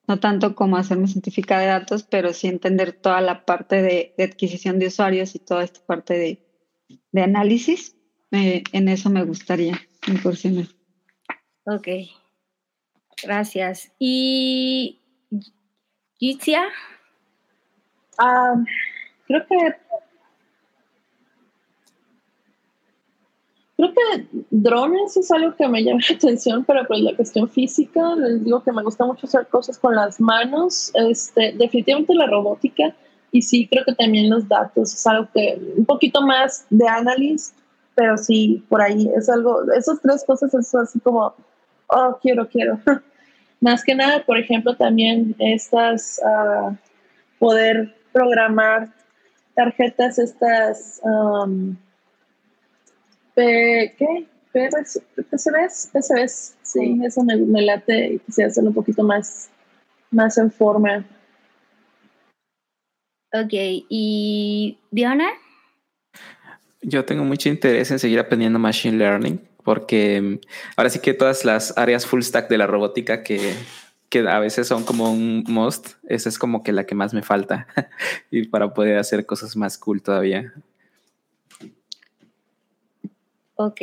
No 0.07 0.19
tanto 0.19 0.55
como 0.55 0.77
hacerme 0.77 1.07
científica 1.07 1.59
de 1.59 1.67
datos, 1.67 2.03
pero 2.03 2.33
sí 2.33 2.47
entender 2.47 2.93
toda 2.93 3.21
la 3.21 3.45
parte 3.45 3.83
de, 3.83 4.15
adquisición 4.17 4.79
de 4.79 4.87
usuarios 4.87 5.35
y 5.35 5.39
toda 5.39 5.63
esta 5.63 5.79
parte 5.85 6.17
de, 6.17 6.43
de 7.11 7.21
análisis 7.21 7.95
en 8.31 8.87
eso 8.87 9.09
me 9.09 9.23
gustaría 9.23 9.79
incursionar. 10.07 10.65
Ok, 11.65 11.87
gracias. 13.23 13.91
¿Y 13.99 14.99
Gitzia? 16.17 16.63
Ah, 18.17 18.55
creo 19.27 19.45
que 19.47 19.55
creo 23.77 23.93
que 23.93 24.27
drones 24.51 25.17
es 25.17 25.31
algo 25.31 25.55
que 25.55 25.67
me 25.67 25.83
llama 25.83 26.01
la 26.07 26.15
atención, 26.15 26.63
pero 26.65 26.85
pues 26.87 27.01
la 27.01 27.15
cuestión 27.15 27.49
física, 27.49 28.15
les 28.15 28.43
digo 28.43 28.63
que 28.63 28.71
me 28.71 28.83
gusta 28.83 29.05
mucho 29.05 29.25
hacer 29.25 29.47
cosas 29.47 29.79
con 29.79 29.95
las 29.95 30.19
manos, 30.19 30.91
este, 30.93 31.53
definitivamente 31.53 32.13
la 32.13 32.27
robótica 32.27 32.95
y 33.31 33.41
sí 33.41 33.67
creo 33.67 33.83
que 33.85 33.95
también 33.95 34.29
los 34.29 34.47
datos 34.47 34.93
es 34.93 35.07
algo 35.07 35.27
que 35.33 35.59
un 35.77 35.85
poquito 35.85 36.21
más 36.21 36.65
de 36.69 36.87
análisis 36.87 37.55
pero 38.01 38.17
sí, 38.17 38.65
por 38.67 38.81
ahí 38.81 39.11
es 39.15 39.29
algo, 39.29 39.71
esas 39.73 40.01
tres 40.01 40.23
cosas 40.25 40.51
es 40.55 40.73
así 40.73 40.99
como, 41.01 41.35
oh, 41.85 42.17
quiero, 42.19 42.49
quiero. 42.49 42.79
Más 43.61 43.83
que 43.83 43.93
nada, 43.93 44.25
por 44.25 44.39
ejemplo, 44.39 44.75
también 44.75 45.35
estas, 45.37 46.19
uh, 46.25 46.75
poder 47.37 47.95
programar 48.11 48.89
tarjetas, 49.53 50.17
estas, 50.17 50.99
um, 51.03 51.77
P, 53.35 53.93
¿qué? 53.99 54.27
PCBs, 54.51 55.91
PCBs, 55.93 56.57
sí, 56.63 56.99
eso 57.05 57.23
me, 57.23 57.35
me 57.35 57.61
late 57.61 58.13
y 58.13 58.19
quisiera 58.19 58.49
hacerlo 58.49 58.71
un 58.71 58.75
poquito 58.75 59.03
más, 59.03 59.51
más 60.09 60.39
en 60.39 60.51
forma. 60.51 61.05
Ok, 63.31 63.51
¿y 63.51 64.79
Diana? 64.89 65.29
Yo 66.81 67.05
tengo 67.05 67.23
mucho 67.23 67.49
interés 67.49 67.91
en 67.91 67.99
seguir 67.99 68.19
aprendiendo 68.19 68.59
Machine 68.59 68.97
Learning 68.97 69.51
porque 69.63 70.21
mm, 70.21 70.39
ahora 70.75 70.89
sí 70.89 70.99
que 70.99 71.13
todas 71.13 71.45
las 71.45 71.77
áreas 71.77 72.05
full 72.05 72.21
stack 72.21 72.49
de 72.49 72.57
la 72.57 72.67
robótica 72.67 73.23
que, 73.23 73.53
que 74.09 74.19
a 74.27 74.39
veces 74.39 74.67
son 74.67 74.83
como 74.83 75.11
un 75.11 75.43
must, 75.47 75.93
esa 76.07 76.29
es 76.29 76.37
como 76.37 76.63
que 76.63 76.71
la 76.71 76.85
que 76.85 76.95
más 76.95 77.13
me 77.13 77.21
falta 77.21 77.67
y 78.31 78.47
para 78.47 78.73
poder 78.73 78.97
hacer 78.97 79.25
cosas 79.25 79.55
más 79.55 79.77
cool 79.77 80.01
todavía. 80.01 80.53
Ok, 83.55 83.79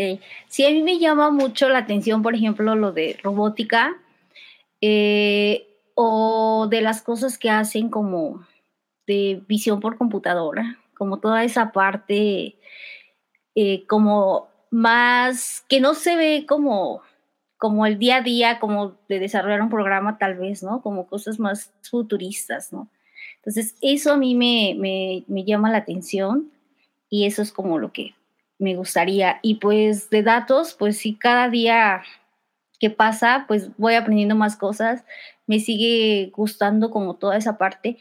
sí, 0.48 0.66
a 0.66 0.70
mí 0.70 0.82
me 0.82 0.98
llama 0.98 1.30
mucho 1.30 1.68
la 1.68 1.78
atención, 1.78 2.22
por 2.22 2.34
ejemplo, 2.34 2.74
lo 2.74 2.90
de 2.90 3.16
robótica 3.22 3.96
eh, 4.80 5.68
o 5.94 6.66
de 6.68 6.80
las 6.80 7.00
cosas 7.00 7.38
que 7.38 7.50
hacen 7.50 7.88
como 7.88 8.44
de 9.06 9.40
visión 9.46 9.78
por 9.78 9.96
computadora, 9.96 10.78
como 10.98 11.20
toda 11.20 11.44
esa 11.44 11.72
parte 11.72 12.58
eh, 13.54 13.86
como 13.86 14.48
más 14.70 15.64
que 15.68 15.80
no 15.80 15.94
se 15.94 16.16
ve 16.16 16.44
como 16.46 17.02
como 17.58 17.86
el 17.86 17.98
día 17.98 18.16
a 18.18 18.22
día, 18.22 18.60
como 18.60 18.96
de 19.08 19.18
desarrollar 19.18 19.60
un 19.60 19.68
programa 19.68 20.16
tal 20.16 20.36
vez, 20.36 20.62
¿no? 20.62 20.80
Como 20.80 21.08
cosas 21.08 21.40
más 21.40 21.72
futuristas, 21.82 22.72
¿no? 22.72 22.88
Entonces, 23.36 23.74
eso 23.82 24.12
a 24.12 24.16
mí 24.16 24.36
me, 24.36 24.76
me, 24.78 25.24
me 25.26 25.44
llama 25.44 25.70
la 25.70 25.78
atención 25.78 26.52
y 27.10 27.26
eso 27.26 27.42
es 27.42 27.52
como 27.52 27.78
lo 27.78 27.92
que 27.92 28.14
me 28.58 28.76
gustaría. 28.76 29.40
Y 29.42 29.56
pues 29.56 30.08
de 30.10 30.22
datos, 30.22 30.74
pues 30.74 30.98
sí, 30.98 31.16
cada 31.16 31.48
día 31.48 32.02
que 32.78 32.90
pasa, 32.90 33.44
pues 33.48 33.76
voy 33.76 33.94
aprendiendo 33.94 34.36
más 34.36 34.56
cosas, 34.56 35.04
me 35.46 35.58
sigue 35.58 36.30
gustando 36.36 36.90
como 36.90 37.16
toda 37.16 37.36
esa 37.36 37.58
parte. 37.58 37.98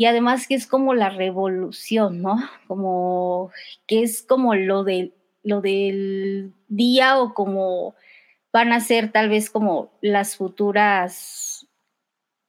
Y 0.00 0.06
además 0.06 0.46
que 0.46 0.54
es 0.54 0.66
como 0.66 0.94
la 0.94 1.10
revolución, 1.10 2.22
¿no? 2.22 2.38
Como 2.66 3.50
que 3.86 4.02
es 4.02 4.22
como 4.22 4.54
lo, 4.54 4.82
de, 4.82 5.12
lo 5.42 5.60
del 5.60 6.54
día 6.68 7.20
o 7.20 7.34
como 7.34 7.94
van 8.50 8.72
a 8.72 8.80
ser 8.80 9.12
tal 9.12 9.28
vez 9.28 9.50
como 9.50 9.90
las 10.00 10.36
futuras, 10.36 11.66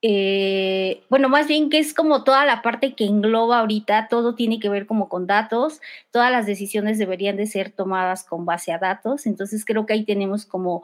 eh, 0.01 1.03
bueno, 1.09 1.27
más 1.27 1.49
bien 1.49 1.69
que 1.69 1.79
es 1.79 1.93
como 1.93 2.23
toda 2.23 2.45
la 2.45 2.61
parte 2.61 2.95
que 2.95 3.03
engloba 3.03 3.59
ahorita, 3.59 4.07
todo 4.07 4.33
tiene 4.33 4.61
que 4.61 4.69
ver 4.69 4.85
como 4.85 5.09
con 5.09 5.27
datos, 5.27 5.81
todas 6.09 6.31
las 6.31 6.45
decisiones 6.45 6.99
deberían 6.99 7.35
de 7.35 7.47
ser 7.47 7.69
tomadas 7.69 8.23
con 8.23 8.45
base 8.45 8.71
a 8.71 8.77
datos, 8.77 9.25
entonces 9.25 9.65
creo 9.65 9.85
que 9.85 9.91
ahí 9.91 10.05
tenemos 10.05 10.45
como 10.45 10.83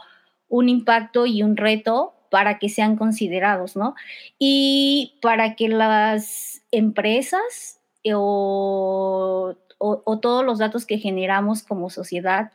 un 0.50 0.68
impacto 0.68 1.28
y 1.28 1.44
un 1.44 1.56
reto 1.56 2.17
para 2.30 2.60
que 2.60 2.70
sean 2.70 2.96
considerados, 2.96 3.76
¿no? 3.76 3.96
Y 4.40 5.18
para 5.22 5.56
que 5.56 5.70
las 5.70 6.62
empresas 6.72 7.80
eh, 8.04 8.14
o, 8.16 9.56
o 9.80 10.20
todos 10.20 10.46
los 10.46 10.60
datos 10.60 10.86
que 10.86 10.98
generamos 10.98 11.64
como 11.64 11.90
sociedad, 11.90 12.52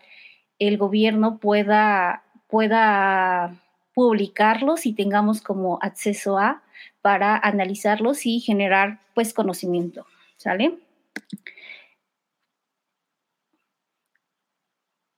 el 0.58 0.78
gobierno 0.78 1.38
pueda 1.38 2.24
pueda 2.52 3.56
publicarlos 3.94 4.84
y 4.84 4.92
tengamos 4.92 5.40
como 5.40 5.78
acceso 5.80 6.38
a 6.38 6.62
para 7.00 7.36
analizarlos 7.36 8.26
y 8.26 8.40
generar 8.40 9.00
pues 9.14 9.32
conocimiento, 9.32 10.06
¿sale? 10.36 10.78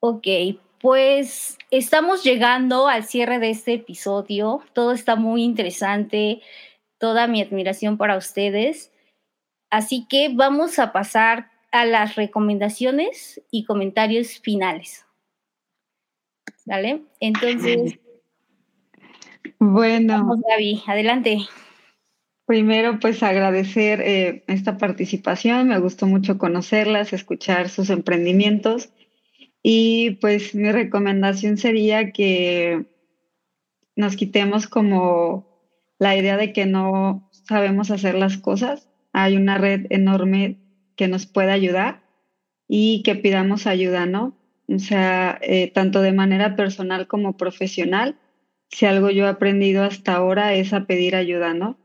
Ok, 0.00 0.26
pues 0.84 1.56
estamos 1.70 2.22
llegando 2.24 2.88
al 2.88 3.04
cierre 3.04 3.38
de 3.38 3.48
este 3.48 3.72
episodio. 3.72 4.60
Todo 4.74 4.92
está 4.92 5.16
muy 5.16 5.42
interesante, 5.42 6.42
toda 6.98 7.26
mi 7.26 7.40
admiración 7.40 7.96
para 7.96 8.18
ustedes. 8.18 8.92
Así 9.70 10.06
que 10.10 10.28
vamos 10.34 10.78
a 10.78 10.92
pasar 10.92 11.50
a 11.72 11.86
las 11.86 12.16
recomendaciones 12.16 13.40
y 13.50 13.64
comentarios 13.64 14.40
finales. 14.40 15.06
¿Vale? 16.66 17.00
Entonces. 17.18 17.98
Bueno. 19.58 20.18
Vamos, 20.18 20.40
Gaby, 20.46 20.82
adelante. 20.86 21.38
Primero, 22.44 22.98
pues 23.00 23.22
agradecer 23.22 24.02
eh, 24.02 24.44
esta 24.48 24.76
participación. 24.76 25.68
Me 25.68 25.78
gustó 25.78 26.06
mucho 26.06 26.36
conocerlas, 26.36 27.14
escuchar 27.14 27.70
sus 27.70 27.88
emprendimientos. 27.88 28.90
Y 29.66 30.18
pues 30.20 30.54
mi 30.54 30.70
recomendación 30.70 31.56
sería 31.56 32.12
que 32.12 32.84
nos 33.96 34.14
quitemos 34.14 34.66
como 34.66 35.48
la 35.98 36.14
idea 36.14 36.36
de 36.36 36.52
que 36.52 36.66
no 36.66 37.30
sabemos 37.32 37.90
hacer 37.90 38.14
las 38.14 38.36
cosas. 38.36 38.90
Hay 39.14 39.38
una 39.38 39.56
red 39.56 39.86
enorme 39.88 40.58
que 40.96 41.08
nos 41.08 41.24
puede 41.24 41.50
ayudar 41.50 42.02
y 42.68 43.02
que 43.04 43.14
pidamos 43.14 43.66
ayuda, 43.66 44.04
¿no? 44.04 44.36
O 44.68 44.78
sea, 44.78 45.38
eh, 45.40 45.70
tanto 45.72 46.02
de 46.02 46.12
manera 46.12 46.56
personal 46.56 47.06
como 47.06 47.38
profesional, 47.38 48.18
si 48.68 48.84
algo 48.84 49.08
yo 49.08 49.24
he 49.24 49.28
aprendido 49.28 49.84
hasta 49.84 50.14
ahora 50.14 50.52
es 50.52 50.74
a 50.74 50.86
pedir 50.86 51.16
ayuda, 51.16 51.54
¿no? 51.54 51.78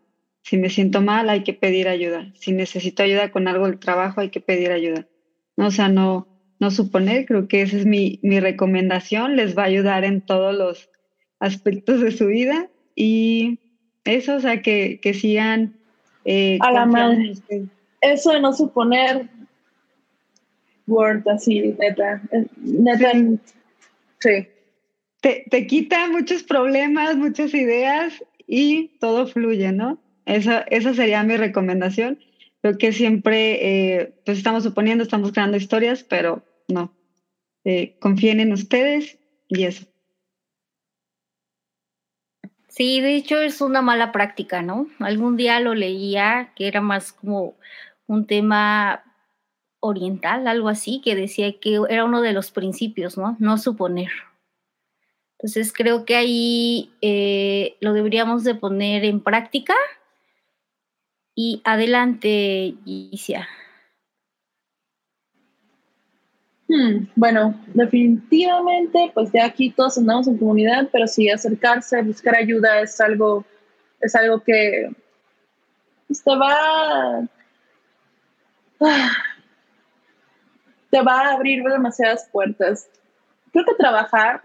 Si 0.43 0.57
me 0.57 0.69
siento 0.69 1.01
mal, 1.01 1.29
hay 1.29 1.43
que 1.43 1.53
pedir 1.53 1.87
ayuda. 1.87 2.29
Si 2.35 2.51
necesito 2.51 3.03
ayuda 3.03 3.31
con 3.31 3.47
algo 3.47 3.67
del 3.67 3.79
trabajo, 3.79 4.19
hay 4.19 4.31
que 4.31 4.41
pedir 4.41 4.71
ayuda. 4.73 5.07
¿No? 5.55 5.67
O 5.67 5.71
sea, 5.71 5.87
no, 5.87 6.28
no 6.59 6.71
suponer, 6.71 7.25
creo 7.25 7.47
que 7.47 7.61
esa 7.61 7.77
es 7.77 7.85
mi, 7.85 8.19
mi 8.21 8.39
recomendación, 8.39 9.35
les 9.35 9.57
va 9.57 9.63
a 9.63 9.67
ayudar 9.67 10.03
en 10.03 10.21
todos 10.21 10.55
los 10.55 10.89
aspectos 11.39 12.01
de 12.01 12.11
su 12.11 12.27
vida 12.27 12.67
y 12.95 13.59
eso, 14.03 14.35
o 14.35 14.39
sea, 14.39 14.61
que, 14.61 14.99
que 15.01 15.13
sigan... 15.13 15.73
Eh, 16.25 16.59
a 16.61 16.71
la 16.71 16.85
madre. 16.85 17.33
Eso 18.01 18.31
de 18.31 18.41
no 18.41 18.53
suponer, 18.53 19.27
Word, 20.87 21.27
así, 21.29 21.75
neta. 21.79 22.21
Neta, 22.57 23.11
sí. 24.19 24.47
Te, 25.21 25.45
te, 25.49 25.67
quita 25.67 26.07
muchos 26.09 26.43
problemas, 26.43 27.15
muchas 27.15 27.53
ideas 27.53 28.13
y 28.47 28.87
todo 28.99 29.27
fluye, 29.27 29.71
¿no? 29.71 29.97
Esa, 30.25 30.61
esa 30.69 30.93
sería 30.93 31.23
mi 31.23 31.37
recomendación. 31.37 32.19
Creo 32.61 32.77
que 32.77 32.91
siempre, 32.91 33.99
eh, 33.99 34.13
pues 34.25 34.37
estamos 34.37 34.63
suponiendo, 34.63 35.03
estamos 35.03 35.31
creando 35.31 35.57
historias, 35.57 36.03
pero 36.03 36.43
no. 36.69 36.93
Eh, 37.65 37.97
confíen 37.99 38.39
en 38.39 38.53
ustedes 38.53 39.19
y 39.47 39.63
eso. 39.63 39.85
Sí, 42.67 43.01
de 43.01 43.15
hecho 43.15 43.41
es 43.41 43.61
una 43.61 43.81
mala 43.81 44.11
práctica, 44.11 44.61
¿no? 44.61 44.87
Algún 44.99 45.35
día 45.35 45.59
lo 45.59 45.75
leía 45.75 46.53
que 46.55 46.67
era 46.67 46.81
más 46.81 47.11
como 47.11 47.57
un 48.07 48.25
tema 48.25 49.03
oriental, 49.81 50.47
algo 50.47 50.69
así, 50.69 51.01
que 51.03 51.15
decía 51.15 51.59
que 51.59 51.79
era 51.89 52.05
uno 52.05 52.21
de 52.21 52.33
los 52.33 52.51
principios, 52.51 53.17
¿no? 53.17 53.35
No 53.39 53.57
suponer. 53.57 54.11
Entonces 55.37 55.73
creo 55.73 56.05
que 56.05 56.15
ahí 56.15 56.91
eh, 57.01 57.77
lo 57.79 57.93
deberíamos 57.93 58.43
de 58.43 58.55
poner 58.55 59.05
en 59.05 59.21
práctica. 59.21 59.73
Y 61.33 61.61
adelante, 61.63 62.75
Gicia. 62.85 63.47
Hmm, 66.69 67.07
bueno, 67.15 67.59
definitivamente, 67.73 69.11
pues 69.15 69.31
de 69.31 69.41
aquí 69.41 69.71
todos 69.71 69.97
andamos 69.97 70.27
en 70.27 70.37
comunidad, 70.37 70.87
pero 70.91 71.07
sí 71.07 71.27
acercarse, 71.27 71.99
buscar 72.03 72.35
ayuda 72.35 72.81
es 72.81 73.01
algo, 73.01 73.43
es 73.99 74.13
algo 74.13 74.39
que 74.43 74.87
pues, 76.07 76.23
te 76.23 76.35
va, 76.35 77.27
te 80.91 81.01
va 81.01 81.21
a 81.21 81.31
abrir 81.31 81.63
demasiadas 81.63 82.29
puertas. 82.31 82.87
Creo 83.51 83.65
que 83.65 83.73
trabajar, 83.73 84.39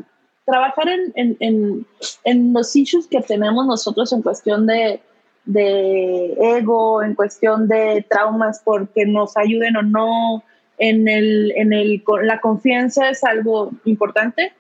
trabajar 0.47 0.89
en, 0.89 1.37
en, 1.41 1.87
en, 2.25 2.55
los 2.55 2.75
issues 2.75 3.07
que 3.07 3.21
tenemos 3.21 3.67
nosotros 3.67 4.11
en 4.15 4.23
cuestión 4.23 4.67
de, 4.67 5.03
de, 5.45 6.33
ego, 6.57 7.03
en 7.03 7.15
cuestión 7.15 7.69
de 7.69 8.07
traumas, 8.09 8.63
porque 8.65 9.05
nos 9.05 9.37
ayuden 9.37 9.77
o 9.77 9.83
no, 9.83 10.43
en, 10.79 11.09
el, 11.09 11.53
en 11.57 11.73
el, 11.73 12.03
la 12.23 12.41
confianza 12.41 13.11
es 13.11 13.25
algo 13.25 13.71
importante. 13.85 14.53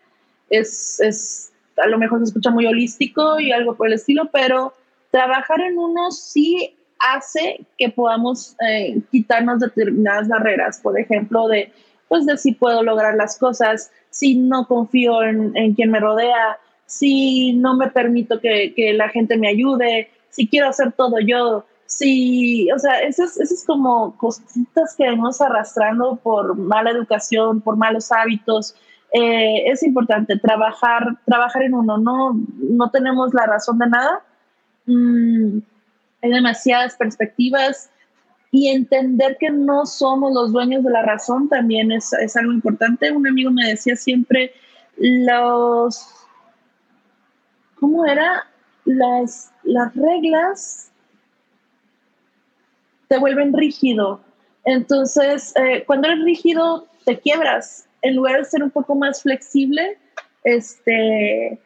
Es, 0.50 1.00
es, 1.00 1.52
a 1.76 1.86
lo 1.86 1.98
mejor 1.98 2.20
se 2.20 2.24
escucha 2.24 2.50
muy 2.50 2.66
holístico 2.66 3.40
y 3.40 3.52
algo 3.52 3.74
por 3.74 3.88
el 3.88 3.94
estilo, 3.94 4.28
pero 4.32 4.74
trabajar 5.10 5.60
en 5.60 5.78
uno 5.78 6.10
sí 6.10 6.76
hace 6.98 7.60
que 7.78 7.90
podamos 7.90 8.56
eh, 8.66 9.00
quitarnos 9.10 9.60
determinadas 9.60 10.28
barreras, 10.28 10.80
por 10.80 10.98
ejemplo, 10.98 11.48
de, 11.48 11.72
pues 12.08 12.26
de 12.26 12.36
si 12.36 12.52
puedo 12.52 12.82
lograr 12.82 13.14
las 13.14 13.38
cosas, 13.38 13.90
si 14.10 14.36
no 14.36 14.66
confío 14.66 15.22
en, 15.22 15.56
en 15.56 15.74
quien 15.74 15.90
me 15.90 16.00
rodea, 16.00 16.58
si 16.86 17.52
no 17.54 17.76
me 17.76 17.88
permito 17.88 18.40
que, 18.40 18.72
que, 18.74 18.92
la 18.92 19.08
gente 19.08 19.36
me 19.36 19.48
ayude, 19.48 20.08
si 20.30 20.48
quiero 20.48 20.68
hacer 20.68 20.92
todo 20.92 21.18
yo, 21.20 21.64
si, 21.86 22.70
o 22.72 22.78
sea, 22.78 23.00
esas, 23.00 23.38
esas 23.38 23.64
como 23.64 24.16
cositas 24.16 24.94
que 24.96 25.08
vamos 25.08 25.40
arrastrando 25.40 26.16
por 26.16 26.56
mala 26.56 26.90
educación, 26.90 27.60
por 27.60 27.76
malos 27.76 28.10
hábitos, 28.10 28.74
eh, 29.12 29.70
es 29.70 29.82
importante 29.82 30.36
trabajar, 30.38 31.18
trabajar 31.24 31.62
en 31.62 31.74
uno, 31.74 31.98
no, 31.98 32.40
no 32.56 32.90
tenemos 32.90 33.32
la 33.32 33.46
razón 33.46 33.78
de 33.78 33.86
nada. 33.86 34.22
Mm, 34.86 35.58
hay 36.22 36.30
demasiadas 36.30 36.96
perspectivas 36.96 37.90
y 38.50 38.68
entender 38.68 39.36
que 39.38 39.50
no 39.50 39.84
somos 39.84 40.32
los 40.32 40.52
dueños 40.52 40.82
de 40.84 40.90
la 40.90 41.02
razón 41.02 41.48
también 41.48 41.92
es, 41.92 42.12
es 42.14 42.36
algo 42.36 42.52
importante. 42.52 43.12
Un 43.12 43.26
amigo 43.26 43.50
me 43.50 43.68
decía 43.68 43.94
siempre, 43.94 44.52
los, 44.96 46.08
¿cómo 47.78 48.06
era? 48.06 48.46
Las, 48.84 49.52
las 49.64 49.94
reglas 49.94 50.90
te 53.08 53.18
vuelven 53.18 53.52
rígido. 53.52 54.20
Entonces, 54.64 55.52
eh, 55.56 55.84
cuando 55.86 56.08
eres 56.08 56.24
rígido, 56.24 56.86
te 57.04 57.18
quiebras. 57.18 57.86
En 58.02 58.16
lugar 58.16 58.38
de 58.38 58.44
ser 58.44 58.62
un 58.62 58.70
poco 58.70 58.94
más 58.94 59.22
flexible, 59.22 59.98
este, 60.42 61.58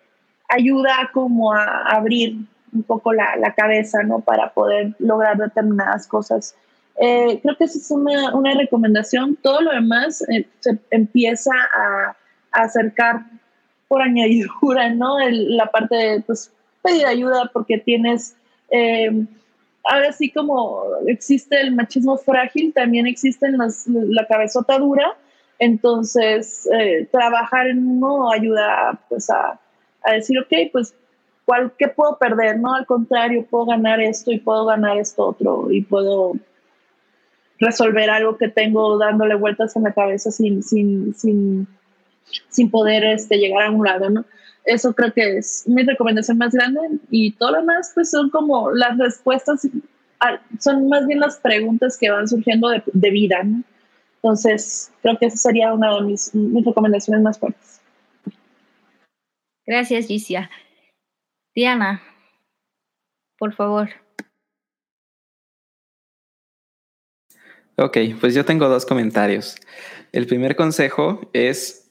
ayuda 0.48 1.10
como 1.12 1.52
a 1.52 1.82
abrir 1.89 2.36
un 2.73 2.82
poco 2.82 3.12
la, 3.12 3.36
la, 3.36 3.55
cabeza, 3.55 4.02
¿no? 4.02 4.20
Para 4.20 4.52
poder 4.52 4.94
lograr 4.98 5.36
determinadas 5.36 6.06
cosas. 6.06 6.55
Eh, 7.01 7.39
creo 7.43 7.56
que 7.56 7.65
esa 7.65 7.78
es 7.78 7.90
una, 7.90 8.35
una, 8.35 8.55
recomendación. 8.55 9.36
Todo 9.36 9.60
lo 9.60 9.73
demás 9.73 10.23
eh, 10.28 10.47
se 10.60 10.78
empieza 10.90 11.52
a, 11.52 12.16
acercar 12.51 13.24
por 13.86 14.02
añadidura, 14.02 14.90
¿no? 14.94 15.16
la 15.28 15.66
parte 15.66 15.94
de 15.94 16.20
pues, 16.23 16.52
pedir 16.82 17.06
ayuda 17.06 17.51
porque 17.52 17.78
tienes, 17.78 18.36
eh, 18.70 19.27
ahora 19.89 20.12
sí 20.12 20.31
como 20.31 20.82
existe 21.06 21.60
el 21.60 21.74
machismo 21.74 22.16
frágil, 22.16 22.73
también 22.73 23.06
existe 23.06 23.48
la 23.51 24.27
cabezota 24.27 24.78
dura, 24.78 25.16
entonces 25.59 26.69
trabajar 27.10 27.69
en 27.69 27.86
uno 27.86 28.31
ayuda 28.31 29.01
pues 29.09 29.28
a, 29.31 29.59
a 30.02 30.12
decir, 30.12 30.39
ok, 30.39 30.70
pues 30.73 30.94
¿cuál, 31.48 31.73
¿qué 31.78 31.89
puedo 31.89 32.19
perder? 32.19 32.59
No, 32.60 32.74
al 32.74 32.85
contrario, 32.85 33.47
puedo 33.48 33.65
ganar 33.65 34.01
esto 34.01 34.31
y 34.31 34.39
puedo 34.39 34.66
ganar 34.66 34.98
esto 34.98 35.28
otro 35.28 35.70
y 35.70 35.82
puedo 35.82 36.35
resolver 37.59 38.10
algo 38.10 38.36
que 38.36 38.48
tengo 38.48 38.98
dándole 38.98 39.35
vueltas 39.35 39.74
en 39.74 39.85
la 39.85 39.93
cabeza 39.93 40.31
sin, 40.31 40.62
sin, 40.62 41.15
sin, 41.15 41.66
sin 42.48 42.70
poder 42.70 43.04
este, 43.04 43.38
llegar 43.38 43.66
a 43.66 43.70
un 43.70 43.84
lado, 43.84 44.10
¿no? 44.10 44.24
Eso 44.64 44.94
creo 44.94 45.12
que 45.12 45.38
es 45.38 45.66
mi 45.66 45.82
recomendación 45.82 46.38
más 46.38 46.52
grande 46.52 46.80
y 47.10 47.32
todo 47.32 47.52
lo 47.52 47.60
demás 47.60 47.92
pues 47.94 48.10
son 48.10 48.28
como 48.30 48.70
las 48.70 48.98
respuestas, 48.98 49.66
son 50.58 50.88
más 50.88 51.06
bien 51.06 51.20
las 51.20 51.38
preguntas 51.38 51.96
que 51.96 52.10
van 52.10 52.28
surgiendo 52.28 52.68
de, 52.68 52.82
de 52.86 53.10
vida, 53.10 53.42
¿no? 53.42 53.62
Entonces, 54.16 54.92
creo 55.00 55.16
que 55.16 55.26
esa 55.26 55.36
sería 55.36 55.72
una 55.72 55.94
de 55.94 56.02
mis, 56.02 56.34
mis 56.34 56.64
recomendaciones 56.64 57.22
más 57.22 57.38
fuertes. 57.38 57.80
Gracias, 59.64 60.06
Gicia. 60.06 60.50
Diana, 61.54 62.02
por 63.38 63.54
favor. 63.54 63.90
Ok, 67.76 67.96
pues 68.20 68.34
yo 68.34 68.44
tengo 68.44 68.68
dos 68.68 68.84
comentarios. 68.84 69.56
El 70.10 70.26
primer 70.26 70.56
consejo 70.56 71.30
es 71.32 71.88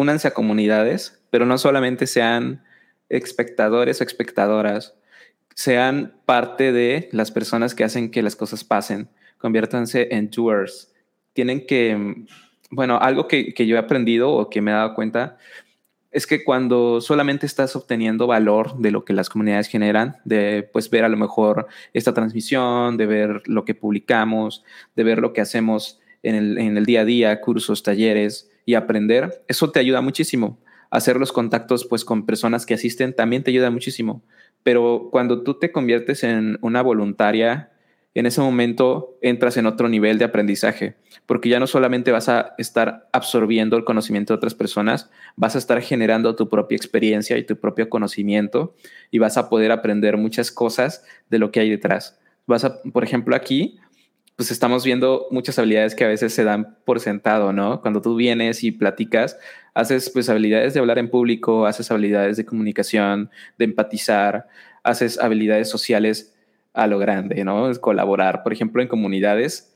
únanse 0.00 0.28
a 0.28 0.34
comunidades, 0.34 1.22
pero 1.28 1.44
no 1.44 1.58
solamente 1.58 2.06
sean 2.06 2.64
espectadores 3.10 4.00
o 4.00 4.04
espectadoras, 4.04 4.94
sean 5.54 6.14
parte 6.24 6.72
de 6.72 7.10
las 7.12 7.30
personas 7.30 7.74
que 7.74 7.84
hacen 7.84 8.10
que 8.10 8.22
las 8.22 8.34
cosas 8.34 8.64
pasen, 8.64 9.10
conviértanse 9.36 10.08
en 10.12 10.30
doers. 10.30 10.90
Tienen 11.34 11.66
que, 11.66 12.24
bueno, 12.70 12.98
algo 12.98 13.28
que, 13.28 13.52
que 13.52 13.66
yo 13.66 13.76
he 13.76 13.78
aprendido 13.78 14.32
o 14.32 14.48
que 14.48 14.62
me 14.62 14.70
he 14.70 14.74
dado 14.74 14.94
cuenta 14.94 15.36
es 16.10 16.26
que 16.26 16.44
cuando 16.44 17.02
solamente 17.02 17.44
estás 17.44 17.76
obteniendo 17.76 18.26
valor 18.26 18.78
de 18.78 18.90
lo 18.90 19.04
que 19.04 19.12
las 19.12 19.28
comunidades 19.28 19.68
generan, 19.68 20.16
de 20.24 20.68
pues 20.72 20.88
ver 20.88 21.04
a 21.04 21.10
lo 21.10 21.18
mejor 21.18 21.68
esta 21.92 22.14
transmisión, 22.14 22.96
de 22.96 23.06
ver 23.06 23.42
lo 23.44 23.66
que 23.66 23.74
publicamos, 23.74 24.64
de 24.96 25.04
ver 25.04 25.18
lo 25.18 25.34
que 25.34 25.42
hacemos 25.42 26.00
en 26.22 26.34
el, 26.34 26.58
en 26.58 26.78
el 26.78 26.86
día 26.86 27.02
a 27.02 27.04
día, 27.04 27.40
cursos, 27.42 27.82
talleres 27.82 28.49
y 28.64 28.74
aprender, 28.74 29.44
eso 29.48 29.70
te 29.70 29.80
ayuda 29.80 30.00
muchísimo. 30.00 30.58
Hacer 30.90 31.16
los 31.16 31.32
contactos 31.32 31.84
pues 31.84 32.04
con 32.04 32.26
personas 32.26 32.66
que 32.66 32.74
asisten 32.74 33.14
también 33.14 33.42
te 33.42 33.50
ayuda 33.50 33.70
muchísimo. 33.70 34.22
Pero 34.62 35.08
cuando 35.10 35.42
tú 35.42 35.54
te 35.54 35.72
conviertes 35.72 36.24
en 36.24 36.58
una 36.60 36.82
voluntaria 36.82 37.70
en 38.14 38.26
ese 38.26 38.40
momento 38.40 39.18
entras 39.22 39.56
en 39.56 39.66
otro 39.66 39.88
nivel 39.88 40.18
de 40.18 40.24
aprendizaje, 40.24 40.96
porque 41.26 41.48
ya 41.48 41.60
no 41.60 41.66
solamente 41.66 42.10
vas 42.10 42.28
a 42.28 42.54
estar 42.58 43.08
absorbiendo 43.12 43.76
el 43.76 43.84
conocimiento 43.84 44.32
de 44.32 44.38
otras 44.38 44.54
personas, 44.54 45.10
vas 45.36 45.54
a 45.54 45.58
estar 45.58 45.80
generando 45.80 46.34
tu 46.34 46.48
propia 46.48 46.76
experiencia 46.76 47.38
y 47.38 47.44
tu 47.44 47.56
propio 47.56 47.88
conocimiento 47.88 48.74
y 49.12 49.18
vas 49.18 49.36
a 49.36 49.48
poder 49.48 49.70
aprender 49.70 50.16
muchas 50.16 50.50
cosas 50.50 51.04
de 51.28 51.38
lo 51.38 51.52
que 51.52 51.60
hay 51.60 51.70
detrás. 51.70 52.18
Vas 52.46 52.64
a, 52.64 52.82
por 52.82 53.04
ejemplo, 53.04 53.36
aquí, 53.36 53.78
pues 54.40 54.50
estamos 54.50 54.86
viendo 54.86 55.26
muchas 55.30 55.58
habilidades 55.58 55.94
que 55.94 56.02
a 56.02 56.08
veces 56.08 56.32
se 56.32 56.44
dan 56.44 56.78
por 56.86 56.98
sentado, 56.98 57.52
¿no? 57.52 57.82
Cuando 57.82 58.00
tú 58.00 58.16
vienes 58.16 58.64
y 58.64 58.70
platicas, 58.70 59.38
haces 59.74 60.08
pues 60.08 60.30
habilidades 60.30 60.72
de 60.72 60.80
hablar 60.80 60.98
en 60.98 61.10
público, 61.10 61.66
haces 61.66 61.90
habilidades 61.90 62.38
de 62.38 62.46
comunicación, 62.46 63.28
de 63.58 63.66
empatizar, 63.66 64.46
haces 64.82 65.18
habilidades 65.18 65.68
sociales 65.68 66.34
a 66.72 66.86
lo 66.86 66.98
grande, 66.98 67.44
¿no? 67.44 67.68
Es 67.68 67.78
colaborar, 67.78 68.42
por 68.42 68.54
ejemplo, 68.54 68.80
en 68.80 68.88
comunidades, 68.88 69.74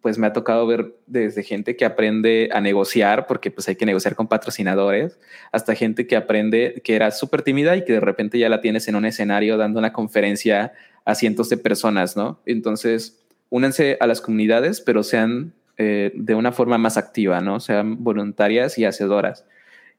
pues 0.00 0.18
me 0.18 0.28
ha 0.28 0.32
tocado 0.32 0.68
ver 0.68 0.94
desde 1.08 1.42
gente 1.42 1.74
que 1.74 1.84
aprende 1.84 2.48
a 2.52 2.60
negociar, 2.60 3.26
porque 3.26 3.50
pues 3.50 3.66
hay 3.66 3.74
que 3.74 3.86
negociar 3.86 4.14
con 4.14 4.28
patrocinadores, 4.28 5.18
hasta 5.50 5.74
gente 5.74 6.06
que 6.06 6.14
aprende 6.14 6.80
que 6.84 6.94
era 6.94 7.10
súper 7.10 7.42
tímida 7.42 7.76
y 7.76 7.84
que 7.84 7.94
de 7.94 8.00
repente 8.00 8.38
ya 8.38 8.48
la 8.48 8.60
tienes 8.60 8.86
en 8.86 8.94
un 8.94 9.04
escenario 9.04 9.56
dando 9.56 9.80
una 9.80 9.92
conferencia 9.92 10.74
a 11.04 11.16
cientos 11.16 11.48
de 11.48 11.56
personas, 11.56 12.16
¿no? 12.16 12.40
Entonces, 12.46 13.25
únense 13.50 13.96
a 14.00 14.06
las 14.06 14.20
comunidades, 14.20 14.80
pero 14.80 15.02
sean 15.02 15.52
eh, 15.78 16.12
de 16.14 16.34
una 16.34 16.52
forma 16.52 16.78
más 16.78 16.96
activa, 16.96 17.40
¿no? 17.40 17.60
Sean 17.60 18.02
voluntarias 18.02 18.78
y 18.78 18.84
hacedoras. 18.84 19.44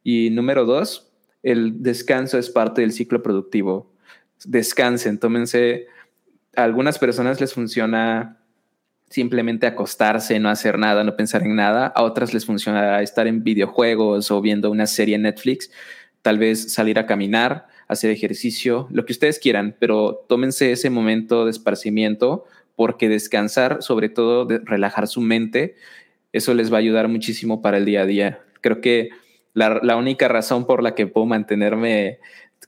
Y 0.03 0.29
número 0.31 0.65
dos, 0.65 1.11
el 1.43 1.83
descanso 1.83 2.37
es 2.37 2.49
parte 2.49 2.81
del 2.81 2.91
ciclo 2.91 3.21
productivo. 3.21 3.91
Descansen, 4.45 5.19
tómense 5.19 5.87
a 6.55 6.63
algunas 6.63 6.97
personas 6.97 7.39
les 7.39 7.53
funciona 7.53 8.37
simplemente 9.09 9.67
acostarse, 9.67 10.39
no 10.39 10.49
hacer 10.49 10.77
nada, 10.77 11.03
no 11.03 11.15
pensar 11.15 11.43
en 11.43 11.55
nada. 11.55 11.87
A 11.87 12.03
otras 12.03 12.33
les 12.33 12.45
funciona 12.45 13.01
estar 13.01 13.27
en 13.27 13.43
videojuegos 13.43 14.31
o 14.31 14.41
viendo 14.41 14.69
una 14.71 14.87
serie 14.87 15.15
en 15.15 15.21
Netflix, 15.21 15.71
tal 16.23 16.39
vez 16.39 16.73
salir 16.73 16.99
a 16.99 17.05
caminar, 17.05 17.67
hacer 17.87 18.09
ejercicio, 18.11 18.87
lo 18.91 19.05
que 19.05 19.13
ustedes 19.13 19.39
quieran, 19.39 19.75
pero 19.79 20.25
tómense 20.27 20.71
ese 20.71 20.89
momento 20.89 21.45
de 21.45 21.51
esparcimiento 21.51 22.45
porque 22.77 23.09
descansar, 23.09 23.81
sobre 23.81 24.07
todo 24.07 24.45
de 24.45 24.59
relajar 24.59 25.07
su 25.07 25.19
mente, 25.19 25.75
eso 26.31 26.53
les 26.53 26.71
va 26.71 26.77
a 26.77 26.79
ayudar 26.79 27.07
muchísimo 27.07 27.59
para 27.59 27.77
el 27.77 27.85
día 27.85 28.03
a 28.03 28.05
día. 28.05 28.39
Creo 28.61 28.81
que 28.81 29.09
la, 29.53 29.79
la 29.81 29.95
única 29.95 30.27
razón 30.27 30.67
por 30.67 30.83
la 30.83 30.93
que 30.93 31.07
puedo 31.07 31.25
mantenerme 31.25 32.19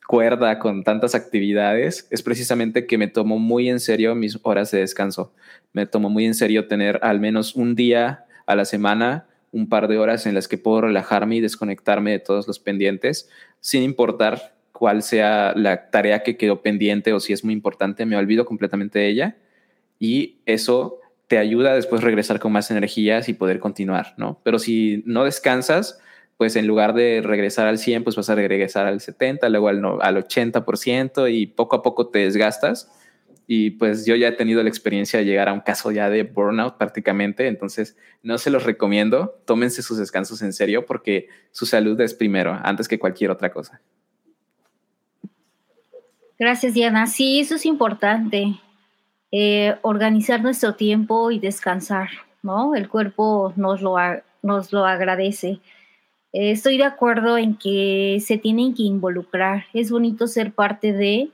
cuerda 0.07 0.57
con 0.57 0.83
tantas 0.83 1.13
actividades 1.13 2.07
es 2.09 2.23
precisamente 2.23 2.87
que 2.87 2.97
me 2.97 3.07
tomo 3.07 3.37
muy 3.37 3.69
en 3.69 3.79
serio 3.79 4.15
mis 4.15 4.39
horas 4.41 4.71
de 4.71 4.79
descanso. 4.79 5.31
Me 5.73 5.85
tomo 5.85 6.09
muy 6.09 6.25
en 6.25 6.33
serio 6.33 6.67
tener 6.67 6.99
al 7.03 7.19
menos 7.19 7.55
un 7.55 7.75
día 7.75 8.25
a 8.47 8.55
la 8.55 8.65
semana, 8.65 9.27
un 9.51 9.69
par 9.69 9.87
de 9.87 9.99
horas 9.99 10.25
en 10.25 10.33
las 10.33 10.47
que 10.47 10.57
puedo 10.57 10.81
relajarme 10.81 11.35
y 11.35 11.41
desconectarme 11.41 12.09
de 12.09 12.19
todos 12.19 12.47
los 12.47 12.57
pendientes, 12.57 13.29
sin 13.59 13.83
importar 13.83 14.55
cuál 14.71 15.03
sea 15.03 15.53
la 15.55 15.91
tarea 15.91 16.23
que 16.23 16.35
quedó 16.35 16.63
pendiente 16.63 17.13
o 17.13 17.19
si 17.19 17.31
es 17.31 17.43
muy 17.43 17.53
importante, 17.53 18.07
me 18.07 18.17
olvido 18.17 18.45
completamente 18.45 18.97
de 18.97 19.09
ella 19.09 19.37
y 19.99 20.39
eso 20.45 20.99
te 21.27 21.37
ayuda 21.37 21.71
a 21.71 21.75
después 21.75 22.01
regresar 22.01 22.39
con 22.39 22.51
más 22.51 22.71
energías 22.71 23.29
y 23.29 23.33
poder 23.33 23.59
continuar, 23.59 24.15
¿no? 24.17 24.39
Pero 24.43 24.57
si 24.57 25.03
no 25.05 25.25
descansas, 25.25 25.99
pues 26.37 26.55
en 26.55 26.65
lugar 26.65 26.93
de 26.93 27.21
regresar 27.21 27.67
al 27.67 27.77
100, 27.77 28.03
pues 28.03 28.15
vas 28.15 28.29
a 28.29 28.35
regresar 28.35 28.87
al 28.87 29.01
70, 29.01 29.47
luego 29.49 29.67
al, 29.67 29.83
al 30.01 30.15
80% 30.15 31.31
y 31.31 31.47
poco 31.47 31.75
a 31.75 31.83
poco 31.83 32.07
te 32.07 32.19
desgastas. 32.19 32.89
Y 33.45 33.71
pues 33.71 34.05
yo 34.05 34.15
ya 34.15 34.29
he 34.29 34.31
tenido 34.31 34.63
la 34.63 34.69
experiencia 34.69 35.19
de 35.19 35.25
llegar 35.25 35.49
a 35.49 35.53
un 35.53 35.59
caso 35.59 35.91
ya 35.91 36.09
de 36.09 36.23
burnout 36.23 36.77
prácticamente, 36.77 37.47
entonces 37.47 37.97
no 38.23 38.37
se 38.37 38.51
los 38.51 38.63
recomiendo, 38.63 39.41
tómense 39.45 39.81
sus 39.81 39.97
descansos 39.97 40.41
en 40.41 40.53
serio 40.53 40.85
porque 40.85 41.27
su 41.51 41.65
salud 41.65 41.99
es 41.99 42.13
primero, 42.13 42.57
antes 42.63 42.87
que 42.87 42.99
cualquier 42.99 43.31
otra 43.31 43.51
cosa. 43.51 43.81
Gracias, 46.37 46.73
Diana. 46.73 47.05
Sí, 47.07 47.39
eso 47.39 47.55
es 47.55 47.65
importante, 47.65 48.55
eh, 49.31 49.75
organizar 49.81 50.41
nuestro 50.41 50.75
tiempo 50.75 51.31
y 51.31 51.39
descansar, 51.39 52.09
¿no? 52.41 52.75
El 52.75 52.89
cuerpo 52.89 53.53
nos 53.55 53.81
lo, 53.81 53.95
nos 54.41 54.73
lo 54.73 54.85
agradece. 54.85 55.59
Eh, 56.33 56.51
estoy 56.51 56.77
de 56.77 56.85
acuerdo 56.85 57.37
en 57.37 57.55
que 57.55 58.19
se 58.25 58.37
tienen 58.37 58.73
que 58.73 58.83
involucrar. 58.83 59.65
Es 59.73 59.91
bonito 59.91 60.27
ser 60.27 60.51
parte 60.51 60.93
de, 60.93 61.29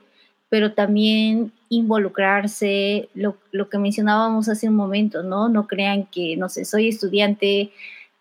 pero 0.49 0.73
también 0.73 1.51
involucrarse, 1.69 3.09
lo, 3.13 3.37
lo, 3.51 3.69
que 3.69 3.77
mencionábamos 3.77 4.49
hace 4.49 4.69
un 4.69 4.75
momento, 4.75 5.23
¿no? 5.23 5.49
No 5.49 5.67
crean 5.67 6.05
que, 6.05 6.37
no 6.37 6.49
sé, 6.49 6.65
soy 6.65 6.89
estudiante 6.89 7.71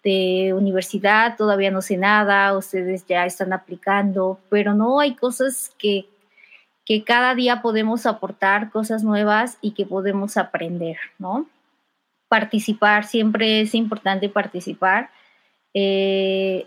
de 0.05 0.53
universidad, 0.55 1.37
todavía 1.37 1.71
no 1.71 1.81
sé 1.81 1.97
nada, 1.97 2.57
ustedes 2.57 3.07
ya 3.07 3.25
están 3.25 3.53
aplicando, 3.53 4.39
pero 4.51 4.75
no, 4.75 5.01
hay 5.01 5.15
cosas 5.15 5.73
que, 5.79 6.07
que 6.85 7.05
cada 7.05 7.35
día 7.35 7.63
podemos 7.63 8.07
aportar, 8.07 8.71
cosas 8.71 9.03
nuevas 9.03 9.59
y 9.61 9.73
que 9.73 9.87
podemos 9.87 10.37
aprender, 10.37 10.97
¿no? 11.19 11.47
Participar, 12.29 13.05
siempre 13.05 13.61
es 13.61 13.75
importante 13.75 14.29
participar 14.29 15.11
eh, 15.75 16.67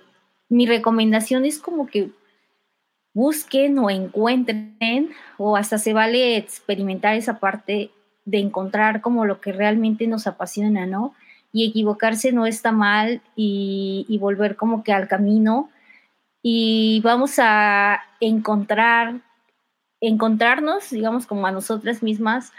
mi 0.49 0.67
recomendación 0.67 1.45
es 1.45 1.59
como 1.59 1.87
que 1.87 2.11
busquen 3.13 3.79
o 3.79 3.89
encuentren 3.89 5.09
o 5.37 5.55
hasta 5.55 5.77
se 5.77 5.93
vale 5.93 6.37
experimentar 6.37 7.15
esa 7.15 7.39
parte 7.39 7.89
de 8.25 8.39
encontrar 8.39 9.01
como 9.01 9.25
lo 9.25 9.39
que 9.39 9.53
realmente 9.53 10.05
nos 10.07 10.27
apasiona, 10.27 10.85
¿no? 10.85 11.15
Y 11.53 11.67
equivocarse 11.69 12.33
no 12.33 12.45
está 12.45 12.73
mal 12.73 13.21
y, 13.35 14.05
y 14.09 14.17
volver 14.17 14.57
como 14.57 14.83
que 14.83 14.91
al 14.91 15.07
camino 15.07 15.69
y 16.43 17.01
vamos 17.03 17.39
a 17.39 18.01
encontrar, 18.19 19.21
encontrarnos, 20.01 20.89
digamos, 20.89 21.25
como 21.25 21.47
a 21.47 21.51
nosotras 21.51 22.03
mismas 22.03 22.51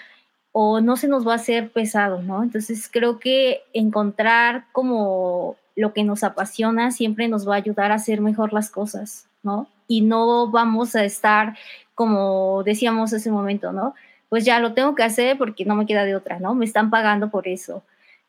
o 0.52 0.80
no 0.80 0.96
se 0.96 1.08
nos 1.08 1.26
va 1.26 1.32
a 1.32 1.36
hacer 1.36 1.70
pesado, 1.70 2.22
¿no? 2.22 2.42
Entonces 2.42 2.88
creo 2.90 3.18
que 3.18 3.62
encontrar 3.72 4.64
como 4.72 5.56
lo 5.76 5.92
que 5.92 6.02
nos 6.02 6.24
apasiona 6.24 6.90
siempre 6.90 7.28
nos 7.28 7.48
va 7.48 7.54
a 7.54 7.58
ayudar 7.58 7.92
a 7.92 7.96
hacer 7.96 8.20
mejor 8.20 8.52
las 8.52 8.70
cosas, 8.70 9.28
¿no? 9.42 9.68
Y 9.86 10.00
no 10.00 10.50
vamos 10.50 10.96
a 10.96 11.04
estar 11.04 11.56
como 11.98 12.62
decíamos 12.62 13.12
hace 13.12 13.28
un 13.28 13.34
momento, 13.34 13.72
¿no? 13.72 13.92
Pues 14.28 14.44
ya 14.44 14.60
lo 14.60 14.72
tengo 14.72 14.94
que 14.94 15.02
hacer 15.02 15.36
porque 15.36 15.64
no 15.64 15.74
me 15.74 15.84
queda 15.84 16.04
de 16.04 16.14
otra, 16.14 16.38
¿no? 16.38 16.54
Me 16.54 16.64
están 16.64 16.90
pagando 16.90 17.28
por 17.28 17.48
eso. 17.48 17.82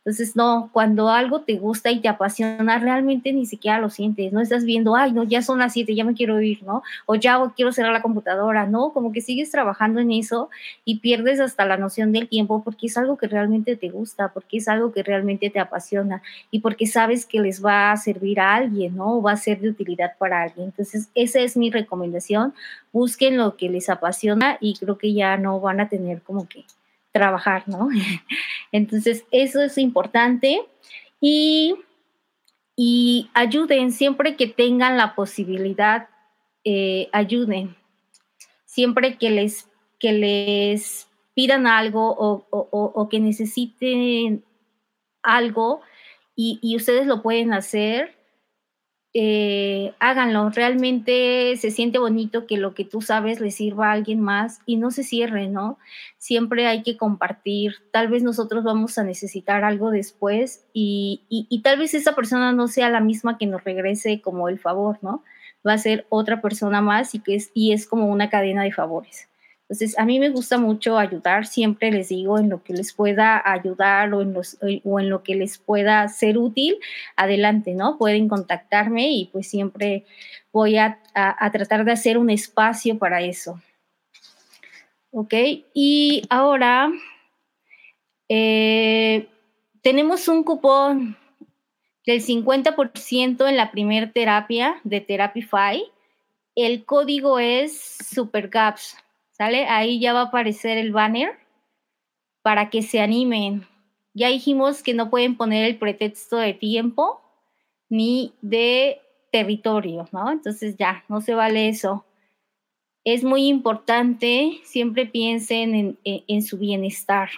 Entonces, 0.05 0.35
no, 0.35 0.69
cuando 0.71 1.09
algo 1.09 1.41
te 1.41 1.57
gusta 1.57 1.91
y 1.91 1.99
te 1.99 2.07
apasiona, 2.07 2.79
realmente 2.79 3.33
ni 3.33 3.45
siquiera 3.45 3.79
lo 3.79 3.89
sientes, 3.89 4.31
no 4.31 4.39
estás 4.39 4.63
viendo, 4.63 4.95
ay, 4.95 5.11
no, 5.11 5.23
ya 5.23 5.41
son 5.41 5.59
las 5.59 5.73
siete, 5.73 5.93
ya 5.93 6.05
me 6.05 6.13
quiero 6.13 6.39
ir, 6.41 6.63
¿no? 6.63 6.83
O 7.05 7.15
ya 7.15 7.37
quiero 7.55 7.73
cerrar 7.73 7.91
la 7.91 8.01
computadora, 8.01 8.65
¿no? 8.65 8.91
Como 8.93 9.11
que 9.11 9.19
sigues 9.19 9.51
trabajando 9.51 9.99
en 9.99 10.11
eso 10.11 10.49
y 10.85 10.99
pierdes 10.99 11.41
hasta 11.41 11.65
la 11.65 11.75
noción 11.75 12.13
del 12.13 12.29
tiempo 12.29 12.63
porque 12.63 12.87
es 12.87 12.97
algo 12.97 13.17
que 13.17 13.27
realmente 13.27 13.75
te 13.75 13.89
gusta, 13.89 14.29
porque 14.29 14.57
es 14.57 14.69
algo 14.69 14.93
que 14.93 15.03
realmente 15.03 15.49
te 15.49 15.59
apasiona 15.59 16.21
y 16.49 16.59
porque 16.59 16.87
sabes 16.87 17.25
que 17.25 17.41
les 17.41 17.63
va 17.63 17.91
a 17.91 17.97
servir 17.97 18.39
a 18.39 18.55
alguien, 18.55 18.95
¿no? 18.95 19.17
O 19.17 19.21
va 19.21 19.33
a 19.33 19.37
ser 19.37 19.59
de 19.59 19.69
utilidad 19.69 20.13
para 20.17 20.43
alguien. 20.43 20.67
Entonces, 20.67 21.09
esa 21.13 21.39
es 21.41 21.57
mi 21.57 21.71
recomendación. 21.71 22.53
Busquen 22.93 23.37
lo 23.37 23.57
que 23.57 23.69
les 23.69 23.89
apasiona 23.89 24.57
y 24.61 24.75
creo 24.75 24.97
que 24.97 25.13
ya 25.13 25.37
no 25.37 25.59
van 25.59 25.81
a 25.81 25.89
tener 25.89 26.21
como 26.21 26.47
que 26.47 26.63
trabajar, 27.11 27.67
¿no? 27.67 27.89
Entonces, 28.71 29.25
eso 29.31 29.61
es 29.61 29.77
importante 29.77 30.61
y, 31.19 31.75
y 32.75 33.29
ayuden 33.33 33.91
siempre 33.91 34.35
que 34.35 34.47
tengan 34.47 34.97
la 34.97 35.15
posibilidad, 35.15 36.09
eh, 36.63 37.09
ayuden. 37.11 37.75
Siempre 38.65 39.17
que 39.17 39.29
les, 39.29 39.67
que 39.99 40.13
les 40.13 41.07
pidan 41.33 41.67
algo 41.67 42.15
o, 42.17 42.45
o, 42.51 43.09
que 43.09 43.19
necesiten 43.19 44.43
algo 45.23 45.81
y, 46.35 46.59
y 46.61 46.75
ustedes 46.75 47.07
lo 47.07 47.21
pueden 47.21 47.53
hacer, 47.53 48.18
eh, 49.13 49.93
háganlo. 49.99 50.49
Realmente 50.49 51.55
se 51.57 51.71
siente 51.71 51.97
bonito 51.97 52.45
que 52.45 52.57
lo 52.57 52.73
que 52.73 52.85
tú 52.85 53.01
sabes 53.01 53.39
le 53.39 53.51
sirva 53.51 53.89
a 53.89 53.93
alguien 53.93 54.21
más 54.21 54.59
y 54.65 54.77
no 54.77 54.91
se 54.91 55.03
cierre, 55.03 55.47
¿no? 55.47 55.79
Siempre 56.17 56.67
hay 56.67 56.83
que 56.83 56.97
compartir. 56.97 57.75
Tal 57.91 58.09
vez 58.09 58.23
nosotros 58.23 58.63
vamos 58.63 58.97
a 58.97 59.03
necesitar 59.03 59.63
algo 59.63 59.91
después 59.91 60.65
y, 60.73 61.23
y 61.29 61.61
tal 61.61 61.79
vez 61.79 61.93
esa 61.93 62.15
persona 62.15 62.51
no 62.51 62.67
sea 62.67 62.89
la 62.89 62.99
misma 62.99 63.37
que 63.37 63.47
nos 63.47 63.63
regrese 63.63 64.21
como 64.21 64.49
el 64.49 64.59
favor, 64.59 64.99
¿no? 65.01 65.23
Va 65.65 65.73
a 65.73 65.77
ser 65.77 66.05
otra 66.09 66.41
persona 66.41 66.81
más 66.81 67.15
y 67.15 67.19
que 67.19 67.35
es, 67.35 67.51
y 67.53 67.73
es 67.73 67.87
como 67.87 68.07
una 68.07 68.29
cadena 68.29 68.63
de 68.63 68.71
favores. 68.71 69.28
Entonces, 69.69 69.99
a 69.99 70.05
mí 70.05 70.19
me 70.19 70.29
gusta 70.29 70.57
mucho 70.57 70.97
ayudar, 70.97 71.45
siempre 71.45 71.91
les 71.91 72.09
digo, 72.09 72.39
en 72.39 72.49
lo 72.49 72.63
que 72.63 72.73
les 72.73 72.91
pueda 72.91 73.39
ayudar 73.45 74.11
o 74.15 74.23
en, 74.23 74.35
eh, 74.35 74.81
lo 74.83 75.21
que 75.21 75.35
les 75.35 75.59
pueda 75.59 76.07
ser 76.07 76.39
útil, 76.39 76.79
adelante, 77.15 77.75
¿no? 77.75 77.99
Pueden 77.99 78.27
contactarme 78.27 79.11
y 79.11 79.25
pues 79.25 79.47
siempre 79.47 80.05
voy 80.51 80.77
a, 80.77 80.99
tratar 81.53 81.85
de 81.85 81.91
hacer 81.91 82.17
un 82.17 82.31
espacio 82.31 82.97
para 82.97 83.21
eso. 83.21 83.61
¿Ok? 85.11 85.35
Y 85.75 86.23
ahora 86.31 86.89
eh, 88.27 89.27
tenemos 89.83 90.27
un 90.27 90.43
cupón 90.43 91.15
del 92.07 92.23
50% 92.23 93.47
en 93.47 93.55
la 93.55 93.69
primera 93.69 94.11
terapia 94.11 94.81
de 94.83 94.99
Therapify. 94.99 95.83
El 96.55 96.85
código 96.85 97.37
es 97.37 97.97
SuperCaps. 98.03 98.97
Ahí 99.39 99.99
ya 99.99 100.13
va 100.13 100.21
a 100.21 100.25
aparecer 100.25 100.77
el 100.77 100.91
banner 100.91 101.37
para 102.41 102.69
que 102.69 102.81
se 102.81 102.99
animen. 102.99 103.65
Ya 104.13 104.27
dijimos 104.27 104.83
que 104.83 104.93
no 104.93 105.09
pueden 105.09 105.37
poner 105.37 105.65
el 105.65 105.77
pretexto 105.77 106.37
de 106.37 106.53
tiempo 106.53 107.21
ni 107.89 108.33
de 108.41 109.01
territorio, 109.31 110.07
¿no? 110.11 110.31
Entonces 110.31 110.75
ya, 110.77 111.03
no 111.07 111.21
se 111.21 111.35
vale 111.35 111.69
eso. 111.69 112.05
Es 113.05 113.23
muy 113.23 113.47
importante, 113.47 114.59
siempre 114.63 115.05
piensen 115.05 115.73
en, 115.75 115.97
en 116.03 116.41
su 116.43 116.57
bienestar, 116.57 117.29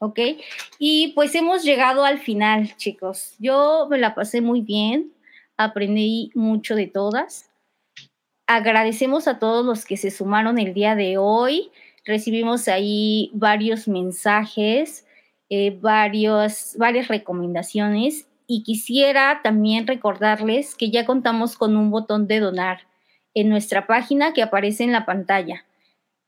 ¿ok? 0.00 0.18
Y 0.78 1.12
pues 1.14 1.34
hemos 1.34 1.62
llegado 1.62 2.04
al 2.04 2.18
final, 2.18 2.76
chicos. 2.76 3.34
Yo 3.38 3.86
me 3.88 3.98
la 3.98 4.14
pasé 4.14 4.40
muy 4.40 4.60
bien, 4.60 5.12
aprendí 5.56 6.30
mucho 6.34 6.74
de 6.74 6.88
todas. 6.88 7.47
Agradecemos 8.50 9.28
a 9.28 9.38
todos 9.38 9.64
los 9.66 9.84
que 9.84 9.98
se 9.98 10.10
sumaron 10.10 10.58
el 10.58 10.72
día 10.72 10.94
de 10.94 11.18
hoy. 11.18 11.70
Recibimos 12.06 12.66
ahí 12.66 13.30
varios 13.34 13.86
mensajes, 13.88 15.06
eh, 15.50 15.76
varias 15.78 17.08
recomendaciones 17.08 18.26
y 18.46 18.62
quisiera 18.62 19.40
también 19.44 19.86
recordarles 19.86 20.74
que 20.74 20.90
ya 20.90 21.04
contamos 21.04 21.58
con 21.58 21.76
un 21.76 21.90
botón 21.90 22.26
de 22.26 22.40
donar 22.40 22.86
en 23.34 23.50
nuestra 23.50 23.86
página 23.86 24.32
que 24.32 24.40
aparece 24.40 24.82
en 24.82 24.92
la 24.92 25.04
pantalla. 25.04 25.66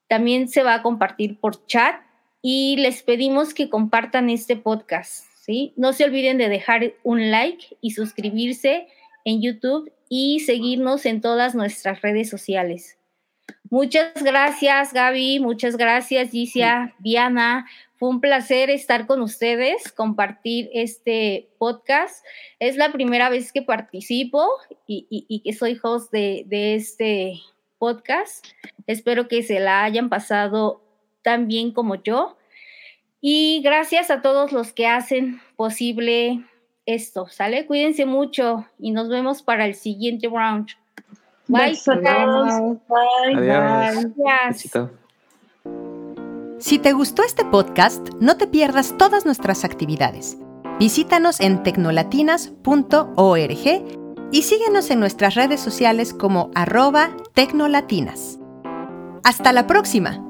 También 0.06 0.48
se 0.48 0.62
va 0.62 0.74
a 0.74 0.82
compartir 0.82 1.40
por 1.40 1.64
chat 1.64 2.02
y 2.42 2.76
les 2.76 3.02
pedimos 3.02 3.54
que 3.54 3.70
compartan 3.70 4.28
este 4.28 4.56
podcast. 4.56 5.24
¿sí? 5.40 5.72
No 5.74 5.94
se 5.94 6.04
olviden 6.04 6.36
de 6.36 6.50
dejar 6.50 6.92
un 7.02 7.30
like 7.30 7.78
y 7.80 7.92
suscribirse 7.92 8.88
en 9.24 9.42
YouTube 9.42 9.92
y 10.08 10.40
seguirnos 10.40 11.06
en 11.06 11.20
todas 11.20 11.54
nuestras 11.54 12.02
redes 12.02 12.28
sociales. 12.28 12.98
Muchas 13.70 14.12
gracias, 14.22 14.92
Gaby. 14.92 15.38
Muchas 15.38 15.76
gracias, 15.76 16.30
Gicia, 16.30 16.94
Diana. 16.98 17.66
Fue 17.96 18.08
un 18.08 18.20
placer 18.20 18.70
estar 18.70 19.06
con 19.06 19.22
ustedes, 19.22 19.92
compartir 19.92 20.68
este 20.72 21.50
podcast. 21.58 22.24
Es 22.58 22.76
la 22.76 22.90
primera 22.90 23.28
vez 23.28 23.52
que 23.52 23.62
participo 23.62 24.48
y, 24.86 25.42
que 25.44 25.52
soy 25.52 25.78
host 25.80 26.10
de, 26.10 26.44
de, 26.46 26.74
este 26.74 27.40
podcast. 27.78 28.44
Espero 28.86 29.28
que 29.28 29.42
se 29.42 29.60
la 29.60 29.84
hayan 29.84 30.08
pasado 30.08 30.82
tan 31.22 31.46
bien 31.46 31.72
como 31.72 32.02
yo. 32.02 32.36
Y 33.20 33.60
gracias 33.62 34.10
a 34.10 34.22
todos 34.22 34.50
los 34.50 34.72
que 34.72 34.86
hacen 34.86 35.40
posible 35.56 36.42
esto, 36.94 37.26
¿sale? 37.28 37.66
Cuídense 37.66 38.06
mucho 38.06 38.66
y 38.78 38.90
nos 38.90 39.08
vemos 39.08 39.42
para 39.42 39.66
el 39.66 39.74
siguiente 39.74 40.28
round. 40.28 40.68
Bye. 41.48 41.78
Bye. 41.86 42.78
Adiós. 43.36 44.70
Si 46.58 46.78
te 46.78 46.92
gustó 46.92 47.22
este 47.22 47.44
podcast, 47.44 48.10
no 48.20 48.36
te 48.36 48.46
pierdas 48.46 48.96
todas 48.98 49.24
nuestras 49.24 49.64
actividades. 49.64 50.36
Visítanos 50.78 51.40
en 51.40 51.62
tecnolatinas.org 51.62 54.00
y 54.32 54.42
síguenos 54.42 54.90
en 54.90 55.00
nuestras 55.00 55.34
redes 55.34 55.60
sociales 55.60 56.14
como 56.14 56.50
arroba 56.54 57.10
tecnolatinas. 57.34 58.38
Hasta 59.24 59.52
la 59.52 59.66
próxima. 59.66 60.29